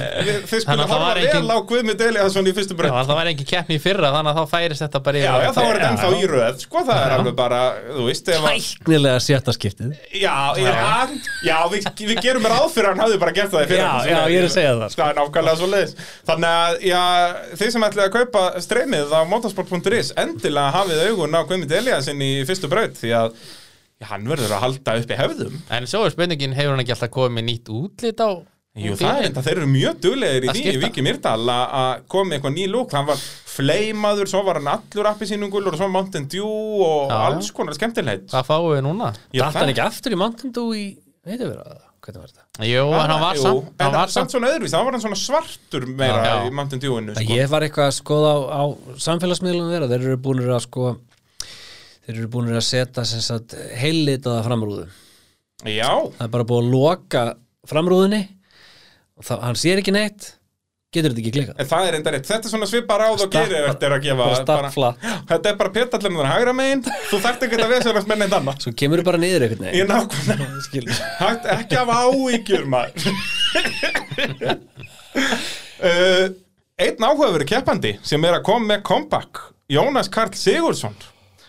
Þið 0.47 0.59
skulle 0.63 0.75
að 0.75 0.87
það 0.87 0.93
horfa 0.95 1.09
vel 1.11 1.25
engin- 1.25 1.51
á 1.51 1.57
Guðmund 1.69 2.01
Eliasson 2.05 2.47
í 2.47 2.53
fyrstu 2.55 2.71
Já, 2.71 2.77
braut 2.79 2.95
það 3.09 3.17
var 3.19 3.27
ekki 3.31 3.45
keppni 3.49 3.75
í 3.75 3.81
fyrra 3.83 4.11
þannig 4.15 4.31
að 4.31 4.37
þá 4.39 4.45
færist 4.53 4.81
þetta 4.85 4.99
bara 5.03 5.17
Já, 5.19 5.33
já, 5.43 5.49
þá 5.51 5.59
er 5.59 5.75
þetta 5.75 5.89
ennþá 5.89 6.07
Já. 6.07 6.15
í 6.15 6.29
röð, 6.31 6.55
sko, 6.63 6.77
það 6.87 6.99
er 7.03 7.11
alveg 7.17 7.35
bara, 7.35 7.59
þú 7.89 8.03
veist, 8.07 8.25
ef 8.31 8.39
að 8.39 8.55
tæknilega 8.55 9.19
sjötta 9.25 9.51
skiptið. 9.57 9.89
Já, 10.15 10.37
já, 10.55 10.71
já 11.49 11.57
við, 11.73 11.81
við 11.99 12.17
gerum 12.23 12.47
ráð 12.47 12.69
fyrir 12.71 12.87
að 12.87 12.93
hann 12.95 13.03
hafði 13.03 13.17
bara 13.25 13.35
gert 13.35 13.51
það 13.51 13.65
í 13.65 13.69
fyrra. 13.73 13.83
Já, 13.83 13.91
já, 14.07 14.19
ég 14.31 14.39
er 14.39 14.47
að 14.47 14.55
segja 14.55 14.71
það, 14.79 14.89
sko. 14.95 15.01
Það 15.01 15.09
er 15.11 15.17
nákvæmlega 15.19 15.57
svo 15.59 15.67
leiðis 15.75 15.93
Þannig 16.25 16.49
að, 16.55 16.71
já, 16.87 17.03
þeir 17.59 17.69
já, 24.01 24.05
hann 24.11 24.27
verður 24.27 24.55
að 24.57 24.63
halda 24.65 24.97
upp 25.01 25.13
í 25.15 25.19
hefðum 25.21 25.55
en 25.77 25.87
svo 25.91 26.03
er 26.07 26.13
spurningin, 26.15 26.55
hefur 26.57 26.75
hann 26.75 26.83
ekki 26.85 26.95
alltaf 26.97 27.13
komið 27.15 27.37
með 27.39 27.47
nýtt 27.51 27.71
útlit 27.79 28.21
á 28.23 28.31
Jú, 28.75 28.91
það 28.99 29.17
er 29.21 29.25
þetta, 29.29 29.41
þeir 29.45 29.59
eru 29.61 29.67
mjög 29.71 29.99
duglegir 30.03 30.45
í 30.45 30.49
því 30.51 30.63
í. 30.67 30.79
Viki 30.81 31.03
Myrdal 31.05 31.45
að 31.47 32.01
koma 32.11 32.27
með 32.27 32.33
eitthvað 32.35 32.55
ný 32.57 32.65
lúk 32.67 32.91
hann 32.91 33.05
var 33.07 33.21
fleimaður, 33.55 34.27
svo 34.27 34.41
var 34.43 34.59
hann 34.59 34.67
allur 34.73 35.07
appi 35.13 35.27
sínum 35.29 35.51
gulur 35.53 35.77
og 35.77 35.79
svo 35.79 35.87
Mountain 35.93 36.25
Dew 36.33 36.49
og 36.83 37.13
Já, 37.13 37.15
alls 37.29 37.51
konar 37.55 37.77
skemmtilegt 37.77 38.27
hvað 38.33 38.49
fáum 38.49 38.67
við 38.73 38.81
núna? 38.83 39.13
Já, 39.31 39.45
Datt 39.45 39.61
hann 39.61 39.71
ekki 39.71 39.83
aftur 39.85 40.15
í 40.17 40.19
Mountain 40.19 40.51
Dew 40.59 40.75
í 40.75 40.83
veitum 41.23 41.53
við 41.53 41.55
það, 41.61 41.79
hvernig 42.03 42.25
var 42.25 42.33
þetta? 42.33 42.67
Jú, 42.67 42.83
en 42.99 43.13
hann 43.15 43.23
var 43.23 43.39
samt 43.45 43.71
en 43.79 43.85
hann 43.87 43.95
var 44.01 44.13
samt 44.17 44.35
svona 44.35 44.51
öðruvís, 44.51 44.75
það 44.75 44.85
var 44.89 44.97
hann 44.97 45.05
svona 45.07 45.21
svartur 45.23 45.87
meira 46.03 46.19
Já. 46.27 46.35
í 46.43 46.53
Mountain 46.59 46.83
Dew-inu 46.83 47.15
sko. 47.15 47.27
Ég 47.31 47.51
var 47.55 47.65
eitthvað 47.69 47.87
að 47.93 47.97
skoða 48.01 48.35
á, 48.35 48.43
á 48.59 48.63
samfélagsmiðlum 49.07 49.71
þeirra, 49.71 49.87
þeir 49.95 50.03
eru 50.11 50.19
búinir 50.27 50.51
að 50.51 50.65
sko 50.67 50.91
þeir 52.05 52.19
eru 52.19 52.31
búinir 52.31 52.59
að 52.59 52.65
setja 52.67 53.03
heillitaða 53.81 54.45
framrúðu. 54.45 54.87
Já, 55.65 55.91
það 56.17 56.25
er 56.27 56.33
bara 56.33 56.47
búið 56.47 56.63
að 56.63 56.73
loka 56.73 57.27
framrúðunni. 57.69 58.23
Og 59.15 59.25
það, 59.25 59.45
hann 59.47 59.59
sér 59.59 59.81
ekki 59.81 59.93
neitt. 59.95 60.33
Getur 60.95 61.11
þetta 61.11 61.21
ekki 61.23 61.31
klikað 61.35 61.57
en 61.59 61.67
það 61.67 61.87
er 61.87 61.95
enda 61.97 62.11
rétt. 62.13 62.27
Þetta 62.29 62.47
er 62.47 62.51
svona 62.53 62.67
svipar 62.69 63.01
ráð 63.01 63.23
og 63.25 63.31
gerir 63.33 63.65
eftir 63.67 63.95
að 63.95 64.05
gefa 64.05 64.27
bara 64.47 64.91
Þetta 65.31 65.49
er 65.49 65.57
bara 65.59 65.71
pétallinn 65.75 66.19
þar 66.21 66.29
hægra 66.29 66.53
megin. 66.55 66.83
Þú 67.09 67.19
þarft 67.25 67.43
ekki 67.47 67.59
að 67.59 67.73
vesennast 67.73 68.11
með 68.11 68.21
neitt 68.21 68.35
annað. 68.37 68.61
Svo 68.63 68.73
kemur 68.79 69.03
bara 69.07 69.19
niður 69.19 69.47
einhvern 69.47 69.65
Ég 69.75 69.89
veginn 69.89 69.91
nákvæmlega. 69.91 70.45
Ekki 71.57 71.79
af 71.81 71.91
áhyggjur 71.99 72.69
maður. 72.71 73.01
Uh, 75.83 76.25
Einn 76.85 77.05
áhugaveru 77.07 77.47
keppandi 77.47 77.93
sem 78.03 78.23
er 78.27 78.35
að 78.35 78.47
koma 78.47 78.73
með 78.73 78.81
comeback 78.87 79.45
Jónas 79.71 80.09
Karl 80.11 80.35
Sigursson 80.35 80.95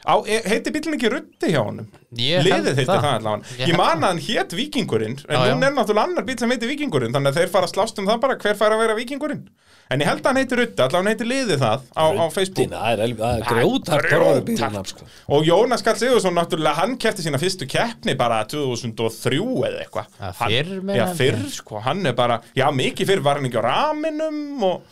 heiti 0.06 0.70
bílinn 0.74 0.96
ekki 0.96 1.10
Ruddi 1.12 1.50
hjá 1.52 1.60
honum? 1.66 1.86
Liðið 2.16 2.78
heiti 2.78 2.86
það. 2.88 3.00
það, 3.02 3.14
allavega. 3.18 3.56
Ég 3.66 3.76
man 3.76 3.98
að 4.04 4.08
hann 4.12 4.20
hét 4.22 4.52
Víkingurinn 4.56 5.16
En 5.26 5.34
Já, 5.36 5.52
núna 5.52 5.66
er 5.66 5.74
náttúrulega 5.76 6.06
annar 6.06 6.26
bíl 6.28 6.36
sem 6.38 6.52
heiti 6.54 6.68
Víkingurinn 6.70 7.12
Þannig 7.16 7.32
að 7.32 7.40
þeir 7.40 7.50
fara 7.56 7.66
að 7.68 7.74
slást 7.74 7.98
um 7.98 8.06
það 8.06 8.20
bara 8.22 8.36
hver 8.44 8.58
fara 8.60 8.78
að 8.78 8.84
vera 8.84 8.96
Víkingurinn. 9.00 9.42
En 9.86 10.02
ég 10.02 10.08
held 10.10 10.18
að 10.24 10.30
hann 10.32 10.38
heiti 10.40 10.56
Ruddi, 10.58 10.82
allavega 10.82 10.98
hann 10.98 11.10
heiti 11.12 11.26
liðið 11.30 11.60
það 11.62 11.82
á, 11.94 12.04
á 12.10 12.24
Facebook. 12.34 12.72
er, 12.74 13.02
er 13.06 13.44
grjótart 13.46 14.88
sko. 14.90 15.06
Og 15.36 15.44
Jónas 15.46 15.84
Karl 15.86 16.00
Sigursson 16.00 16.34
náttúrulega, 16.34 16.74
hann 16.80 16.96
kefti 16.98 17.22
sína 17.22 17.38
fyrstu 17.38 17.68
keppni 17.70 18.16
bara 18.18 18.40
2003 18.50 19.38
eða 19.68 19.84
eitthvað. 19.84 20.08
Hann- 20.18 20.50
fyrr 20.50 20.72
fyrr, 21.20 21.38
ég. 21.38 21.54
sko, 21.54 21.78
hann 21.86 22.02
er 22.10 22.16
bara 22.18 22.40
Já, 22.58 22.66
mikið 22.74 23.12
fyrr 23.12 23.22
var 23.22 23.38
hann 23.38 23.46
ekki 23.46 23.62
á 23.62 23.66
raminum 23.68 24.66
og 24.72 24.82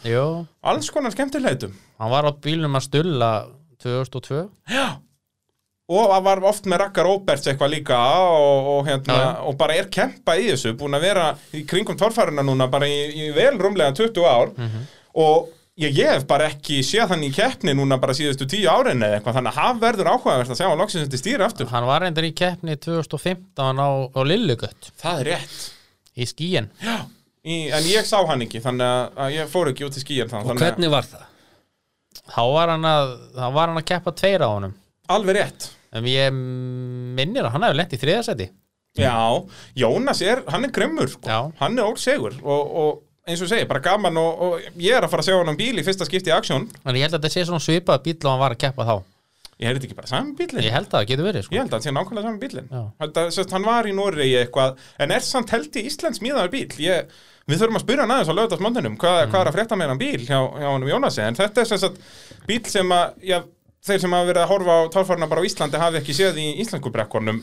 alls 0.62 0.90
konar 0.94 1.10
skemmtilegtum 1.10 1.74
hann 1.98 2.10
var 2.14 2.30
á 2.30 2.32
bílnum 2.38 2.78
að 2.78 2.86
stulla 2.86 3.32
2002 3.84 4.44
Já 4.74 4.86
Og 5.84 6.06
það 6.08 6.22
var 6.24 6.40
oft 6.48 6.64
með 6.64 6.78
Raka 6.80 7.02
Róberts 7.04 7.44
eitthvað 7.50 7.74
líka 7.74 7.96
og, 8.24 8.68
og, 8.72 8.78
hérna, 8.88 9.16
og 9.44 9.58
bara 9.60 9.74
er 9.76 9.90
kempa 9.92 10.32
í 10.40 10.46
þessu, 10.48 10.70
búin 10.80 10.96
að 10.96 11.02
vera 11.04 11.26
í 11.52 11.60
kringum 11.68 11.98
torfæruna 12.00 12.40
núna 12.46 12.70
bara 12.72 12.88
í, 12.88 13.02
í 13.12 13.26
vel 13.36 13.58
rúmlega 13.60 13.92
20 13.98 14.24
ár 14.24 14.54
Mhm. 14.56 14.86
og 15.20 15.50
ég, 15.76 15.92
ég 15.92 16.08
hef 16.14 16.24
bara 16.30 16.46
ekki 16.48 16.78
séð 16.80 17.12
hann 17.12 17.26
í 17.26 17.30
keppni 17.36 17.74
núna 17.76 17.98
bara 18.00 18.14
síðustu 18.16 18.46
10 18.48 18.64
árin 18.72 19.04
eða 19.04 19.18
eitthvað, 19.18 19.36
þannig 19.36 19.52
að 19.52 19.60
það 19.60 19.82
verður 19.84 20.10
áhugavert 20.14 20.54
að 20.54 20.60
sjá 20.62 20.68
hann 20.70 20.80
loksins 20.80 21.10
til 21.12 21.20
stýri 21.20 21.44
aftur. 21.44 21.68
Hann 21.74 21.84
var 21.90 22.00
reyndar 22.06 22.24
í 22.24 22.32
keppni 22.32 22.78
2015 22.80 23.84
á, 23.84 23.88
á 24.08 24.20
Lillugött 24.24 24.88
Það 25.04 25.20
er 25.20 25.30
rétt. 25.34 25.60
í 26.16 26.24
skíin 26.32 26.70
Já. 26.80 26.96
Í, 27.44 27.68
en 27.76 27.84
ég 27.92 28.08
sá 28.08 28.24
hann 28.24 28.40
ekki, 28.40 28.64
þannig 28.64 28.88
að, 28.88 29.12
að 29.20 29.36
ég 29.36 29.52
fór 29.52 29.68
ekki 29.74 29.84
út 29.84 30.00
í 30.00 30.00
skíin 30.00 30.24
Og 30.24 30.32
þannig 30.32 30.56
að 30.56 30.64
hvernig 30.64 30.90
var 30.96 31.04
það? 31.12 31.28
Þá 32.34 32.42
var 32.54 32.72
hann 32.74 32.84
að, 32.88 33.14
þá 33.36 33.46
var 33.56 33.70
hann 33.72 33.80
að 33.80 33.88
keppa 33.90 34.12
tveir 34.16 34.44
á 34.44 34.48
honum 34.50 34.74
alveg 35.12 35.36
rétt. 35.38 35.70
En 35.94 36.06
ég 36.08 36.32
minnir 36.34 37.44
að 37.46 37.54
hann 37.54 37.66
hefur 37.66 37.78
lent 37.80 37.92
í 37.96 38.00
þriðasæti 38.00 38.50
Já, 38.94 39.14
Jónas 39.74 40.20
er, 40.22 40.44
hann 40.52 40.64
er 40.68 40.70
grimmur 40.74 41.10
sko. 41.10 41.26
Já. 41.26 41.40
hann 41.58 41.78
er 41.78 41.88
ósegur 41.90 42.36
og, 42.46 42.76
og 42.78 43.00
eins 43.26 43.40
og 43.42 43.48
segi, 43.50 43.66
bara 43.66 43.82
gaman 43.82 44.16
og, 44.20 44.44
og 44.46 44.78
ég 44.78 44.94
er 44.94 45.02
að 45.06 45.10
fara 45.10 45.24
að 45.24 45.30
sjá 45.30 45.38
hann 45.40 45.50
um 45.50 45.58
bíl 45.58 45.74
í 45.80 45.84
fyrsta 45.86 46.06
skipti 46.06 46.30
í 46.30 46.34
aksjón 46.36 46.68
En 46.84 46.94
ég 46.94 47.02
held 47.06 47.16
að 47.16 47.24
þetta 47.24 47.32
sé 47.34 47.44
svona 47.48 47.64
svipað 47.64 48.04
bíl 48.06 48.16
og 48.22 48.30
hann 48.30 48.42
var 48.44 48.54
að 48.54 48.62
keppa 48.66 48.86
þá 48.86 48.94
ég 49.60 49.68
heyrði 49.68 49.86
ekki 49.88 49.96
bara 49.98 50.10
saman 50.10 50.32
bílinn 50.38 50.64
Ég 50.66 50.74
held 50.74 50.88
að 50.90 50.96
það 50.98 51.06
getur 51.10 51.26
verið 51.28 51.40
Ég 51.40 51.46
sko. 51.46 51.56
held 51.60 51.70
að 51.70 51.76
það 51.78 51.84
sé 51.86 51.92
nákvæmlega 51.94 52.26
saman 52.26 52.40
bílinn 52.42 52.68
Já. 52.74 52.82
Þetta, 53.04 53.24
sérst, 53.36 53.54
Hann 53.54 53.66
var 53.68 53.86
í 53.86 53.94
Noregi 53.94 54.36
eitthvað 54.40 54.78
En 55.04 55.14
er 55.14 55.24
samt 55.28 55.54
held 55.54 55.78
í 55.78 55.84
Íslands 55.90 56.22
miðaður 56.24 56.52
bíl 56.54 56.82
ég, 56.84 57.12
Við 57.46 57.60
þurfum 57.62 57.78
að 57.80 57.84
spyrja 57.84 58.04
hann 58.06 58.14
aðeins 58.16 58.32
á 58.32 58.38
lögðarsmöndunum 58.40 58.96
hvað, 58.98 59.18
hvað 59.30 59.40
er 59.44 59.50
að 59.50 59.56
frétta 59.58 59.76
með 59.78 59.92
hann 59.92 60.00
bíl 60.00 60.22
hjá, 60.24 60.38
hjá 60.58 60.68
hann 60.72 60.86
Jónasi? 60.88 61.22
En 61.26 61.36
þetta 61.38 61.60
er 61.64 61.68
sérst 61.70 61.98
bíl 62.48 62.62
sem 62.72 62.94
að 62.96 63.26
já, 63.30 63.38
Þeir 63.84 64.00
sem 64.00 64.14
hafa 64.16 64.28
verið 64.30 64.42
að 64.46 64.48
horfa 64.54 64.74
á 64.80 64.82
tálfarna 64.94 65.26
bara 65.28 65.42
á 65.44 65.48
Íslandi 65.48 65.80
hafi 65.82 65.98
ekki 66.00 66.14
séð 66.16 66.38
í 66.40 66.46
íslensku 66.64 66.88
brekkunum 66.94 67.42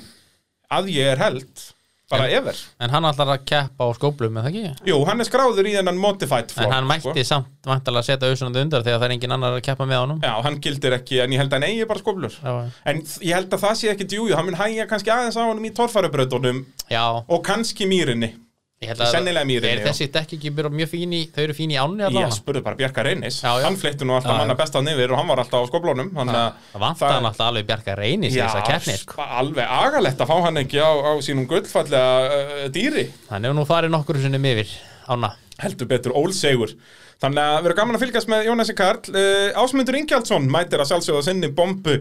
að 0.74 0.88
ég 0.96 1.12
er 1.14 1.22
held 1.22 1.66
bara 2.12 2.28
ever. 2.30 2.60
En 2.84 2.90
hann 2.94 3.08
ætlar 3.10 3.32
að 3.34 3.46
keppa 3.50 3.88
á 3.88 3.90
skóplum 3.98 4.36
með 4.36 4.46
það 4.48 4.52
ekki? 4.52 4.90
Jú, 4.92 5.00
hann 5.10 5.24
er 5.24 5.30
skráður 5.30 5.70
í 5.72 5.74
þennan 5.78 5.98
modified 6.04 6.52
flokk 6.54 6.68
En 6.68 6.76
hann 6.76 6.90
mætti 6.92 7.10
sko. 7.24 7.26
samt 7.32 7.72
vantalega 7.72 8.04
að 8.04 8.10
setja 8.12 8.30
auðsunandi 8.32 8.64
undir 8.66 8.86
þegar 8.86 9.00
það 9.02 9.08
er 9.10 9.16
engin 9.18 9.36
annar 9.38 9.58
að 9.58 9.66
keppa 9.70 9.88
með 9.90 10.02
honum. 10.04 10.22
Já, 10.22 10.34
hann 10.46 10.60
gildir 10.62 10.98
ekki, 11.00 11.22
en 11.24 11.32
ég 11.36 11.42
held 11.44 11.52
að 11.56 11.60
hann 11.62 11.70
eigi 11.72 11.88
bara 11.90 12.04
skóflur. 12.04 12.38
Já, 12.44 12.54
En 12.92 13.02
ég 13.02 13.34
held 13.40 13.52
að 13.58 13.64
það 13.66 13.76
sé 13.82 13.92
ekki 13.96 14.10
djúju, 14.12 14.36
hann 14.36 14.46
mun 14.52 14.60
hægja 14.62 14.88
kannski 14.92 15.14
aðeins 15.14 15.40
á 15.40 15.44
honum 15.48 15.66
í 15.66 15.74
torfærubröðunum 15.80 16.64
já. 16.92 17.04
og 17.28 17.44
kannski 17.46 17.88
mýrinni. 17.90 18.34
ég 18.36 18.51
sennilega 18.82 19.46
Er 19.70 19.82
já. 19.82 19.86
þessi 19.92 20.08
dekk 20.12 20.32
ekki 20.38 20.52
bara 20.58 20.70
mjög 20.74 20.90
fín 20.90 21.12
í 21.14 21.22
Þau 21.30 21.42
eru 21.44 21.54
fín 21.54 21.70
í 21.74 21.78
ánni 21.78 22.02
Ég 22.02 22.08
allavega? 22.10 22.34
spurði 22.34 22.62
bara 22.66 22.80
Bjarka 22.80 23.04
Reynis, 23.06 23.36
Já, 23.44 23.52
já. 23.60 23.66
hann 23.68 23.78
fleitti 23.78 24.08
nú 24.08 24.16
alltaf 24.18 24.38
manna 24.40 24.56
best 24.58 24.74
á 24.74 24.82
nifir 24.82 25.12
og 25.14 25.20
hann 25.22 25.28
var 25.30 25.42
alltaf 25.44 25.62
á 25.62 25.70
Þannig 25.72 26.38
að 26.40 26.48
Það 26.72 26.82
vantar 26.86 27.14
hann 27.14 27.28
alltaf 27.30 27.46
alveg 27.52 27.68
bjarga 27.70 27.96
reyni 28.00 28.32
sér 28.32 28.48
þess 28.48 28.58
að 28.58 28.66
keppni 28.72 28.96
sko. 28.98 29.22
alveg 29.22 29.68
agalegt 29.78 30.24
að 30.26 30.32
fá 30.32 30.38
hann 30.48 30.58
ekki 30.64 30.82
á, 30.82 30.90
á 30.98 31.12
sínum 31.22 31.46
gullfallega 31.46 32.40
uh, 32.40 32.66
dýri. 32.74 33.06
Hann 33.30 33.46
hefur 33.46 33.58
nú 33.60 33.66
farið 33.70 33.94
nokkur 33.94 34.18
sinnum 34.24 34.48
yfir 34.50 34.74
ána 35.12 35.30
heldur 35.62 35.90
betur 35.92 36.16
ólsegur 36.18 36.74
þannig 37.22 37.44
að 37.46 37.60
verður 37.68 37.78
gaman 37.78 38.00
að 38.00 38.04
fylgjast 38.08 38.32
með 38.34 38.48
Jónasi 38.50 38.76
Karl. 38.82 39.04
Uh, 39.14 39.62
Ásmundur 39.62 40.00
Ingjaldsson 40.00 40.50
mætir 40.50 40.82
að 40.82 40.90
sjálfsögða 40.90 41.22
sinni 41.30 41.52
bombu. 41.54 42.00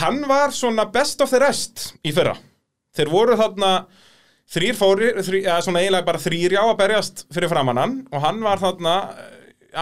Hann 0.00 0.24
var 0.30 0.48
svona 0.56 0.88
best 0.90 1.20
of 1.20 1.28
the 1.30 1.42
rest 1.44 1.90
í 2.02 2.14
fyrra. 2.16 2.32
Þeir 2.96 3.12
voru 3.12 3.36
þarna 3.36 3.74
þrýr 4.50 4.78
fóri, 4.78 5.10
þrý, 5.24 5.42
eða 5.46 5.60
svona 5.64 5.82
eiginlega 5.82 6.08
bara 6.08 6.22
þrýr 6.22 6.56
já 6.56 6.62
að 6.62 6.78
berjast 6.80 7.24
fyrir 7.32 7.52
framannan 7.52 8.00
og 8.12 8.24
hann 8.24 8.42
var 8.44 8.62
þarna 8.62 8.96
eh, 9.14 9.30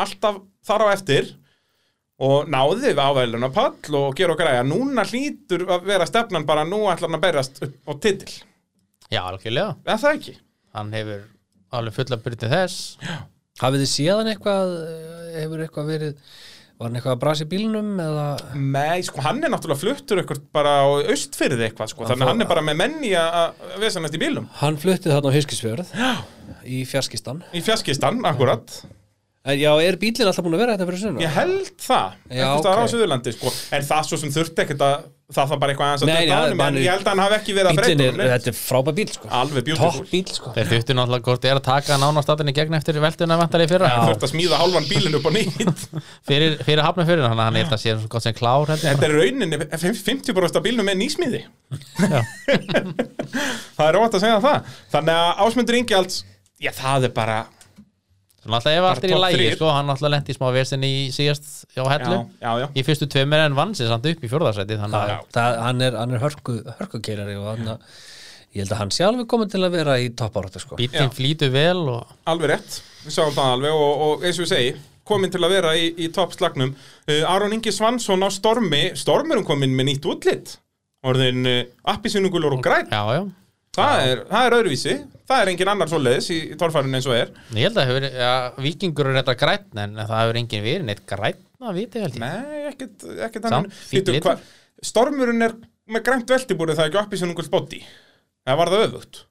alltaf 0.02 0.42
þar 0.66 0.86
á 0.86 0.94
eftir 0.94 1.32
og 2.22 2.48
náði 2.52 2.92
við 2.92 3.02
ávæluna 3.02 3.50
pall 3.54 3.98
og 3.98 4.14
gera 4.18 4.36
og 4.36 4.40
græja 4.40 4.62
núna 4.66 5.04
hlýtur 5.08 5.66
að 5.66 5.88
vera 5.90 6.06
stefnan 6.06 6.46
bara 6.46 6.64
nú 6.68 6.84
ætlar 6.86 7.10
hann 7.10 7.18
að 7.18 7.24
berjast 7.26 7.62
upp 7.66 7.90
á 7.90 7.92
titil. 8.04 8.32
Já, 9.10 9.24
algjörlega. 9.26 9.74
Eða 9.84 9.98
það 10.04 10.18
ekki? 10.18 10.36
Hann 10.76 10.94
hefur 10.94 11.24
alveg 11.72 11.96
fulla 11.98 12.18
byrði 12.22 12.52
þess. 12.52 12.78
Hafið 13.60 13.82
þið 13.84 13.90
séðan 13.90 14.30
eitthvað 14.32 14.76
eh, 14.86 15.34
hefur 15.42 15.64
eitthvað 15.64 15.90
verið 15.90 16.32
var 16.78 16.88
hann 16.88 16.98
eitthvað 16.98 17.14
að 17.16 17.20
brasa 17.24 17.46
í 17.46 17.50
bílnum 17.50 17.90
eða? 18.02 18.26
Nei, 18.58 19.02
sko, 19.06 19.22
hann 19.26 19.42
er 19.44 19.52
náttúrulega 19.52 19.82
fluttur 19.82 20.22
eitthvað 20.22 20.40
bara 20.56 20.72
á 20.82 20.88
austfyrði 21.12 21.68
eitthvað, 21.68 21.92
sko, 21.92 22.08
þannig 22.08 22.26
að 22.26 22.32
hann 22.32 22.46
er 22.46 22.50
bara 22.54 22.64
með 22.66 22.80
menni 22.82 23.12
að 23.18 23.62
vesanast 23.82 24.16
í 24.18 24.22
bílum 24.22 24.48
hann 24.62 24.80
fluttið 24.82 25.14
þarna 25.16 25.32
á 25.32 25.36
Hiskisfjörð 25.36 25.94
í 26.62 26.82
fjarskistan. 26.88 27.44
Í 27.54 27.62
fjaskistan, 27.64 28.20
akkurat 28.28 28.82
já, 29.42 29.72
er 29.82 29.96
bílinn 29.98 30.28
alltaf 30.30 30.44
búin 30.46 30.54
að 30.54 30.62
vera 30.62 30.76
þetta 30.76 30.86
fyrir 30.90 31.00
sunna? 31.02 31.22
ég 31.24 31.32
held 31.34 31.72
það, 31.82 32.12
Já, 32.30 32.36
eitthvað 32.44 32.62
staðar 32.62 32.84
á. 32.86 32.92
Suðurlandi 32.92 33.32
sko. 33.34 33.50
en 33.78 33.88
það 33.90 34.06
svo 34.10 34.18
sem 34.22 34.30
þurfti 34.36 34.62
ekkert 34.66 34.84
að 34.86 35.10
það 35.32 35.48
var 35.48 35.58
bara 35.62 35.72
eitthvað 35.72 35.88
aðeins 35.88 36.02
að 36.04 36.08
Nei, 36.10 36.14
detta 36.14 36.28
já, 36.28 36.36
á 36.36 36.42
honum, 36.44 36.60
en 36.62 36.76
er- 36.76 36.82
ég 36.84 36.90
held 36.92 37.06
að 37.06 37.10
hann 37.12 37.22
hafi 37.22 37.36
ekki 37.38 37.52
verið 37.56 37.68
að 37.72 37.78
Bílinn 37.80 38.00
breyta 38.02 38.22
er, 38.22 38.32
þetta 38.36 38.50
er 38.52 38.56
frábær 38.58 38.94
bíl 38.98 39.06
sko. 39.14 39.28
Alveg 39.38 39.64
bíl 39.64 40.26
sko. 40.28 40.52
Þeir 40.52 40.68
þurftu 40.72 40.96
náttúrulega 40.98 41.26
hvort 41.30 41.46
er 41.48 41.56
að 41.56 41.62
taka 41.66 41.96
nánastáttinni 42.02 42.52
gegn 42.58 42.76
eftir 42.76 42.98
veltuna 43.00 43.38
vantar 43.40 43.64
í 43.64 43.68
fyrra. 43.70 43.88
Þurfti 44.12 44.28
að 44.28 44.32
smíða 44.34 44.58
hálfan 44.60 44.88
bílinn 44.90 45.16
upp 45.16 45.24
á 45.24 45.30
nýtt. 45.32 45.86
Fyrir, 46.28 46.58
fyrir 46.68 46.84
hafnum 46.84 47.08
fyrir 47.08 47.24
hann 47.26 47.40
hann 47.40 47.56
held 47.62 47.72
að 47.72 47.80
sé 47.82 47.96
svo 47.96 48.10
gott 48.12 48.26
sem 48.26 48.36
klár 48.36 48.68
heldur 48.68 48.84
þetta 48.92 49.08
er 49.08 49.16
rauninni 49.16 49.58
50% 49.72 50.60
af 50.60 50.66
bílnum 50.68 50.86
með 50.86 51.00
nýsmíði. 51.00 51.42
Já. 51.96 52.20
það 53.78 53.88
er 53.88 53.98
óvægt 53.98 54.16
að 54.18 54.22
segja 54.26 54.38
það. 54.44 54.70
Þannig 54.92 55.18
að 55.24 55.42
Ásmundur 55.46 55.78
Ingjalds 55.80 56.20
já, 56.62 56.70
það 56.76 57.08
er 57.08 57.14
bara 57.16 57.38
Svona 58.42 58.58
alltaf 58.58 58.74
ef 58.74 58.86
allt 58.88 59.04
er 59.06 59.12
í 59.14 59.18
lægi 59.22 59.50
sko, 59.54 59.68
hann 59.70 59.90
alltaf 59.92 60.10
lendi 60.10 60.34
í 60.34 60.36
smá 60.36 60.48
versin 60.54 60.86
í 60.86 60.94
síðast 61.14 61.50
á 61.78 61.86
hellu 61.92 62.16
já, 62.16 62.22
já, 62.42 62.52
já. 62.64 62.66
í 62.74 62.82
fyrstu 62.86 63.06
tveimur 63.12 63.44
en 63.44 63.54
vann 63.54 63.74
sér 63.78 63.92
samt 63.92 64.08
upp 64.10 64.24
í 64.26 64.30
það, 64.32 65.60
hann 65.62 65.84
er, 65.86 65.98
hann 66.00 66.16
er 66.16 66.24
hörku, 66.24 66.56
hörkukeirari 66.80 67.36
og 67.38 67.52
hann 67.52 67.76
að 67.76 67.84
ég 68.52 68.64
held 68.64 68.72
að 68.74 68.80
hann 68.82 68.90
sé 68.92 69.04
alveg 69.06 69.28
komin 69.30 69.52
til 69.52 69.62
að 69.62 69.76
vera 69.76 69.98
í 70.02 70.08
toppáratu 70.18 70.60
sko 70.60 70.78
bílinn 70.80 71.06
Já. 71.06 71.12
flýtur 71.14 71.52
vel 71.54 71.84
og 71.88 72.16
Alveg 72.28 72.52
rétt, 72.52 72.80
við 73.06 73.14
sáum 73.14 73.36
það 73.36 73.52
alveg 73.56 73.76
og, 73.84 74.02
og 74.06 74.26
eins 74.26 74.40
og 74.40 74.44
við 74.44 74.50
segi, 74.50 74.72
komin 75.08 75.32
til 75.32 75.42
að 75.42 75.54
vera 75.54 75.74
í, 75.78 75.86
í 75.96 76.08
toppslagnum. 76.14 76.74
Uh, 77.08 77.22
Aron 77.32 77.54
Ingi 77.56 77.72
Svansson 77.74 78.26
á 78.26 78.28
Stormi, 78.34 78.82
Stormurum 78.98 79.46
komin 79.48 79.72
með 79.78 79.88
nýtt 79.88 80.10
útlitt, 80.12 80.56
orðin 81.06 81.48
uh, 81.48 81.62
appisinugulur 81.94 82.58
og 82.58 82.66
græn. 82.66 82.90
já, 82.92 83.02
já 83.16 83.22
Það 83.72 84.02
er, 84.04 84.18
það 84.28 84.46
er 84.46 84.54
öðruvísi, 84.58 84.94
það 85.30 85.42
er 85.42 85.50
engin 85.52 85.70
annar 85.72 85.88
svoleiðis 85.88 86.26
í, 86.34 86.36
í 86.52 86.56
torfærinu 86.60 86.98
eins 86.98 87.06
og 87.08 87.14
er. 87.16 87.30
Ég 87.56 87.64
held 87.70 87.78
að 87.80 87.86
hefur, 87.88 88.06
ja, 88.20 88.32
vikingur 88.60 89.08
er 89.08 89.16
þetta 89.22 89.34
græn 89.40 89.80
en 89.80 89.94
það 90.02 90.12
hefur 90.18 90.38
engin 90.42 90.64
verið 90.66 90.84
neitt 90.90 91.00
græn 91.08 91.38
að 91.62 91.78
viti 91.78 92.02
held 92.02 92.18
ég 92.18 92.20
Nei, 92.20 92.58
ekkert, 92.68 93.06
ekkert 93.28 93.48
Samt, 93.54 93.78
litur. 93.94 94.18
hva- 94.26 94.36
Stormurinn 94.84 95.46
er 95.46 95.54
með 95.88 96.04
grænt 96.04 96.34
veltibúrið 96.34 96.76
það 96.76 96.84
er 96.84 96.90
ekki 96.92 97.00
appisinugul 97.00 97.48
bóti. 97.54 97.80
Það 98.44 98.58
var 98.60 98.72
það 98.74 98.84
öfugt. 98.90 99.22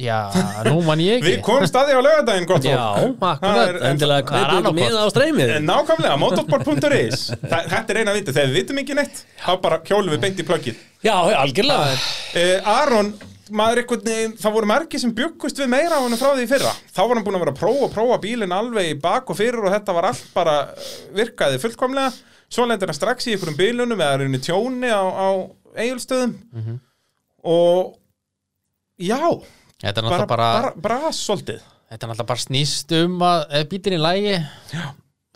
Já, 0.00 0.18
nú 0.64 0.78
man 0.86 1.00
ég 1.04 1.20
Við 1.20 1.34
ekki. 1.36 1.44
komum 1.44 1.68
staði 1.68 1.92
á 1.92 2.00
laugardaginn, 2.00 2.46
gott 2.48 2.64
Já, 2.64 2.76
fólk. 2.96 3.16
Það 3.20 3.32
akkurat, 3.34 3.80
endilega 3.90 4.28
það 4.30 4.44
er 4.44 4.52
annað 4.56 4.78
með 4.78 4.94
á 4.96 5.06
streymið. 5.12 5.50
Nákvæmlega, 5.66 6.20
motorsport.is 6.22 7.24
Þetta 7.52 7.94
er 7.94 8.00
eina 8.00 8.14
viti, 8.16 8.32
þegar 8.32 8.48
við 8.52 8.56
vitum 8.62 8.80
ekki 8.84 8.96
neitt 8.96 9.20
þá 9.44 9.50
bara 9.60 9.80
hjólum 9.90 10.14
við 10.14 10.22
beint 10.24 10.40
í 10.40 10.46
plöggið 10.48 10.80
Já, 11.04 11.14
algjörlega. 11.42 11.92
Uh, 12.36 12.72
Aron, 12.78 13.12
maður 13.56 13.80
einhvern 13.82 14.02
veginn 14.08 14.34
það 14.40 14.56
voru 14.56 14.68
margir 14.70 15.00
sem 15.02 15.12
byggust 15.16 15.60
við 15.60 15.70
meira 15.72 15.96
á 15.96 16.04
hann 16.04 16.18
frá 16.20 16.32
því 16.36 16.44
í 16.44 16.50
fyrra. 16.50 16.72
Þá 16.92 17.00
var 17.02 17.14
hann 17.18 17.24
búin 17.26 17.38
að 17.38 17.44
vera 17.44 17.54
að 17.54 17.60
prófa 17.60 17.86
og 17.86 17.94
prófa 17.94 18.18
bílinn 18.22 18.52
alveg 18.56 18.90
í 18.92 18.98
bak 19.00 19.32
og 19.32 19.38
fyrir 19.38 19.64
og 19.64 19.72
þetta 19.74 19.96
var 19.96 20.10
allt 20.10 20.26
bara 20.36 20.56
eh, 20.74 20.90
virkaði 21.16 21.60
fullkomlega. 21.62 22.12
Svo 22.50 22.66
lendir 22.68 22.90
hann 22.90 22.98
strax 22.98 23.28
í 23.30 23.34
einhverjum 23.36 23.58
bílunum 23.58 24.00
eða 24.00 24.18
er 24.18 24.26
inn 24.26 24.36
í 24.36 24.42
tjóni 24.44 24.90
á, 24.92 25.02
á 25.02 25.28
eigulstöðum 25.80 26.36
og 27.46 27.96
já, 29.00 29.20
Þetta 29.80 30.02
er 30.02 30.04
bara, 30.04 30.16
náttúrulega 30.16 30.30
bara, 30.30 30.48
bara, 30.60 30.72
bara, 30.84 31.12
svolítið 31.16 31.60
Þetta 31.90 32.06
er 32.06 32.10
náttúrulega 32.10 32.28
bara 32.30 32.44
snýst 32.44 32.92
um 33.00 33.22
að 33.26 33.44
ef 33.58 33.70
bílinn 33.70 33.96
í 33.96 34.00
lægi 34.02 34.34
Já. 34.74 34.84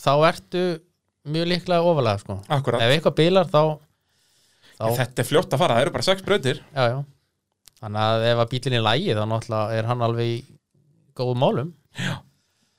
þá 0.05 0.13
ertu 0.29 0.65
mjög 1.25 1.49
líklega 1.49 1.89
ofalega 1.89 2.21
sko. 2.21 2.37
Akkurat. 2.53 2.85
Ef 2.85 2.93
eitthvað 2.93 3.17
bílar 3.23 3.49
þá, 3.49 3.63
þá 4.77 4.85
Þetta 5.01 5.25
er 5.25 5.29
fljótt 5.31 5.57
að 5.57 5.63
fara, 5.65 5.79
það 5.79 5.87
eru 5.87 5.95
bara 5.97 6.07
sex 6.07 6.27
brautir 6.27 6.61
já, 6.61 6.85
já. 6.93 6.99
Þannig 7.81 8.05
að 8.05 8.27
ef 8.29 8.45
að 8.45 8.53
bílinn 8.53 8.79
í 8.79 8.85
lægi 8.85 9.17
þá 9.17 9.25
náttúrulega 9.33 9.81
er 9.81 9.91
hann 9.91 10.05
alveg 10.05 10.31
í 10.35 10.39
góðum 11.17 11.43
málum 11.43 11.75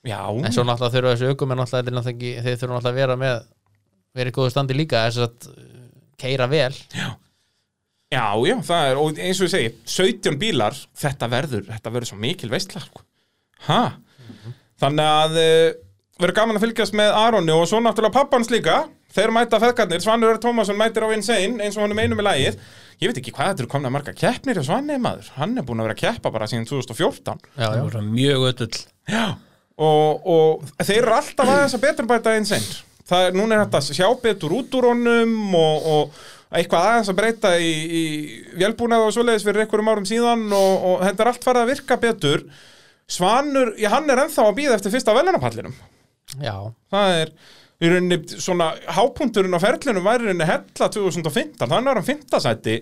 Já, 0.06 0.20
en 0.30 0.54
svo 0.54 0.62
náttúrulega 0.62 0.94
þurfa 0.94 1.12
þessu 1.16 1.34
aukum 1.34 1.52
en 1.52 1.62
náttúrulega, 1.64 2.42
þeir 2.46 2.58
þurfa 2.62 2.76
náttúrulega 2.76 2.94
að 2.94 3.00
vera 3.02 3.20
með 3.20 3.38
verið 4.16 4.36
góðu 4.38 4.54
standi 4.54 4.76
líka 4.78 5.02
þess 5.08 5.26
að 5.26 5.48
keira 6.20 6.46
vel 6.48 6.72
Já, 6.94 7.08
já, 8.12 8.26
það 8.68 8.90
er, 8.90 9.00
og 9.00 9.18
eins 9.18 9.40
og 9.40 9.48
ég 9.48 9.54
segi 9.54 9.72
17 10.06 10.38
bílar, 10.40 10.76
þetta 10.98 11.30
verður 11.32 11.66
þetta 11.72 11.92
verður 11.94 12.10
svo 12.12 12.20
mikil 12.22 12.52
veistla 12.52 12.84
sko. 12.84 13.02
ha? 13.66 13.82
þannig 14.80 15.10
að 15.10 15.38
uh, 15.40 15.68
verður 16.20 16.38
gaman 16.40 16.58
að 16.60 16.66
fylgjast 16.66 16.96
með 16.96 17.14
Aroni 17.16 17.54
og 17.54 17.66
svo 17.68 17.80
náttúrulega 17.84 18.16
pappans 18.18 18.50
líka. 18.52 18.84
Þeir 19.16 19.30
mæta 19.32 19.58
feðgarnir, 19.62 20.02
Svanur 20.04 20.36
Tómasson 20.42 20.76
mætir 20.76 21.04
á 21.04 21.08
Insane 21.14 21.62
eins 21.64 21.76
og 21.78 21.84
hann 21.86 21.94
er 21.94 21.96
með 21.96 22.08
einu 22.08 22.18
með 22.18 22.26
lagið. 22.26 22.58
Ég 23.00 23.10
veit 23.10 23.18
ekki 23.20 23.32
hvað 23.36 23.50
þetta 23.50 23.62
eru 23.64 23.70
komna 23.72 23.90
marga 23.92 24.12
keppnir 24.16 24.56
hjá 24.56 24.64
Svanni 24.70 24.96
maður, 25.00 25.28
hann 25.36 25.56
er 25.60 25.64
búin 25.68 25.82
að 25.82 25.88
vera 25.90 25.96
að 25.96 26.02
keppa 26.02 26.32
bara 26.32 26.48
síðan 26.48 26.64
2014 26.68 27.42
já, 27.44 27.66
Það 27.66 27.74
já. 27.76 27.82
voru 27.84 28.02
mjög 28.06 28.44
öll 28.48 28.68
Já, 29.12 29.24
og, 29.88 30.30
og 30.32 30.70
þeir 30.80 31.02
eru 31.02 31.16
alltaf 31.18 31.52
aðeins 31.52 31.76
að 31.76 31.84
betur 31.84 32.08
bæta 32.08 32.32
eins 32.38 32.52
einn 32.56 32.70
Það 33.06 33.26
er, 33.26 33.36
núna 33.36 33.58
er 33.58 33.66
þetta 33.66 33.82
að 33.82 33.98
sjá 34.00 34.08
betur 34.22 34.54
út 34.56 34.78
úr 34.80 34.88
honum 34.88 35.34
og, 35.60 35.90
og 35.92 36.22
eitthvað 36.54 36.88
aðeins 36.90 37.10
að 37.10 37.18
breyta 37.18 37.52
í, 37.58 37.72
í 37.72 38.04
vélbúnað 38.60 39.08
og 39.08 39.12
svoleiðis 39.16 39.44
fyrir 39.46 39.64
einhverjum 39.64 39.92
árum 39.92 40.08
síðan 40.08 40.46
og, 40.54 40.72
og 40.90 41.04
þetta 41.08 41.24
er 41.24 41.30
allt 41.32 41.46
farið 41.46 41.64
að 41.64 41.72
virka 41.72 42.00
betur. 42.02 42.46
Svanur, 43.10 43.74
já 43.78 43.90
hann 43.92 44.10
er 44.10 44.24
ennþá 44.24 44.48
að 44.48 44.56
býða 44.58 44.78
eftir 44.78 44.94
fyrsta 44.94 45.14
velunapallinum 45.14 45.74
já. 46.42 46.54
Það 46.92 47.20
er 47.20 47.32
í 47.76 47.92
rauninni 47.92 48.18
svona 48.40 48.72
hápunturinn 48.96 49.56
á 49.56 49.60
ferlinum 49.62 50.06
væri 50.06 50.26
rauninni 50.26 50.48
hella 50.48 50.90
2015, 50.92 51.56
þannig 51.60 51.90
er 51.92 52.00
hann 52.00 52.06
fimmtasæti 52.06 52.76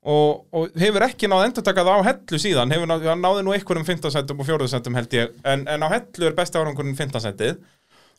og, 0.00 0.46
og 0.56 0.80
hefur 0.80 1.04
ekki 1.06 1.28
náð 1.30 1.46
endur 1.48 1.66
takað 1.66 1.92
á 1.92 1.96
hellu 2.08 2.40
síðan. 2.40 2.72
Hefur 2.74 2.90
náð, 2.90 3.10
náði 3.20 3.44
nú 3.46 3.54
einhverjum 3.54 3.86
fimmtasætum 3.88 4.40
og 4.40 4.48
fjóruðsætum 4.48 4.96
held 4.98 5.16
ég, 5.16 5.34
en, 5.44 5.66
en 5.68 5.86
á 5.86 5.88
hellu 5.92 6.28
er 6.28 6.36
besti 6.36 6.60
árangurinn 6.60 6.98
fimmtasætið 6.98 7.60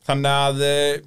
þannig 0.08 0.32
að 0.48 0.64
eh, 0.66 1.02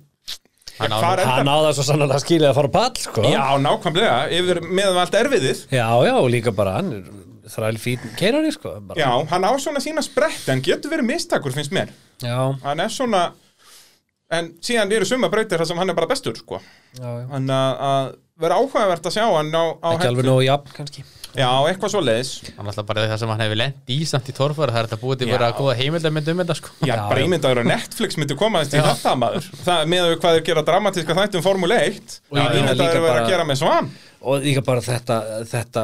Hann 0.79 0.91
já, 0.91 0.97
á- 0.97 1.01
hvar 1.05 1.21
Hann 1.25 1.41
endar 1.45 1.55
á 1.55 1.65
það 1.69 1.75
svo 1.79 1.85
sannlega 1.87 2.19
skilið 2.25 2.49
að 2.51 2.57
fara 2.59 2.71
pall 2.75 2.97
sko. 2.99 3.23
Já, 3.31 3.45
nákvæmlega, 3.63 4.17
yfir 4.39 4.61
meðan 4.67 4.99
allt 5.05 5.15
erfiðið 5.21 5.61
já, 5.71 5.87
já, 6.09 6.15
líka 6.35 6.51
bara 6.57 6.73
hann 6.81 6.93
er 6.97 7.05
þræl 7.55 7.79
fín 7.79 8.01
keirari 8.19 8.51
sko. 8.57 8.73
bara. 8.81 8.99
Já, 8.99 9.11
hann 9.31 9.45
á 9.47 9.53
svona 9.63 9.83
sína 9.85 10.03
sprett 10.03 10.49
en 10.51 10.63
getur 10.65 10.91
verið 10.91 11.07
mistakur 11.13 11.53
finnst 11.55 11.71
mér 11.77 11.93
já, 12.25 12.39
hann 12.65 12.81
er 12.81 12.89
svona 12.91 13.33
en 14.35 14.49
síðan 14.65 14.91
eru 14.97 15.07
suma 15.07 15.29
brautir 15.31 15.61
þar 15.61 15.69
sem 15.71 15.79
hann 15.79 15.91
er 15.93 15.95
bara 15.99 16.11
bestur 16.11 16.35
sko. 16.41 16.59
já, 16.99 17.05
já. 17.05 17.27
Þannig 17.31 17.55
að, 17.55 17.85
að 17.91 18.15
vera 18.43 18.57
áhugavert 18.59 19.07
að 19.07 19.15
sjá 19.15 19.27
hann 19.31 19.53
á, 19.55 19.65
á 19.79 19.89
Ekki 19.95 20.09
alveg 20.11 20.27
nógu 20.27 20.43
jafn 20.49 20.75
kannski 20.75 21.05
Já, 21.35 21.49
eitthvað 21.67 21.91
svo 21.95 22.01
leiðis 22.05 22.29
hann 22.57 22.69
alltaf 22.71 22.87
bara 22.87 23.05
það 23.11 23.19
sem 23.23 23.31
hann 23.33 23.43
hefur 23.43 23.59
lent 23.59 23.91
í 23.91 23.97
samt 24.07 24.29
í 24.31 24.35
torfara 24.37 24.75
það 24.75 24.81
er 24.85 24.89
þetta 24.91 24.99
búið 25.03 25.19
til 25.19 25.27
Já. 25.27 25.31
að 25.33 25.35
vera 25.39 25.49
að 25.51 25.57
góða 25.59 25.75
heimildamind 25.81 26.29
um 26.31 26.43
þetta 26.45 26.57
sko. 26.61 26.71
Já, 26.85 26.93
Já, 26.95 27.03
bara 27.11 27.21
já. 27.21 27.27
ímyndaður 27.27 27.61
að 27.65 27.69
Netflix 27.73 28.19
myndi 28.21 28.37
koma 28.39 28.63
þess 28.63 28.71
til 28.75 28.85
þetta 28.87 29.15
maður. 29.25 29.49
Það 29.65 29.83
með 29.95 30.07
við 30.11 30.17
hvað 30.23 30.37
þeir 30.39 30.47
gera 30.51 30.65
dramatíska 30.71 31.17
þættum 31.19 31.45
Formule 31.49 31.81
1 31.89 31.99
Já, 31.99 32.21
og 32.31 32.39
já, 32.39 32.47
ímyndaður 32.61 32.81
líka 32.85 32.95
að 32.95 33.03
vera 33.03 33.11
bara- 33.15 33.25
að 33.27 33.35
gera 33.35 33.49
með 33.51 33.61
svan. 33.65 33.91
Og 34.25 34.47
líka 34.47 34.63
bara 34.65 34.81
þetta, 34.87 35.19
þetta 35.51 35.83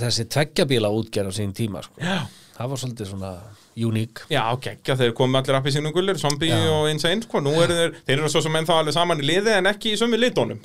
þessi 0.00 0.24
tveggjabíla 0.34 0.90
útgerð 0.96 1.30
á 1.30 1.32
sín 1.36 1.52
tíma 1.54 1.84
sko. 1.84 2.00
Já, 2.02 2.16
það 2.56 2.72
var 2.72 2.82
svolítið 2.82 3.10
svona 3.12 3.34
uník 3.76 4.22
já, 4.32 4.40
geggja, 4.64 4.96
þeir 4.96 5.12
komu 5.12 5.36
allir 5.36 5.58
appi 5.58 5.68
sínum 5.74 5.92
gullir, 5.92 6.16
zombie 6.16 6.48
og 6.72 6.88
insane, 6.88 7.20
sko, 7.26 7.42
nú 7.44 7.52
eru 7.60 7.74
þeir 7.76 7.90
þeir 8.08 8.16
eru 8.22 8.30
svo 8.32 8.40
sem 8.40 8.56
enn 8.56 8.64
þá 8.64 8.72
alveg 8.80 8.94
saman 8.96 9.20
í 9.20 9.26
liði 9.28 9.52
en 9.58 9.68
ekki 9.68 9.92
í 9.92 9.98
sömu 10.00 10.16
litónum 10.16 10.62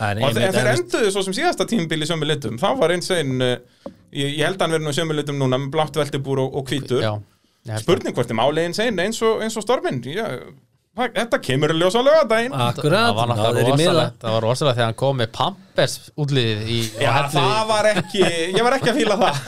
en, 0.00 0.18
og 0.26 0.32
þeir, 0.34 0.48
enduðu 0.74 1.10
svo 1.14 1.22
sem 1.26 1.34
síðasta 1.36 1.64
tímabil 1.70 2.02
í 2.02 2.08
sömu 2.10 2.26
litum, 2.26 2.56
þá 2.58 2.68
var 2.80 2.90
insane 2.96 3.34
uh, 3.44 3.56
ég, 4.10 4.28
ég 4.40 4.44
held 4.48 4.58
að 4.58 4.64
hann 4.66 4.74
verið 4.78 4.86
nú 4.88 4.92
í 4.94 4.98
sömu 4.98 5.14
litum 5.20 5.36
núna 5.38 5.56
með 5.62 5.70
blátt 5.76 5.96
veltibúr 6.00 6.38
og, 6.42 6.48
og 6.60 6.64
að- 6.70 7.04
spurning 7.80 8.14
hvort 8.16 8.30
er 8.34 8.38
máli 8.40 8.60
insane 8.68 8.98
eins 9.06 9.18
og, 9.24 9.34
eins 9.46 9.56
og 9.56 9.62
storminn. 9.64 10.00
Já, 10.04 10.26
það- 10.98 11.14
þetta 11.20 11.38
kemur 11.46 11.68
að 11.74 11.80
ljósa 11.84 11.98
á 12.02 12.04
lögadaginn 12.06 12.54
Akkurat, 12.68 13.12
það 14.20 14.30
var 14.36 14.42
rosalegt 14.48 14.76
þegar 14.78 14.90
hann 14.90 15.00
kom 15.04 15.14
með 15.22 15.28
Pampers 15.38 15.94
á 16.20 16.80
Já, 17.00 17.12
það 17.32 17.62
var 17.70 17.84
ekki, 17.94 18.22
ég 18.58 18.62
var 18.66 18.72
ekki 18.80 18.90
að 18.92 18.98
fíla 19.00 19.16
það 19.22 19.34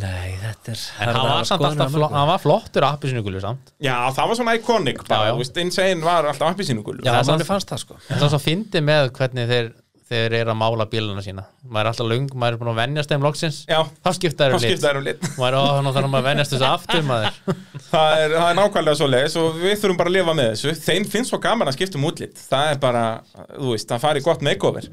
Nei, 0.00 0.32
þetta 0.40 0.72
er 0.72 0.78
en 1.10 1.16
hann 1.18 1.28
var 1.28 1.44
samt 1.44 1.64
alltaf 1.68 1.90
flott, 1.92 2.12
hann 2.16 2.28
var 2.30 2.38
flottur 2.40 2.84
appi 2.86 3.10
sinu 3.10 3.20
gullu 3.26 3.40
samt. 3.44 3.72
Já, 3.84 3.96
það 4.16 4.28
var 4.30 4.38
svona 4.38 4.54
iconic 4.56 5.02
bara, 5.04 5.18
Já, 5.18 5.28
já. 5.28 5.32
þú 5.34 5.42
veist, 5.42 5.58
Insane 5.60 6.00
var 6.06 6.24
alltaf 6.30 6.48
appi 6.54 6.64
sínu 6.64 6.82
gullu 6.86 7.04
Já, 7.04 7.10
Það 7.12 7.20
er 7.20 7.28
manni 7.32 7.44
samt- 7.44 7.50
fannst 7.50 7.68
það 7.74 7.82
sko. 7.84 7.98
En 8.08 8.18
það 8.22 8.30
svo 8.32 8.40
fyndi 8.40 8.80
með 8.88 9.10
hvernig 9.18 9.48
þeir 9.52 9.72
þeir 10.12 10.34
eru 10.38 10.52
að 10.52 10.58
mála 10.60 10.86
bíluna 10.90 11.22
sína. 11.24 11.44
Maður 11.64 11.82
er 11.82 11.90
alltaf 11.90 12.08
lung, 12.10 12.28
maður 12.38 12.56
er 12.56 12.60
búin 12.60 12.70
að 12.72 12.78
venjast 12.80 13.12
þeim 13.12 13.26
loksins. 13.26 13.58
Já, 13.70 13.78
þá 14.04 14.10
skipta 14.18 14.48
þeir 14.48 14.56
um 14.56 14.64
lit. 14.64 14.86
um 14.90 15.06
lit. 15.06 15.26
Maður 15.38 15.56
er 15.56 15.58
á 15.58 15.62
þannig 15.76 15.96
þarf 15.96 16.12
maður 16.12 16.22
að 16.22 16.28
venjast 16.28 16.54
þessu 16.54 16.68
aftur 16.68 17.06
það 17.92 18.16
er, 18.22 18.34
það 18.36 18.48
er 18.48 18.58
nákvæmlega 18.58 18.98
svo 19.00 19.08
leiðis 19.10 19.38
og 19.40 19.60
við 19.60 19.76
þurfum 19.82 20.00
bara 20.00 20.12
að 20.12 20.16
lifa 20.18 20.34
með 20.38 20.50
þessu. 20.52 20.74
Þeim 20.86 21.06
finnst 21.12 21.32
svo 21.32 21.40
gaman 21.42 21.70
að 21.70 21.78
skipta 21.78 22.00
um 22.00 22.08
útlit. 22.08 22.44
Það 22.52 22.72
er 22.72 22.82
bara, 22.82 23.04
þú 23.52 23.72
veist, 23.74 23.88
það 23.90 24.04
fari 24.06 24.24
gott 24.24 24.44
makeover. 24.46 24.90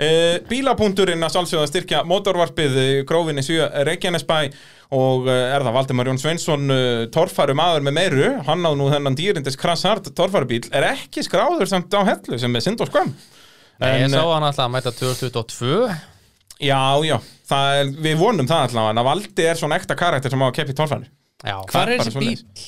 Uh, 0.00 0.36
Bílapunkturinn 0.48 1.26
að 1.26 1.34
sjálfsögða 1.34 1.68
styrkja 1.68 2.04
mótorvarpið 2.08 2.78
uh, 2.80 2.92
grófinni 3.08 3.44
7 3.44 3.66
Reykjanesbæ 3.88 4.38
og 4.96 5.28
er 5.30 5.62
það 5.62 5.76
Valdimar 5.76 6.08
Jón 6.10 6.18
Sveinsson 6.18 6.72
torfæru 7.14 7.54
maður 7.54 7.84
með 7.86 7.94
meiru. 7.94 8.30
Hann 8.48 8.66
á 8.66 8.74
nú 8.74 8.88
þennan 8.90 9.14
dýrindis 9.14 9.54
krassart 9.60 10.08
torfærubíl 10.18 10.64
er 10.74 10.88
ekki 10.88 11.22
skráður 11.22 11.70
samt 11.70 11.94
á 11.94 12.02
hellu 12.08 12.40
sem 12.42 12.58
er 12.58 12.64
synd 12.64 12.82
og 12.82 12.90
skömm 12.90 13.12
Nei, 13.80 13.92
ég 13.96 14.06
En, 14.08 14.12
sá 14.14 14.24
hann 14.28 14.44
alltaf 14.48 14.66
að 14.66 14.74
mæta 14.76 14.92
2022 14.96 15.88
Já, 16.60 16.80
já, 17.08 17.16
það 17.48 17.78
er, 17.78 17.94
við 18.04 18.18
vonum 18.20 18.48
það 18.50 18.66
allavega 18.68 19.00
að 19.00 19.08
Valdi 19.08 19.46
er 19.48 19.56
svona 19.56 19.78
ekta 19.80 19.96
karakter 19.96 20.32
sem 20.34 20.42
á 20.44 20.46
að 20.50 20.56
keppa 20.58 20.74
í 20.74 20.76
torfæru 20.82 21.08
já, 21.08 21.56
Hvar 21.72 21.88
er 21.94 22.02
þessi 22.04 22.20
bíl? 22.20 22.66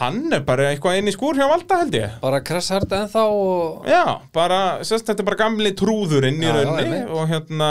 Hann 0.00 0.32
er 0.32 0.40
bara 0.48 0.70
eitthvað 0.72 0.98
inn 0.98 1.10
í 1.10 1.12
skúr 1.14 1.36
hjá 1.36 1.44
Valda 1.50 1.76
held 1.82 1.94
ég. 1.98 2.14
Bara 2.22 2.38
krassart 2.42 2.94
ennþá 2.96 3.22
og 3.28 3.84
Já, 3.92 4.02
bara, 4.32 4.60
sérst, 4.88 5.04
þetta 5.10 5.20
er 5.20 5.28
bara 5.28 5.40
gamli 5.44 5.74
trúðurinn 5.76 6.40
í 6.40 6.48
Já, 6.48 6.48
já, 6.48 6.54
rauninni 6.56 6.96
einmitt. 6.96 7.10
og 7.12 7.28
hérna, 7.28 7.68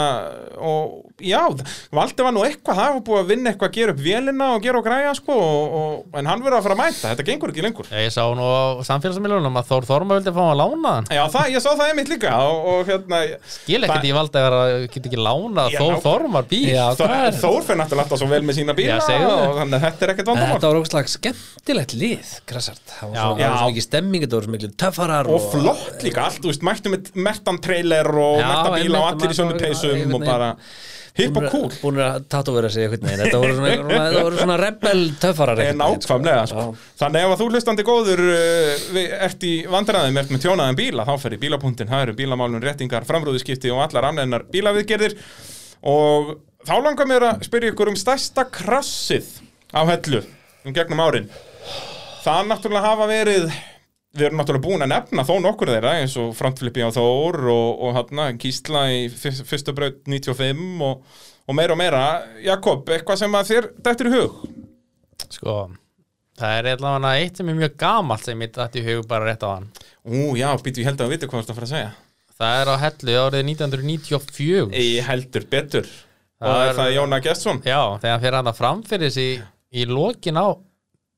og 0.62 0.92
já, 1.22 1.40
Valdi 1.92 2.24
var 2.26 2.32
nú 2.36 2.42
eitthvað, 2.46 2.78
það 2.78 2.90
var 2.96 3.02
búið 3.06 3.20
að 3.22 3.30
vinna 3.32 3.50
eitthvað 3.52 3.68
að 3.70 3.76
gera 3.78 3.92
upp 3.94 4.02
vélina 4.06 4.48
og 4.56 4.62
gera 4.66 4.78
og 4.80 4.86
græja, 4.86 5.12
sko, 5.18 5.36
og, 5.38 5.76
og, 5.82 6.18
en 6.20 6.28
hann 6.30 6.42
verður 6.44 6.58
að 6.58 6.66
fara 6.66 6.76
að 6.76 6.80
mæta, 6.82 7.12
þetta 7.12 7.26
gengur 7.28 7.52
ekki 7.52 7.64
lengur. 7.66 7.90
ég 7.92 8.12
sá 8.14 8.22
nú 8.36 8.46
á 8.46 8.60
samfélagsmiðlunum 8.88 9.58
að 9.60 9.68
Þór 9.72 9.86
Þorma 9.92 10.18
vildi 10.18 10.32
fá 10.34 10.40
hann 10.42 10.52
að 10.52 10.60
lána 10.62 10.92
hann 10.96 11.06
Já, 11.12 11.22
það, 11.34 11.48
ég 11.54 11.64
sá 11.64 11.70
það 11.72 11.84
einmitt 11.92 12.10
líka 12.12 12.32
og, 12.42 12.66
og 12.72 12.90
hérna, 12.90 13.20
skil 13.56 13.78
ekkert 13.82 13.94
Það- 14.02 14.08
ég 14.10 14.16
valdi 14.18 14.42
að 14.42 14.86
geta 14.94 15.10
ekki 15.12 15.20
lána 15.22 15.66
Já, 15.72 15.78
Þór 15.82 15.98
Þormar 16.06 16.48
bíl 16.50 16.62
Já, 16.72 16.84
Þó, 16.98 17.02
hvað 17.06 17.26
er 17.28 17.38
Þór 17.42 17.58
fyrir 17.66 17.80
náttúrulega 17.82 18.04
alltaf 18.06 18.22
svo 18.22 18.28
vel 18.32 18.42
með 18.48 18.58
sína 18.60 18.76
bíla 18.78 18.98
það. 19.02 19.26
og 19.32 19.56
þannig 19.60 19.76
að 19.78 19.84
þetta 19.86 20.06
er 20.08 20.12
ekkert 20.14 20.30
vandamál. 20.32 20.52
Þetta 20.56 20.70
var 20.72 20.80
ógslag 20.82 21.10
skemmtilegt 21.12 21.94
lið, 22.02 22.32
krassart 22.50 22.82
Það 22.92 23.12
var 23.12 23.16
svo, 23.16 23.22
það 23.22 23.32
var 23.32 23.42
Já. 23.42 23.52
svo 23.62 23.70
mikið 23.72 23.86
stemming, 23.88 24.24
þetta 24.26 24.38
voru 24.38 24.48
svo 24.48 24.54
mikið 24.56 24.74
töffarar 24.82 25.30
Og 25.32 25.46
flott 25.52 26.06
líka 26.06 26.26
allt, 26.26 26.40
þú 26.42 26.52
veist, 26.52 26.64
mættum 26.68 26.96
með 26.96 27.12
mertan 27.28 27.60
trailer 27.62 28.10
og 28.12 28.40
Já, 28.42 28.46
merta 28.48 28.74
bíla 28.78 29.02
og 29.02 29.08
allir 29.12 29.32
í 29.32 29.38
bara- 29.42 29.62
peysum 29.62 30.16
og 30.18 30.26
bara 30.26 30.50
hipp 31.18 31.36
og 31.36 31.46
cool. 31.52 31.68
Búin 31.82 31.98
að 32.00 32.22
tatovera 32.32 32.70
sig 32.72 32.86
einhvern 32.86 33.04
veginn 33.08 33.20
Þetta 33.26 33.40
voru 33.42 33.56
svona, 33.58 33.72
þetta 33.90 34.22
voru 34.24 34.38
svona 34.40 34.56
rebel 34.62 35.02
töffarar 35.20 35.60
En 35.60 35.82
einhvern 35.84 36.24
veginn, 36.24 36.46
sko. 36.48 36.62
sko. 36.72 36.94
Þannig 37.02 37.26
ef 37.26 37.34
að 37.34 37.42
þú 37.42 37.48
hlustandi 37.52 37.84
góður 37.88 38.22
við- 38.96 39.12
ert 39.28 39.44
í 39.44 39.52
vandræðum, 39.68 40.20
ert 40.22 40.32
með 40.32 40.44
tjónaðan 40.46 40.78
bíla 40.80 41.04
þá 41.08 41.12
fer 41.20 41.36
í 41.36 41.40
bílapunktin, 41.42 41.90
það 41.92 42.02
eru 42.06 42.16
bílamálun, 42.22 42.62
réttingar 42.64 43.04
framrúðuskipti 43.08 43.72
og 43.74 43.82
allar 43.84 44.08
annar 44.08 44.46
bílaviðgerðir 44.52 45.18
og 45.82 46.32
þá 46.64 46.74
langar 46.80 47.06
mér 47.10 47.28
að 47.32 47.44
spyrja 47.48 47.72
ykkur 47.74 47.92
um 47.92 47.98
stærsta 47.98 48.44
krassið 48.48 49.28
á 49.74 49.82
hellu 49.88 50.22
um 50.64 50.72
gegnum 50.72 51.00
árin 51.04 51.28
Það 52.22 52.44
náttúrulega 52.52 52.86
hafa 52.86 53.06
verið 53.10 53.48
við 54.12 54.26
erum 54.28 54.40
náttúrulega 54.42 54.64
búin 54.66 54.84
að 54.84 54.90
nefna 54.92 55.24
þó 55.28 55.34
nokkur 55.40 55.70
þeirra 55.72 55.92
eins 56.02 56.16
og 56.20 56.32
frontflippi 56.36 56.84
á 56.84 56.90
Þór 56.92 57.38
og, 57.52 57.68
og 57.88 57.94
hann 57.96 58.38
Gísla 58.42 58.86
í 58.92 59.06
fyrst, 59.08 59.44
fyrstu 59.48 59.72
braut 59.76 60.02
95 60.04 60.82
og, 60.84 61.04
og 61.48 61.56
meira 61.56 61.72
og 61.76 61.80
meira. 61.80 62.02
Jakob, 62.44 62.84
eitthvað 62.92 63.22
sem 63.22 63.38
að 63.38 63.52
þér 63.54 63.70
dættir 63.88 64.10
í 64.10 64.16
hug? 64.18 64.42
sko 65.32 65.54
það 66.42 66.54
er 66.58 66.68
allavega 66.74 67.10
eitt 67.22 67.38
sem 67.38 67.48
er 67.48 67.56
mjög 67.56 67.74
gamalt 67.80 68.24
sem 68.26 68.40
ég 68.44 68.52
dætti 68.56 68.80
í 68.82 68.86
hug 68.88 69.04
bara 69.08 69.28
rétt 69.30 69.44
á 69.46 69.48
hann. 69.54 69.68
Ú, 70.04 70.32
já, 70.36 70.48
býtu, 70.60 70.82
ég 70.82 70.88
held 70.90 71.00
að 71.04 71.12
viti 71.14 71.28
hvað 71.28 71.38
þú 71.38 71.42
ert 71.44 71.52
að 71.52 71.58
fara 71.60 71.68
að 71.68 71.72
segja. 71.74 71.92
Það 72.42 72.60
er 72.62 72.70
á 72.72 72.76
hellu 72.82 73.16
árið 73.22 73.44
1994 73.52 74.72
Ég 74.82 75.06
heldur 75.06 75.44
betur. 75.52 75.88
Það 76.42 76.52
Og 76.56 76.62
er- 76.66 76.74
það 76.78 76.88
er 76.88 76.96
Jóna 76.96 77.20
Gestsson? 77.22 77.60
Já, 77.62 77.80
þegar 78.02 78.20
fyrir 78.24 78.36
hann 78.40 78.50
að 78.50 78.58
framfyrir 78.58 79.12
sig 79.14 79.42
í 79.72 79.84
lokin 79.86 80.40
á 80.40 80.46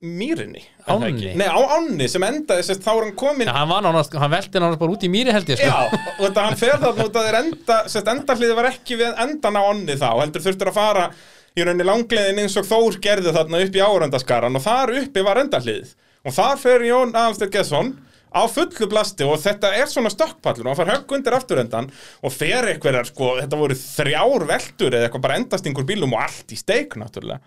Mýrinni 0.04 0.62
Ánni? 0.90 1.32
Nei, 1.38 1.46
á 1.48 1.60
Ánni 1.78 2.08
sem 2.12 2.24
endaði, 2.26 2.66
sérst, 2.66 2.84
þá 2.84 2.90
er 2.92 3.02
hann 3.06 3.14
komin 3.18 3.48
Já, 3.48 3.54
hann 3.56 3.70
var 3.72 3.84
nánast, 3.86 4.14
hann 4.20 4.32
velti 4.34 4.62
nánast 4.62 4.80
bara 4.82 4.94
út 4.94 5.06
í 5.06 5.10
mýri 5.12 5.32
held 5.34 5.48
ég 5.50 5.60
sko. 5.60 5.70
Já, 5.70 6.02
og 6.18 6.22
þetta 6.26 6.44
hann 6.44 6.58
fer 6.60 6.76
þarna 6.82 7.06
út 7.08 7.18
að 7.20 7.28
þeir 7.28 7.38
enda 7.40 7.78
sérst, 7.88 8.10
endahliði 8.14 8.58
var 8.60 8.70
ekki 8.70 9.00
við 9.00 9.22
endan 9.26 9.58
á 9.58 9.62
Ánni 9.64 9.98
þá 10.00 10.08
heldur 10.20 10.44
þurftur 10.44 10.72
að 10.72 10.78
fara 10.78 11.06
í 11.54 11.64
rauninni 11.64 11.86
langleiðin 11.86 12.42
eins 12.44 12.56
og 12.60 12.66
Þór 12.68 12.98
gerði 13.02 13.34
þarna 13.34 13.62
upp 13.64 13.76
í 13.78 13.84
árandaskaran 13.84 14.58
og 14.58 14.64
þar 14.64 14.96
uppi 15.00 15.24
var 15.24 15.40
endahliðið 15.44 15.94
og 16.24 16.34
þar 16.34 16.60
fer 16.60 16.84
Jón 16.88 17.14
Aðalsteinn 17.14 17.54
Gestsson 17.54 17.92
á 18.34 18.42
fullu 18.50 18.88
blasti 18.90 19.26
og 19.28 19.38
þetta 19.38 19.70
er 19.78 19.86
svona 19.86 20.10
stokkpallur 20.10 20.66
og 20.66 20.72
hann 20.72 20.80
fær 20.80 20.92
högg 20.96 21.12
undir 21.14 21.36
afturendan 21.36 21.86
og 22.24 22.34
fer 22.34 22.66
einhverjar 22.72 23.06
sko, 23.06 23.36
þetta 23.38 23.60
voru 23.60 23.76
þrjár 23.78 24.46
veldur 24.48 24.96
eða 24.96 25.06
eitthvað 25.06 25.24
bara 25.28 25.36
endastingur 25.38 25.86
bílum 25.86 26.16
og 26.16 26.24
allt 26.24 26.50
í 26.50 26.58
steik 26.58 26.96
náttúrulega 26.98 27.38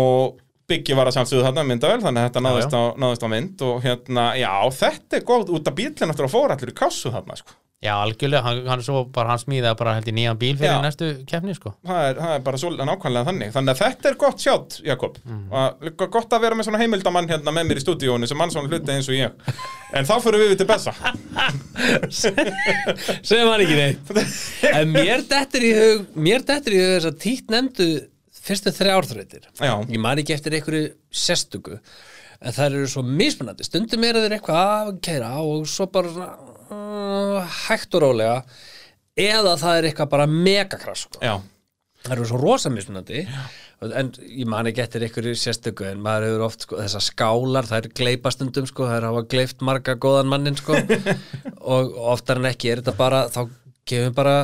og 0.00 0.40
Byggi 0.72 0.98
var 0.98 1.10
að 1.10 1.18
sjálfsögðu 1.18 1.48
þarna 1.48 1.66
myndavel 1.68 2.00
þannig 2.04 2.22
að 2.22 2.30
þetta 2.30 2.42
Já, 2.42 2.46
náðist 2.48 2.76
á, 2.76 2.82
náðist 3.04 3.26
á 3.26 3.28
mynd 3.32 3.66
og 3.68 3.82
hérna, 3.86 4.28
já, 4.40 4.52
þetta 4.82 5.18
er 5.20 5.28
góð 5.32 5.52
út 5.58 5.68
af 5.68 5.76
bílinn 5.78 6.14
eftir 6.14 6.28
að 6.28 6.34
fóra 6.34 6.56
allir 6.56 6.72
í 6.72 6.80
kassu 6.82 7.12
þarna 7.12 7.38
sko. 7.40 7.58
Já, 7.82 7.96
algjörlega, 7.98 8.44
hann, 8.46 8.60
hann 8.70 8.82
svo 8.86 9.00
bara 9.10 9.32
hann 9.32 9.40
smíða 9.42 9.72
bara 9.74 9.96
held 9.96 10.06
í 10.06 10.12
nýjan 10.14 10.36
bíl 10.38 10.52
fyrir 10.54 10.70
Já. 10.70 10.82
næstu 10.84 11.06
keppni 11.26 11.54
sko. 11.56 11.72
Það 11.82 12.04
er, 12.12 12.20
það 12.20 12.34
er 12.36 12.44
bara 12.46 12.60
svo 12.62 12.68
nákvæmlega 12.78 13.26
þannig. 13.26 13.50
Þannig 13.56 13.72
að 13.72 13.80
þetta 13.80 14.10
er 14.12 14.18
gott 14.20 14.44
sjátt, 14.44 14.76
Jakob. 14.86 15.16
Mhm. 15.26 15.48
og 15.90 16.04
gott 16.14 16.36
að 16.36 16.44
vera 16.46 16.54
með 16.54 16.68
svona 16.68 16.78
heimildamann 16.78 17.26
hérna 17.32 17.54
með 17.56 17.66
mér 17.72 17.80
í 17.80 17.82
stúdíónu 17.82 18.28
sem 18.30 18.38
mann 18.38 18.54
svona 18.54 18.70
hluti 18.70 18.94
eins 18.94 19.10
og 19.10 19.18
ég. 19.18 19.58
En 19.98 20.06
þá 20.06 20.14
fyrir 20.22 20.44
við 20.44 20.54
til 20.62 20.68
Bessa. 20.70 20.94
Sem 23.26 23.42
var 23.50 23.66
ekki 23.66 23.74
neitt. 23.80 24.14
En 24.78 24.94
mér 24.94 25.26
dettur 25.26 25.66
í 25.66 25.74
hug 25.74 26.06
mér 26.14 26.46
dettur 26.46 26.78
í 26.78 26.80
hug 26.84 26.94
þess 26.94 27.10
að 27.10 27.18
títt 27.26 27.50
nefndu 27.50 27.88
fyrstu 28.42 28.72
þrjárþrautir 28.74 29.46
Já. 29.58 29.74
ég 29.86 30.00
man 30.02 30.20
ekki 30.22 30.34
eftir 30.36 30.56
einhverju 30.58 30.92
sérstöku 31.12 31.78
en 32.42 32.54
það 32.56 32.66
eru 32.66 32.90
svo 32.90 33.04
mismunandi. 33.06 33.66
Stundum 33.66 34.04
eru 34.06 34.22
þeir 34.24 34.36
eitthvað 34.38 34.70
að 34.72 34.92
keira 35.06 35.32
og 35.46 35.66
svo 35.70 35.86
bara 35.92 36.28
uh, 36.72 37.58
hægt 37.68 37.94
og 37.94 38.06
rólega 38.06 38.38
eða 39.18 39.56
það 39.60 39.78
er 39.78 39.88
eitthvað 39.90 40.14
bara 40.14 40.28
megakrass 40.30 41.06
sko. 41.06 41.20
Já, 41.22 41.36
það 42.02 42.16
eru 42.16 42.30
svo 42.30 42.40
rosa 42.42 42.72
mismunandi 42.72 43.26
en 43.82 44.12
ég 44.30 44.46
man 44.46 44.68
ekki 44.70 44.82
eftir 44.84 45.02
einhverju 45.06 45.34
sérstöku 45.38 45.86
en 45.88 46.02
maður 46.02 46.28
hefur 46.28 46.44
oft 46.46 46.66
sko, 46.66 46.78
þessar 46.78 47.04
skálar 47.06 47.66
það 47.66 47.80
er 47.80 47.96
gleipastundum 47.98 48.68
sko, 48.70 48.86
það 48.86 48.98
er 48.98 49.08
hafa 49.08 49.24
gleift 49.34 49.64
marga 49.66 49.96
góðan 49.98 50.30
mannin 50.30 50.58
sko. 50.58 50.78
Og 51.72 51.96
oftar 52.14 52.38
en 52.38 52.50
ekki 52.50 52.70
er 52.72 52.82
þetta 52.82 52.94
bara 52.98 53.24
þá 53.32 53.42
gefum 53.90 54.14
bara 54.14 54.36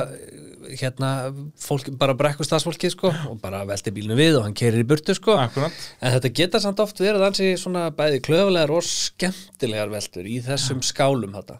hérna 0.79 1.11
fólk, 1.59 1.89
bara 1.99 2.15
brekkustadsfólkið 2.19 2.93
sko 2.93 3.13
og 3.31 3.39
bara 3.41 3.63
velti 3.69 3.93
bílnu 3.95 4.17
við 4.19 4.39
og 4.39 4.45
hann 4.47 4.57
kerir 4.57 4.83
í 4.83 4.87
burtu 4.87 5.15
sko. 5.17 5.37
En 5.39 6.13
þetta 6.15 6.33
geta 6.41 6.61
samt 6.63 6.81
oft 6.83 7.01
verið 7.01 7.25
ansi 7.29 7.49
svona 7.59 7.89
bæði 7.95 8.21
klöfulegar 8.27 8.73
og 8.75 8.85
skemmtilegar 8.85 9.91
veltur 9.93 10.29
í 10.29 10.39
þessum 10.45 10.83
skálum 10.85 11.35
þetta 11.39 11.59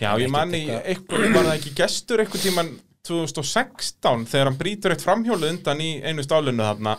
Já, 0.00 0.14
ég 0.20 0.30
man 0.32 0.52
í, 0.56 0.64
eitthvað, 0.66 1.26
var 1.34 1.46
það 1.46 1.56
ekki 1.58 1.72
gestur 1.78 2.22
eitthvað 2.22 2.46
tíman 2.46 2.70
2016 3.06 4.26
þegar 4.30 4.50
hann 4.50 4.60
brýtur 4.60 4.94
eitt 4.94 5.04
framhjólu 5.04 5.50
undan 5.50 5.82
í 5.84 5.90
einu 6.04 6.24
stálinu 6.24 6.64
þarna? 6.64 6.96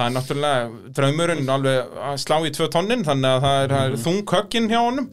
Það 0.00 0.06
er 0.06 0.14
náttúrulega 0.16 0.90
draumurinn 0.96 1.52
alveg 1.52 1.96
að 2.10 2.18
slá 2.22 2.36
í 2.46 2.52
tvö 2.56 2.68
tonnin 2.72 3.04
þannig 3.04 3.30
að 3.34 3.46
það 3.46 3.62
er, 3.62 3.72
það 3.74 3.86
er 3.86 4.02
þung 4.04 4.34
högginn 4.34 4.68
hjá 4.70 4.78
honum. 4.80 5.08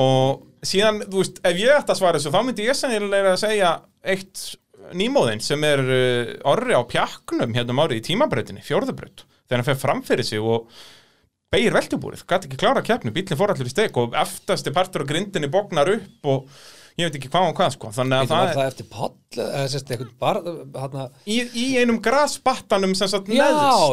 Og 0.00 0.44
síðan, 0.64 1.00
þú 1.08 1.20
veist, 1.20 1.40
ef 1.44 1.60
ég 1.60 1.76
ætti 1.76 1.92
að 1.92 2.00
svara 2.00 2.20
þessu 2.20 2.32
þá 2.32 2.40
myndi 2.46 2.68
ég 2.68 2.78
sennilega 2.78 3.34
að 3.34 3.42
segja 3.42 3.72
eitt 4.14 4.44
nýmóðinn 4.92 5.42
sem 5.44 5.64
er 5.66 5.82
uh, 5.84 6.34
orri 6.52 6.76
á 6.76 6.82
pjaknum 6.88 7.54
hérna 7.56 7.74
um 7.74 7.82
árið 7.84 8.02
í 8.02 8.04
tímabrautinni, 8.10 8.64
fjórðubraut 8.66 9.24
þegar 9.44 9.60
hann 9.60 9.68
fer 9.68 9.80
framfyrir 9.80 10.28
sig 10.28 10.44
og 10.44 10.70
beigir 11.54 11.76
veltubúrið, 11.76 12.24
gæti 12.28 12.48
ekki 12.48 12.60
klára 12.60 12.82
keppni 12.84 13.12
bílinn 13.14 13.38
fór 13.38 13.52
allir 13.54 13.68
í 13.68 13.72
steg 13.72 13.98
og 14.00 14.16
eftasti 14.18 14.72
partur 14.74 15.04
á 15.06 15.10
grindinni 15.10 15.50
bognar 15.52 15.90
upp 15.92 16.30
og 16.32 16.48
ég 16.98 17.08
veit 17.08 17.18
ekki 17.18 17.30
hvað 17.30 17.50
og 17.50 17.58
hvað 17.58 17.74
sko. 17.74 17.90
Þannig 17.94 18.16
að 18.16 18.30
það 18.30 18.48
það 18.48 18.62
er 18.62 18.72
eftir 18.72 18.88
poll 18.90 19.44
eða 19.44 19.66
sérst 19.72 19.92
eitthvað 19.94 20.12
bara 20.22 20.54
hana, 20.84 21.06
í, 21.26 21.38
í 21.58 21.66
einum 21.80 22.00
grasbattanum 22.02 22.94
sem 22.98 23.10
já, 23.34 23.48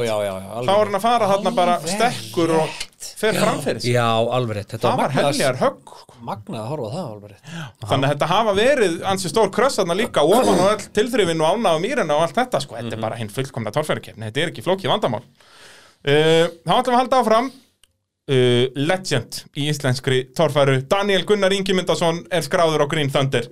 já 0.05 0.15
þá 0.61 0.73
er 0.73 0.83
hann 0.85 0.99
að 0.99 1.05
fara 1.05 1.29
þarna 1.33 1.53
bara 1.57 1.77
stekkur 1.85 2.55
og 2.59 2.81
fer 3.19 3.37
framfyrir 3.37 3.81
sig. 3.81 3.93
Já, 3.95 4.07
alveg 4.37 4.57
rétt. 4.57 4.73
Þetta 4.75 4.87
það 4.87 5.01
var 5.01 5.15
heljar 5.15 5.59
högg 5.61 5.95
sko. 6.01 6.17
Magnað 6.27 6.59
að 6.61 6.69
horfa 6.71 6.91
það 6.93 7.07
alveg 7.07 7.33
rétt. 7.33 7.49
Þannig 7.81 8.07
að 8.07 8.13
þetta 8.13 8.29
hafa 8.31 8.53
verið 8.59 8.95
ansi 9.11 9.31
stór 9.31 9.51
kröss 9.55 9.79
þarna 9.81 9.97
líka 9.97 10.23
ofan 10.27 10.53
og 10.53 10.69
öll 10.69 10.85
tilþrifin 10.99 11.41
og 11.41 11.57
ána 11.57 11.73
og 11.77 11.83
mýrina 11.83 12.17
og 12.17 12.27
allt 12.27 12.37
þetta 12.37 12.61
sko, 12.63 12.77
þetta 12.77 12.97
er 12.97 13.03
bara 13.07 13.19
hinn 13.19 13.33
fullkomna 13.33 13.73
torfærikeppni 13.75 14.29
þetta 14.29 14.43
er 14.45 14.53
ekki 14.53 14.65
flókið 14.67 14.93
vandamál. 14.93 15.25
Uh, 16.01 16.47
þá 16.65 16.73
ætlum 16.77 16.93
við 16.93 16.95
að 16.95 17.01
halda 17.01 17.21
áfram. 17.23 17.51
Uh, 18.31 18.65
legend 18.77 19.41
í 19.57 19.67
íslenskri 19.73 20.23
torfæru 20.37 20.77
Daniel 20.87 21.25
Gunnar 21.27 21.53
Ingimundason 21.57 22.21
er 22.31 22.45
skráður 22.45 22.85
á 22.85 22.91
Green 22.91 23.09
Thunder. 23.11 23.49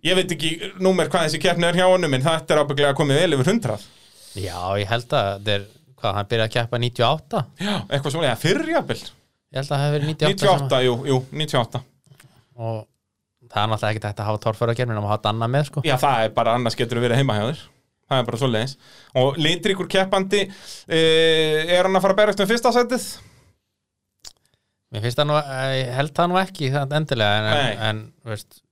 Ég 0.00 0.16
veit 0.16 0.30
ekki 0.32 0.54
númer 0.80 1.10
hvað 1.12 1.26
þessi 1.28 1.40
keppni 1.42 1.68
er 1.68 1.76
hjá 1.76 1.84
honum 1.84 2.14
en 2.16 2.24
þetta 2.24 2.54
er 2.54 2.62
ábygglega 2.64 2.96
komið 2.96 3.20
vel 3.20 3.36
yfir 3.36 3.50
100 3.52 3.82
Já, 4.38 4.78
ég 4.78 4.86
held 4.88 5.12
að 5.12 5.30
þetta 5.30 5.54
er, 5.56 5.64
hvað, 6.00 6.18
hann 6.18 6.30
byrjaði 6.30 6.48
að 6.48 6.54
keppa 6.56 6.80
98 6.84 7.42
já, 7.60 7.74
eitthvað 7.86 8.14
svona, 8.16 8.30
eða 8.30 8.42
fyrrjabil 8.44 9.00
Ég 9.50 9.58
held 9.58 9.66
að 9.66 9.70
það 9.72 9.80
hefði 9.84 9.96
verið 9.98 10.10
98, 10.14 10.40
98, 10.46 10.80
jú, 10.86 10.94
jú, 11.10 11.20
98 11.40 11.80
sem, 11.80 11.86
og 12.60 12.80
það 13.50 13.62
er 13.62 13.70
náttúrulega 13.72 13.94
ekki 13.94 14.04
þetta 14.04 14.22
að 14.22 14.28
hafa 14.30 14.42
torfæra 14.44 14.74
að 14.74 14.80
gera 14.80 14.94
en 14.94 15.00
að 15.00 15.08
hafa 15.10 15.24
danna 15.24 15.48
með 15.50 15.66
sko. 15.70 15.82
Já, 15.86 15.96
það 16.00 16.24
er 16.24 16.34
bara 16.36 16.54
annars 16.58 16.78
getur 16.78 17.00
verið 17.02 17.20
heima 17.20 17.36
hjá 17.38 17.44
þér. 17.48 17.64
Það 18.10 18.20
er 18.20 18.26
bara 18.26 18.40
svoleiðis. 18.40 18.76
Og 19.20 19.36
litríkur 19.38 19.88
keppandi 19.90 20.40
e, 20.42 21.00
Er 21.70 21.86
hann 21.86 21.94
að 21.94 22.04
fara 22.04 22.16
að 22.16 22.20
berast 22.22 22.42
með 22.42 22.50
fyrsta 22.50 22.72
setið? 22.74 23.06
Mér 24.90 25.04
finnst 25.06 25.20
það 25.20 25.28
nú, 25.30 25.36
eh, 25.38 25.74
ég 25.78 25.92
held 25.94 26.14
það 26.16 26.30
nú 26.30 26.38
ekki 26.40 26.70
það 26.74 26.94
endilega 26.98 27.38
en, 27.38 27.50
en, 27.50 27.82
en 27.86 28.00
veist, 28.26 28.62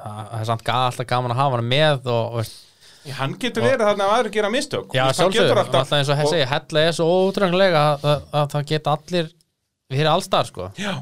það, 0.00 0.20
er 0.38 0.46
samt 0.48 0.70
alltaf 0.72 1.08
gaman 1.10 1.34
að 1.34 1.42
hafa 1.42 1.58
hann 1.58 1.68
með 1.68 2.08
og 2.08 2.38
veist, 2.38 2.62
Já, 3.02 3.14
hann 3.18 3.32
getur 3.42 3.64
verið 3.66 3.82
þarna 3.88 4.06
að 4.06 4.14
aðri 4.16 4.32
gera 4.36 4.50
mistök. 4.52 4.92
Já, 4.94 5.04
sjálfsögur, 5.16 5.48
getur 5.48 5.60
alltaf, 5.64 5.94
eins 5.96 6.10
og 6.12 6.20
hér 6.20 6.30
segja 6.30 6.50
hella 6.52 6.84
er 6.86 6.94
svo 6.94 7.06
ótrúlega 7.26 7.82
að, 7.88 8.04
að, 8.12 8.28
að 8.38 8.52
það 8.52 8.68
geta 8.70 8.94
allir 8.96 9.32
fyrir 9.92 10.10
allstar 10.12 10.48
sko. 10.48 10.68
Já, 10.78 10.92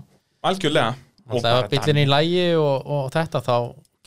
algjörlega. 0.49 0.95
Og 1.29 1.37
alltaf 1.37 1.59
bara 1.59 1.69
bíllinn 1.75 2.01
í 2.01 2.09
lægi 2.09 2.47
og, 2.57 2.89
og 2.97 3.13
þetta 3.15 3.45
þá 3.45 3.55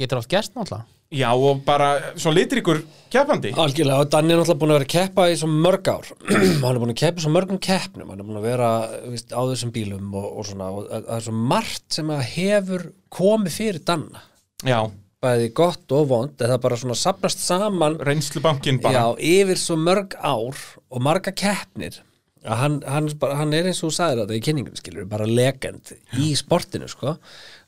getur 0.02 0.20
allt 0.22 0.32
gerst 0.34 0.58
náttúrulega. 0.58 0.90
Já, 1.14 1.28
og 1.38 1.60
bara 1.62 1.92
svo 2.18 2.32
litríkur 2.34 2.80
keppandi. 3.14 3.52
Algjörlega, 3.62 4.02
og 4.02 4.10
Danni 4.10 4.34
er 4.34 4.40
náttúrulega 4.42 4.62
búin 4.64 4.74
að 4.74 4.80
vera 4.80 4.88
að 4.88 4.94
keppa 4.96 5.28
í 5.30 5.36
svo 5.38 5.50
mörg 5.52 5.90
ár. 5.94 6.10
Hann 6.64 6.72
er 6.72 6.82
búin 6.82 6.94
að 6.96 7.00
keppa 7.04 7.22
í 7.22 7.26
svo 7.28 7.34
mörgum 7.36 7.60
keppnum. 7.62 8.10
Hann 8.10 8.24
er 8.24 8.26
búin 8.26 8.40
að 8.40 8.48
vera 8.48 8.70
víst, 9.12 9.30
á 9.30 9.42
þessum 9.52 9.74
bílum 9.76 10.08
og, 10.18 10.26
og 10.42 10.48
svona, 10.50 10.72
og 10.74 10.88
það 10.90 11.06
það 11.12 11.20
er 11.20 11.26
svo 11.28 11.36
margt 11.54 12.00
sem 12.00 12.10
að 12.16 12.24
hefur 12.32 12.88
komið 13.14 13.58
fyrir 13.60 13.86
Danna. 13.86 14.24
Já, 14.66 14.80
bæði 15.24 15.52
gott 15.56 15.94
og 15.96 16.10
vond, 16.12 16.34
það 16.40 16.58
bara 16.66 16.80
svona 16.80 16.98
sapnast 17.00 17.44
saman 17.44 18.00
reynslubankin 18.04 18.82
bara. 18.84 19.06
Já, 19.16 19.28
yfir 19.44 19.62
svo 19.62 19.78
mörg 19.80 20.18
ár 20.20 20.60
og 20.90 21.06
marga 21.06 21.34
keppnir. 21.36 22.02
Að 22.44 22.60
hann, 22.60 22.74
hann, 22.92 23.06
bara, 23.22 23.38
hann 23.40 23.56
er 23.56 23.70
eins 23.70 23.80
og 23.80 23.94
þú 23.94 23.96
sagðir 23.96 24.26
þetta 24.26 24.36
í 24.36 24.44
kynningunum 24.44 24.80
skilur, 24.80 25.06
bara 25.08 25.28
legend 25.30 25.94
í 26.20 26.34
sportinu 26.36 26.90
sko, 26.92 27.14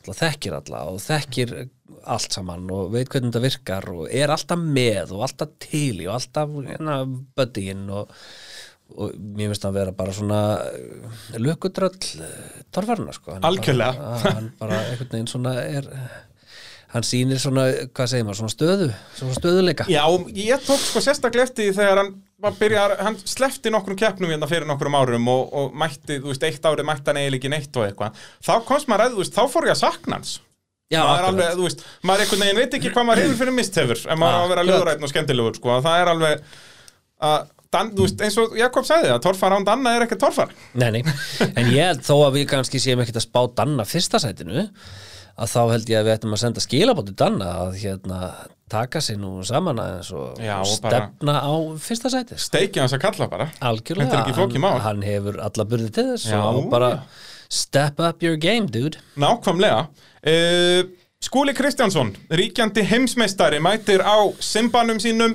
alltaf 0.04 0.20
þekkir 0.20 0.58
alla 0.58 0.82
og 0.92 1.00
þekkir 1.00 1.54
allt 2.12 2.36
saman 2.36 2.68
og 2.76 2.92
veit 2.94 3.08
hvernig 3.10 3.32
þetta 3.32 3.44
virkar 3.46 3.88
og 3.94 4.10
er 4.12 4.34
alltaf 4.36 4.60
með 4.60 5.16
og 5.16 5.24
alltaf 5.30 5.56
til 5.64 6.02
í 6.04 6.10
og 6.10 6.18
alltaf 6.18 6.52
hérna, 6.68 6.98
buddyinn 7.40 7.88
og, 7.88 8.12
og 9.00 9.16
mér 9.16 9.54
finnst 9.54 9.70
hann 9.70 9.78
vera 9.80 9.96
bara 9.96 10.18
svona 10.18 10.42
lökutröll 11.40 11.96
torfarna 12.76 13.16
sko. 13.16 13.38
Hann 13.38 13.46
er 13.46 13.50
Algjörlega. 13.54 14.14
hann 14.28 14.52
bara 14.60 14.82
einhvern 14.90 15.14
veginn 15.16 15.32
svona 15.32 15.56
er 15.64 15.88
hann 16.96 17.06
sýnir 17.06 17.42
svona, 17.42 17.68
hvað 17.96 18.12
segir 18.12 18.28
maður, 18.28 18.40
svona 18.42 18.54
stöðu 18.56 18.88
svona 19.18 19.36
stöðuleika 19.36 19.88
Já, 19.92 20.04
ég 20.40 20.64
tók 20.64 20.80
sko 20.82 21.04
sérstaklega 21.04 21.50
eftir 21.50 21.68
því 21.70 21.78
þegar 21.80 22.02
hann 22.02 22.14
byrjar, 22.60 22.96
hann 23.02 23.18
slefti 23.26 23.72
nokkrum 23.74 23.98
keppnum 24.00 24.32
hérna 24.34 24.48
fyrir 24.50 24.68
nokkrum 24.70 24.98
árum 24.98 25.30
og, 25.32 25.54
og 25.56 25.78
mætti, 25.78 26.20
þú 26.20 26.32
veist, 26.32 26.44
eitt 26.46 26.68
árið 26.68 26.88
mætti 26.88 27.10
hann 27.10 27.22
eiginlega 27.22 27.40
ekki 27.40 27.52
neitt 27.54 27.80
og 27.80 27.88
eitthvað. 27.88 28.20
Þá 28.46 28.54
komst 28.68 28.92
maður 28.92 29.06
að, 29.06 29.16
þú 29.16 29.24
veist, 29.24 29.36
þá 29.38 29.54
fór 29.54 29.70
ég 29.70 29.76
að 29.76 29.82
sakna 29.82 30.20
hans. 30.20 30.36
Já, 30.94 31.00
maður 31.02 31.24
er 31.24 31.28
alveg, 31.32 31.56
þú 31.58 31.66
veist, 31.66 31.84
maður 32.06 32.26
einhvern 32.26 32.44
veginn 32.46 32.60
veit 32.62 32.78
ekki 32.78 32.94
hvað 32.94 33.08
maður 33.10 33.24
hefur 33.24 33.40
fyrir 33.42 33.56
misthefur 33.56 34.02
ef 34.04 34.20
maður 34.22 34.38
á 34.38 34.42
að 34.44 34.52
vera 34.54 34.66
lögurætn 34.70 35.08
og 35.08 35.12
skemmtilegur, 35.14 35.58
sko. 35.58 35.80
Það 35.88 36.04
er 36.04 36.12
alveg 36.14 36.46
að, 37.32 37.52
Dan, 37.74 37.90
þú 37.92 38.06
veist, 38.06 38.22
eins 38.24 38.38
og 38.40 38.54
Jakob 38.56 38.86
sagði 38.88 39.10
það, 39.10 39.18
torfar 39.26 39.56
án 39.58 39.66
Danna 39.68 39.96
er 39.98 40.06
ekki 40.06 40.16
torfar. 40.22 40.54
Nei, 40.78 40.92
nei, 40.96 41.02
en 41.50 41.72
ég 41.74 41.90
held 41.90 42.06
þó 42.06 42.14
að 42.28 42.38
við 42.38 42.46
kannski 42.54 42.80
séum 42.80 43.02
ekkert 43.04 43.18
að 43.20 43.26
spá 43.26 43.42
Danna 43.58 43.84
fyrsta 43.90 44.22
sætinu 44.22 44.68
að 45.36 45.52
þá 45.52 45.62
held 45.74 45.90
ég 45.92 46.00
að 46.00 46.08
við 46.08 46.16
ættum 46.16 46.36
að 46.36 46.42
senda 46.42 46.64
skilabóti 46.64 47.16
Danna 47.20 47.50
að 47.66 47.78
hérna 47.82 48.20
taka 48.72 49.02
sig 49.04 49.18
nú 49.22 49.44
saman 49.46 49.80
aðeins 49.82 50.10
og, 50.16 50.40
Já, 50.42 50.58
stefna 50.66 51.38
á 51.44 51.54
fyrsta 51.82 52.12
sæti. 52.14 52.38
steikið 52.40 52.82
hans 52.86 52.96
að 52.98 53.04
kalla 53.04 53.28
bara. 53.30 53.50
Algjörlega, 53.62 54.24
hann, 54.26 54.82
hann 54.82 55.06
hefur 55.06 55.40
alla 55.44 55.68
burði 55.70 55.92
til 55.94 56.08
þess 56.14 56.30
Já, 56.32 56.40
og 56.42 56.70
bara 56.72 56.92
já. 56.96 57.02
step 57.50 58.00
up 58.00 58.24
your 58.24 58.40
game, 58.42 58.68
dude. 58.72 58.98
Nákvæmlega. 59.22 59.88
Uh, 60.26 60.88
Skúli 61.26 61.56
Kristjánsson, 61.58 62.12
ríkjandi 62.30 62.84
heimsmeistari 62.86 63.58
mætir 63.64 64.04
á 64.06 64.30
simbanum 64.44 65.00
sínum 65.02 65.34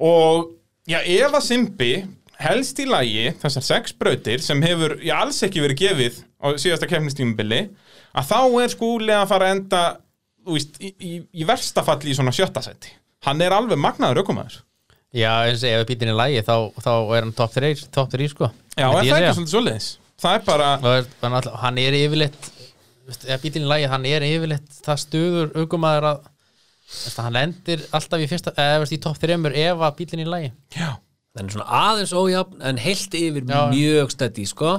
og 0.00 0.54
já, 0.88 1.00
ef 1.04 1.34
að 1.36 1.44
simbi 1.44 1.92
helst 2.40 2.78
í 2.80 2.86
lagi 2.88 3.26
þessar 3.42 3.66
sex 3.66 3.92
brautir 3.96 4.40
sem 4.44 4.62
hefur 4.64 4.96
já, 5.04 5.18
alls 5.20 5.42
ekki 5.44 5.60
verið 5.64 5.82
gefið 5.82 6.20
á 6.40 6.46
síðasta 6.56 6.88
kefnistímubili 6.88 7.66
að 8.14 8.30
þá 8.30 8.40
er 8.64 8.72
skúli 8.74 9.14
að 9.14 9.28
fara 9.30 9.48
að 9.48 9.54
enda 9.56 9.82
veist, 10.50 10.80
í, 10.80 10.90
í, 10.98 11.12
í 11.42 11.46
versta 11.48 11.84
falli 11.86 12.12
í 12.12 12.16
svona 12.18 12.34
sjötta 12.34 12.62
seti 12.64 12.92
hann 13.26 13.42
er 13.44 13.54
alveg 13.54 13.80
magnaður 13.80 14.22
aukumæður 14.24 14.60
Já, 15.10 15.30
eins 15.48 15.64
og 15.66 15.72
ef 15.74 15.88
bíllinn 15.88 16.12
er 16.12 16.14
í 16.14 16.18
lægi 16.20 16.42
þá, 16.46 16.54
þá 16.78 16.92
er 16.94 17.24
hann 17.24 17.32
top 17.34 17.50
3, 17.56 17.70
top 17.90 18.12
3 18.12 18.28
sko. 18.30 18.48
Já, 18.78 18.84
er 18.86 18.92
það 18.94 19.08
ég 19.08 19.14
ekki 19.16 19.32
svolítið 19.40 19.54
svoleiðis? 19.56 19.88
Það 20.22 20.36
er 20.36 20.44
bara, 20.46 20.68
er- 21.40 21.48
hann 21.64 21.80
er 21.82 21.96
yfirleitt 21.98 22.50
ef 23.26 23.42
bíllinn 23.42 23.64
er 23.64 23.66
í 23.66 23.70
lægi, 23.72 23.88
hann 23.90 24.06
er 24.06 24.26
yfirleitt 24.28 24.76
það 24.86 25.00
stuður 25.02 25.50
aukumæður 25.58 26.06
að 26.12 26.20
veist, 26.94 27.18
hann 27.24 27.34
lendir 27.34 27.82
alltaf 27.98 28.22
í 28.22 28.28
fyrsta 28.30 28.54
eða 28.54 28.86
í 28.86 29.00
top 29.02 29.18
3 29.18 29.38
ef 29.64 29.82
að 29.88 29.96
bíllinn 29.98 30.22
er 30.22 30.28
í 30.28 30.34
lægi 30.36 30.52
já. 30.78 30.90
Þannig 31.30 31.54
svona 31.54 31.80
aðeins 31.80 32.12
ójafn 32.14 32.62
en 32.66 32.80
heilt 32.82 33.12
yfir 33.14 33.44
Já. 33.46 33.60
mjög 33.70 34.14
stætti 34.14 34.46
sko 34.50 34.72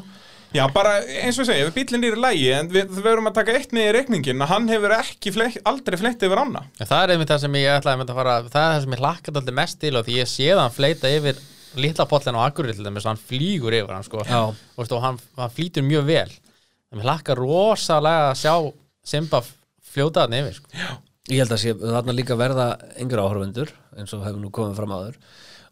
Já, 0.52 0.65
bara 0.76 0.98
eins 1.23 1.38
og 1.40 1.48
segja, 1.48 1.69
bílinn 1.72 2.03
er 2.03 2.18
í 2.18 2.19
lægi 2.19 2.49
en 2.57 2.69
við, 2.72 2.90
við 2.91 3.06
verum 3.06 3.30
að 3.30 3.38
taka 3.38 3.53
eitt 3.56 3.72
með 3.76 3.86
í 3.88 3.91
reikningin 3.95 4.44
að 4.44 4.49
hann 4.52 4.68
hefur 4.68 4.94
ekki 4.98 5.32
fleitt, 5.32 5.61
aldrei 5.69 5.95
fleitt 6.02 6.26
yfir 6.28 6.41
ána. 6.41 6.65
Það 6.82 7.03
er 7.06 7.14
einmitt 7.14 7.32
það 7.32 7.44
sem 7.45 7.56
ég 7.61 7.76
ætlaði 7.78 8.03
að 8.03 8.18
fara 8.18 8.34
það 8.44 8.65
er 8.65 8.73
það 8.73 8.84
sem 8.84 8.95
ég 8.95 9.03
hlakkaði 9.03 9.40
alltaf 9.41 9.57
mest 9.61 9.80
til 9.80 9.94
og 9.95 10.03
því 10.07 10.18
ég 10.18 10.32
sé 10.32 10.49
það 10.49 10.61
hann 10.65 10.76
fleita 10.76 11.11
yfir 11.15 11.40
litla 11.80 12.07
pollin 12.11 12.36
á 12.36 12.41
Akureyri 12.44 12.76
til 12.76 12.88
dæmis 12.88 13.07
og 13.07 13.14
hann 13.14 13.23
flýgur 13.30 13.78
yfir 13.78 13.95
hann 13.95 14.07
sko. 14.07 14.26
Já. 14.28 14.41
og, 14.52 14.91
hann, 15.06 15.22
hann 15.40 15.56
flýtur 15.56 15.88
mjög 15.88 16.03
vel. 16.10 16.34
Þannig 16.91 17.06
ég 17.06 17.07
hlakka 17.07 17.38
rosalega 17.40 18.34
að 18.34 18.41
sjá 18.41 18.56
Simba 19.07 19.40
fljóta 19.94 20.26
hann 20.26 20.36
yfir 20.36 20.60
sko. 20.60 20.84
Ég 21.32 21.45
held 21.45 21.56
að 21.56 21.64
sé 21.64 21.78
þarna 21.80 22.18
líka 22.18 22.36
verða 22.36 22.68
yngur 22.99 23.23
áhörfundur 23.23 23.72
eins 23.95 24.11
og 24.18 24.26
hefur 24.28 24.41
nú 24.41 24.52
komið 24.52 24.76
fram 24.82 24.98
áður 24.98 25.15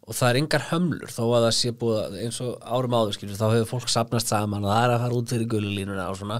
og 0.09 0.17
það 0.17 0.29
er 0.33 0.39
yngar 0.41 0.63
hömlur 0.71 1.11
þó 1.13 1.23
að 1.29 1.43
það 1.45 1.55
sé 1.59 1.71
búið 1.81 2.15
eins 2.25 2.39
og 2.41 2.55
árum 2.65 2.95
áður 2.97 3.15
skilur 3.17 3.37
þá 3.39 3.47
hefur 3.53 3.69
fólk 3.75 3.91
sapnast 3.93 4.31
saman 4.33 4.65
og 4.65 4.71
það 4.73 4.83
er 4.87 4.93
að 4.95 5.03
fara 5.05 5.19
út 5.19 5.33
fyrir 5.35 5.49
gululínuna 5.53 6.07
og 6.09 6.17
svona 6.17 6.39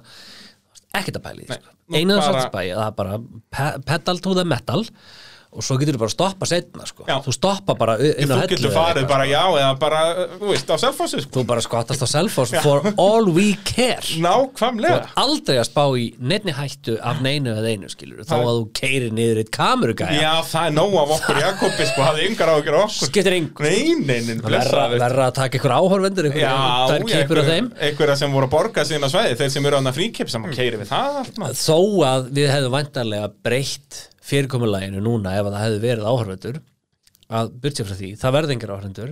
ekkert 0.97 1.19
að 1.19 1.25
pæli 1.27 1.45
því 1.45 1.59
sko. 1.59 1.75
nú 1.89 1.99
einu 2.01 2.15
bara- 2.17 2.27
satt 2.33 2.47
spæði 2.49 2.71
að 2.73 2.81
það 2.83 2.95
bara 2.99 3.19
pe 3.53 3.67
pedal 3.91 4.21
to 4.25 4.33
the 4.39 4.45
metal 4.55 4.85
og 5.49 5.65
svo 5.65 5.79
getur 5.81 5.95
þú 5.97 6.01
bara 6.03 6.11
að 6.11 6.13
stoppa 6.13 6.45
setna 6.45 6.85
sko. 6.85 7.05
Þú 7.25 7.31
stoppa 7.33 7.73
bara 7.77 7.95
inn 7.97 8.29
á 8.29 8.37
Þú 8.37 8.41
hellu 8.43 8.49
getur 8.51 8.69
eða 8.69 8.75
farið 8.75 9.05
bara 9.09 9.23
já 9.25 9.41
eða 9.49 9.69
bara, 9.81 10.01
þú 10.35 10.45
veist, 10.51 10.69
á 10.69 10.77
selfossi 10.77 11.21
sko. 11.23 11.31
þú 11.39 11.41
bara 11.49 11.61
skottast 11.65 12.03
á 12.05 12.07
selfos 12.11 12.53
for 12.61 12.85
all 13.01 13.25
we 13.33 13.47
care. 13.65 14.05
Þú 14.09 14.21
Nákvæmlega 14.21 14.93
ert 14.99 15.17
aldrei 15.17 15.57
að 15.57 15.65
spá 15.71 15.83
í 15.97 16.05
nefni 16.21 16.53
hættu 16.53 16.93
af 17.01 17.17
neinu 17.25 17.49
eða 17.57 17.69
einu 17.73 17.89
skilur 17.89 18.21
þá 18.29 18.35
að 18.37 18.51
þú 18.51 18.65
keirir 18.77 19.11
niður 19.17 19.41
eitt 19.41 19.51
kamerugæja. 19.55 20.21
Já, 20.21 20.33
það 20.51 20.63
er 20.69 20.73
nóg 20.77 20.93
af 21.01 21.09
okkur 21.17 21.35
Jakobi 21.41 21.83
sko, 21.89 22.05
hafði 22.05 22.21
yngar 22.29 22.53
ágjör 22.53 22.77
okkur. 22.83 23.09
Skiptir 23.09 23.33
nei, 23.39 24.21
verra, 24.29 24.53
blessaður. 24.53 24.99
verra 25.01 25.23
að 25.31 25.35
taka 25.39 25.53
ykkur 25.57 25.73
áhorvendur 25.79 26.29
ykkur, 26.29 26.45
er 26.45 27.01
kipur 27.09 27.41
af 27.41 27.47
þeim. 27.49 27.65
einhverja 27.89 28.15
sem 28.21 28.29
voru 28.37 28.45
að 28.45 28.53
borga 28.53 28.81
síðan 28.85 29.07
á 29.09 29.13
sveiði 29.15 29.35
þeir 29.41 29.51
sem 29.55 29.65
eru 29.65 29.81
á 29.81 29.81
fyrirkomulæginu 34.29 35.01
núna 35.03 35.35
ef 35.37 35.47
að 35.47 35.55
það 35.55 35.65
hefði 35.65 35.81
verið 35.87 36.09
áhorvendur 36.11 36.61
að 37.39 37.51
byrja 37.63 37.85
frá 37.85 37.97
því, 37.99 38.13
það 38.21 38.35
verður 38.37 38.55
engir 38.55 38.73
áhorvendur 38.75 39.11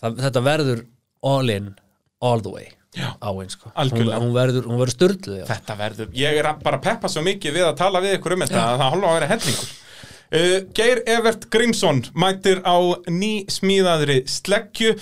þetta 0.00 0.44
verður 0.46 0.84
all 1.30 1.54
in 1.54 1.72
all 2.20 2.44
the 2.44 2.52
way 2.52 2.68
Já, 2.90 3.14
á 3.22 3.30
eins 3.38 3.54
sko. 3.54 3.70
hún, 3.70 4.08
hún 4.10 4.32
verður, 4.34 4.64
verður 4.66 4.94
styrluð 4.96 5.44
Þetta 5.46 5.74
verður, 5.78 6.08
ég 6.18 6.38
er 6.40 6.48
bara 6.58 6.80
að 6.80 6.86
peppa 6.88 7.10
svo 7.12 7.22
mikið 7.22 7.54
við 7.54 7.66
að 7.68 7.76
tala 7.78 8.00
við 8.02 8.16
ykkur 8.16 8.34
um 8.34 8.42
þetta 8.42 8.64
að 8.64 8.80
það 8.80 8.90
hálfa 8.94 9.10
að 9.10 9.14
vera 9.16 9.28
hellingur. 9.30 9.68
Uh, 10.30 10.56
Geir 10.74 11.02
Evert 11.10 11.46
Grímsson 11.54 12.02
mætir 12.18 12.62
á 12.66 12.78
ný 13.10 13.30
smíðaðri 13.50 14.16
sleggju 14.30 14.96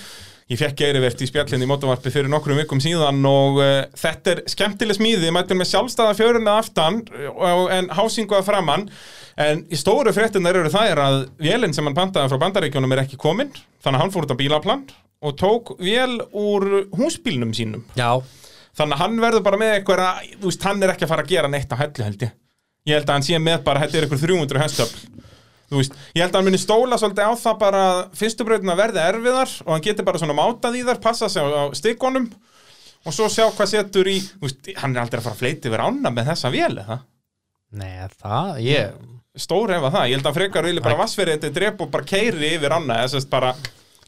Ég 0.49 0.57
fekk 0.57 0.79
Geir 0.79 0.97
Evert 0.97 1.19
í 1.21 1.27
spjallinni 1.29 1.67
í 1.67 1.69
mótavarpi 1.69 2.09
fyrir 2.09 2.31
nokkrum 2.31 2.57
vikum 2.57 2.79
síðan 2.81 3.19
og 3.29 3.59
uh, 3.61 3.83
þetta 3.99 4.31
er 4.33 4.39
skemmtileg 4.49 4.97
smíði, 4.97 5.29
mætir 5.35 5.59
með 5.59 5.69
sjálfstæða 5.69 6.15
fjöruna 6.17 6.55
aftan 6.63 7.03
uh, 7.05 7.67
en 7.75 7.91
hásingu 7.93 8.39
að 8.39 8.47
framann 8.47 8.87
en 9.39 9.61
í 9.69 9.77
stóru 9.77 10.09
fréttunar 10.15 10.57
eru 10.57 10.71
það 10.73 10.95
er 10.95 11.03
að 11.03 11.19
vélinn 11.37 11.75
sem 11.77 11.85
hann 11.85 11.97
pantaði 11.97 12.33
frá 12.33 12.41
bandaríkjónum 12.41 12.97
er 12.97 13.03
ekki 13.03 13.21
kominn 13.21 13.53
þannig 13.53 13.99
að 13.99 14.03
hann 14.03 14.15
fór 14.15 14.25
út 14.25 14.33
á 14.33 14.41
bílaplan 14.41 14.83
og 15.21 15.37
tók 15.37 15.75
vél 15.83 16.17
úr 16.33 16.65
húsbílnum 16.97 17.53
sínum. 17.53 17.85
Já, 17.99 18.17
Þannig 18.79 18.95
að 18.95 19.01
hann 19.03 19.17
verður 19.19 19.43
bara 19.43 19.59
með 19.59 19.73
eitthvað 19.75 20.03
þú 20.39 20.45
veist, 20.47 20.65
hann 20.67 20.83
er 20.83 20.93
ekki 20.93 21.05
að 21.05 21.11
fara 21.11 21.25
að 21.25 21.31
gera 21.33 21.49
neitt 21.51 21.73
á 21.73 21.81
hellu 21.81 22.05
held 22.05 22.21
ég. 22.23 22.35
Ég 22.87 22.95
held 22.95 23.09
að 23.09 23.17
hann 23.17 23.25
sé 23.27 23.39
með 23.43 23.63
bara, 23.65 23.81
þetta 23.83 23.97
er 23.97 24.05
eitthvað 24.05 24.23
300 24.23 24.61
hestöfl 24.63 25.25
Þú 25.69 25.77
veist, 25.77 25.97
ég 26.17 26.23
held 26.23 26.33
að 26.33 26.39
hann 26.39 26.47
muni 26.49 26.59
stóla 26.61 26.97
svolítið 26.97 27.29
á 27.29 27.33
það 27.37 27.57
bara 27.61 27.81
að 27.89 27.99
fyrstu 28.17 28.45
brautina 28.47 28.75
verði 28.79 29.01
erfiðar 29.05 29.51
og 29.67 29.73
hann 29.75 29.83
geti 29.85 30.05
bara 30.07 30.21
svona 30.21 30.37
mátað 30.37 30.79
í 30.79 30.85
þar, 30.87 31.01
passa 31.03 31.29
sig 31.29 31.45
á, 31.45 31.45
á 31.45 31.63
stikkonum 31.77 32.25
og 33.05 33.15
svo 33.15 33.27
sjá 33.31 33.45
hvað 33.53 33.69
setur 33.75 34.09
í, 34.09 34.17
þú 34.19 34.47
veist, 34.47 34.71
hann 34.81 34.95
er 34.97 35.03
aldrei 35.03 35.19
að 35.21 35.27
fara 35.27 35.37
að 35.37 35.43
fleiti 35.43 35.69
yfir 35.69 35.83
ána 35.85 36.11
með 36.15 36.31
þessa 36.33 36.51
vél, 36.55 36.73
eða? 36.81 36.97
Nei, 37.79 37.93
það, 38.17 38.59
ég 38.65 38.97
Stór 39.39 39.71
ef 39.71 39.83
að 39.85 39.93
það, 39.93 40.07
ég 40.09 40.17
held 40.17 40.25
að 40.25 40.31
hann 40.31 40.37
frekar 40.39 40.65
vilja 40.65 40.83
bara 40.83 40.97
vassverið 40.99 41.35
þetta 41.37 41.55
drep 41.55 41.83
og 41.85 41.91
bara 41.93 42.07
keiri 42.09 42.49
yfir 42.57 42.73
ána, 42.75 42.97
þess 43.05 43.19
að 43.21 43.27
bara, 43.31 43.51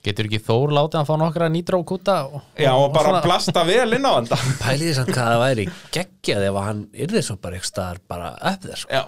getur 0.02 0.28
ekki 0.28 0.40
Þór 0.50 0.74
látið 0.76 1.00
að 1.04 1.08
fá 1.12 1.14
nokkra 1.22 1.48
nýtrókúta 1.54 2.16
og, 2.26 2.42
já, 2.58 2.72
og 2.74 2.90
bara 2.92 3.12
svona- 3.14 3.22
blasta 3.28 3.64
vel 3.70 3.94
inn 3.96 4.10
á 4.10 4.12
þetta. 4.18 4.40
pæliði 4.66 4.96
samt 4.98 5.14
hvað 5.14 5.30
það 5.30 5.44
væri 5.46 5.66
geggjað 5.94 6.48
ef 6.50 6.58
að 6.58 6.68
hann 6.72 6.82
yrði 7.06 7.24
svo 7.30 7.38
bara 7.46 7.62
eitthvað 7.62 8.02
bara 8.12 8.32
upp 8.52 8.66
þér 8.66 8.82
sko. 8.82 8.92
Já 8.98 9.04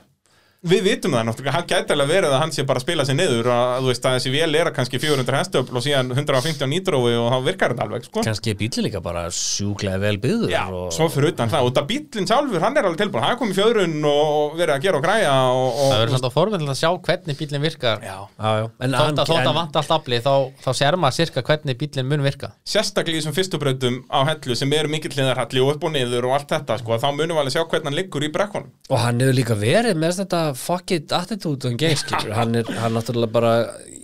Við 0.63 0.79
vitum 0.87 1.11
það 1.11 1.25
náttúrulega, 1.27 1.53
hann 1.57 1.65
gæti 1.67 1.91
alveg 1.91 2.07
verið 2.07 2.33
að 2.33 2.39
hann 2.39 2.51
sé 2.55 2.63
bara 2.63 2.79
að 2.79 2.83
spila 2.85 3.03
sig 3.03 3.17
niður 3.19 3.47
og 3.51 3.55
að, 3.57 3.71
þú 3.83 3.87
veist 3.89 4.05
að 4.07 4.13
þessi 4.15 4.29
vél 4.31 4.55
er 4.55 4.67
að 4.69 4.75
kannski 4.77 4.99
400 5.03 5.35
hestöfl 5.41 5.75
og 5.75 5.83
síðan 5.83 6.11
150 6.13 6.63
á 6.63 6.67
nýtrófi 6.71 7.15
og 7.19 7.25
þá 7.33 7.37
virkar 7.49 7.73
þetta 7.73 7.83
alveg, 7.83 8.05
sko. 8.07 8.21
kannski 8.23 8.53
er 8.53 8.59
bílinn 8.61 8.85
líka 8.87 9.01
bara 9.03 9.23
sjúklega 9.35 9.99
vel 9.99 10.13
byggður 10.23 10.53
Já, 10.53 10.61
og... 10.71 10.85
svo 10.95 11.09
fyrir 11.11 11.33
utan 11.33 11.51
það, 11.51 11.67
og 11.67 11.73
það 11.75 11.89
bílinn 11.89 12.29
sjálfur, 12.31 12.63
hann 12.63 12.79
er 12.79 12.87
alveg 12.87 13.01
tilbúin, 13.03 13.25
hann 13.25 13.35
er 13.35 13.39
komið 13.41 13.51
í 13.51 13.59
fjöðrun 13.59 14.07
og 14.13 14.55
verið 14.61 14.73
að 14.77 14.85
gera 14.87 15.01
og 15.01 15.03
græja 15.03 15.33
og, 15.51 15.67
og 15.67 15.91
það 15.91 15.99
verður 16.05 16.15
samt 16.15 16.29
að 16.29 16.35
forvindin 16.37 16.71
að 16.71 16.79
sjá 16.79 16.89
hvernig 17.09 17.39
bílinn 17.43 17.65
virkar 17.67 18.07
Já, 18.07 18.15
Já, 18.23 18.49
já. 18.63 18.65
En 18.87 18.95
þótt 18.95 19.03
hann- 19.03 19.19
að, 19.19 19.27
þótt 19.33 19.41
en- 19.43 19.51
að 19.51 19.59
vanta 19.59 19.83
allt 19.83 19.93
afli 19.97 20.21
þá, 20.23 20.33
þá 20.63 20.71
sér 20.79 20.99
maður 21.03 21.17
sirka 21.19 21.43
hvernig 21.51 21.79
bílinn 21.83 22.07
mun 22.07 22.23
virka 22.23 22.53
sérstaklega 22.63 23.19
í 23.19 23.19
þessum 23.19 23.35
fyrstu 23.35 23.59
brautum 23.59 23.99
á 24.07 24.19
hellu 24.31 24.55
sem 24.55 24.71
eru 24.79 24.87
mikill 24.95 25.11
hliðarhalli 25.11 25.59
og 25.67 25.75
upp 25.75 25.83
og 25.89 25.95
niður 25.97 26.29
og 26.31 26.37
allt 26.39 26.55
þetta, 26.55 26.79
sko, 26.79 26.95
þá 27.03 27.09
munum 27.11 27.35
við 27.35 27.43
alveg 27.43 27.57
sjá 27.57 27.63
hvernig 27.67 27.89
hann 27.91 27.97
liggur 27.99 28.23
í 28.23 28.31
brekkunum. 28.31 28.71
Og 28.93 28.99
hann 29.03 29.19
hefur 29.23 29.35
líka 29.41 29.57
verið 29.59 29.99
með 29.99 30.19
þetta 30.23 30.41
fuck 30.59 30.91
it 30.95 31.11
attitude 31.15 31.71
og 31.71 31.79
geiskilur 31.81 32.35
hann 32.37 32.55
er 32.61 32.69
hann 32.81 32.95
náttúrulega 32.97 33.31
bara 33.33 33.55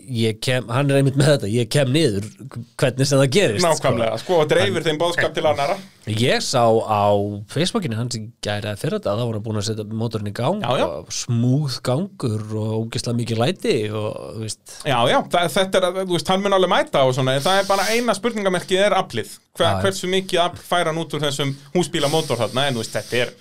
ég 0.10 0.40
kem, 0.42 0.66
hann 0.74 0.90
er 0.90 0.98
einmitt 1.04 1.18
með 1.20 1.28
þetta, 1.36 1.48
ég 1.54 1.68
kem 1.70 1.90
niður 1.94 2.24
hvernig 2.82 3.06
sem 3.06 3.20
það 3.22 3.28
gerist 3.36 3.62
Nákvæmlega, 3.66 4.16
sko, 4.24 4.40
og 4.42 4.48
dreifir 4.50 4.82
þeim 4.88 4.98
bóðskap 4.98 5.36
til 5.36 5.44
annara. 5.46 5.76
sko. 5.78 6.16
Ég 6.18 6.42
sá 6.42 6.64
á 6.66 7.14
Facebookinu 7.54 8.00
hans 8.00 8.18
í 8.18 8.24
gæri 8.42 8.72
að 8.72 8.80
fyrir 8.82 8.96
þetta 8.98 9.14
þá 9.14 9.22
voru 9.22 9.38
hann 9.38 9.46
búin 9.46 9.60
að 9.62 9.68
setja 9.68 9.86
mótorinn 10.02 10.32
í 10.32 10.34
gang 10.40 10.64
Já, 10.66 10.72
já. 10.82 10.86
og 11.04 11.14
smúð 11.14 11.76
gangur 11.86 12.42
og 12.58 12.72
ógislega 12.80 13.20
mikið 13.20 13.42
læti 13.44 13.76
og 13.94 14.42
veist 14.42 14.74
Já, 14.82 14.98
já, 15.14 15.20
það, 15.30 15.46
þetta 15.60 15.84
er, 15.84 15.88
þú 16.02 16.16
veist, 16.18 16.34
hann 16.34 16.42
mun 16.48 16.58
alveg 16.58 16.74
mæta 16.74 17.06
og 17.06 17.14
svona, 17.20 17.38
það 17.46 17.62
er 17.62 17.70
bara 17.70 17.86
eina 17.94 18.18
spurningamerkið 18.18 18.82
er 18.88 18.98
aflið, 19.04 19.38
Hver, 19.60 19.78
hversu 19.86 20.10
mikið 20.10 20.42
afl 20.48 20.66
fær 20.74 20.90
hann 20.90 21.04
út 21.06 21.14
úr 21.14 21.22
þessum 21.28 21.54
húsbílamótor 21.78 22.42
þarna, 22.42 22.66
en 22.72 22.80
þú 22.80 22.82
veist, 22.88 22.98
þetta 22.98 23.22
er 23.28 23.38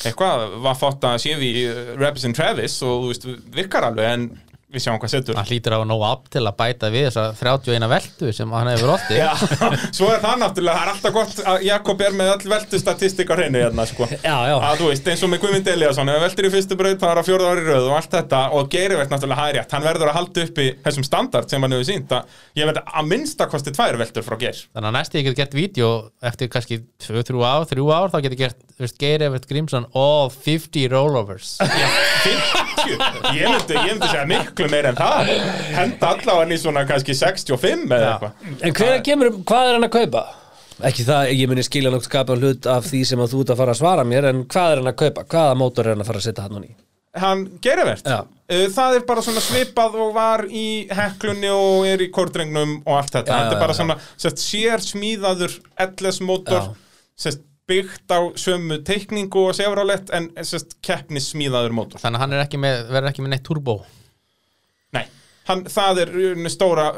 eitthvað, 0.00 0.56
var 0.64 0.78
fótt 0.78 1.04
að 1.08 1.20
sé 1.24 1.36
við 1.40 1.60
Rebison 2.00 2.34
Travis 2.36 2.78
og 2.86 3.04
þú 3.04 3.12
veist, 3.12 3.28
virkar 3.54 3.88
alveg, 3.90 4.08
en 4.16 4.51
við 4.72 4.82
sjáum 4.84 4.98
hvað 5.02 5.12
setur. 5.12 5.36
hann 5.36 5.48
hlýtur 5.48 5.74
á 5.76 5.80
nóg 5.84 6.02
app 6.08 6.28
til 6.32 6.42
að 6.48 6.56
bæta 6.58 6.88
við 6.92 7.04
þessa 7.08 7.24
31 7.38 7.88
veltu 7.92 8.32
sem 8.36 8.54
hann 8.56 8.70
hefur 8.72 8.92
olti 8.94 9.14
Já, 9.18 9.30
svo 9.98 10.08
er 10.12 10.20
það 10.22 10.36
náttúrulega, 10.42 10.76
það 10.78 10.84
er 10.84 10.90
alltaf 10.92 11.12
gott 11.16 11.42
að 11.52 11.56
Jakob 11.68 11.98
er 12.06 12.12
með 12.16 12.28
all 12.32 12.46
veltu 12.54 12.76
statistik 12.82 13.28
á 13.30 13.34
hreinu 13.36 13.58
hérna, 13.62 13.86
sko. 13.88 14.08
Já, 14.28 14.36
já. 14.48 14.56
Að 14.58 14.76
þú 14.80 14.86
veist, 14.90 15.06
eins 15.12 15.22
og 15.22 15.30
með 15.32 15.42
Guðmund 15.44 15.68
Eliasson, 15.72 16.12
ef 16.12 16.22
veltir 16.26 16.48
í 16.48 16.52
fyrstu 16.52 16.74
braut, 16.78 17.00
þá 17.02 17.08
er 17.10 17.18
að 17.22 17.28
fjórða 17.28 17.50
ári 17.52 17.62
röð 17.68 17.86
og 17.90 17.94
allt 17.98 18.12
þetta, 18.16 18.40
og 18.56 18.62
Geirivert 18.72 19.10
náttúrulega 19.12 19.42
hægrétt, 19.42 19.72
hann 19.76 19.86
verður 19.86 20.08
að 20.12 20.16
halda 20.20 20.46
uppi 20.46 20.66
þessum 20.86 21.04
standard 21.06 21.46
sem 21.52 21.60
hann 21.62 21.74
hefur 21.76 21.88
sínt 21.88 22.10
að, 22.16 22.22
ég 22.58 22.64
veit, 22.68 22.80
að 22.82 23.04
minnsta 23.10 23.44
kosti 23.50 23.70
tvær 23.74 23.96
veltur 24.00 24.24
frá 24.26 24.36
Geir. 24.40 24.58
þannig 24.72 24.88
að 24.88 24.96
næstu 24.96 25.20
ég 34.62 34.70
get 34.70 34.84
gert 34.84 34.98
vídeo 34.98 35.02
eftir 35.02 35.02
kannski 35.02 35.02
2-3 35.02 35.02
ár, 35.02 35.26
3 35.26 35.32
ár 35.32 36.12
þá 36.12 36.12
get 36.12 36.18
ég 36.18 36.22
gert, 36.22 36.22
þú 36.22 36.22
veist, 36.22 36.22
Geir 36.22 36.22
Evert 36.22 36.22
Grímsson 36.22 36.22
all 36.22 36.22
50 36.22 36.22
rollovers 36.22 36.22
50, 36.22 36.22
ég 36.22 36.22
myndi, 36.22 36.22
ég 36.22 36.22
myndi 36.22 36.22
segja 36.22 36.22
miklu 36.22 36.22
meir 36.22 36.22
en 36.22 36.22
það. 36.22 36.22
Henda 36.22 36.36
allavega 36.36 36.54
í 36.54 36.62
svona 36.62 36.86
kannski 36.86 37.14
65 37.14 37.90
eða 37.90 38.12
eitthvað. 38.12 38.32
En 38.62 38.78
hver 38.78 39.02
kemur, 39.02 39.32
hvað 39.42 39.68
er 39.68 39.72
hann 39.72 39.88
að 39.88 39.96
kaupa? 39.98 40.22
Ekki 40.82 41.04
það, 41.06 41.32
ég 41.36 41.48
muni 41.48 41.62
skilja 41.62 41.90
nokkuð 41.90 42.08
skapa 42.08 42.36
hlut 42.38 42.66
af 42.66 42.86
því 42.86 43.04
sem 43.06 43.20
að 43.20 43.34
þú 43.34 43.42
ert 43.42 43.52
að 43.54 43.60
fara 43.60 43.74
að 43.74 43.82
svara 43.82 44.04
mér 44.04 44.24
en 44.32 44.46
hvað 44.50 44.72
er 44.72 44.80
hann 44.80 44.90
að 44.90 44.98
kaupa? 45.04 45.24
Hvaða 45.28 45.58
mótor 45.60 45.86
er 45.86 45.94
hann 45.94 46.02
að 46.02 46.10
fara 46.10 46.22
að 46.22 46.26
setja 46.26 46.46
hann 46.48 46.64
í? 46.64 46.72
hann 47.12 47.42
gerivert 47.60 48.06
Já. 48.08 48.24
það 48.72 48.94
er 48.96 49.02
bara 49.04 49.20
svona 49.20 49.42
svipað 49.44 49.98
og 50.00 50.14
var 50.16 50.46
í 50.48 50.88
heklunni 50.88 51.50
og 51.52 51.84
er 51.84 52.00
í 52.00 52.08
kordrengnum 52.08 52.78
og 52.86 52.94
allt 52.96 53.12
þetta, 53.18 53.36
þetta 53.36 53.56
er 53.56 53.60
bara 53.60 53.76
svona 53.76 53.96
sest, 54.16 54.40
sér 54.40 54.80
smíðaður 54.80 55.58
LS 55.76 56.22
mótor 56.24 56.70
sest, 57.12 57.44
byggt 57.68 58.08
á 58.16 58.32
sömu 58.40 58.80
teikningu 58.84 59.44
og 59.44 59.56
sefrálett 59.56 60.08
en 60.16 60.30
sest, 60.40 60.78
keppnis 60.80 61.28
smíðaður 61.34 61.76
mótor. 61.76 62.00
Þannig 62.00 62.16
að 62.16 62.24
hann 62.24 62.32
er 62.32 62.46
ekki 62.46 62.62
með, 62.64 62.80
verður 62.88 63.12
ekki 63.12 63.26
með 63.26 63.34
neitt 63.36 63.44
turbo 63.44 63.82
hann, 65.48 65.66
það 65.70 66.04
er 66.06 66.48
stóra 66.52 66.92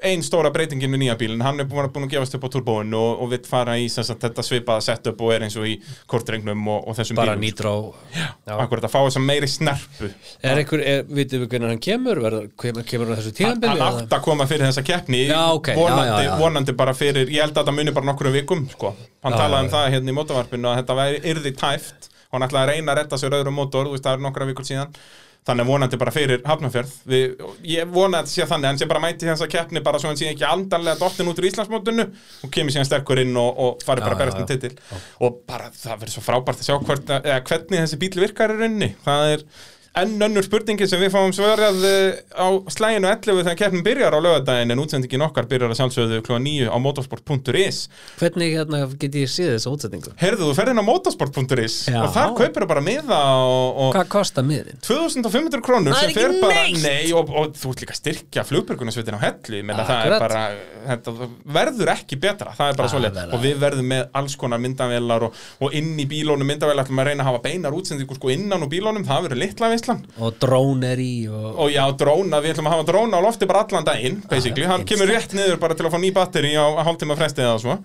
ein 0.00 0.22
stóra 0.24 0.48
breytingin 0.48 0.88
við 0.94 1.02
nýja 1.02 1.14
bílinn. 1.20 1.42
Hann 1.44 1.60
er 1.60 1.66
búin 1.68 1.84
að, 1.84 1.90
búin 1.92 2.06
að 2.06 2.14
gefast 2.14 2.32
upp 2.38 2.44
á 2.46 2.50
turbóin 2.54 2.94
og, 2.96 3.20
og 3.20 3.28
vill 3.34 3.42
fara 3.44 3.74
í 3.76 3.84
sagt, 3.92 4.22
þetta 4.22 4.44
svipaða 4.46 4.84
setup 4.86 5.20
og 5.20 5.34
er 5.34 5.44
eins 5.44 5.56
og 5.60 5.66
í 5.68 5.74
kortrengnum 6.08 6.62
og, 6.72 6.86
og 6.88 6.96
þessum 6.96 7.18
Bara 7.20 7.34
bílum 7.34 7.44
nýtró 7.44 7.72
Já. 8.16 8.30
Akkurat 8.56 8.86
að 8.88 8.94
fá 8.94 8.98
þess 9.04 9.20
að 9.20 9.26
meiri 9.28 9.50
snerpu. 9.52 10.10
Er 10.40 10.62
einhver, 10.62 10.84
er, 10.94 11.04
vitum 11.04 11.44
við 11.44 11.52
hvernig 11.52 11.74
hann 11.74 11.82
kemur? 11.84 12.22
Verður, 12.24 12.48
kemur, 12.64 12.86
kemur 12.88 13.12
hann 13.12 13.20
þessu 13.20 13.34
Hann 13.34 13.38
tíðanbili? 13.42 13.76
hann 13.84 14.00
átt 14.00 14.16
að 14.16 14.24
koma 14.30 14.48
fyrir 14.48 14.68
þessa 14.70 14.86
keppni 14.88 15.22
Já, 15.26 15.40
ok, 15.58 15.72
já, 15.74 15.80
vonandi, 15.82 16.24
já, 16.24 16.32
vonandi 16.40 16.76
bara 16.80 16.96
fyrir 16.96 17.28
ég 17.36 17.44
held 17.44 17.52
að 17.58 17.60
þetta 17.66 17.76
muni 17.76 17.96
bara 18.00 18.08
nokkru 18.14 18.32
vikum 18.40 18.64
sko. 18.72 18.94
hann 19.26 19.36
talaði 19.36 19.66
um 19.68 19.72
það 19.76 19.90
hérna 19.98 20.14
í 20.14 20.16
mótavarpinu 20.16 20.72
að 20.72 20.80
þetta 20.80 20.96
væri 21.04 21.20
yrði 21.34 21.52
tæft. 21.60 22.08
Hann 22.32 22.46
ætlaði 22.46 22.62
að 22.62 22.72
reyna 22.72 22.92
að 22.94 23.02
retta 23.02 23.18
sér 23.20 23.36
öðrum 23.36 23.56
mótor 23.60 23.88
þú 23.90 23.98
veist 23.98 24.06
það 24.08 24.16
er 24.16 24.24
nokkra 24.30 24.48
vikur 24.48 24.64
síðan 24.68 24.96
þannig 25.48 25.64
að 25.64 25.70
vonandi 25.72 25.98
bara 26.00 26.12
fyrir 26.14 26.42
hafnafjörð 26.46 26.92
Við, 27.10 27.42
ég 27.72 27.88
vona 27.90 28.20
að 28.20 28.28
þetta 28.28 28.34
sé 28.34 28.48
þannig 28.50 28.66
að 28.66 28.70
hann 28.70 28.80
sé 28.82 28.88
bara 28.90 29.02
mæti 29.04 29.28
þessa 29.28 29.48
keppni 29.50 29.82
bara 29.84 30.00
svo 30.02 30.10
hann 30.10 30.20
sé 30.20 30.28
ekki 30.30 30.46
aldanlega 30.46 31.00
dottin 31.00 31.30
út 31.30 31.40
úr 31.40 31.48
Íslandsmótinu 31.48 32.06
og 32.44 32.52
kemur 32.54 32.74
síðan 32.74 32.88
sterkur 32.88 33.22
inn 33.22 33.32
og, 33.40 33.50
og 33.64 33.84
fari 33.86 34.04
bara 34.04 34.18
að 34.18 34.22
berast 34.24 34.42
um 34.42 34.48
titil. 34.50 34.72
Og 35.24 35.40
bara 35.48 35.70
það 35.74 36.02
verður 36.04 36.14
svo 36.16 36.24
frábært 36.26 36.62
að 36.62 36.68
sjá 36.68 36.76
hvort, 36.76 37.12
eða, 37.16 37.40
hvernig 37.48 37.84
þessi 37.86 38.00
bíl 38.04 38.12
virkar 38.20 38.54
í 38.54 38.58
rauninni. 38.60 38.90
Það 39.06 39.34
er 39.34 39.46
enn 39.98 40.22
önnur 40.22 40.44
spurningi 40.46 40.86
sem 40.86 41.00
við 41.02 41.10
fáum 41.10 41.32
svarað 41.34 41.80
eh, 41.88 42.20
á 42.30 42.46
slæginu 42.70 43.08
11 43.10 43.40
þegar 43.42 43.56
keppnin 43.58 43.82
byrjar 43.82 44.14
á 44.14 44.20
lögadaginn 44.22 44.70
en 44.70 44.82
útsendingin 44.84 45.24
okkar 45.26 45.48
byrjar 45.50 45.72
að 45.74 45.80
sjálfsögðu 45.80 46.20
kl. 46.26 46.36
9 46.44 46.68
á 46.70 46.76
motorsport.is 46.78 47.80
Hvernig 48.20 48.54
hérna 48.54 48.84
get 49.00 49.18
ég 49.18 49.32
séð 49.32 49.56
þessu 49.56 49.72
útsetningu? 49.74 50.14
Herðu, 50.20 50.46
þú 50.46 50.56
ferð 50.60 50.74
inn 50.74 50.82
á 50.82 50.86
motorsport.is 50.86 51.78
og 51.90 52.14
þar 52.14 52.36
kaupir 52.38 52.64
þú 52.64 52.68
bara 52.70 52.84
miða 52.86 53.18
og, 53.42 53.80
og 53.82 53.96
Hvað 53.96 54.12
kostar 54.14 54.46
miðin? 54.46 54.78
2500 54.86 55.64
krónur 55.66 55.98
sem 55.98 56.14
fer 56.14 56.36
bara, 56.38 56.62
nei, 56.70 57.10
og, 57.16 57.34
og 57.34 57.58
þú 57.58 57.74
ert 57.74 57.84
líka 57.84 57.98
styrkja 57.98 58.46
flugbjörgunarsvitin 58.46 59.18
á 59.18 59.20
hellu, 59.26 59.64
er 60.06 60.16
verður 61.50 61.92
ekki 61.96 62.18
betra, 62.20 62.54
það 62.56 62.72
er 62.72 62.78
bara 62.78 63.02
vel, 63.10 63.26
og 63.34 63.42
við 63.42 63.58
verðum 63.60 63.90
með 63.90 64.06
alls 64.20 64.36
konar 64.38 64.62
myndavélar 64.62 65.26
og, 65.26 65.42
og 65.60 65.74
inn 65.76 65.92
í 66.00 66.06
bílónum 66.08 66.48
myndavélar 66.48 66.86
ætlum 66.86 67.02
að 67.02 67.10
reyna 67.10 67.24
að 67.26 67.30
hafa 67.32 67.42
beinar 67.44 67.76
útsendingu 67.76 68.16
sko 68.16 68.30
innan 68.32 68.64
úr 68.64 68.70
bílónum, 68.72 69.04
það 69.08 69.26
verður 69.28 69.42
litla 69.42 69.70
veislan 69.80 70.04
Og 70.20 70.38
drón 70.42 70.84
er 70.86 71.00
í 71.02 71.26
og... 71.30 71.50
og 71.64 71.72
já, 71.72 71.82
dróna, 71.98 72.40
við 72.44 72.54
ætlum 72.54 72.70
að 72.70 72.76
hafa 72.76 72.88
dróna 72.92 73.20
á 73.20 73.26
lofti 73.26 73.48
bara 73.50 73.64
allan 73.66 73.88
daginn, 73.88 74.22
basically, 74.30 74.68
hann 74.68 74.86
kemur 74.88 75.10
rétt 75.10 75.34
niður 75.36 75.60
bara 75.62 75.76
til 75.76 75.88
að 75.88 75.94
fá 75.96 76.00
ný 76.02 76.14
batteri 76.14 76.54
á 76.56 76.66
hálftíma 76.84 77.18
frestið 77.18 77.48
eða 77.48 77.60
svo. 77.64 77.76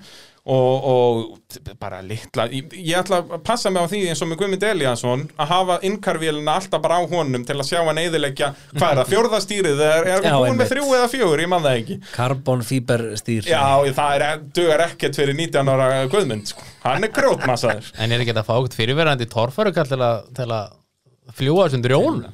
Og, 0.45 0.83
og 0.85 1.77
bara 1.81 2.03
litla, 2.05 2.43
ég, 2.53 2.69
ég 2.77 2.99
ætla 2.99 3.23
að 3.23 3.39
passa 3.47 3.71
mig 3.73 3.81
á 3.81 3.89
því 3.89 4.01
eins 4.11 4.19
og 4.21 4.29
með 4.29 4.43
Guðmund 4.43 4.65
Eliasson 4.67 5.23
að 5.41 5.49
hafa 5.49 5.77
innkarvélina 5.89 6.59
alltaf 6.59 6.83
bara 6.83 6.99
á 7.01 7.09
honum 7.09 7.47
til 7.49 7.55
að 7.57 7.65
sjá 7.71 7.79
hann 7.79 7.97
eðilegja, 8.03 8.51
hvað 8.75 8.85
er 8.91 8.99
það, 8.99 9.09
fjórðastýrið 9.15 9.81
er, 9.87 10.11
er 10.11 10.21
við 10.21 10.37
búin 10.37 10.61
með 10.61 10.71
þrjú 10.75 10.85
eða 10.99 11.09
fjögur, 11.15 11.41
ég 11.41 11.49
man 11.49 11.65
það 11.65 11.79
ekki. 11.81 11.97
Carbon 12.13 12.61
fiber 12.69 13.07
stýr. 13.17 13.49
Já, 13.49 13.65
það 13.97 14.19
er, 14.19 14.45
dugar 14.59 14.85
ekkert 14.85 15.17
fyrir 15.17 15.39
19 15.41 15.73
ára 15.73 15.91
Guðmund, 16.13 16.53
sko. 16.53 16.69
hann 16.85 17.09
er 17.09 17.15
grjótmassaður 17.17 17.89
En 17.97 18.13
er 18.13 18.21
ekki 18.21 18.35
þetta 18.35 18.45
að 18.45 18.51
fá 18.51 18.55
okkur 18.59 18.83
fyrirverandi 18.83 19.31
torfærukall 19.33 19.89
til 19.89 20.03
að, 20.05 20.75
til 21.25 21.33
að 21.33 21.39
fljúa 21.41 21.67
þessum 21.67 21.85
drjón? 21.85 22.25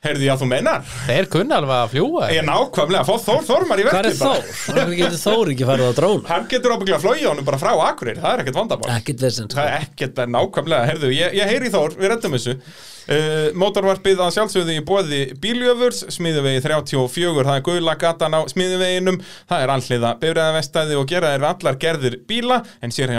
Heyrðu, 0.00 0.22
já, 0.24 0.32
þú 0.40 0.46
meinar? 0.48 0.84
Þeir 1.04 1.26
kunna 1.28 1.58
alveg 1.60 1.76
að 1.76 1.90
fljúa 1.92 2.28
Ég 2.32 2.38
er 2.40 2.46
nákvæmlega, 2.46 3.04
fá 3.04 3.20
Þór 3.20 3.42
Þormar 3.44 3.76
í 3.76 3.84
Hvað 3.84 3.96
verkið 3.98 4.14
er 4.14 4.16
Þór? 4.16 4.44
Hvað 4.64 4.92
getur 4.96 5.18
Þór 5.20 5.50
ekki 5.52 5.66
farið 5.68 5.84
á 5.84 5.92
drón? 5.98 6.22
Hann 6.30 6.46
getur 6.48 6.72
ábygglega 6.72 7.00
flóið 7.02 7.26
honum 7.28 7.44
bara 7.44 7.58
frá 7.60 7.72
Akureyri, 7.84 8.22
það 8.22 8.32
er 8.32 8.40
ekkert 8.40 8.56
vandamál 8.56 8.94
Ekkert 8.94 9.24
vesend 9.26 9.52
Það 9.58 9.68
er 9.68 9.74
ekkert 9.84 10.22
að 10.24 10.32
nákvæmlega, 10.32 10.88
herðu, 10.88 11.12
ég, 11.12 11.36
ég 11.36 11.52
heyri 11.52 11.68
Þór, 11.74 11.98
við 12.00 12.08
reddum 12.14 12.32
þessu 12.38 12.54
uh, 12.56 13.52
Mótorvarpið 13.60 14.22
að 14.24 14.32
sjálfsögðu 14.38 14.72
í 14.78 14.84
bóði 14.88 15.20
bíljöfurs, 15.42 16.00
smiðuvegi 16.16 16.64
34 16.64 17.44
það 17.44 17.58
er 17.58 17.66
guðla 17.68 17.96
gatan 18.00 18.38
á 18.40 18.48
smiðuveginum 18.48 19.20
það 19.50 19.66
er 19.66 19.74
alliða 19.74 20.14
bifræðavestæði 20.24 20.96
og 20.96 21.04
gera 21.12 21.34
þeir 21.34 21.44
við 21.44 21.50
allar 21.50 21.76
gerðir 21.84 22.16
bíla, 22.30 22.62
en 22.80 22.96
sér 22.96 23.12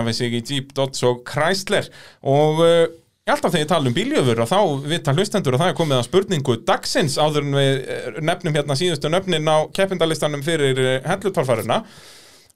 alltaf 3.29 3.53
þegar 3.53 3.61
ég 3.61 3.69
tala 3.69 3.89
um 3.91 3.95
bíljöfur 3.95 4.41
og 4.41 4.49
þá 4.49 4.87
vita 4.89 5.13
hlustendur 5.13 5.55
og 5.55 5.61
það 5.61 5.71
er 5.71 5.77
komið 5.77 5.99
að 5.99 6.07
spurningu 6.07 6.55
dagsins 6.65 7.19
áður 7.21 7.45
en 7.45 7.57
við 7.59 7.75
eh, 7.93 8.17
nefnum 8.25 8.57
hérna 8.57 8.77
síðustu 8.79 9.11
nöfnin 9.13 9.45
á 9.45 9.69
keppindalistanum 9.77 10.41
fyrir 10.45 10.81
uh, 10.81 10.95
hellutórfarina 11.05 11.83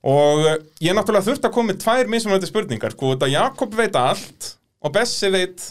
og 0.05 0.41
uh, 0.41 0.55
ég 0.81 0.97
náttúrulega 0.97 1.29
þurft 1.29 1.45
að 1.45 1.53
koma 1.53 1.73
með 1.73 1.83
tvær 1.85 2.09
mismunandi 2.09 2.49
spurningar 2.49 2.95
sko, 2.97 3.13
þetta 3.13 3.29
Jakob 3.35 3.77
veit 3.77 3.99
allt 3.99 4.55
og 4.81 4.95
Bessi 4.97 5.29
veit 5.33 5.69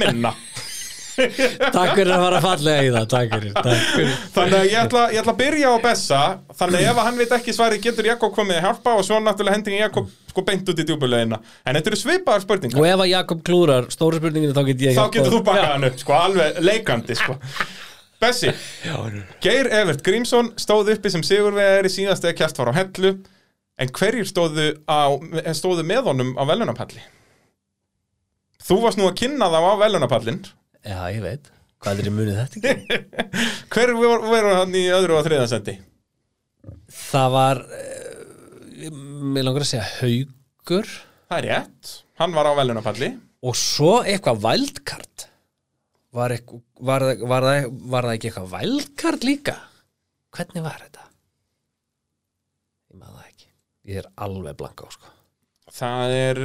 minna 0.00 0.32
Takk 1.12 1.92
fyrir 1.96 2.12
að 2.14 2.22
fara 2.24 2.40
fallega 2.42 2.84
í 2.86 2.90
það 2.94 3.06
Takk 3.12 3.34
fyrir, 3.36 3.52
takk 3.56 3.82
fyrir. 3.92 4.14
þannig 4.36 4.56
að 4.58 4.66
ég 4.70 4.78
ætla, 4.80 5.02
ég 5.12 5.20
ætla 5.22 5.34
að 5.34 5.40
byrja 5.42 5.72
á 5.72 5.76
Bessa. 5.84 6.20
Þannig 6.60 6.80
að 6.80 6.88
ef 6.92 7.00
hann 7.06 7.20
veit 7.20 7.34
ekki 7.36 7.54
svari 7.56 7.80
getur 7.84 8.08
Jakob 8.08 8.34
komið 8.36 8.58
að 8.60 8.66
hjálpa 8.68 8.94
og 8.96 9.04
svo 9.06 9.20
náttúrulega 9.20 9.58
hendingin 9.58 9.82
Jakob 9.84 10.08
sko 10.32 10.44
beint 10.48 10.72
út 10.72 10.80
í 10.80 10.86
djúbulegina 10.88 11.38
en 11.68 11.76
þetta 11.76 11.92
eru 11.92 12.00
svipaðar 12.00 12.44
spurningar. 12.46 12.80
Og 12.80 12.88
ef 12.88 13.04
að 13.04 13.10
Jakob 13.12 13.42
klúrar 13.44 13.88
stóru 13.92 14.20
spurninginu 14.22 14.56
þá 14.56 14.62
get 14.70 14.84
ég 14.86 14.96
þá 14.96 15.04
getur 15.18 15.34
þú 15.36 15.42
bakað 15.50 15.68
hann 15.74 15.88
upp 15.90 15.98
sko 16.00 16.16
alveg 16.16 16.60
leikandi 16.64 17.18
sko. 17.20 17.36
Bessi, 18.22 18.52
Geir 19.42 19.66
Evert 19.74 20.04
Grímsson 20.06 20.52
stóð 20.60 20.92
uppi 20.94 21.10
sem 21.10 21.24
sigurvegari 21.26 21.90
síðast 21.90 22.22
eða 22.24 22.36
kjæft 22.38 22.60
var 22.62 22.70
á 22.70 22.74
hellu. 22.78 23.16
En 23.82 23.90
hverjir 23.90 24.28
stóðu, 24.28 24.68
á, 24.86 25.10
stóðu 25.58 25.82
með 25.88 26.06
honum 26.12 26.30
á 26.38 26.46
velunapalli? 26.46 27.02
Þú 28.62 28.76
varst 28.84 29.00
nú 29.00 29.08
að 29.08 29.16
kynna 29.24 29.48
þá 29.50 29.58
á 29.58 29.74
velunapallin 29.80 30.38
Já, 30.82 30.98
ég 31.14 31.22
veit 31.22 31.50
Hvað 31.82 32.00
er 32.02 32.08
í 32.08 32.12
munið 32.14 32.38
þetta 32.38 32.60
ekki? 32.72 32.98
Hver 33.74 33.92
voru 33.98 34.54
hann 34.54 34.74
í 34.78 34.84
öðru 34.94 35.18
og 35.18 35.26
þriða 35.26 35.48
sendi? 35.50 35.76
Það 36.92 37.28
var 37.36 37.60
uh, 37.66 38.88
Mér 39.32 39.46
langar 39.46 39.64
að 39.66 39.70
segja 39.72 39.86
haugur 40.00 40.88
Það 41.30 41.36
er 41.38 41.48
rétt, 41.48 41.92
hann 42.20 42.34
var 42.36 42.50
á 42.50 42.52
velunapalli 42.58 43.12
Og 43.42 43.56
svo 43.58 43.94
eitthvað 44.02 44.42
vældkart 44.44 45.26
var, 46.12 46.34
eitthvað, 46.34 46.60
var, 46.84 47.06
var, 47.24 47.46
það, 47.46 47.70
var 47.94 48.08
það 48.08 48.16
ekki 48.18 48.28
eitthvað 48.30 48.52
vældkart 48.52 49.26
líka? 49.26 49.56
Hvernig 50.36 50.66
var 50.66 50.82
þetta? 50.82 51.06
Ég 52.92 52.98
maður 53.00 53.16
það 53.16 53.30
ekki 53.30 53.50
Ég 53.92 54.02
er 54.02 54.10
alveg 54.26 54.58
blanka 54.58 54.86
á 54.86 54.90
sko 54.98 55.16
Það 55.72 56.14
er 56.18 56.42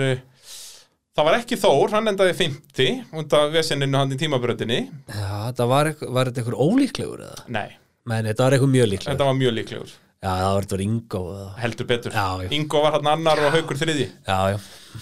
Það 1.17 1.25
var 1.25 1.35
ekki 1.39 1.57
Þór, 1.57 1.93
hann 1.95 2.09
endaði 2.11 2.33
50 2.37 3.15
út 3.17 3.31
af 3.33 3.47
vesenninu 3.55 3.97
hann 3.97 4.11
í 4.13 4.17
tímabröndinni 4.21 4.75
Já, 5.09 5.29
þetta 5.47 5.65
var, 5.71 5.87
eitthvað, 5.89 6.11
var 6.13 6.29
þetta 6.29 6.39
eitthvað 6.43 6.61
ólíklegur 6.67 7.23
eða? 7.25 7.39
Nei, 7.55 7.71
Nei, 8.07 8.19
þetta 8.27 8.43
var 8.45 8.53
eitthvað 8.57 8.71
mjög 8.75 8.87
líklegur 8.91 9.09
þetta 9.15 9.27
var 9.31 9.37
mjög 9.39 9.53
líklegur. 9.57 9.89
Já, 10.17 10.29
það 10.29 10.53
var 10.53 10.61
þetta 10.67 10.75
var 10.77 10.83
Ingo 10.85 11.21
eða? 11.33 11.47
heldur 11.63 11.87
betur. 11.89 12.11
Já, 12.13 12.27
já. 12.45 12.49
Ingo 12.57 12.77
var 12.85 12.93
hann 12.99 13.09
annar 13.15 13.41
og 13.47 13.51
haukur 13.57 13.77
þriði 13.81 14.05
Já, 14.29 14.37
já. 14.53 14.57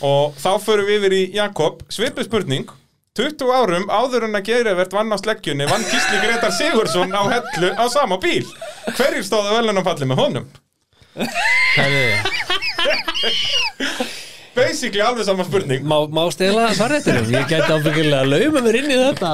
Og 0.07 0.25
þá 0.39 0.49
förum 0.63 0.87
við 0.89 0.97
yfir 1.01 1.13
í 1.15 1.21
Jakob. 1.35 1.83
Svipu 1.91 2.23
spurning. 2.27 2.65
20 3.15 3.47
árum 3.55 3.85
áður 3.87 4.25
en 4.27 4.35
að 4.39 4.47
Geirivert 4.49 4.91
vann 4.95 5.11
á 5.11 5.15
sleggjunni 5.19 5.67
vann 5.69 5.85
Gísli 5.87 6.17
Gretar 6.19 6.51
Sigursson 6.51 7.15
á 7.15 7.23
hellu 7.31 7.69
á 7.79 7.85
sama 7.91 8.17
bíl. 8.23 8.43
Hverjir 8.97 9.23
stóðu 9.23 9.55
velunapalli 9.55 10.05
með 10.07 10.19
honum? 10.23 10.47
Basically 14.55 15.03
alveg 15.03 15.27
sama 15.27 15.43
spurning. 15.47 15.83
Má, 15.83 15.97
má 16.07 16.23
stela 16.31 16.69
svarréttinum? 16.75 17.27
Ég 17.33 17.49
gæti 17.51 17.75
ábyggilega 17.75 18.21
að 18.23 18.31
lauma 18.31 18.61
mér 18.63 18.77
inn 18.79 18.93
í 18.93 18.99
þetta. 19.01 19.31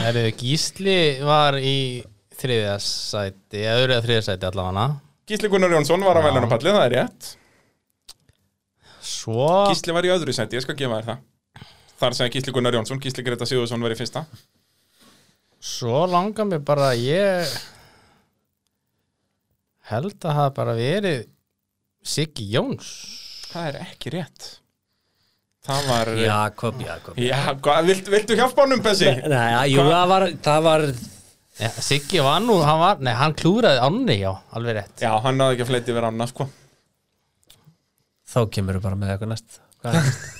Herðu, 0.00 0.24
Gísli 0.40 0.96
var 1.24 1.58
í 1.60 1.76
þriðja 2.40 2.78
sæti, 2.80 3.60
eða 3.60 3.82
öðru 3.82 3.96
eða 3.96 4.04
þriðja 4.06 4.24
sæti 4.30 4.48
allavega. 4.48 4.86
Gísli 5.28 5.50
Gunnar 5.52 5.74
Jónsson 5.76 6.06
var 6.06 6.18
á 6.18 6.22
velunapalli, 6.24 6.72
það 6.72 6.86
er 6.86 6.94
rétt. 6.96 7.28
Svo, 9.10 9.50
Gísli 9.68 9.94
var 9.96 10.08
í 10.08 10.12
öðru 10.14 10.32
seti, 10.36 10.56
ég 10.56 10.64
skal 10.64 10.78
gefa 10.78 11.00
þér 11.00 11.10
það. 11.10 11.26
Þar 12.00 12.16
sem 12.16 12.32
Gísli 12.32 12.54
Gunnar 12.56 12.78
Jónsson, 12.78 13.00
Gísli 13.02 13.24
Greta 13.26 13.48
Sigursson 13.48 13.84
var 13.84 13.92
í 13.92 13.98
fyrsta. 13.98 14.24
Svo 15.60 16.06
langar 16.08 16.48
mér 16.48 16.64
bara 16.64 16.94
að 16.94 17.04
ég 17.04 17.52
held 19.90 20.16
að 20.24 20.38
það 20.38 20.50
bara 20.56 20.76
verið 20.78 21.26
Siggi 22.06 22.46
Jóns. 22.54 22.88
Það 23.50 23.68
er 23.68 23.78
ekki 23.84 24.12
rétt. 24.14 24.48
Það 25.66 25.88
var 25.90 26.10
Jakob, 26.16 26.80
Jakob. 26.80 27.18
Já, 27.20 27.38
hvað, 27.60 27.88
vilt, 27.90 28.06
viltu 28.14 28.36
hjálpa 28.38 28.64
honum, 28.64 28.80
Bessi? 28.84 29.10
Nei, 29.28 29.68
jú, 29.74 29.84
það 29.84 30.06
var, 30.08 30.26
það 30.46 30.62
var 30.64 30.84
ja, 31.60 31.70
Siggi 31.84 32.22
var 32.24 32.40
nú, 32.44 32.56
hann 32.64 32.80
var, 32.80 33.02
nei, 33.04 33.12
hann 33.18 33.36
klúraði 33.36 33.82
ánni, 33.84 34.16
já, 34.22 34.32
alveg 34.56 34.78
rétt. 34.78 34.94
Já, 35.04 35.12
hann 35.20 35.36
náði 35.36 35.58
ekki 35.58 35.66
að 35.66 35.72
fleiti 35.74 35.96
vera 35.96 36.12
annað, 36.12 36.32
sko. 36.32 36.48
Þá 38.30 38.40
kemur 38.56 38.78
þú 38.78 38.84
bara 38.86 39.00
með 39.02 39.12
eitthvað 39.14 39.32
næst. 39.34 39.60
Hvað 39.82 39.98
er 39.98 40.06
næst? 40.08 40.28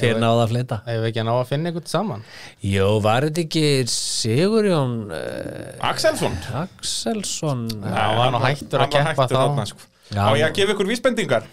Hver 0.00 0.20
náða 0.22 0.44
að 0.44 0.52
fleita? 0.52 0.76
Ef 0.86 1.00
við 1.02 1.08
ekki 1.08 1.20
að 1.22 1.26
ná 1.26 1.32
að 1.34 1.48
finna 1.48 1.70
einhvern 1.70 1.90
saman? 1.90 2.20
Jó, 2.62 2.86
var 3.02 3.26
þetta 3.26 3.42
ekki 3.42 3.64
Sigurjón 3.90 4.92
uh, 5.10 5.88
Axelsson? 5.88 6.36
Axelsson 6.60 7.64
hann 7.82 8.18
var 8.20 8.30
nú 8.34 8.42
hættur 8.44 8.84
að 8.84 8.94
Hann 8.94 9.10
var 9.18 9.32
keppa 9.32 9.66
þá. 9.66 9.88
Já. 10.10 10.22
Á 10.26 10.30
ég 10.38 10.44
að 10.48 10.54
gefa 10.58 10.74
ykkur 10.74 10.88
vísbendingar. 10.90 11.44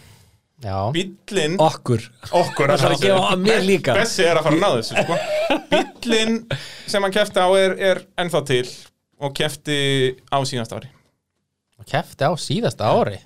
Já, 0.65 0.77
Bíllinn 0.95 1.59
Okkur. 1.61 2.01
Okkur 2.33 2.71
Það 2.71 2.79
þarf 2.81 2.95
að 2.95 3.03
gefa 3.05 3.25
að 3.35 3.41
mér 3.45 3.59
líka. 3.67 3.93
Bessi 3.99 4.23
er 4.25 4.39
að 4.39 4.47
fara 4.47 4.55
að 4.57 4.63
ná 4.63 4.69
þessu 4.79 5.03
sko. 5.03 5.17
Bíllinn 5.73 6.37
sem 6.89 7.05
hann 7.05 7.13
kefti 7.13 7.43
á 7.45 7.49
er, 7.61 7.75
er 7.91 8.01
ennþá 8.23 8.41
til 8.49 8.63
og 9.21 9.35
kefti 9.37 9.77
á 10.33 10.37
síðast 10.49 10.73
ári. 10.73 10.89
Og 11.77 11.85
kefti 11.91 12.25
á 12.25 12.33
síðasta 12.41 12.89
ári? 12.89 13.19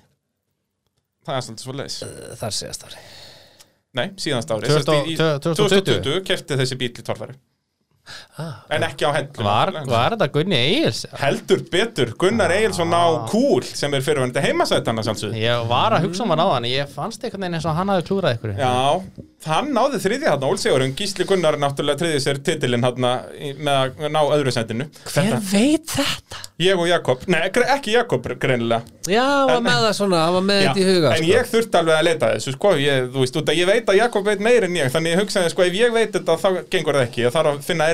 Það 1.24 1.38
er 1.38 1.46
svolítið 1.46 1.64
svo 1.64 1.74
leiðis 1.78 1.96
Þar 2.42 2.54
séðast 2.58 2.84
ári. 2.90 3.00
Nei, 3.96 4.06
síðast 4.20 4.52
ári. 4.52 4.68
2000 4.68 4.76
Sest 4.76 4.92
í- 4.92 5.14
í- 5.14 5.16
2020. 5.16 5.56
2020 6.02 6.22
kefti 6.28 6.60
þessi 6.60 6.78
bíl 6.80 6.92
í 6.92 7.04
torfæri 7.08 7.38
ah, 8.38 8.62
En 8.72 8.84
ekki 8.86 9.06
á 9.06 9.10
hellu 9.14 9.44
Var, 9.46 9.72
var 9.88 10.16
þetta 10.16 10.28
Gunni 10.34 10.58
Egils? 10.58 11.04
Heldur 11.20 11.62
betur 11.72 12.12
Gunnar 12.18 12.52
Egilson 12.54 12.92
á 12.94 13.04
Kúl 13.30 13.64
sem 13.66 13.92
er 13.94 14.04
fyrirvændi 14.04 14.42
heimasætana 14.42 15.04
sjálfsögðu. 15.06 15.38
Ég 15.42 15.66
var 15.70 15.96
að 15.96 16.06
hugsa 16.06 16.24
um 16.24 16.32
hann 16.34 16.42
á 16.42 16.48
hann 16.54 16.68
Ég 16.70 16.90
fannst 16.92 17.22
einhvern 17.24 17.46
veginn 17.46 17.58
eins 17.58 17.68
og 17.68 17.76
hann 17.78 17.92
hafi 17.92 18.06
klúrað 18.08 18.36
ykkur. 18.38 18.54
Já, 18.58 19.02
hann 19.48 19.72
náði 19.74 19.98
þriðja 20.02 20.28
hann, 20.34 20.46
Ólsegurinn, 20.48 20.96
Gísli 20.98 21.24
Gunnar 21.28 21.58
náttúrulega 21.60 22.00
þriðið 22.02 22.22
sér 22.26 22.38
titilinn 22.46 22.86
hann 22.86 22.98
með 23.02 23.74
að 23.74 23.88
ná 24.12 24.20
öðru 24.22 24.52
sendinu 24.54 24.84
Hver 25.08 25.36
veit 25.52 25.86
þetta? 25.92 26.36
Ég 26.62 26.78
og 26.78 26.86
Jakob, 26.86 27.18
nei 27.30 27.40
ekki 27.48 27.90
Jakob 27.96 28.22
greinilega. 28.38 28.82
Já, 29.10 29.24
hann 29.24 29.50
var 29.50 29.62
með 29.66 29.80
það 29.86 29.94
svona, 29.98 30.18
hann 30.26 30.36
var 30.36 30.44
með 30.46 30.60
þetta 30.62 30.78
í 30.78 30.86
huga 30.86 31.08
en 31.10 31.16
sko. 31.18 31.26
ég 31.32 31.42
þurfti 31.50 31.76
alveg 31.80 31.96
að 31.96 32.06
leita 32.06 32.24
að 32.28 32.34
þessu 32.36 32.52
sko, 32.54 32.70
ég, 32.78 32.94
þú 33.10 33.18
veist, 33.24 33.36
ég 33.58 33.66
veit 33.72 33.86
að 33.90 33.98
Jakob 33.98 34.22
veit 34.28 34.42
meir 34.46 34.62
en 34.68 34.76
ég 34.78 34.92
þannig 34.94 35.10
ég 35.16 35.20
hugsaði, 35.22 35.48
sko, 35.50 35.62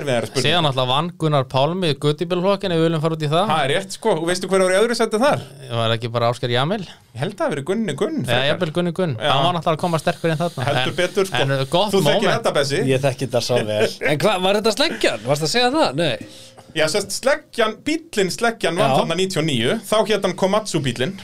ég 0.02 0.08
það 0.08 0.14
ég 0.14 0.18
að 0.18 0.22
erfiðar 0.22 0.26
spurning. 0.28 0.44
Síðan 0.48 0.68
alltaf 0.68 0.88
vann 0.88 1.08
Gunnar 1.18 1.44
Pálmi 1.52 1.90
Guttibillflokkin 2.02 2.72
ef 2.74 2.78
við 2.78 2.86
viljum 2.88 3.02
fara 3.04 3.16
út 3.18 3.24
í 3.24 3.30
það. 3.32 3.46
Það 3.52 3.62
er 3.64 3.72
rétt, 3.74 3.92
sko, 3.98 4.14
og 4.18 4.26
veistu 4.28 4.48
hver 4.48 4.64
í 4.64 4.78
öðru 4.78 4.96
seti 4.98 5.20
þar? 5.22 5.44
Var 5.78 5.94
ekki 5.96 6.10
bara 6.14 6.28
Ásker 6.32 6.50
Jamil? 6.54 6.80
Ég 6.86 7.20
held 7.22 7.32
að 7.32 7.38
það 7.38 7.44
hafi 7.48 7.54
verið 7.56 7.66
Gunni 7.70 7.94
Gunn 7.98 8.18
Já, 8.18 8.26
frekar. 8.28 8.46
jafnvel 8.48 8.72
Gunni 8.78 8.92
Gunn. 8.98 9.14
Hann 9.18 9.44
var 9.44 9.54
náttúrulega 9.58 9.76
að 9.78 9.82
koma 9.84 9.98
sterkur 10.02 10.30
inn 10.34 10.38
þarna. 10.42 10.66
Heldur 10.68 10.92
En- 10.92 10.98
betur, 11.00 11.26
sko. 11.26 11.42
En 11.42 11.66
gott 11.72 11.92
Þú 11.94 12.02
þekkir 12.08 12.30
þetta, 12.34 12.52
Bessi. 12.58 12.82
Ég 12.88 13.00
þekki 13.02 13.26
þetta 13.28 13.42
svo 13.42 13.58
vel. 13.64 13.88
En 14.12 14.18
hvað, 14.18 14.42
var 14.42 14.54
þetta 14.60 14.74
sleggjan? 14.76 15.24
Varst 15.26 15.42
það 15.42 15.48
að 15.48 15.54
segja 15.56 15.70
það? 15.74 15.94
Nei. 15.94 16.28
Já, 16.76 16.84
sérst, 16.92 17.10
sleggjan, 17.18 17.76
bíllinn 17.82 18.30
sleggjan 18.30 18.76
var 18.76 18.90
þarna 18.98 19.16
99 19.16 19.80
Þá 19.88 19.96
hétt 20.06 20.22
hann 20.28 20.36
Komatsu 20.36 20.80
bíllinn. 20.84 21.16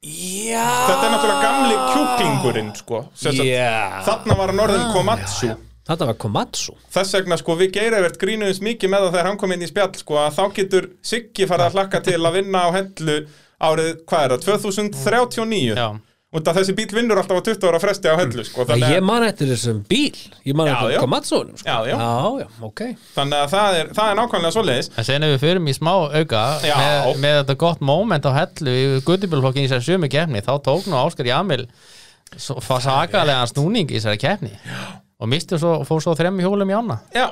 Já. 0.00 0.64
Þetta 0.88 1.04
er 1.04 1.10
náttúrulega 1.12 1.42
gamli 1.44 1.74
kjúklingurinn, 1.92 2.70
sko. 2.78 3.02
Já. 3.20 4.00
Þarna 4.06 4.36
var 4.38 4.48
hann 4.54 4.62
orðin 4.64 4.86
Komatsu 4.94 5.50
Þetta 5.90 6.06
var 6.12 6.18
Komatsu 6.22 6.76
Þess 6.94 7.16
vegna 7.18 7.38
sko 7.40 7.56
við 7.58 7.72
Geirivert 7.76 8.18
grínuðum 8.22 8.66
mikið 8.70 8.92
með 8.92 9.06
það 9.06 9.14
þegar 9.16 9.30
hann 9.30 9.40
kom 9.42 9.54
inn 9.56 9.64
í 9.66 9.70
spjall 9.70 9.90
sko 9.98 10.20
að 10.22 10.36
þá 10.38 10.44
getur 10.60 10.90
Siggi 11.12 11.48
farið 11.50 11.66
að 11.66 11.78
hlakka 11.80 12.02
til 12.06 12.20
að 12.20 12.36
vinna 12.38 12.62
á 12.62 12.68
hellu 12.78 13.16
árið, 13.60 13.90
hvað 14.08 14.22
er 14.24 14.32
það, 14.32 14.46
2039 14.46 15.74
Já. 15.76 15.88
og 16.30 16.44
það 16.46 16.58
þessi 16.60 16.74
bíl 16.78 16.86
vinnur 16.96 17.18
alltaf 17.20 17.40
á 17.42 17.46
20 17.50 17.66
ára 17.68 17.80
fresti 17.82 18.08
á 18.08 18.16
hellu 18.16 18.44
sko 18.46 18.64
Ég 18.78 19.02
man 19.04 19.26
eftir 19.26 19.50
þessum 19.50 19.82
bíl 19.90 20.14
Ég 20.46 20.56
man 20.56 20.70
Já, 20.70 20.76
eftir 20.78 20.94
já. 20.94 21.00
Komatsunum 21.02 21.58
sko. 21.60 21.66
Já, 21.68 21.90
já. 21.90 21.96
já, 21.98 22.40
já, 22.40 22.48
ok 22.70 22.82
þannig 23.18 23.42
að 23.42 23.52
það 23.52 23.78
er, 23.82 23.92
það 23.98 24.12
er 24.14 24.18
nákvæmlega 24.22 24.54
svoleiðis 24.56 24.90
En 24.94 25.08
sen 25.10 25.26
ef 25.26 25.34
við 25.34 25.44
förum 25.44 25.68
í 25.68 25.76
smá 25.76 25.92
auka 25.98 26.44
Já. 26.64 26.76
með, 26.80 27.10
með 27.26 27.36
þetta 27.42 27.58
gott 27.66 27.84
moment 27.92 28.30
á 28.30 28.32
hellu 28.38 28.76
í 28.78 28.86
Guttibillflokkin 29.10 29.66
í 29.66 29.68
þessari 29.68 29.88
sömu 29.90 30.12
keppni 30.14 30.44
þá 30.46 30.52
tók 30.70 30.88
nú 30.88 31.00
Ásker 31.02 31.28
Jamil 31.28 31.66
sagalega 32.38 33.44
snúning 33.50 33.90
í 33.90 33.98
þessari 33.98 34.20
keppni 34.22 34.54
og 35.20 35.28
misti 35.30 35.58
svo, 35.60 35.80
fór 35.88 36.00
svo 36.04 36.16
þremmi 36.18 36.42
hjólum 36.46 36.70
í 36.72 36.76
ána 36.80 36.98
Já, 37.14 37.26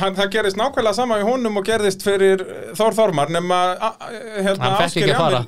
hann, 0.00 0.14
það 0.16 0.30
gerist 0.34 0.58
nákvæmlega 0.60 0.92
sama 0.96 1.16
í 1.20 1.24
honum 1.24 1.56
og 1.60 1.64
gerðist 1.68 2.02
fyrir 2.04 2.42
eh, 2.44 2.70
Þór 2.76 2.96
Þormar 2.98 3.30
nema 3.32 3.58
a- 3.76 3.90
a- 3.90 4.10
hérna, 4.44 4.70
fara. 5.20 5.40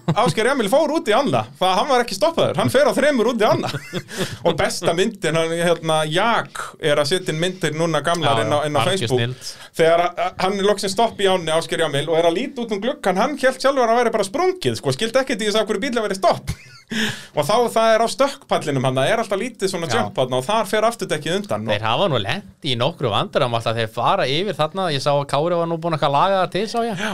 Jamil, 0.48 0.69
fór 0.73 0.94
út 0.97 1.09
í 1.12 1.16
anna 1.16 1.43
það 1.60 1.74
hann 1.81 1.90
var 1.93 2.05
ekki 2.05 2.16
stoppaður, 2.16 2.56
hann 2.62 2.73
fer 2.73 2.89
á 2.89 2.93
þremur 2.97 3.32
út 3.35 3.44
í 3.44 3.48
anna 3.48 3.69
og 4.48 4.56
besta 4.60 4.94
myndin 4.97 5.36
hérna, 5.52 5.98
Jak 6.09 6.62
er 6.81 7.01
að 7.02 7.10
setja 7.12 7.35
inn 7.35 7.40
myndir 7.43 7.77
núna 7.77 8.01
gamlar 8.05 8.40
inn 8.44 8.52
á, 8.56 8.59
inn 8.69 8.77
á 8.81 8.85
Facebook 8.89 9.20
snilld. 9.20 9.52
Þegar 9.78 10.02
hann 10.42 10.56
er 10.59 10.66
loksinn 10.66 10.92
stopp 10.92 11.20
í 11.22 11.28
ánni 11.30 11.52
Ásgeir 11.55 11.84
Jamil 11.84 12.09
og 12.09 12.18
er 12.18 12.28
að 12.28 12.36
líta 12.38 12.64
út 12.64 12.74
um 12.74 12.80
gluggan 12.82 13.20
hann 13.20 13.36
held 13.38 13.60
sjálfur 13.62 13.92
að 13.92 14.00
væri 14.00 14.12
bara 14.16 14.26
sprungið 14.26 14.78
sko, 14.80 14.94
skildi 14.96 15.22
ekki 15.22 15.36
því 15.38 15.48
þess 15.48 15.60
að 15.60 15.70
hverju 15.70 15.82
bíl 15.84 15.94
að 15.94 16.06
veri 16.09 16.18
stopp 16.18 16.52
og 17.36 17.44
þá 17.44 17.55
það 17.74 17.90
er 17.94 18.05
á 18.05 18.09
stökkpallinum 18.14 18.86
hann 18.88 19.00
það 19.00 19.10
er 19.12 19.22
alltaf 19.22 19.42
lítið 19.42 19.72
svona 19.72 19.90
Já. 19.90 19.98
jump 19.98 20.16
þarna 20.18 20.40
og 20.40 20.46
þar 20.46 20.70
fer 20.70 20.86
afturdekkið 20.88 21.36
undan 21.38 21.66
og, 21.66 21.74
Þeir 21.74 21.84
hafa 21.88 22.09
nú 22.09 22.20
lendi 22.22 22.72
í 22.72 22.78
nokkru 22.80 23.12
vandurum 23.12 23.59
alltaf 23.59 23.76
þeir 23.76 23.92
fara 23.92 24.28
yfir 24.30 24.56
þarna, 24.56 24.88
ég 24.94 25.05
sá 25.05 25.12
að 25.12 25.26
Kári 25.30 25.60
var 25.60 25.68
nú 25.68 25.78
búin 25.82 25.98
að 25.98 26.09
laga 26.14 26.40
það 26.42 26.55
til 26.56 26.64
sá 26.72 26.78
ég 26.86 27.05
Já. 27.05 27.12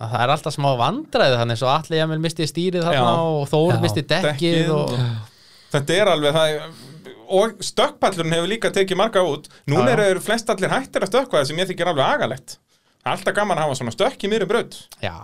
að 0.00 0.14
það 0.14 0.24
er 0.24 0.34
alltaf 0.36 0.56
smá 0.56 0.70
vandræði 0.80 1.40
þannig 1.42 1.60
svo 1.60 1.72
allir 1.74 2.04
Emil 2.06 2.20
misti 2.24 2.48
stýrið 2.48 2.88
þarna 2.88 3.12
Já. 3.12 3.30
og 3.36 3.48
Þór 3.52 3.74
Já, 3.76 3.80
misti 3.84 4.06
dekkið 4.14 4.32
dekkið 4.32 4.74
og 4.80 4.96
þetta 5.76 6.00
er 6.00 6.12
alveg 6.14 6.40
það 6.40 6.58
og 7.28 7.64
stökkpallurinn 7.64 8.36
hefur 8.36 8.50
líka 8.50 8.70
tekið 8.74 9.00
marga 9.00 9.24
út. 9.26 9.48
Núna 9.70 9.94
Já, 9.94 10.04
eru 10.12 10.22
flest 10.24 10.50
allir 10.52 10.72
hættir 10.72 11.06
að 11.06 11.12
stökkva 11.12 11.40
það 11.40 11.50
sem 11.50 11.62
ég 11.62 11.70
þykir 11.72 11.90
alveg 11.92 12.06
agalegt. 12.06 12.58
Alltaf 13.06 13.36
gaman 13.36 13.58
að 13.60 13.68
hafa 13.68 13.78
svona 13.80 13.94
stökk 13.94 14.24
í 14.26 14.30
miðri 14.32 14.48
braut. 14.50 14.78
Já, 15.02 15.14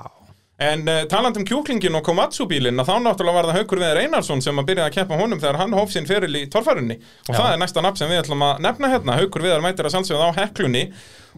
en 0.60 0.82
uh, 0.88 1.02
taland 1.10 1.36
um 1.40 1.46
kjúklingin 1.48 1.96
og 1.96 2.04
Komatsu 2.06 2.44
bílinn 2.50 2.78
að 2.78 2.90
þá 2.90 2.94
náttúrulega 3.06 3.38
var 3.38 3.48
það 3.48 3.58
Haukur 3.60 3.80
Viðar 3.80 4.00
Einarsson 4.02 4.42
sem 4.44 4.60
að 4.60 4.68
byrja 4.68 4.84
að 4.86 4.94
keppa 4.98 5.18
honum 5.18 5.40
þegar 5.40 5.58
hann 5.62 5.74
hóf 5.74 5.90
sinn 5.94 6.06
feril 6.06 6.36
í 6.38 6.44
torfærunni. 6.52 6.98
Og 7.26 7.32
Já. 7.32 7.38
það 7.40 7.48
er 7.50 7.60
næsta 7.64 7.82
nafn 7.82 8.00
sem 8.02 8.12
við 8.12 8.22
ætlum 8.22 8.46
að 8.46 8.62
nefna 8.66 8.92
hérna. 8.92 9.18
Haukur 9.18 9.46
Viðar 9.46 9.64
mætir 9.64 9.88
að 9.88 9.96
sannsögða 9.96 10.30
á 10.30 10.38
heklunni 10.38 10.86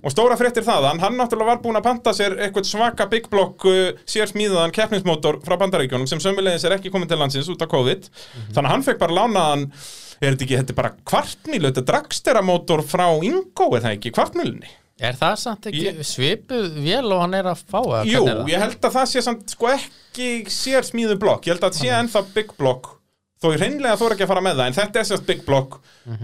og 0.02 0.12
stóra 0.12 0.36
fréttir 0.36 0.66
þaðan, 0.66 1.00
hann 1.00 1.16
náttúrulega 1.16 1.54
var 1.54 1.60
búinn 1.62 1.78
að 1.78 1.86
panta 1.86 2.12
sér 2.16 2.34
eitthvað 2.42 2.66
svaka 2.68 3.06
big 3.08 3.30
block 3.32 3.64
uh, 3.70 3.92
sér 4.10 4.28
smíðaðan 4.28 4.74
keppnismótor 4.74 5.38
frá 5.46 5.56
bandaríkjónum 5.62 6.10
sem 6.10 6.20
sömulegis 6.20 6.66
er 6.66 6.76
ekki 6.76 6.92
komin 6.92 7.08
til 7.08 7.20
landsins 7.22 7.48
út 7.54 7.62
af 7.62 7.70
COVID. 7.70 8.10
Þannig 8.50 8.64
að 8.66 8.72
hann 8.74 8.88
fekk 8.90 9.00
bara 9.00 9.20
lánaðan 9.22 9.68
er 10.20 10.34
þetta 10.34 10.46
ekki, 10.46 10.58
þetta 10.60 10.74
er 10.74 10.80
bara 10.82 10.94
kvartmílu 11.06 11.70
þetta 11.70 11.82
er 11.82 11.90
dragsteramótor 11.92 12.82
frá 12.86 13.06
Ingo 13.24 13.70
er 13.76 13.86
það 13.86 13.96
ekki, 13.96 14.12
kvartmílunni 14.14 14.74
er 15.00 15.14
það 15.18 15.34
samt 15.42 15.66
ekki 15.70 15.84
Ég- 15.88 16.02
svipuð 16.06 16.68
vél 16.84 17.08
og 17.12 17.20
hann 17.24 17.34
er 17.34 17.44
að 17.50 17.58
fá 17.66 17.80
eða 17.82 18.04
Jú, 18.06 18.22
það? 18.28 18.44
ég 18.52 18.58
held 18.62 18.78
að 18.86 18.94
það 18.98 19.06
sé 19.10 19.18
samt 19.26 19.50
sko 19.56 19.66
ekki 19.74 20.28
sér 20.54 20.82
smíðu 20.86 21.16
blokk, 21.18 21.42
ég 21.48 21.52
held 21.56 21.64
að 21.66 21.72
það 21.74 21.80
sé 21.80 21.88
ennþá 21.98 22.20
big 22.34 22.50
block. 22.58 22.82
Þó 23.42 23.46
ég 23.52 23.58
reynlega 23.60 23.98
þóra 24.00 24.12
ekki 24.14 24.24
að 24.24 24.30
fara 24.30 24.40
með 24.46 24.54
það 24.60 24.66
en 24.70 24.76
þetta 24.78 24.96
er 25.02 25.06
sérst 25.10 25.26
big 25.28 25.40
block. 25.44 25.70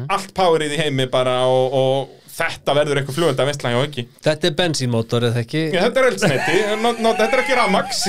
Allt 0.08 0.30
powerið 0.38 0.72
í 0.72 0.78
heimi 0.80 1.04
bara 1.12 1.34
og, 1.50 1.66
og 1.76 2.08
þetta 2.30 2.70
verður 2.78 2.96
eitthvað 3.02 3.18
flugölda 3.18 3.44
vestlæg 3.50 3.74
og 3.76 3.84
ekki 3.90 4.02
Þetta 4.24 4.44
er 4.48 4.54
bensínmótor, 4.62 5.22
eða 5.28 5.40
ekki? 5.42 5.62
Já, 5.74 5.82
þetta 5.90 6.38
er 6.54 6.78
no, 6.80 6.90
þetta 7.10 7.28
er 7.34 7.42
ekki 7.44 7.58
ramax 7.58 7.88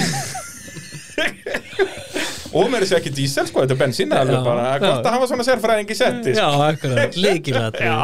og 2.52 2.72
mér 2.72 2.84
er 2.84 2.90
sér 2.90 3.00
ekki 3.00 3.14
dísel 3.16 3.48
sko, 3.48 3.64
þetta 3.64 3.76
er 3.78 3.80
bensín 3.80 4.16
alveg 4.16 4.44
bara, 4.46 4.66
gott 4.82 5.06
að 5.08 5.16
hafa 5.16 5.28
svona 5.32 5.46
sérfræðing 5.48 5.92
í 5.94 5.98
setti 5.98 6.34
Já, 6.36 6.48
sko. 6.52 6.64
akkurat, 6.68 7.20
líkilætt 7.26 7.80
Já, 7.88 8.00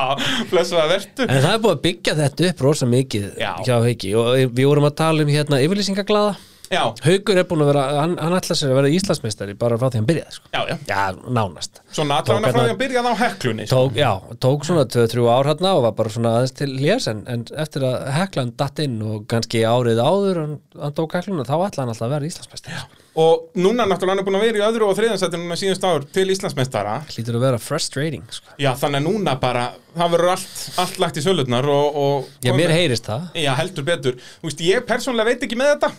blessu 0.51 0.77
að 0.79 0.93
vertu. 0.95 1.27
En 1.27 1.41
það 1.43 1.49
er 1.53 1.63
búið 1.65 1.75
að 1.75 1.81
byggja 1.87 2.15
þetta 2.21 2.51
upp 2.51 2.63
rosa 2.67 2.89
mikið 2.91 3.25
Já. 3.43 3.51
hjá 3.67 3.75
Hauki 3.83 4.13
og 4.19 4.29
við 4.57 4.69
vorum 4.69 4.87
að 4.87 4.95
tala 5.03 5.25
um 5.27 5.33
hérna 5.33 5.59
yfirlýsingaglada 5.65 6.37
Já, 6.67 6.81
Haukur 7.05 7.37
er 7.39 7.45
búin 7.47 7.61
að 7.63 7.69
vera, 7.71 7.83
hann, 8.01 8.15
hann 8.19 8.33
ætla 8.35 8.55
sér 8.59 8.73
að 8.73 8.79
vera 8.81 8.89
Íslandsmeistari 8.91 9.53
bara 9.59 9.77
frá 9.79 9.87
því 9.87 10.01
hann 10.01 10.07
byrjaði 10.09 10.35
sko. 10.35 10.49
já, 10.51 10.61
já 10.67 10.75
Já, 10.89 10.99
nánast 11.37 11.79
Svona 11.95 12.17
Tók 12.27 12.33
allavega 12.35 12.51
frá 12.51 12.57
því 12.57 12.63
hérna- 12.65 12.75
að 12.75 12.81
byrjaði 12.81 13.07
á 13.07 13.15
heklunni 13.21 13.67
sko. 13.69 13.75
tók, 13.77 13.95
Já, 14.01 14.11
tók 14.43 14.65
svona 14.67 14.83
2-3 14.91 15.27
ár 15.31 15.47
hérna 15.51 15.71
og 15.77 15.83
var 15.87 15.95
bara 16.01 16.09
svona 16.11 16.33
aðeins 16.41 16.55
til 16.59 16.69
lés 16.75 17.07
en, 17.07 17.23
en 17.31 17.45
eftir 17.55 17.85
að 17.87 17.95
heklan 18.17 18.51
datt 18.59 18.79
inn 18.83 18.97
og 19.01 19.23
kannski 19.31 19.63
árið 19.63 20.01
áður 20.03 20.41
hann, 20.43 20.57
hann 20.81 20.97
tók 20.99 21.15
hekluna 21.15 21.47
þá 21.47 21.55
ætla 21.69 21.85
hann 21.85 21.93
alltaf 21.95 22.07
að 22.09 22.15
vera 22.17 22.31
Íslandsmeistari 22.31 22.81
sko. 22.83 23.03
Og 23.17 23.47
núna 23.57 23.87
náttúrulega 23.89 24.13
hann 24.13 24.19
er 24.21 24.25
búin 24.27 24.35
að 24.37 24.43
vera 24.45 24.59
í 24.59 24.65
öðru 24.67 24.89
og 24.91 24.97
þriðansætti 24.99 25.39
núna 25.41 25.55
síðust 25.57 25.87
ár 25.87 26.03
til 26.13 26.27
Íslandsmeistara 26.35 26.97
Hlýtur 27.09 27.39
að 27.39 27.45
vera 27.47 27.57
frustrating 27.63 28.27
sko. 28.29 28.51
Já, 28.61 28.73
þannig 28.77 28.99
að 29.01 29.07
núna 29.07 29.33
bara, 29.41 29.63
það 29.95 30.11
verður 30.13 30.33
allt, 30.35 30.59
allt 30.83 30.99
lagt 31.01 31.17
í 31.17 31.23
sölutnar 31.25 31.65
og, 31.65 31.97
og 31.97 32.29
Já, 32.45 32.51
mér 32.53 32.75
heyrist 32.75 33.07
það 33.09 33.39
Já, 33.41 33.55
heldur 33.57 33.87
betur. 33.87 34.19
Þú 34.43 34.51
veist, 34.51 34.61
ég 34.67 34.85
persónulega 34.85 35.31
veit 35.31 35.47
ekki 35.47 35.57
með 35.57 35.73
þetta 35.73 35.91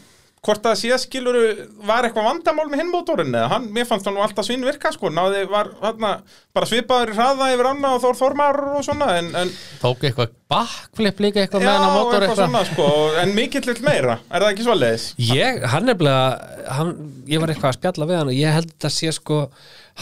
hvort 0.48 0.66
að 0.70 0.78
sé 0.80 0.96
skiluru 1.02 1.42
var 1.84 2.06
eitthvað 2.08 2.26
vandamál 2.30 2.66
með 2.70 2.80
hinn 2.80 2.92
mótorinn 2.92 3.34
eða? 3.34 3.50
Hann, 3.52 3.68
mér 3.74 3.86
fannst 3.88 4.06
það 4.08 4.14
nú 4.16 4.22
alltaf 4.24 4.46
svinn 4.48 4.64
virka 4.64 4.92
sko, 4.94 5.10
náði 5.12 5.44
var 5.50 5.70
hérna 5.82 6.12
bara 6.56 6.68
svipaður 6.68 7.12
í 7.12 7.16
hraða 7.18 7.50
yfir 7.52 7.68
anna 7.70 7.90
og 7.96 8.02
Þór 8.04 8.18
Þormar 8.22 8.60
og 8.78 8.84
svona 8.86 9.10
en, 9.18 9.28
en 9.36 9.52
tók 9.82 10.06
eitthvað 10.08 10.32
backflip 10.48 11.20
líka 11.20 11.42
eitthvað 11.44 11.66
já, 11.66 11.68
með 11.68 11.76
hann 11.76 11.84
á 11.84 11.96
mótor 11.98 12.24
eitthvað 12.24 12.40
svona 12.40 12.62
sko, 12.70 12.86
en 13.20 13.34
mikill 13.36 13.76
meira, 13.84 14.16
er 14.32 14.46
það 14.46 14.54
ekki 14.54 14.66
svoleiðis? 14.66 15.04
Ég, 15.28 15.60
hann 15.74 15.88
nefnilega 15.90 16.72
hann, 16.78 16.94
ég 17.28 17.42
var 17.42 17.52
eitthvað 17.52 17.74
að 17.74 17.78
spjalla 17.80 18.08
við 18.08 18.20
hann 18.22 18.32
og 18.32 18.38
ég 18.38 18.56
held 18.56 18.72
þetta 18.72 18.92
sé 18.94 19.12
sko, 19.18 19.42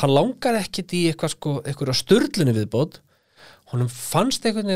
hann 0.03 0.15
langar 0.15 0.61
ekkit 0.61 0.95
í 0.95 1.03
eitthvað 1.11 1.35
sko, 1.35 1.59
eitthvað 1.67 1.99
sturlunni 1.99 2.55
viðbót. 2.55 3.01
Honum 3.73 3.91
fannst 3.91 4.47
einhvern 4.47 4.71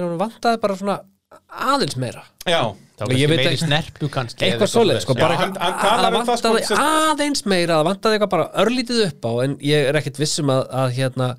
þá 3.00 3.06
kannski 3.06 3.30
veit 3.30 3.40
meiri 3.40 3.58
snerpu 3.60 4.10
kannski 4.12 4.46
eitthvað 4.46 4.70
svoleið, 4.74 5.00
sko, 5.06 5.16
bara 5.16 5.38
eitthvað 5.38 6.20
um 6.20 6.28
það, 6.28 6.60
sko, 6.68 6.78
aðeins 6.84 7.42
meira, 7.48 7.78
það 7.78 7.88
vantaði 7.88 8.18
eitthvað 8.18 8.32
bara 8.34 8.46
örlítið 8.64 9.02
upp 9.06 9.28
á, 9.28 9.32
en 9.46 9.56
ég 9.64 9.88
er 9.88 9.98
ekkit 10.00 10.20
vissum 10.20 10.52
að, 10.52 10.62
að 10.82 10.94
hérna 10.98 11.30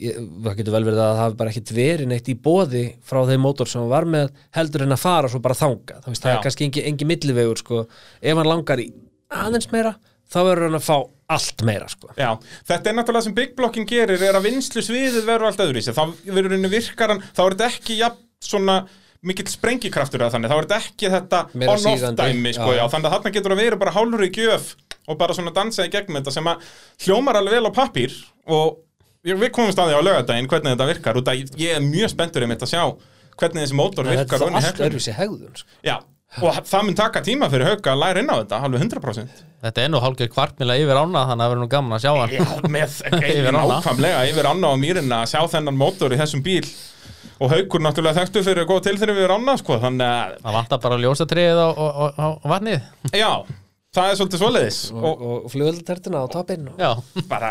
ég, 0.00 0.18
það 0.44 0.58
getur 0.60 0.76
vel 0.76 0.82
verið 0.88 1.02
að 1.04 1.12
það 1.12 1.22
hafi 1.22 1.38
bara 1.40 1.54
ekkit 1.54 1.72
verið 1.76 2.10
neitt 2.10 2.30
í 2.30 2.36
bóði 2.48 2.84
frá 3.06 3.22
þeim 3.28 3.44
mótor 3.46 3.70
sem 3.70 3.82
hann 3.82 3.92
var 3.92 4.08
með 4.10 4.34
heldur 4.56 4.86
en 4.86 4.96
að 4.96 5.02
fara 5.04 5.30
svo 5.30 5.42
bara 5.44 5.58
þanga 5.58 6.00
það, 6.00 6.10
veist, 6.10 6.26
það 6.26 6.34
er 6.34 6.44
kannski 6.46 6.68
engi, 6.68 6.84
engi 6.90 7.08
millivegur 7.10 7.62
sko. 7.62 7.82
ef 8.20 8.40
hann 8.40 8.50
langar 8.50 8.82
í 8.82 8.90
aðeins 9.30 9.70
meira 9.74 9.94
þá 10.30 10.40
verður 10.46 10.68
hann 10.68 10.78
að 10.78 10.86
fá 10.86 10.96
allt 11.30 11.62
meira 11.66 11.86
sko. 11.90 12.10
Já, 12.18 12.30
þetta 12.66 12.90
er 12.90 12.96
náttúrulega 12.96 13.26
sem 13.26 13.36
Big 13.36 13.54
Blocking 13.58 13.86
gerir 13.88 14.22
er 14.26 14.38
að 14.38 14.48
vinslu 14.48 14.82
sviðið 14.82 15.26
verður 15.26 15.50
allt 15.50 15.62
öðru 15.62 15.82
í 15.82 15.84
sig 15.86 15.96
þá 15.96 16.04
verður 16.26 16.56
henni 16.56 16.70
virkar 16.70 17.14
hann, 17.14 17.22
þá 17.34 17.42
er 17.44 17.56
þetta 17.56 17.70
ekki 17.70 17.98
jafn 18.00 18.26
svona 18.50 18.76
mikill 19.26 19.48
sprengikraftur 19.52 20.22
að 20.24 20.36
þannig, 20.36 20.50
þá 20.52 20.56
er 20.56 20.66
þetta 20.68 20.78
ekki 20.80 21.10
þetta 21.14 21.40
on-off 21.54 22.04
dæmi, 22.20 22.52
sko, 22.56 22.70
já. 22.72 22.78
já, 22.80 22.84
þannig 22.94 23.08
að 23.10 23.14
þarna 23.16 23.32
getur 23.36 23.54
að 23.54 23.60
vera 23.64 23.76
bara 23.82 23.92
hálfur 23.96 24.24
í 24.24 24.30
gjöf 24.32 24.70
og 25.10 25.18
bara 25.20 25.34
svona 25.36 25.52
dansa 25.56 25.84
í 25.84 25.90
gegnum 25.92 26.16
þetta 26.20 26.32
sem 26.38 26.48
að 26.48 26.70
hljómar 27.04 27.36
alveg 27.40 27.58
vel 27.58 27.68
á 27.68 27.72
pappír 27.76 28.14
og 28.48 28.78
ég- 29.28 29.36
við 29.42 29.50
komumst 29.56 29.78
að 29.82 29.90
því 29.92 29.98
á 30.00 30.06
lögadaginn 30.08 30.48
hvernig 30.48 30.72
þetta 30.76 30.88
virkar, 30.94 31.20
út 31.20 31.28
að 31.28 31.42
ég 31.60 31.76
er 31.76 31.84
mjög 31.84 32.14
spenntur 32.14 32.46
einmitt 32.46 32.64
að 32.64 32.72
sjá 32.72 32.84
hvernig 33.40 33.66
þessi 33.66 33.76
mótor 33.76 34.08
þetta 34.08 34.24
virkar 34.24 34.46
er 34.46 34.56
í 34.56 34.64
allt 34.64 34.80
öðru 34.88 35.00
sér 35.04 35.18
hegðun 35.20 35.60
sko. 35.60 35.68
Já, 35.84 35.96
og 36.40 36.58
það 36.70 36.84
mun 36.86 36.96
taka 37.00 37.20
tíma 37.26 37.48
fyrir 37.52 37.68
hauka 37.74 37.92
að 37.92 38.00
læra 38.04 38.22
inn 38.24 38.30
á 38.32 38.36
þetta, 38.40 38.60
alveg 38.64 38.84
100% 38.86 39.44
Þetta 39.60 39.82
er 39.84 39.90
nú 39.92 40.00
hálfgeir 40.00 40.30
kvartmila 40.32 40.76
yfir 40.80 40.96
ána 40.96 41.26
þannig 41.28 41.34
að 41.34 41.40
það 41.44 41.50
verður 41.52 41.60
nú 41.60 41.68
gaman 41.74 41.96
að 41.98 42.04
sjá 42.04 42.12
hann. 42.16 42.30
Já, 42.32 42.44
með 42.72 42.94
nákvæmlega 43.60 44.20
yfir 44.30 44.48
ána 44.48 44.70
á 44.72 44.74
mýrina 44.80 45.18
að 45.24 45.32
sjá 45.34 45.40
þennan 45.52 45.76
mótor 45.76 46.14
í 46.14 46.20
þessum 46.20 46.44
bíl 46.46 46.64
og 47.40 47.54
haukur 47.54 47.82
náttúrulega 47.84 48.20
þekktu 48.20 48.44
fyrir 48.46 48.68
góð 48.68 48.84
tilþrif 48.86 49.16
yfir 49.22 49.34
ána 49.36 49.56
sko, 49.60 49.80
þannig 49.82 50.06
að, 50.06 50.38
Það 50.44 50.56
vantar 50.60 50.84
bara 50.86 51.00
ljósatriðið 51.04 51.60
á, 51.64 51.68
á, 51.72 51.86
á, 51.90 52.26
á 52.30 52.46
vatnið. 52.54 52.88
Já 53.16 53.30
það 53.96 54.08
er 54.08 54.18
svolítið 54.20 54.42
svoleiðis. 54.44 54.80
Og, 54.94 55.06
og 55.10 55.38
og 55.44 55.52
flugöldatertuna 55.54 56.20
á. 56.22 56.26
Já, 56.78 56.90
bara, 57.30 57.48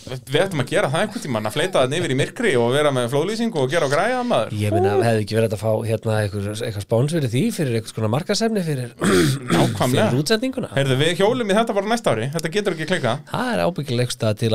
við 0.00 0.36
ættum 0.42 0.60
að 0.62 0.70
gera 0.72 0.90
það 0.92 1.02
einhvern 1.04 1.22
tímann 1.24 1.48
að 1.48 1.54
fleita 1.56 1.82
það 1.84 1.94
yfir 1.98 2.12
í 2.12 2.16
myrkri 2.20 2.52
og 2.60 2.70
vera 2.74 2.92
með 2.92 3.08
flóðlýsingu 3.14 3.60
og 3.62 3.72
gera 3.72 3.88
og 3.88 3.92
græja 3.94 4.20
maður. 4.26 4.54
Ég 4.60 4.74
meina, 4.74 4.92
hefði 5.04 5.24
ekki 5.24 5.38
verið 5.38 5.56
að 5.56 5.62
fá 5.62 5.72
hérna 5.88 6.18
eitthvað, 6.24 6.48
eitthvað 6.66 6.84
spáns 6.86 7.14
fyrir 7.16 7.32
því, 7.32 7.42
fyrir 7.56 7.78
eitthvað 7.78 7.94
skona 7.94 8.12
markasefni 8.12 8.64
fyrir, 8.68 8.94
Nákvæmlega. 9.00 10.06
fyrir 10.10 10.20
útsendinguna. 10.20 10.72
Heyrðu, 10.76 10.98
við 11.00 11.12
hjólum 11.22 11.52
í 11.52 11.58
þetta 11.60 11.76
bara 11.80 11.92
næsta 11.94 12.14
ári, 12.16 12.28
þetta 12.36 12.52
getur 12.56 12.76
ekki 12.76 12.88
klika 12.92 13.16
Það 13.32 13.52
er 13.54 13.64
ábyggilegsta 13.66 14.34
til 14.40 14.52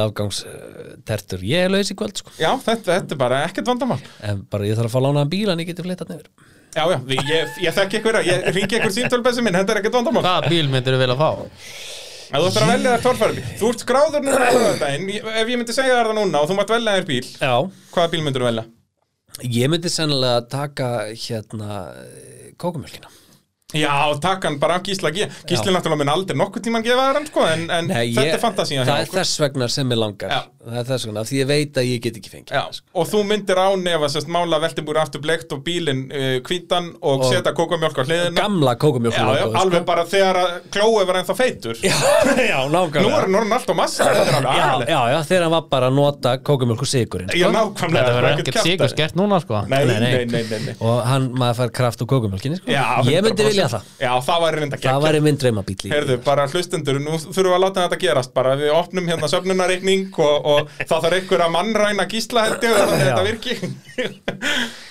afgangstertur 1.05 1.43
Ég 1.45 1.65
er 1.65 1.69
laus 1.71 1.91
í 1.91 1.95
kvöld, 1.97 2.17
sko. 2.19 2.31
Já, 2.39 2.51
þetta, 2.61 2.99
þetta 2.99 3.13
er 3.15 3.19
bara 3.19 3.41
ekkert 3.45 3.67
vandamál. 3.69 3.99
En 4.25 4.43
bara 4.49 4.65
ég 4.65 4.75
þarf 4.77 4.89
að 4.89 4.95
fá 4.95 5.01
lánaðan 5.05 5.29
bíl 5.31 5.49
en 5.53 5.59
ég 5.61 5.67
geti 5.69 5.85
flyttat 5.85 6.09
nefnir 6.09 6.29
Já, 6.75 6.83
já, 6.91 6.97
við, 7.07 7.21
ég, 7.31 7.51
ég 7.63 7.75
þekki 7.77 7.99
ykkur, 8.01 8.17
ég 8.27 8.47
ringi 8.51 8.75
ykkur 8.79 8.91
símtölbessi 8.91 9.41
minn, 9.45 9.55
þetta 9.55 9.71
er 9.71 9.79
ekkert 9.79 9.95
vandamál. 9.95 10.23
Hvaða 10.25 10.49
bíl 10.51 10.67
myndir 10.67 10.97
þú 10.97 10.99
vilja 11.05 11.15
fá? 11.15 11.29
Ef 12.25 12.41
þú 12.41 12.47
ættir 12.49 12.65
að 12.65 12.71
velja 12.73 12.91
þér 12.95 13.03
torfæri 13.05 13.35
bíl 13.37 13.43
Þú 13.61 13.67
ert 13.69 13.83
skráður 13.85 14.23
núna 14.25 14.47
Ef 15.39 15.51
ég 15.53 15.59
myndi 15.61 15.75
segja 15.77 15.93
þér 16.01 16.07
það 16.09 16.17
núna 16.17 16.41
og 16.41 16.49
þú 16.49 16.57
mátt 16.57 16.73
velja 16.73 16.95
þér 16.97 17.05
bíl 17.07 17.27
Já. 17.37 17.53
Hvaða 17.93 18.11
bíl 18.15 18.23
myndir 18.25 18.43
þú 18.43 18.47
velja? 18.49 18.63
Ég 19.55 19.69
myndi 19.71 19.91
sennilega 19.93 20.41
taka 20.51 20.89
hérna 21.13 21.77
kókumjölkina 22.59 23.13
Já, 23.75 23.91
takk 24.23 24.45
hann 24.47 24.57
bara 24.61 24.77
af 24.79 24.83
Gísla 24.87 25.09
G. 25.11 25.25
Gísli 25.49 25.71
náttúrulega 25.73 25.99
mun 26.01 26.11
aldrei 26.13 26.37
nokkuð 26.39 26.63
tíman 26.67 26.83
gefa 26.85 27.07
þér 27.09 27.17
hann 27.19 27.25
sko, 27.27 27.45
en, 27.49 27.63
en 27.73 27.87
Nei, 27.89 28.11
þetta 28.13 28.25
ég- 28.27 28.35
er 28.37 28.41
fantasía 28.43 28.81
hjá 28.83 28.87
Það 28.89 29.01
er 29.05 29.09
þess 29.15 29.39
vegna 29.41 29.67
sem 29.73 29.91
ég 29.91 29.99
langar. 29.99 30.31
Já. 30.31 30.41
Það 30.65 30.77
er 30.81 30.85
þess 30.89 31.05
vegna, 31.05 31.21
af 31.21 31.29
því 31.29 31.37
ég 31.41 31.47
veit 31.49 31.77
að 31.77 31.85
ég 31.91 31.99
get 32.01 32.15
ekki 32.17 32.31
fengið 32.33 32.53
Já, 32.57 32.61
sko. 32.73 32.85
og 32.97 33.05
þú 33.11 33.19
myndir 33.29 33.59
ánefa 33.61 34.07
sérst 34.09 34.29
mála 34.33 34.57
veltibúri 34.63 34.97
aftur 35.01 35.21
bleikt 35.21 35.51
og 35.53 35.59
bílinn 35.65 35.99
uh, 36.09 36.39
hvítan 36.47 36.87
og, 37.05 37.21
Og- 37.21 37.25
setja 37.29 37.53
kókamjólk 37.53 37.99
á 38.01 38.03
hliðina 38.07 38.39
Gamla 38.39 38.73
Já, 38.73 38.79
kókumjölkina 38.81 39.35
já, 39.37 39.45
alveg 39.61 39.85
bara 39.85 40.05
þegar 40.09 40.39
að 40.41 40.55
klói 40.73 41.03
var 41.05 41.19
ennþá 41.21 41.35
feitur 41.37 41.75
Já, 41.85 41.93
já, 42.51 42.57
nákvæmlega 42.73 43.05
Nú 43.05 43.13
er 43.13 43.27
hann 43.43 43.53
alltaf 43.59 43.77
massa 43.77 44.07
Þetta 44.09 44.39
alveg 44.41 44.89
já, 44.89 44.95
já, 44.95 45.01
já, 45.13 45.19
þegar 45.29 45.45
hann 45.45 45.55
var 45.55 45.67
bara 45.75 45.91
að 45.91 45.97
nota 45.99 46.33
kókumjölk 46.49 46.81
og 46.81 46.89
sigurinn 46.89 47.29
Já, 47.29 47.45
sko. 47.45 47.53
nákvæmlega 47.59 48.01
Þetta 48.01 48.15
er 48.15 48.19
verður 48.25 48.43
ekkert 48.45 48.61
sigur 48.65 48.93
skert 48.95 49.15
núna 49.21 49.41
sko 49.45 49.61
Nei, 49.69 49.83
nei, 49.85 49.99
Nei, 49.99 49.99
nei. 50.01 50.25
nei, 50.33 50.43
nei, 50.49 50.59
nei. 50.71 50.75
og 50.81 50.97
hann, 51.05 51.29
maður 51.37 51.61
fær 51.61 51.75
kraft 51.77 52.01
úr 52.01 52.09
kókumjölkinni 52.15 52.57
sko. 52.59 52.71
Já, 52.73 52.83
Ég 53.05 53.21
myndi 53.21 53.45
100%. 53.45 53.51
vilja 53.53 53.67
það 53.75 53.83
Já, 54.01 54.11
það 54.25 54.37
var 54.45 54.59
í 60.55 60.65
hérna 60.65 60.85
og, 60.85 60.85
það 60.89 61.05
þarf 61.05 61.17
einhver 61.19 61.43
að 61.45 61.53
mannræna 61.55 62.07
gísla 62.11 62.45
held 62.47 62.65
ég 62.65 62.75
að 62.79 62.93
þetta 62.95 63.23
virki. 63.29 63.57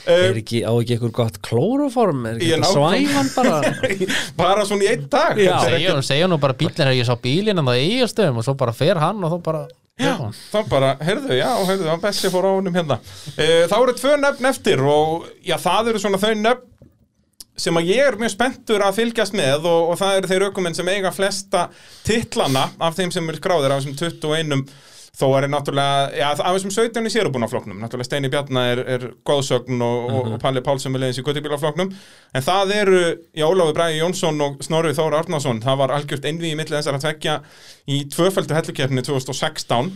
Er 0.05 0.37
ekki, 0.37 0.59
á 0.61 0.73
ekki 0.77 0.99
eitthvað 0.99 1.13
gott 1.17 1.37
klóroform 1.45 2.27
Er 2.29 2.37
ekki 2.37 2.59
svæfan 2.69 3.31
bara? 3.33 3.61
Bara 4.41 4.67
svona 4.69 4.85
í 4.85 4.91
einn 4.93 5.07
dag. 5.09 5.41
Já. 5.41 5.55
Er 5.63 5.79
Segja, 5.79 5.95
segja 6.05 6.29
nú 6.29 6.37
bara 6.43 6.57
bílinn 6.59 6.85
er 6.85 6.99
ég 6.99 7.09
sá 7.09 7.17
bílinn 7.21 7.63
en 7.63 7.71
það 7.71 7.81
eiga 7.81 8.11
stöðum 8.13 8.43
og 8.43 8.47
svo 8.47 8.55
bara 8.61 8.77
fer 8.77 9.01
hann 9.01 9.25
og 9.25 9.33
þá 9.33 9.39
bara 9.49 9.65
Já, 9.95 10.17
þá 10.51 10.57
bara, 10.67 10.89
heyrðu, 11.07 11.37
já, 11.39 11.51
heyrðu, 11.69 11.87
hann 11.87 12.01
Bessi 12.03 12.27
fór 12.33 12.49
á 12.51 12.57
honum 12.57 12.75
hérna. 12.75 12.97
E, 13.39 13.45
þá 13.71 13.77
eru 13.79 13.93
tvö 13.95 14.15
nöfn 14.19 14.49
eftir 14.51 14.81
og 14.83 15.29
já, 15.47 15.55
það 15.63 15.93
eru 15.93 16.01
svona 16.03 16.19
þau 16.19 16.33
nöfn 16.41 16.73
sem 17.55 17.79
að 17.79 17.93
ég 17.93 18.09
er 18.09 18.17
mjög 18.19 18.33
spenntur 18.33 18.83
að 18.83 18.97
fylgjast 18.99 19.37
með 19.39 19.69
og, 19.71 19.93
og 19.93 20.01
það 20.01 20.17
eru 20.19 20.31
þeir 20.33 20.45
aukumenn 20.49 20.75
sem 20.75 20.91
eiga 20.91 21.13
flesta 21.15 21.69
titlana 22.07 22.67
af 22.83 22.97
þeim 22.99 23.15
sem 23.15 23.31
er 23.31 23.39
skráðir 23.39 23.75
af 23.75 23.85
þessum 23.85 23.95
21 24.01 24.65
þó 25.15 25.27
er 25.39 25.47
náttúrulega, 25.47 26.09
já, 26.19 26.27
af 26.33 26.57
þessum 26.57 26.73
17 26.75 27.07
í 27.07 27.13
sérubúnafloknum, 27.15 27.79
náttúrulega 27.79 28.09
Steini 28.09 28.31
Bjarna 28.33 28.65
er, 28.73 28.81
er 28.97 29.05
góðsögn 29.27 29.85
og, 29.87 30.09
og, 30.09 30.33
og 30.35 30.41
Palli 30.43 30.63
Pálsson 30.65 30.95
með 30.95 31.05
leiðins 31.05 31.21
í 31.23 31.27
göttubílafloknum, 31.29 31.93
en 32.35 32.45
það 32.45 32.75
eru 32.81 33.03
já, 33.05 33.45
Ólafur 33.47 33.77
Bræði 33.77 34.01
Jónsson 34.01 34.43
og 34.43 34.59
Snorri 34.67 34.95
Þóra 34.97 35.23
Arnason, 35.23 35.63
það 35.63 35.79
var 35.85 35.95
algjört 35.95 36.27
einvið 36.27 36.51
í 36.51 36.59
milli 36.59 36.75
þessar 36.75 36.99
að 36.99 37.07
tvekja 37.07 37.37
í 37.95 38.01
tvöföldu 38.11 38.59
hellukefni 38.59 39.07
2016 39.07 39.95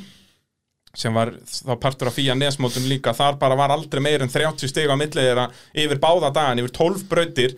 sem 0.98 1.14
var 1.14 1.34
þá 1.46 1.74
partur 1.78 2.10
af 2.10 2.16
fíja 2.16 2.34
nesmótum 2.34 2.86
líka. 2.90 3.12
Þar 3.14 3.36
bara 3.38 3.58
var 3.58 3.74
aldrei 3.74 4.00
meir 4.02 4.24
en 4.24 4.32
30 4.32 4.70
stig 4.70 4.88
á 4.88 4.96
milli 4.98 5.20
þeirra 5.20 5.44
yfir 5.76 6.00
báða 6.02 6.32
dagan, 6.34 6.62
yfir 6.62 6.74
12 6.74 7.04
brautir. 7.10 7.54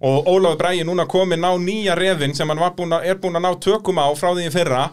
Og 0.00 0.26
Ólafur 0.32 0.58
Bræði 0.62 0.86
núna 0.88 1.04
komin 1.10 1.44
á 1.44 1.52
nýja 1.60 1.94
refin 1.98 2.34
sem 2.34 2.48
hann 2.48 2.62
búin 2.76 2.96
að, 2.96 3.06
er 3.12 3.20
búin 3.20 3.36
að 3.36 3.44
ná 3.46 3.50
tökum 3.60 4.00
á 4.00 4.08
frá 4.16 4.32
því 4.32 4.48
fyrra 4.54 4.86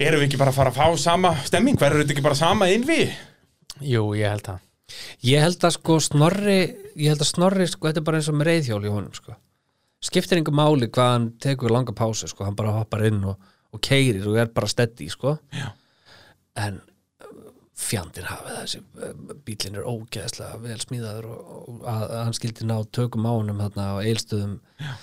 erum 0.00 0.22
við 0.22 0.28
ekki 0.28 0.40
bara 0.40 0.52
að 0.54 0.58
fara 0.58 0.72
að 0.72 0.78
fá 0.80 1.02
sama 1.04 1.34
stemming 1.46 1.78
verður 1.80 2.02
þetta 2.02 2.16
ekki 2.16 2.26
bara 2.26 2.38
sama 2.38 2.70
innví? 2.72 3.02
Jú, 3.80 4.06
ég 4.18 4.30
held 4.30 4.46
það 4.48 4.62
Ég 5.24 5.40
held 5.40 5.64
að 5.64 5.76
sko 5.78 5.98
snorri 6.02 6.58
Ég 6.94 7.10
held 7.10 7.22
að 7.24 7.30
snorri, 7.30 7.66
sko, 7.66 7.88
þetta 7.88 8.02
er 8.02 8.06
bara 8.06 8.20
eins 8.20 8.30
og 8.30 8.38
með 8.38 8.50
reyðhjól 8.50 8.84
í 8.86 8.90
honum 8.92 9.14
sko. 9.16 9.34
Skiptir 10.04 10.38
einhver 10.38 10.54
máli 10.54 10.86
hvað 10.92 11.08
hann 11.10 11.28
tekur 11.42 11.72
langa 11.74 11.94
pásu 11.96 12.28
sko. 12.30 12.44
Hann 12.46 12.54
bara 12.58 12.74
hoppar 12.76 13.06
inn 13.08 13.22
og, 13.26 13.40
og 13.74 13.82
keirir 13.82 14.28
og 14.30 14.38
er 14.38 14.52
bara 14.54 14.70
steady 14.70 15.08
sko. 15.10 15.32
Já. 15.50 15.72
En 16.62 16.78
fjandinn 17.74 18.28
hafið 18.28 18.58
þessi 18.60 18.80
uh, 19.02 19.32
bílinn 19.42 19.80
er 19.80 19.88
ógeðslega 19.90 20.60
vel 20.62 20.78
smíðaður 20.78 21.26
og, 21.32 21.40
og 21.50 21.80
að, 21.90 22.04
að 22.04 22.20
hann 22.20 22.36
skildi 22.38 22.68
ná 22.70 22.76
tökum 22.94 23.26
á 23.26 23.32
honum 23.34 23.62
þarna 23.64 23.86
á 23.98 24.04
eilstöðum 24.06 24.52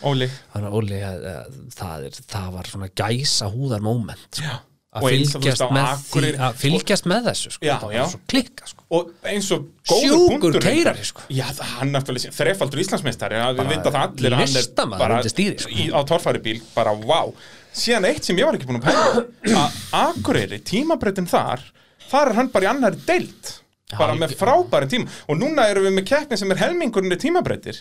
Óli 0.08 0.30
hann 0.54 0.68
að 0.70 0.78
Óli 0.80 1.02
að, 1.04 1.26
að, 1.34 1.58
það, 1.76 2.06
er, 2.08 2.22
það 2.32 2.48
var 2.56 2.72
svona 2.72 2.90
gæsa 3.04 3.52
húðar 3.52 3.84
moment 3.84 4.40
sko. 4.40 4.56
Og 4.56 4.71
að 4.92 5.06
fylgjast, 5.08 5.64
með, 5.72 6.34
að 6.36 6.58
fylgjast 6.60 7.06
með 7.08 7.28
þessu 7.30 7.52
sko. 7.54 7.64
Já, 7.64 7.76
já. 7.96 8.02
svo 8.12 8.20
klikka 8.28 8.66
sko. 8.68 8.84
og 8.98 9.30
eins 9.32 9.48
og 9.56 9.70
góður 9.88 10.18
Sjúkur 10.18 10.58
keyrari, 10.66 11.06
sko. 11.08 11.24
Já, 11.32 11.46
hann 11.78 11.94
náttúrulega 11.96 12.34
þrefaldur 12.36 12.82
Íslandsmeistari 12.84 13.40
við 13.56 13.72
vita 13.72 13.94
það 13.94 14.02
allir 14.04 14.36
að 14.36 14.42
hann 14.42 14.60
er 14.60 14.98
bara 14.98 15.22
sko. 15.24 15.72
í, 15.72 15.88
á 15.96 16.00
torfæri 16.10 16.44
bíl, 16.44 16.58
bara 16.76 16.92
wow 16.98 17.32
síðan 17.72 18.10
eitt 18.10 18.28
sem 18.28 18.42
ég 18.42 18.50
var 18.50 18.58
ekki 18.58 18.68
búin 18.68 18.82
að 18.82 18.90
pæla 18.90 19.62
að 19.62 19.80
Akureyri, 20.02 20.60
tímabreytin 20.68 21.30
þar 21.32 21.64
þar 22.12 22.34
er 22.34 22.40
hann 22.42 22.52
bara 22.52 22.68
í 22.68 22.72
annari 22.74 23.00
deild 23.08 23.54
bara 23.96 24.16
með 24.20 24.36
frábæri 24.40 24.92
tíma 24.92 25.22
og 25.32 25.40
núna 25.40 25.70
erum 25.72 25.88
við 25.88 25.96
með 26.02 26.08
keppni 26.12 26.40
sem 26.40 26.52
er 26.52 26.60
helmingurinn 26.66 27.16
í 27.16 27.20
tímabreytir 27.22 27.80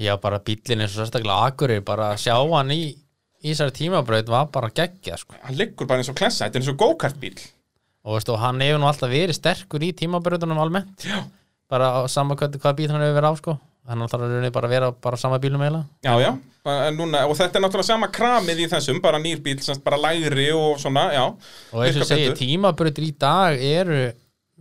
Já, 0.00 0.16
bara 0.18 0.40
bílinn 0.42 0.82
eins 0.82 0.96
og 0.96 1.04
sérstaklega 1.04 1.52
Akureyri 1.52 1.86
bara 1.86 2.16
að 2.16 2.24
sjá 2.24 2.34
hann 2.34 2.74
í 2.74 2.82
í 3.42 3.50
þessari 3.52 3.74
tímabraut 3.76 4.30
var 4.30 4.46
bara 4.54 4.70
geggja 4.74 5.18
sko. 5.20 5.34
hann 5.42 5.58
liggur 5.58 5.88
bara 5.90 6.02
eins 6.02 6.10
og 6.12 6.16
klessa, 6.18 6.46
þetta 6.46 6.58
er 6.60 6.62
eins 6.64 6.72
og 6.72 6.78
go-kart-bíl 6.82 7.36
og 8.02 8.16
veistu, 8.16 8.36
hann 8.38 8.62
hefur 8.62 8.80
nú 8.82 8.88
alltaf 8.90 9.10
verið 9.12 9.38
sterkur 9.38 9.82
í 9.86 9.92
tímabrautunum 9.98 10.62
almennt 10.62 11.06
Já. 11.06 11.22
bara 11.70 11.92
á 12.02 12.08
sama 12.10 12.36
hvað, 12.38 12.58
hvað 12.62 12.78
bíl 12.80 12.90
hann 12.94 13.04
hefur 13.04 13.18
verið 13.20 13.30
á 13.30 13.34
sko. 13.42 13.58
hann 13.88 14.06
þarf 14.08 14.50
bara 14.54 14.68
að 14.68 14.74
vera 14.76 14.90
bara 14.92 15.18
sama 15.18 15.38
bílum 15.42 15.62
eiginlega 15.62 15.86
Já, 16.06 16.14
já, 16.22 16.32
núna, 16.94 17.24
og 17.26 17.34
þetta 17.38 17.58
er 17.58 17.64
náttúrulega 17.66 17.90
sama 17.90 18.08
kramið 18.14 18.62
í 18.62 18.68
þessum, 18.70 19.00
bara 19.02 19.18
nýr 19.18 19.42
bíl, 19.42 19.58
semst 19.62 19.82
bara 19.82 19.98
lægri 19.98 20.50
og 20.54 20.78
svona, 20.78 21.08
já 21.14 21.24
og 21.26 21.80
eins 21.82 21.98
og 21.98 22.06
betur. 22.10 22.36
tímabrautur 22.38 23.06
í 23.08 23.14
dag 23.18 23.58
eru 23.58 24.04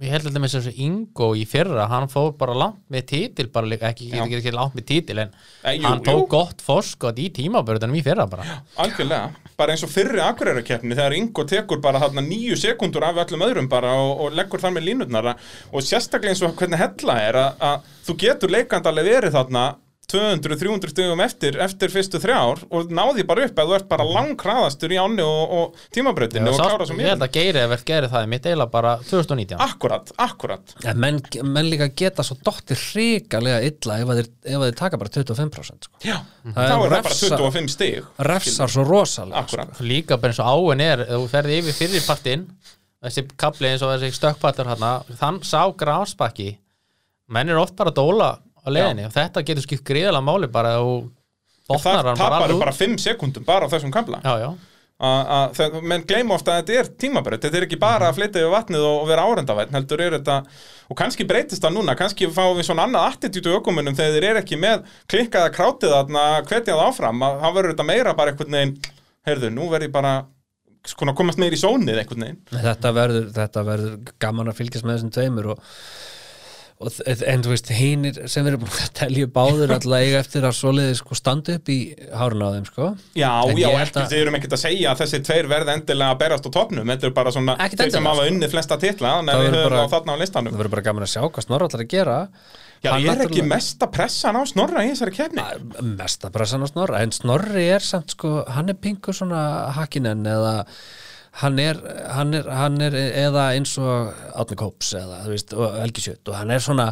ég 0.01 0.09
held 0.15 0.27
að 0.31 0.37
með 0.41 0.53
þessu 0.55 0.71
Ingo 0.81 1.27
í 1.37 1.43
fyrra 1.49 1.85
hann 1.91 2.07
fór 2.09 2.31
bara 2.39 2.55
langt 2.57 2.79
með 2.91 3.03
titil 3.11 3.47
bara 3.53 3.69
líka, 3.69 3.91
ekki, 3.93 4.07
ekki, 4.17 4.39
ekki 4.39 4.53
langt 4.55 4.73
með 4.77 4.85
titil 4.89 5.19
en 5.25 5.33
Eh, 5.63 5.75
jú, 5.77 5.83
hann 5.85 5.99
jú. 6.01 6.05
tók 6.07 6.27
gott 6.31 6.61
forskot 6.65 7.19
í 7.21 7.27
tímabrautunum 7.35 7.95
í 7.99 8.01
fyrra 8.05 8.25
bara. 8.29 8.45
Algjörlega, 8.81 9.29
bara 9.57 9.75
eins 9.75 9.83
og 9.85 9.91
fyrri 9.93 10.23
akureyrakeppni 10.25 10.97
þegar 10.97 11.13
Ingo 11.19 11.45
tekur 11.45 11.81
bara 11.83 12.01
þarna 12.01 12.23
nýju 12.25 12.57
sekundur 12.57 13.05
af 13.05 13.21
öllum 13.27 13.45
öðrum 13.45 13.69
bara 13.69 13.93
og, 14.01 14.25
og 14.25 14.33
leggur 14.39 14.59
þar 14.63 14.73
með 14.79 14.87
línutnar 14.89 15.31
og 15.35 15.85
sérstaklega 15.85 16.33
eins 16.33 16.41
og 16.47 16.55
hvernig 16.57 16.81
hella 16.81 17.19
er 17.27 17.37
að, 17.43 17.61
að 17.61 17.93
þú 18.07 18.17
getur 18.25 18.55
leikandalega 18.57 19.15
verið 19.19 19.37
þarna 19.37 19.65
200-300 20.11 20.91
stugum 20.91 21.21
eftir, 21.23 21.55
eftir 21.63 21.91
fyrstu 21.93 22.19
þrjár 22.21 22.61
og 22.69 22.91
náði 22.93 23.23
bara 23.27 23.45
upp 23.47 23.61
að 23.61 23.69
þú 23.71 23.75
ert 23.77 23.87
bara 23.91 24.05
langkraðastur 24.07 24.93
í 24.95 24.99
ánni 25.01 25.23
og, 25.25 25.53
og 25.57 25.83
tímabrautinu 25.95 26.51
og 26.51 26.59
klára 26.59 26.87
svo 26.89 26.97
ég 26.99 27.07
held 27.11 27.21
mjög 27.21 27.27
að 27.27 27.35
Geiri 27.37 27.63
verð 27.71 27.85
gerði 27.91 28.09
það 28.13 28.25
í 28.27 28.31
mitt 28.33 28.47
eiginlega 28.49 28.73
bara 28.75 28.93
2019 29.07 29.63
Akkurat, 29.67 30.11
akkurat. 30.27 30.75
Ja, 30.85 30.93
menn, 30.97 31.21
menn 31.55 31.69
líka 31.71 31.87
geta 32.03 32.25
svo 32.27 32.37
dottir 32.45 32.79
hrikalega 32.81 33.61
illa 33.69 33.99
ef 34.03 34.11
að 34.13 34.21
þeir, 34.21 34.29
ef 34.51 34.57
að 34.59 34.67
þeir 34.67 34.77
taka 34.81 35.01
bara 35.01 35.13
25% 35.15 35.87
sko. 35.89 36.03
Já, 36.05 36.17
Það 36.41 36.53
þá 36.55 36.61
er 36.61 36.75
það 36.75 36.85
bara 36.87 36.99
refsa- 37.01 37.39
25 37.41 37.71
stig 37.75 38.11
refsar 38.31 38.71
svo 38.75 38.85
rosalega 38.87 39.45
sko. 39.45 39.61
Akkurat, 39.61 39.81
líka 39.85 40.17
bara 40.21 40.33
eins 40.35 40.41
og 40.43 40.71
áin 40.71 40.85
er 40.85 41.05
ef 41.07 41.15
þú 41.15 41.27
ferði 41.31 41.59
yfir 41.61 41.77
fyrirpartinn 41.79 42.47
þessi 43.01 43.23
kapli 43.41 43.71
eins 43.71 43.81
og 43.85 43.95
þessi 43.95 44.13
stökkpartur 44.19 44.67
hérna 44.69 44.91
þann 45.17 45.39
sá 45.47 45.63
grásbakki 45.73 46.51
menn 47.31 47.49
er 47.49 47.57
oft 47.61 47.73
bara 47.79 47.89
að 47.93 47.97
dóla 48.01 48.27
á 48.61 48.67
leiðinni. 48.69 49.07
Og 49.09 49.15
þetta 49.15 49.45
getur 49.47 49.65
skipt 49.65 49.85
greiðlega 49.87 50.25
máli 50.25 50.49
bara 50.51 50.77
og 50.81 51.07
það 51.67 51.77
botnar 51.77 52.11
hann 52.11 52.19
bara 52.19 52.35
tapar 52.35 52.47
alveg 52.47 52.65
bara 52.65 52.75
5 52.75 52.99
sekundum 53.01 53.47
bara 53.47 53.69
á 53.69 53.71
þessum 53.71 53.93
kamla 53.93 54.21
já, 54.25 54.33
já, 54.41 54.49
menn 55.81 56.03
gleyma 56.05 56.35
ofta 56.35 56.55
að 56.55 56.61
þetta 56.61 56.77
er 56.77 56.89
tímabreytt 57.01 57.45
þetta 57.45 57.57
er 57.57 57.65
ekki 57.65 57.79
bara 57.81 58.09
að 58.09 58.19
flytja 58.19 58.43
yfir 58.43 58.53
vatnið 58.53 58.83
og, 58.85 58.97
og 59.01 59.07
vera 59.09 59.23
árendavætt 59.25 59.73
heldur 59.73 60.03
er 60.05 60.17
þetta, 60.19 60.35
og 60.91 60.99
kannski 60.99 61.25
breytist 61.25 61.63
það 61.63 61.77
núna. 61.77 61.95
Kannski 61.97 62.29
fáum 62.33 62.59
við 62.59 62.67
svona 62.67 62.85
annað 62.85 63.07
attitútu 63.09 63.55
ökumunum 63.55 63.97
þegar 63.97 64.13
þeir 64.17 64.27
eru 64.29 64.43
ekki 64.43 64.59
með 64.61 64.85
klikkaða 65.09 65.53
krátið 65.55 65.95
þarna 65.95 66.25
hvetja 66.45 66.75
það 66.75 66.83
áfram, 66.85 67.25
að 67.25 67.41
þá 67.41 67.49
verður 67.55 67.73
þetta 67.73 67.87
meira 67.89 68.13
bara 68.19 68.33
einhvern 68.35 68.57
veginn, 68.59 68.75
heyrðu, 69.29 69.51
nú 69.55 69.71
verður 69.71 69.87
ég 69.87 69.95
bara 69.95 70.13
skona, 70.91 71.17
komast 71.17 71.41
meira 71.41 71.57
í 71.57 71.61
sónið 71.61 72.03
einhvern 72.03 72.27
veginn. 72.27 72.41
Þetta 72.53 72.93
verður, 72.97 73.27
þetta 73.39 73.65
verður 73.71 74.15
gaman 74.21 74.53
að 74.53 74.61
fylgjast 74.61 74.85
með 74.85 74.99
þessum 74.99 75.15
tveimur 75.17 75.51
og, 75.55 75.71
en 76.81 77.43
þú 77.45 77.51
veist, 77.53 77.69
hinir 77.77 78.17
sem 78.31 78.45
við 78.45 78.51
erum 78.53 78.63
búin 78.63 78.77
að 78.81 78.91
telja 78.97 79.27
báður 79.35 79.73
alltaf 79.75 79.95
eiga 80.03 80.21
eftir 80.23 80.47
að 80.47 80.55
svoleiði 80.57 80.95
sko 81.01 81.17
standa 81.19 81.57
upp 81.59 81.71
í 81.73 81.77
hárun 82.17 82.45
á 82.45 82.49
þeim 82.55 82.65
sko. 82.71 82.87
Já, 83.19 83.29
En 83.51 83.61
já, 83.61 83.67
ekki, 83.83 84.05
þið 84.13 84.17
erum 84.23 84.39
ekkert 84.39 84.55
að 84.57 84.63
segja 84.63 84.93
að 84.95 85.03
þessi 85.03 85.21
tveir 85.27 85.51
verða 85.51 85.75
endilega 85.77 86.15
að 86.15 86.19
berast 86.23 86.47
á 86.47 86.51
topnum, 86.57 86.89
þetta 86.95 87.09
er 87.11 87.15
bara 87.21 87.35
svona 87.35 87.57
þeir 87.61 87.93
sem 87.93 88.09
hafa 88.11 88.23
sko. 88.25 88.31
unnið 88.33 88.55
flesta 88.57 88.79
titla, 88.81 89.13
Það 89.21 89.35
að 89.35 89.45
við 89.45 89.59
höfum 89.61 89.79
á 89.81 89.93
þarna 89.95 90.17
á 90.17 90.21
listanum. 90.23 90.51
það 90.55 90.61
verður 90.63 90.75
bara 90.77 90.87
gaman 90.89 91.07
að 91.07 91.13
sjá 91.13 91.21
hvað 91.27 91.47
Snorra 91.47 91.69
ætlar 91.71 91.85
að 91.85 91.93
gera. 91.95 92.17
Já, 92.81 92.95
ég 92.97 93.11
er 93.13 93.19
ekki 93.27 93.43
mesta 93.45 93.85
pressan 93.93 94.33
á 94.33 94.41
snorra 94.49 94.81
í 94.81 94.87
þessari 94.89 95.11
kefni 95.13 95.43
mesta 95.99 96.31
pressan 96.33 96.63
á 96.65 96.67
Snorra 96.71 97.03
en 97.05 97.11
Snorri 97.13 97.67
er 97.75 97.83
samt 97.85 98.15
sko, 98.15 98.39
hann 98.49 98.73
er 98.73 98.77
pingur 98.81 99.13
svona 99.13 99.69
hakkinen 99.77 100.25
eða 100.25 100.55
hann 101.39 101.59
er, 101.63 101.77
hann 102.11 102.33
er, 102.35 102.47
hann 102.51 102.75
er 102.83 102.95
eða 102.99 103.45
eins 103.55 103.77
og 103.79 104.11
Átni 104.35 104.57
Kóps 104.59 104.91
eða 104.99 105.21
veist, 105.29 105.53
og 105.55 105.77
Helgi 105.79 106.03
Sjöt 106.03 106.27
og 106.31 106.35
hann 106.35 106.51
er 106.51 106.63
svona, 106.63 106.89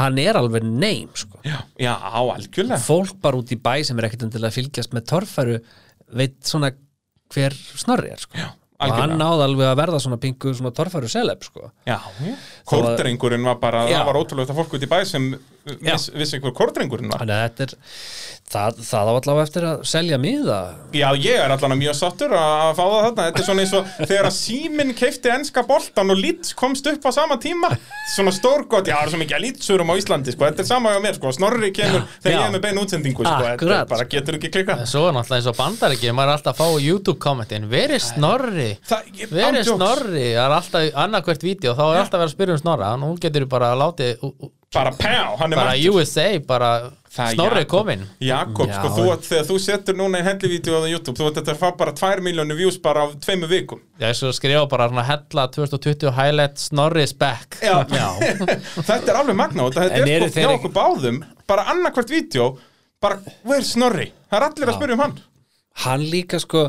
hann 0.00 0.20
er 0.22 0.38
alveg 0.40 0.64
neym 0.64 1.10
sko. 1.18 1.42
Já, 1.44 1.58
já, 1.80 1.92
algjörlega 2.22 2.80
fólk 2.80 3.18
bara 3.22 3.42
út 3.42 3.52
í 3.52 3.60
bæ 3.60 3.74
sem 3.84 4.00
er 4.00 4.08
ekkert 4.08 4.24
að 4.40 4.48
fylgjast 4.56 4.96
með 4.96 5.06
torfæru 5.12 5.60
veit 6.16 6.38
svona 6.48 6.72
hver 7.32 7.56
Snorri 7.80 8.12
er 8.14 8.24
sko. 8.24 8.36
Já, 8.40 8.48
og 8.82 8.96
hann 8.96 9.16
náði 9.20 9.46
alveg 9.46 9.68
að 9.70 9.78
verða 9.82 10.00
svona 10.02 10.20
pingur 10.22 10.56
svona 10.56 10.72
torfæru 10.76 11.10
seleb 11.12 11.44
sko. 11.46 11.68
Já, 11.88 11.98
já. 12.24 12.34
Kórdrengurinn 12.68 13.44
var 13.46 13.60
bara, 13.60 13.84
Já. 13.90 14.00
það 14.00 14.08
var 14.10 14.20
ótrúlega 14.22 14.48
þetta 14.48 14.58
fólk 14.62 14.78
út 14.78 14.86
í 14.86 14.90
bæ 14.90 14.98
sem 15.08 15.28
viss, 15.64 16.10
vissi 16.16 16.40
hver 16.42 16.54
kórdrengurinn 16.56 17.12
var. 17.12 17.22
Þannig 17.22 17.36
að 17.36 17.44
þetta 17.46 17.66
er 17.66 17.74
það, 18.52 18.80
það 18.88 19.10
á 19.10 19.12
allavega 19.12 19.46
eftir 19.46 19.66
að 19.68 19.84
selja 19.88 20.18
miða. 20.20 20.58
Já, 20.96 21.06
ég 21.16 21.40
er 21.40 21.54
allan 21.54 21.76
mjög 21.80 21.96
sattur 21.98 22.34
að 22.36 22.72
fá 22.76 22.82
það 22.82 22.96
þarna. 23.06 23.26
Þetta 23.28 23.42
er 23.42 23.46
svona 23.48 23.64
eins 23.64 23.74
og 23.78 23.92
þegar 24.02 24.28
að 24.28 24.36
síminn 24.36 24.94
keifti 24.98 25.32
enska 25.32 25.64
boltan 25.68 26.12
og 26.12 26.20
Leeds 26.20 26.52
komst 26.58 26.88
upp 26.92 27.06
á 27.08 27.10
sama 27.14 27.38
tíma. 27.42 27.72
Svona 28.12 28.34
stórgott, 28.34 28.90
já, 28.90 28.96
það 28.98 29.06
er 29.06 29.12
svo 29.14 29.22
mikið 29.22 29.38
að 29.38 29.44
Leedsurum 29.46 29.92
á 29.92 29.94
Íslandi, 30.00 30.34
sko. 30.34 30.48
Þetta 30.48 30.64
er 30.64 30.68
sama 30.68 30.92
hjá 30.94 31.00
mér, 31.06 31.18
sko, 31.18 31.32
Snorri 31.36 31.72
kemur 31.74 32.06
þegar 32.22 32.34
já. 32.34 32.38
ég 32.38 32.46
er 32.48 32.54
með 32.56 32.64
bein 32.66 32.82
útsendingu, 32.82 33.26
sko. 33.26 33.50
Þetta 33.62 33.82
bara 33.92 34.08
getur 34.12 34.38
ekki 34.38 34.50
klika 34.52 34.78
Svo 34.88 35.04
er 35.08 35.16
náttúrulega 35.16 35.40
eins 35.40 35.50
og 35.52 35.58
bandaríkjum, 35.58 36.16
maður 36.18 36.32
er 36.32 36.38
alltaf 36.40 36.58
að 36.58 36.60
fá 36.60 36.86
YouTube 36.86 37.20
kommentin, 37.22 37.68
veri 37.72 38.00
Snorri, 38.02 38.70
Það, 38.88 39.12
ég, 39.16 39.30
veri 39.32 39.46
ándjóks. 39.62 39.78
Snorri, 39.78 40.26
það 40.34 40.42
er 40.44 40.56
alltaf 40.58 40.98
annarkvært 41.06 41.46
vídeo, 41.46 41.76
þá 41.78 41.84
er 41.86 42.00
alltaf 42.02 42.18
verið 42.20 42.28
að 42.28 42.34
spyrja 42.36 42.58
um 42.58 42.62
Snorra, 42.64 42.90
nú 43.00 43.12
getur 43.22 43.46
þú 43.46 43.52
bara 43.54 43.72
að 43.72 43.82
láti, 43.86 44.10
Bara 44.72 44.90
pjá, 44.96 45.36
hann 45.38 45.52
er 45.52 45.56
bara 45.58 45.72
mættur. 45.76 45.94
USA, 46.00 46.26
bara 46.48 46.68
er 47.12 47.34
Snorri 47.34 47.64
kominn. 47.68 48.06
Jakob, 48.24 48.70
Já. 48.70 48.78
sko, 48.78 48.88
þú, 48.96 49.02
þegar 49.26 49.44
þú 49.50 49.56
setur 49.60 49.96
núna 49.98 50.22
í 50.22 50.24
hellivídeó 50.24 50.78
á 50.80 50.88
YouTube, 50.88 51.16
þú 51.18 51.26
veit 51.26 51.36
að 51.36 51.42
þetta 51.42 51.56
fá 51.60 51.76
bara 51.76 51.92
2 51.92 52.22
miljónu 52.24 52.56
views 52.56 52.78
bara 52.80 53.02
á 53.04 53.06
tveimu 53.20 53.50
vikum 53.50 53.82
Ég 54.00 54.16
svo 54.16 54.30
skrifa 54.32 54.62
bara 54.72 54.86
svona 54.88 55.04
hella 55.04 55.44
2020 55.52 56.14
highlight 56.16 56.56
Snorri's 56.56 57.12
back. 57.12 57.58
Já, 57.60 57.82
þetta 58.88 59.12
er 59.12 59.20
alveg 59.20 59.36
magna 59.36 59.66
og 59.68 59.76
þetta 59.76 60.00
En 60.00 60.08
er 60.08 60.24
sko 60.30 60.40
hjá 60.40 60.46
ekki- 60.48 60.56
okkur 60.62 60.72
báðum 60.80 61.20
bara 61.46 61.66
annarkvært 61.74 62.08
vídeo 62.16 62.48
bara, 63.02 63.20
where's 63.44 63.74
Snorri? 63.76 64.08
Það 64.32 64.38
er 64.40 64.48
allir 64.48 64.72
að 64.72 64.78
spyrja 64.80 64.96
um 64.96 65.04
hann 65.04 65.18
hann 65.84 66.02
líka 66.12 66.40
sko 66.40 66.66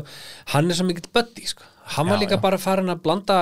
hann 0.52 0.68
er 0.70 0.76
svo 0.76 0.84
mikill 0.88 1.08
buddy 1.12 1.44
sko 1.48 1.64
hann 1.96 2.08
var 2.08 2.16
Já, 2.16 2.20
líka 2.26 2.36
já. 2.36 2.40
bara 2.44 2.58
farin 2.60 2.88
að 2.92 3.00
blanda 3.04 3.36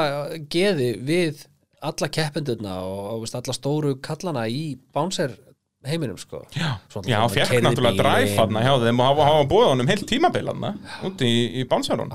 geði 0.50 0.88
við 1.06 1.44
alla 1.82 2.08
keppendurna 2.14 2.76
og, 2.86 3.00
og 3.14 3.24
veist, 3.24 3.38
alla 3.38 3.56
stóru 3.56 3.96
kallana 4.04 4.46
í 4.50 4.76
bouncer 4.94 5.34
heiminum 5.86 6.18
sko. 6.20 6.44
Já, 6.54 6.76
já 7.10 7.18
keyrði 7.32 7.62
náttúrulega 7.66 7.98
dræf 7.98 8.36
hann 8.38 8.58
hjá 8.62 8.74
þeim 8.84 9.02
og 9.02 9.08
hafa, 9.08 9.28
hafa 9.28 9.46
búið 9.50 9.70
honum 9.72 9.88
heilt 9.90 10.04
tímabil 10.08 10.50
hann 10.52 10.82
úti 11.08 11.26
í, 11.28 11.40
í 11.58 11.68
Bánsarún 11.70 12.12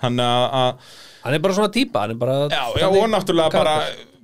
Þannig 0.00 0.24
að, 0.24 0.44
að, 0.56 0.94
hann 1.26 1.36
er 1.36 1.42
bara 1.44 1.56
svona 1.58 1.72
típa 1.74 2.06
hann 2.06 2.20
bara 2.20 2.38
já, 2.48 2.62
já, 2.80 2.86
og 2.88 3.10
náttúrulega 3.12 3.52
bara 3.60 3.74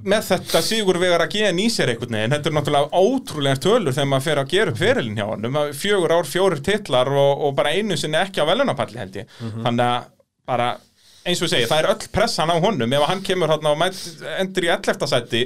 með 0.07 0.27
þetta 0.31 0.63
sigur 0.65 1.01
vegar 1.01 1.25
að 1.27 1.35
geða 1.35 1.69
sér 1.73 1.93
einhvern 1.93 2.17
veginn, 2.17 2.35
þetta 2.37 2.51
er 2.51 2.57
náttúrulega 2.57 3.01
ótrúlega 3.05 3.61
tölur 3.67 3.97
þegar 3.97 4.11
maður 4.13 4.27
fer 4.27 4.41
að 4.41 4.51
gera 4.55 4.73
upp 4.73 4.81
ferilin 4.81 5.19
hjá 5.19 5.27
hann 5.29 5.57
fjögur 5.77 6.17
ár, 6.17 6.29
fjórir 6.31 6.63
titlar 6.65 7.13
og, 7.13 7.45
og 7.49 7.57
bara 7.59 7.73
einu 7.77 7.97
sinni 8.01 8.21
ekki 8.21 8.45
á 8.45 8.49
velunapalli 8.49 9.01
held 9.01 9.17
ég. 9.21 9.33
Þannig 9.41 9.85
að 9.87 10.11
bara 10.47 10.69
eins 11.27 11.41
og 11.43 11.49
ég 11.49 11.53
segi, 11.55 11.69
það 11.71 11.83
er 11.83 11.91
öll 11.93 12.11
pressan 12.15 12.53
á 12.53 12.57
honum. 12.63 12.93
Ef 12.97 13.07
hann 13.11 13.25
kemur 13.27 13.53
hann 13.55 13.67
og 13.73 13.83
endur 14.41 14.67
í 14.69 14.71
11. 14.73 15.09
sæti 15.11 15.43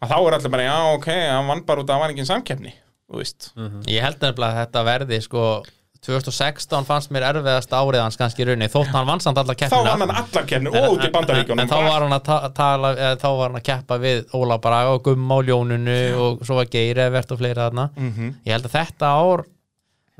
að 0.00 0.14
þá 0.14 0.16
er 0.20 0.38
allir 0.38 0.54
bara, 0.54 0.68
já 0.70 0.78
ok, 0.94 1.10
hann 1.34 1.50
vann 1.50 1.66
bara 1.68 1.82
út 1.84 1.90
af 1.92 2.06
engin 2.08 2.28
samkeppni 2.28 2.72
þú 3.10 3.20
veist. 3.20 3.50
Ég 3.90 4.04
held 4.06 4.22
nefnilega 4.22 4.54
að 4.54 4.60
þetta 4.64 4.82
verði 4.86 5.18
sko 5.26 5.44
2016 6.00 6.86
fannst 6.88 7.10
mér 7.12 7.26
erfiðast 7.28 7.72
árið 7.76 8.00
hans 8.00 8.16
kannski 8.16 8.40
í 8.40 8.46
rauninni, 8.48 8.70
þótt 8.72 8.88
hann 8.94 9.08
vann 9.08 9.20
samt 9.20 9.36
alla 9.42 9.52
þá 9.52 9.58
keppnina. 9.66 9.90
vann 9.90 10.04
hann 10.06 10.14
allar 10.22 10.46
keppnir 10.48 10.78
og 10.80 10.94
út 10.94 11.04
í 11.04 11.10
bandaríkjunum. 11.12 11.60
en, 11.60 11.66
en 11.66 11.72
þá 11.74 11.88
var 11.90 12.04
hann 12.06 12.16
að 12.16 12.22
ta 12.24 12.38
tala 12.56 12.92
eða, 12.94 13.18
þá 13.20 13.26
var 13.28 13.50
hann 13.50 13.58
að 13.60 13.66
keppa 13.68 13.98
við 14.00 14.22
Óla 14.38 14.56
Braga 14.64 14.94
og 14.96 15.02
Gumma 15.04 15.36
og 15.42 15.50
Ljónunu 15.50 15.98
og 16.24 16.46
svo 16.48 16.56
var 16.56 16.70
Geir 16.72 17.02
Evert 17.04 17.34
og 17.34 17.42
fleiri 17.42 17.60
þarna. 17.60 17.90
Mhm. 18.00 18.30
ég 18.48 18.56
held 18.56 18.70
að 18.70 18.76
þetta 18.78 19.12
ár 19.12 19.44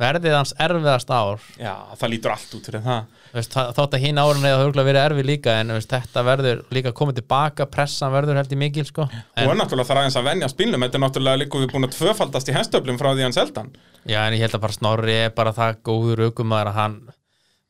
verðið 0.00 0.36
hans 0.36 0.54
erfiðast 0.60 1.12
ár. 1.12 1.42
Já, 1.60 1.74
það 2.00 2.12
lítur 2.14 2.34
allt 2.34 2.54
út 2.56 2.70
fyrir 2.70 2.84
það. 2.86 3.16
Veist, 3.30 3.54
þótt 3.54 3.94
að 3.94 4.02
hinn 4.02 4.18
árin 4.18 4.48
eða 4.48 4.64
huglega 4.64 4.88
verið 4.88 5.04
erfið 5.04 5.28
líka 5.28 5.52
en 5.60 5.70
veist, 5.76 5.92
þetta 5.92 6.24
verður 6.26 6.64
líka 6.74 6.90
komið 6.96 7.20
tilbaka 7.20 7.68
pressan 7.70 8.10
verður 8.10 8.40
held 8.40 8.56
í 8.56 8.58
mikil 8.58 8.86
sko. 8.88 9.06
Og 9.06 9.38
er 9.38 9.46
en, 9.46 9.60
náttúrulega 9.60 9.86
þarf 9.92 10.02
aðeins 10.02 10.18
að 10.18 10.26
venja 10.32 10.50
spilnum 10.50 10.82
þetta 10.86 10.98
er 10.98 11.04
náttúrulega 11.04 11.42
líka 11.44 11.62
við 11.62 11.70
búin 11.70 11.86
að 11.86 11.94
tvöfaldast 11.94 12.50
í 12.50 12.56
hestöflum 12.56 12.98
frá 12.98 13.12
því 13.12 13.28
hann 13.28 13.36
seldan 13.36 13.70
já, 14.02 14.18
en 14.24 14.34
ég 14.34 14.42
held 14.42 14.56
að 14.58 14.64
bara 14.64 14.78
Snorri 14.80 15.16
er 15.28 15.32
bara 15.36 15.54
það 15.54 15.78
góður 15.86 16.24
aukumæður 16.26 16.72
að 16.72 16.78
hann 16.80 16.98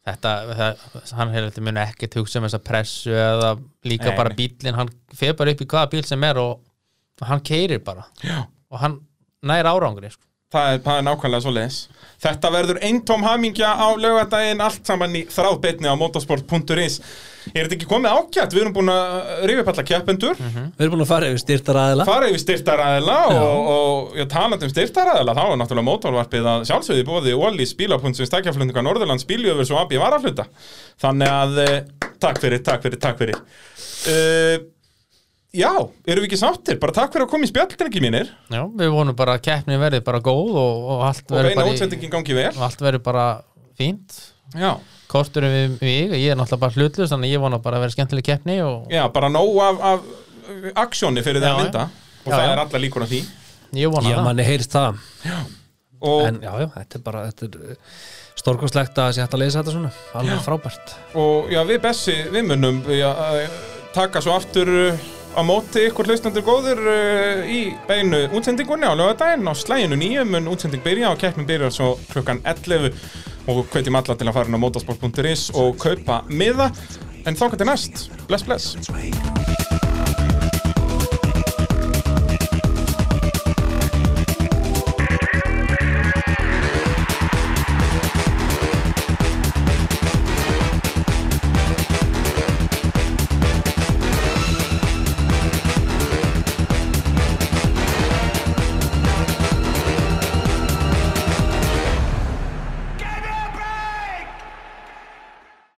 þetta, 0.09 0.33
það, 0.61 0.87
hann 1.19 1.35
hefur 1.35 1.67
muni 1.67 1.83
ekkert 1.83 2.19
hugsa 2.21 2.41
um 2.41 2.49
þessa 2.49 2.63
pressu 2.65 3.15
eða 3.15 3.53
líka 3.87 4.11
Nei, 4.13 4.17
bara 4.19 4.35
bílinn, 4.37 4.79
hann 4.79 4.93
fer 5.17 5.37
bara 5.39 5.55
upp 5.55 5.63
í 5.65 5.69
hvaða 5.69 5.93
bíl 5.93 6.07
sem 6.09 6.27
er 6.31 6.41
og, 6.41 6.65
og 7.21 7.29
hann 7.29 7.45
keirir 7.45 7.83
bara. 7.85 8.07
Já. 8.25 8.43
og 8.71 8.83
hann 8.83 9.01
nær 9.47 9.69
árangri 9.71 10.13
sko. 10.13 10.25
Það 10.53 10.75
er, 10.75 10.85
það 10.85 11.01
er 11.01 11.09
nákvæmlega 11.09 11.45
svo 11.47 11.57
leiðis 11.57 11.81
Þetta 12.21 12.51
verður 12.53 12.79
eintóm 12.85 13.23
hamingja 13.25 13.71
á 13.81 13.89
laugardaginn 13.97 14.61
allt 14.61 14.85
saman 14.85 15.15
í 15.17 15.23
þráðbeitni 15.33 15.89
á 15.89 15.97
motorsport.is 15.97 16.99
Er 17.55 17.65
þetta 17.65 17.77
ekki 17.79 17.87
komið 17.89 18.13
ágætt? 18.13 18.53
Við 18.53 18.61
erum 18.61 18.75
búin 18.77 18.93
að 18.93 19.45
rifja 19.49 19.63
upp 19.63 19.71
alla 19.73 19.85
keppendur. 19.89 20.41
Við 20.43 20.83
erum 20.85 20.93
búin 20.93 21.05
að 21.07 21.09
fara 21.09 21.31
yfir 21.31 21.41
styrtar 21.41 21.79
aðila 21.81 22.05
fara 22.09 22.29
yfir 22.29 22.43
styrtaræðila 22.43 23.15
og, 23.33 23.71
og 23.75 24.19
já, 24.21 24.27
talandi 24.35 24.69
um 24.69 24.75
styrtaræðila 24.75 25.37
þá 25.39 25.41
er 25.47 25.57
náttúrulega 25.63 25.89
mótorvarpið 25.89 26.51
að 26.53 26.67
sjálfsögði 26.69 27.07
bóði 27.09 27.39
Ólís 27.39 27.73
bílapunnsins 27.79 28.29
stakjaflutninga 28.29 28.85
Norðurlands 28.85 29.25
bíljöfur 29.31 29.71
svo 29.71 29.81
AB 29.81 29.97
varafluta 30.03 30.45
þannig 31.01 31.33
að 31.33 31.63
eh, 31.65 31.79
takk 32.21 32.43
fyrir, 32.45 32.61
takk 32.67 32.85
fyrir, 32.85 33.01
takk 33.01 33.25
fyrir. 33.25 33.41
Uh, 34.11 34.61
Já, 35.51 35.71
erum 36.07 36.23
við 36.23 36.29
ekki 36.29 36.39
sáttir? 36.39 36.77
Bara 36.79 36.95
takk 36.95 37.11
fyrir 37.15 37.25
að 37.27 37.31
koma 37.33 37.47
í 37.47 37.51
spjalltrengi 37.51 38.01
mínir. 38.05 38.29
Já, 38.55 38.61
við 38.79 38.93
vonum 38.95 39.17
bara 39.19 39.35
að 39.35 39.43
keppni 39.49 39.79
verði 39.83 39.99
bara 40.07 40.21
góð 40.23 40.53
og, 40.61 40.85
og 40.95 41.01
allt 41.09 41.25
beina 41.27 41.51
bara, 41.57 41.67
í- 41.67 41.75
útsendingin 41.75 42.13
gangi 42.13 42.37
vel. 42.39 42.53
og 42.55 42.63
allt 42.69 42.85
verður 42.87 43.03
bara 43.09 43.25
fínt. 43.81 44.15
Já, 44.55 44.77
kosturum 45.11 45.51
við 45.51 45.75
mig, 45.83 46.15
ég 46.23 46.31
er 46.33 46.39
náttúrulega 46.39 46.63
bara 46.63 46.77
hlutlust 46.79 47.11
þannig 47.15 47.31
að 47.31 47.35
ég 47.35 47.43
vona 47.43 47.59
bara 47.63 47.81
að 47.81 47.85
vera 47.87 47.95
skemmtileg 47.97 48.27
keppni 48.27 48.57
og 48.63 48.91
já 48.95 49.03
bara 49.15 49.29
nóg 49.31 49.59
af, 49.63 49.81
af 49.91 50.81
aksjóni 50.85 51.23
fyrir 51.27 51.43
það 51.43 51.51
Já, 51.51 51.55
að 51.57 51.63
mynda 51.65 51.83
og 51.91 52.31
Já, 52.31 52.35
það 52.37 52.43
já. 52.47 52.51
er 52.55 52.63
alla 52.65 52.81
líkur 52.85 53.05
á 53.07 53.09
því. 53.11 53.21
Ég 53.81 53.93
vona 53.95 54.11
já, 54.11 54.17
það. 54.21 54.25
manni 54.27 54.47
heyrist 54.47 54.75
það. 54.75 55.03
Og, 56.01 56.23
en 56.31 56.41
já, 56.47 56.51
já, 56.63 56.67
þetta 56.79 56.99
er 56.99 57.05
bara 57.11 57.23
þetta 57.31 57.51
er 57.51 57.79
stórkostlegt 58.41 58.99
að 59.03 59.11
sé 59.19 59.23
hægt 59.25 59.35
að 59.37 59.43
leysa 59.43 59.61
þetta 59.65 59.75
svona. 59.75 59.91
Alveg 60.17 60.43
frábært. 60.47 60.95
Og 61.21 61.51
já, 61.53 61.61
við 61.69 61.81
Bessi, 61.85 62.15
við 62.35 62.47
munum 62.55 62.79
já, 62.95 63.11
uh, 63.11 63.63
taka 63.95 64.23
svo 64.25 64.35
aftur 64.39 64.71
uh, 64.71 65.09
á 65.37 65.41
móti 65.47 65.87
ykkur 65.89 66.11
hlustandur 66.11 66.45
góður 66.47 66.81
uh, 66.91 67.43
í 67.47 67.73
beinu 67.89 68.25
útsendingunni 68.37 68.89
á 68.89 68.95
lögadaginn 68.99 69.47
á 69.51 69.55
slæginu 69.55 69.99
nýjum 70.01 70.33
mun 70.35 70.51
útsending 70.53 70.83
byrja 70.85 71.13
og 71.13 71.21
keppnin 71.23 71.49
byrjar 71.49 71.75
svo 71.75 71.93
klukkan 72.11 72.43
11 72.45 72.91
og 73.51 73.65
hvetjum 73.73 73.99
alla 74.01 74.17
til 74.17 74.29
að 74.29 74.37
fara 74.37 74.51
inn 74.51 74.59
á 74.59 74.65
motorsport.is 74.65 75.51
og 75.59 75.79
kaupa 75.81 76.23
miða. 76.29 76.71
En 77.29 77.37
þá 77.37 77.51
til 77.57 77.69
næst, 77.69 78.09
bless 78.29 78.47
bless 78.47 79.80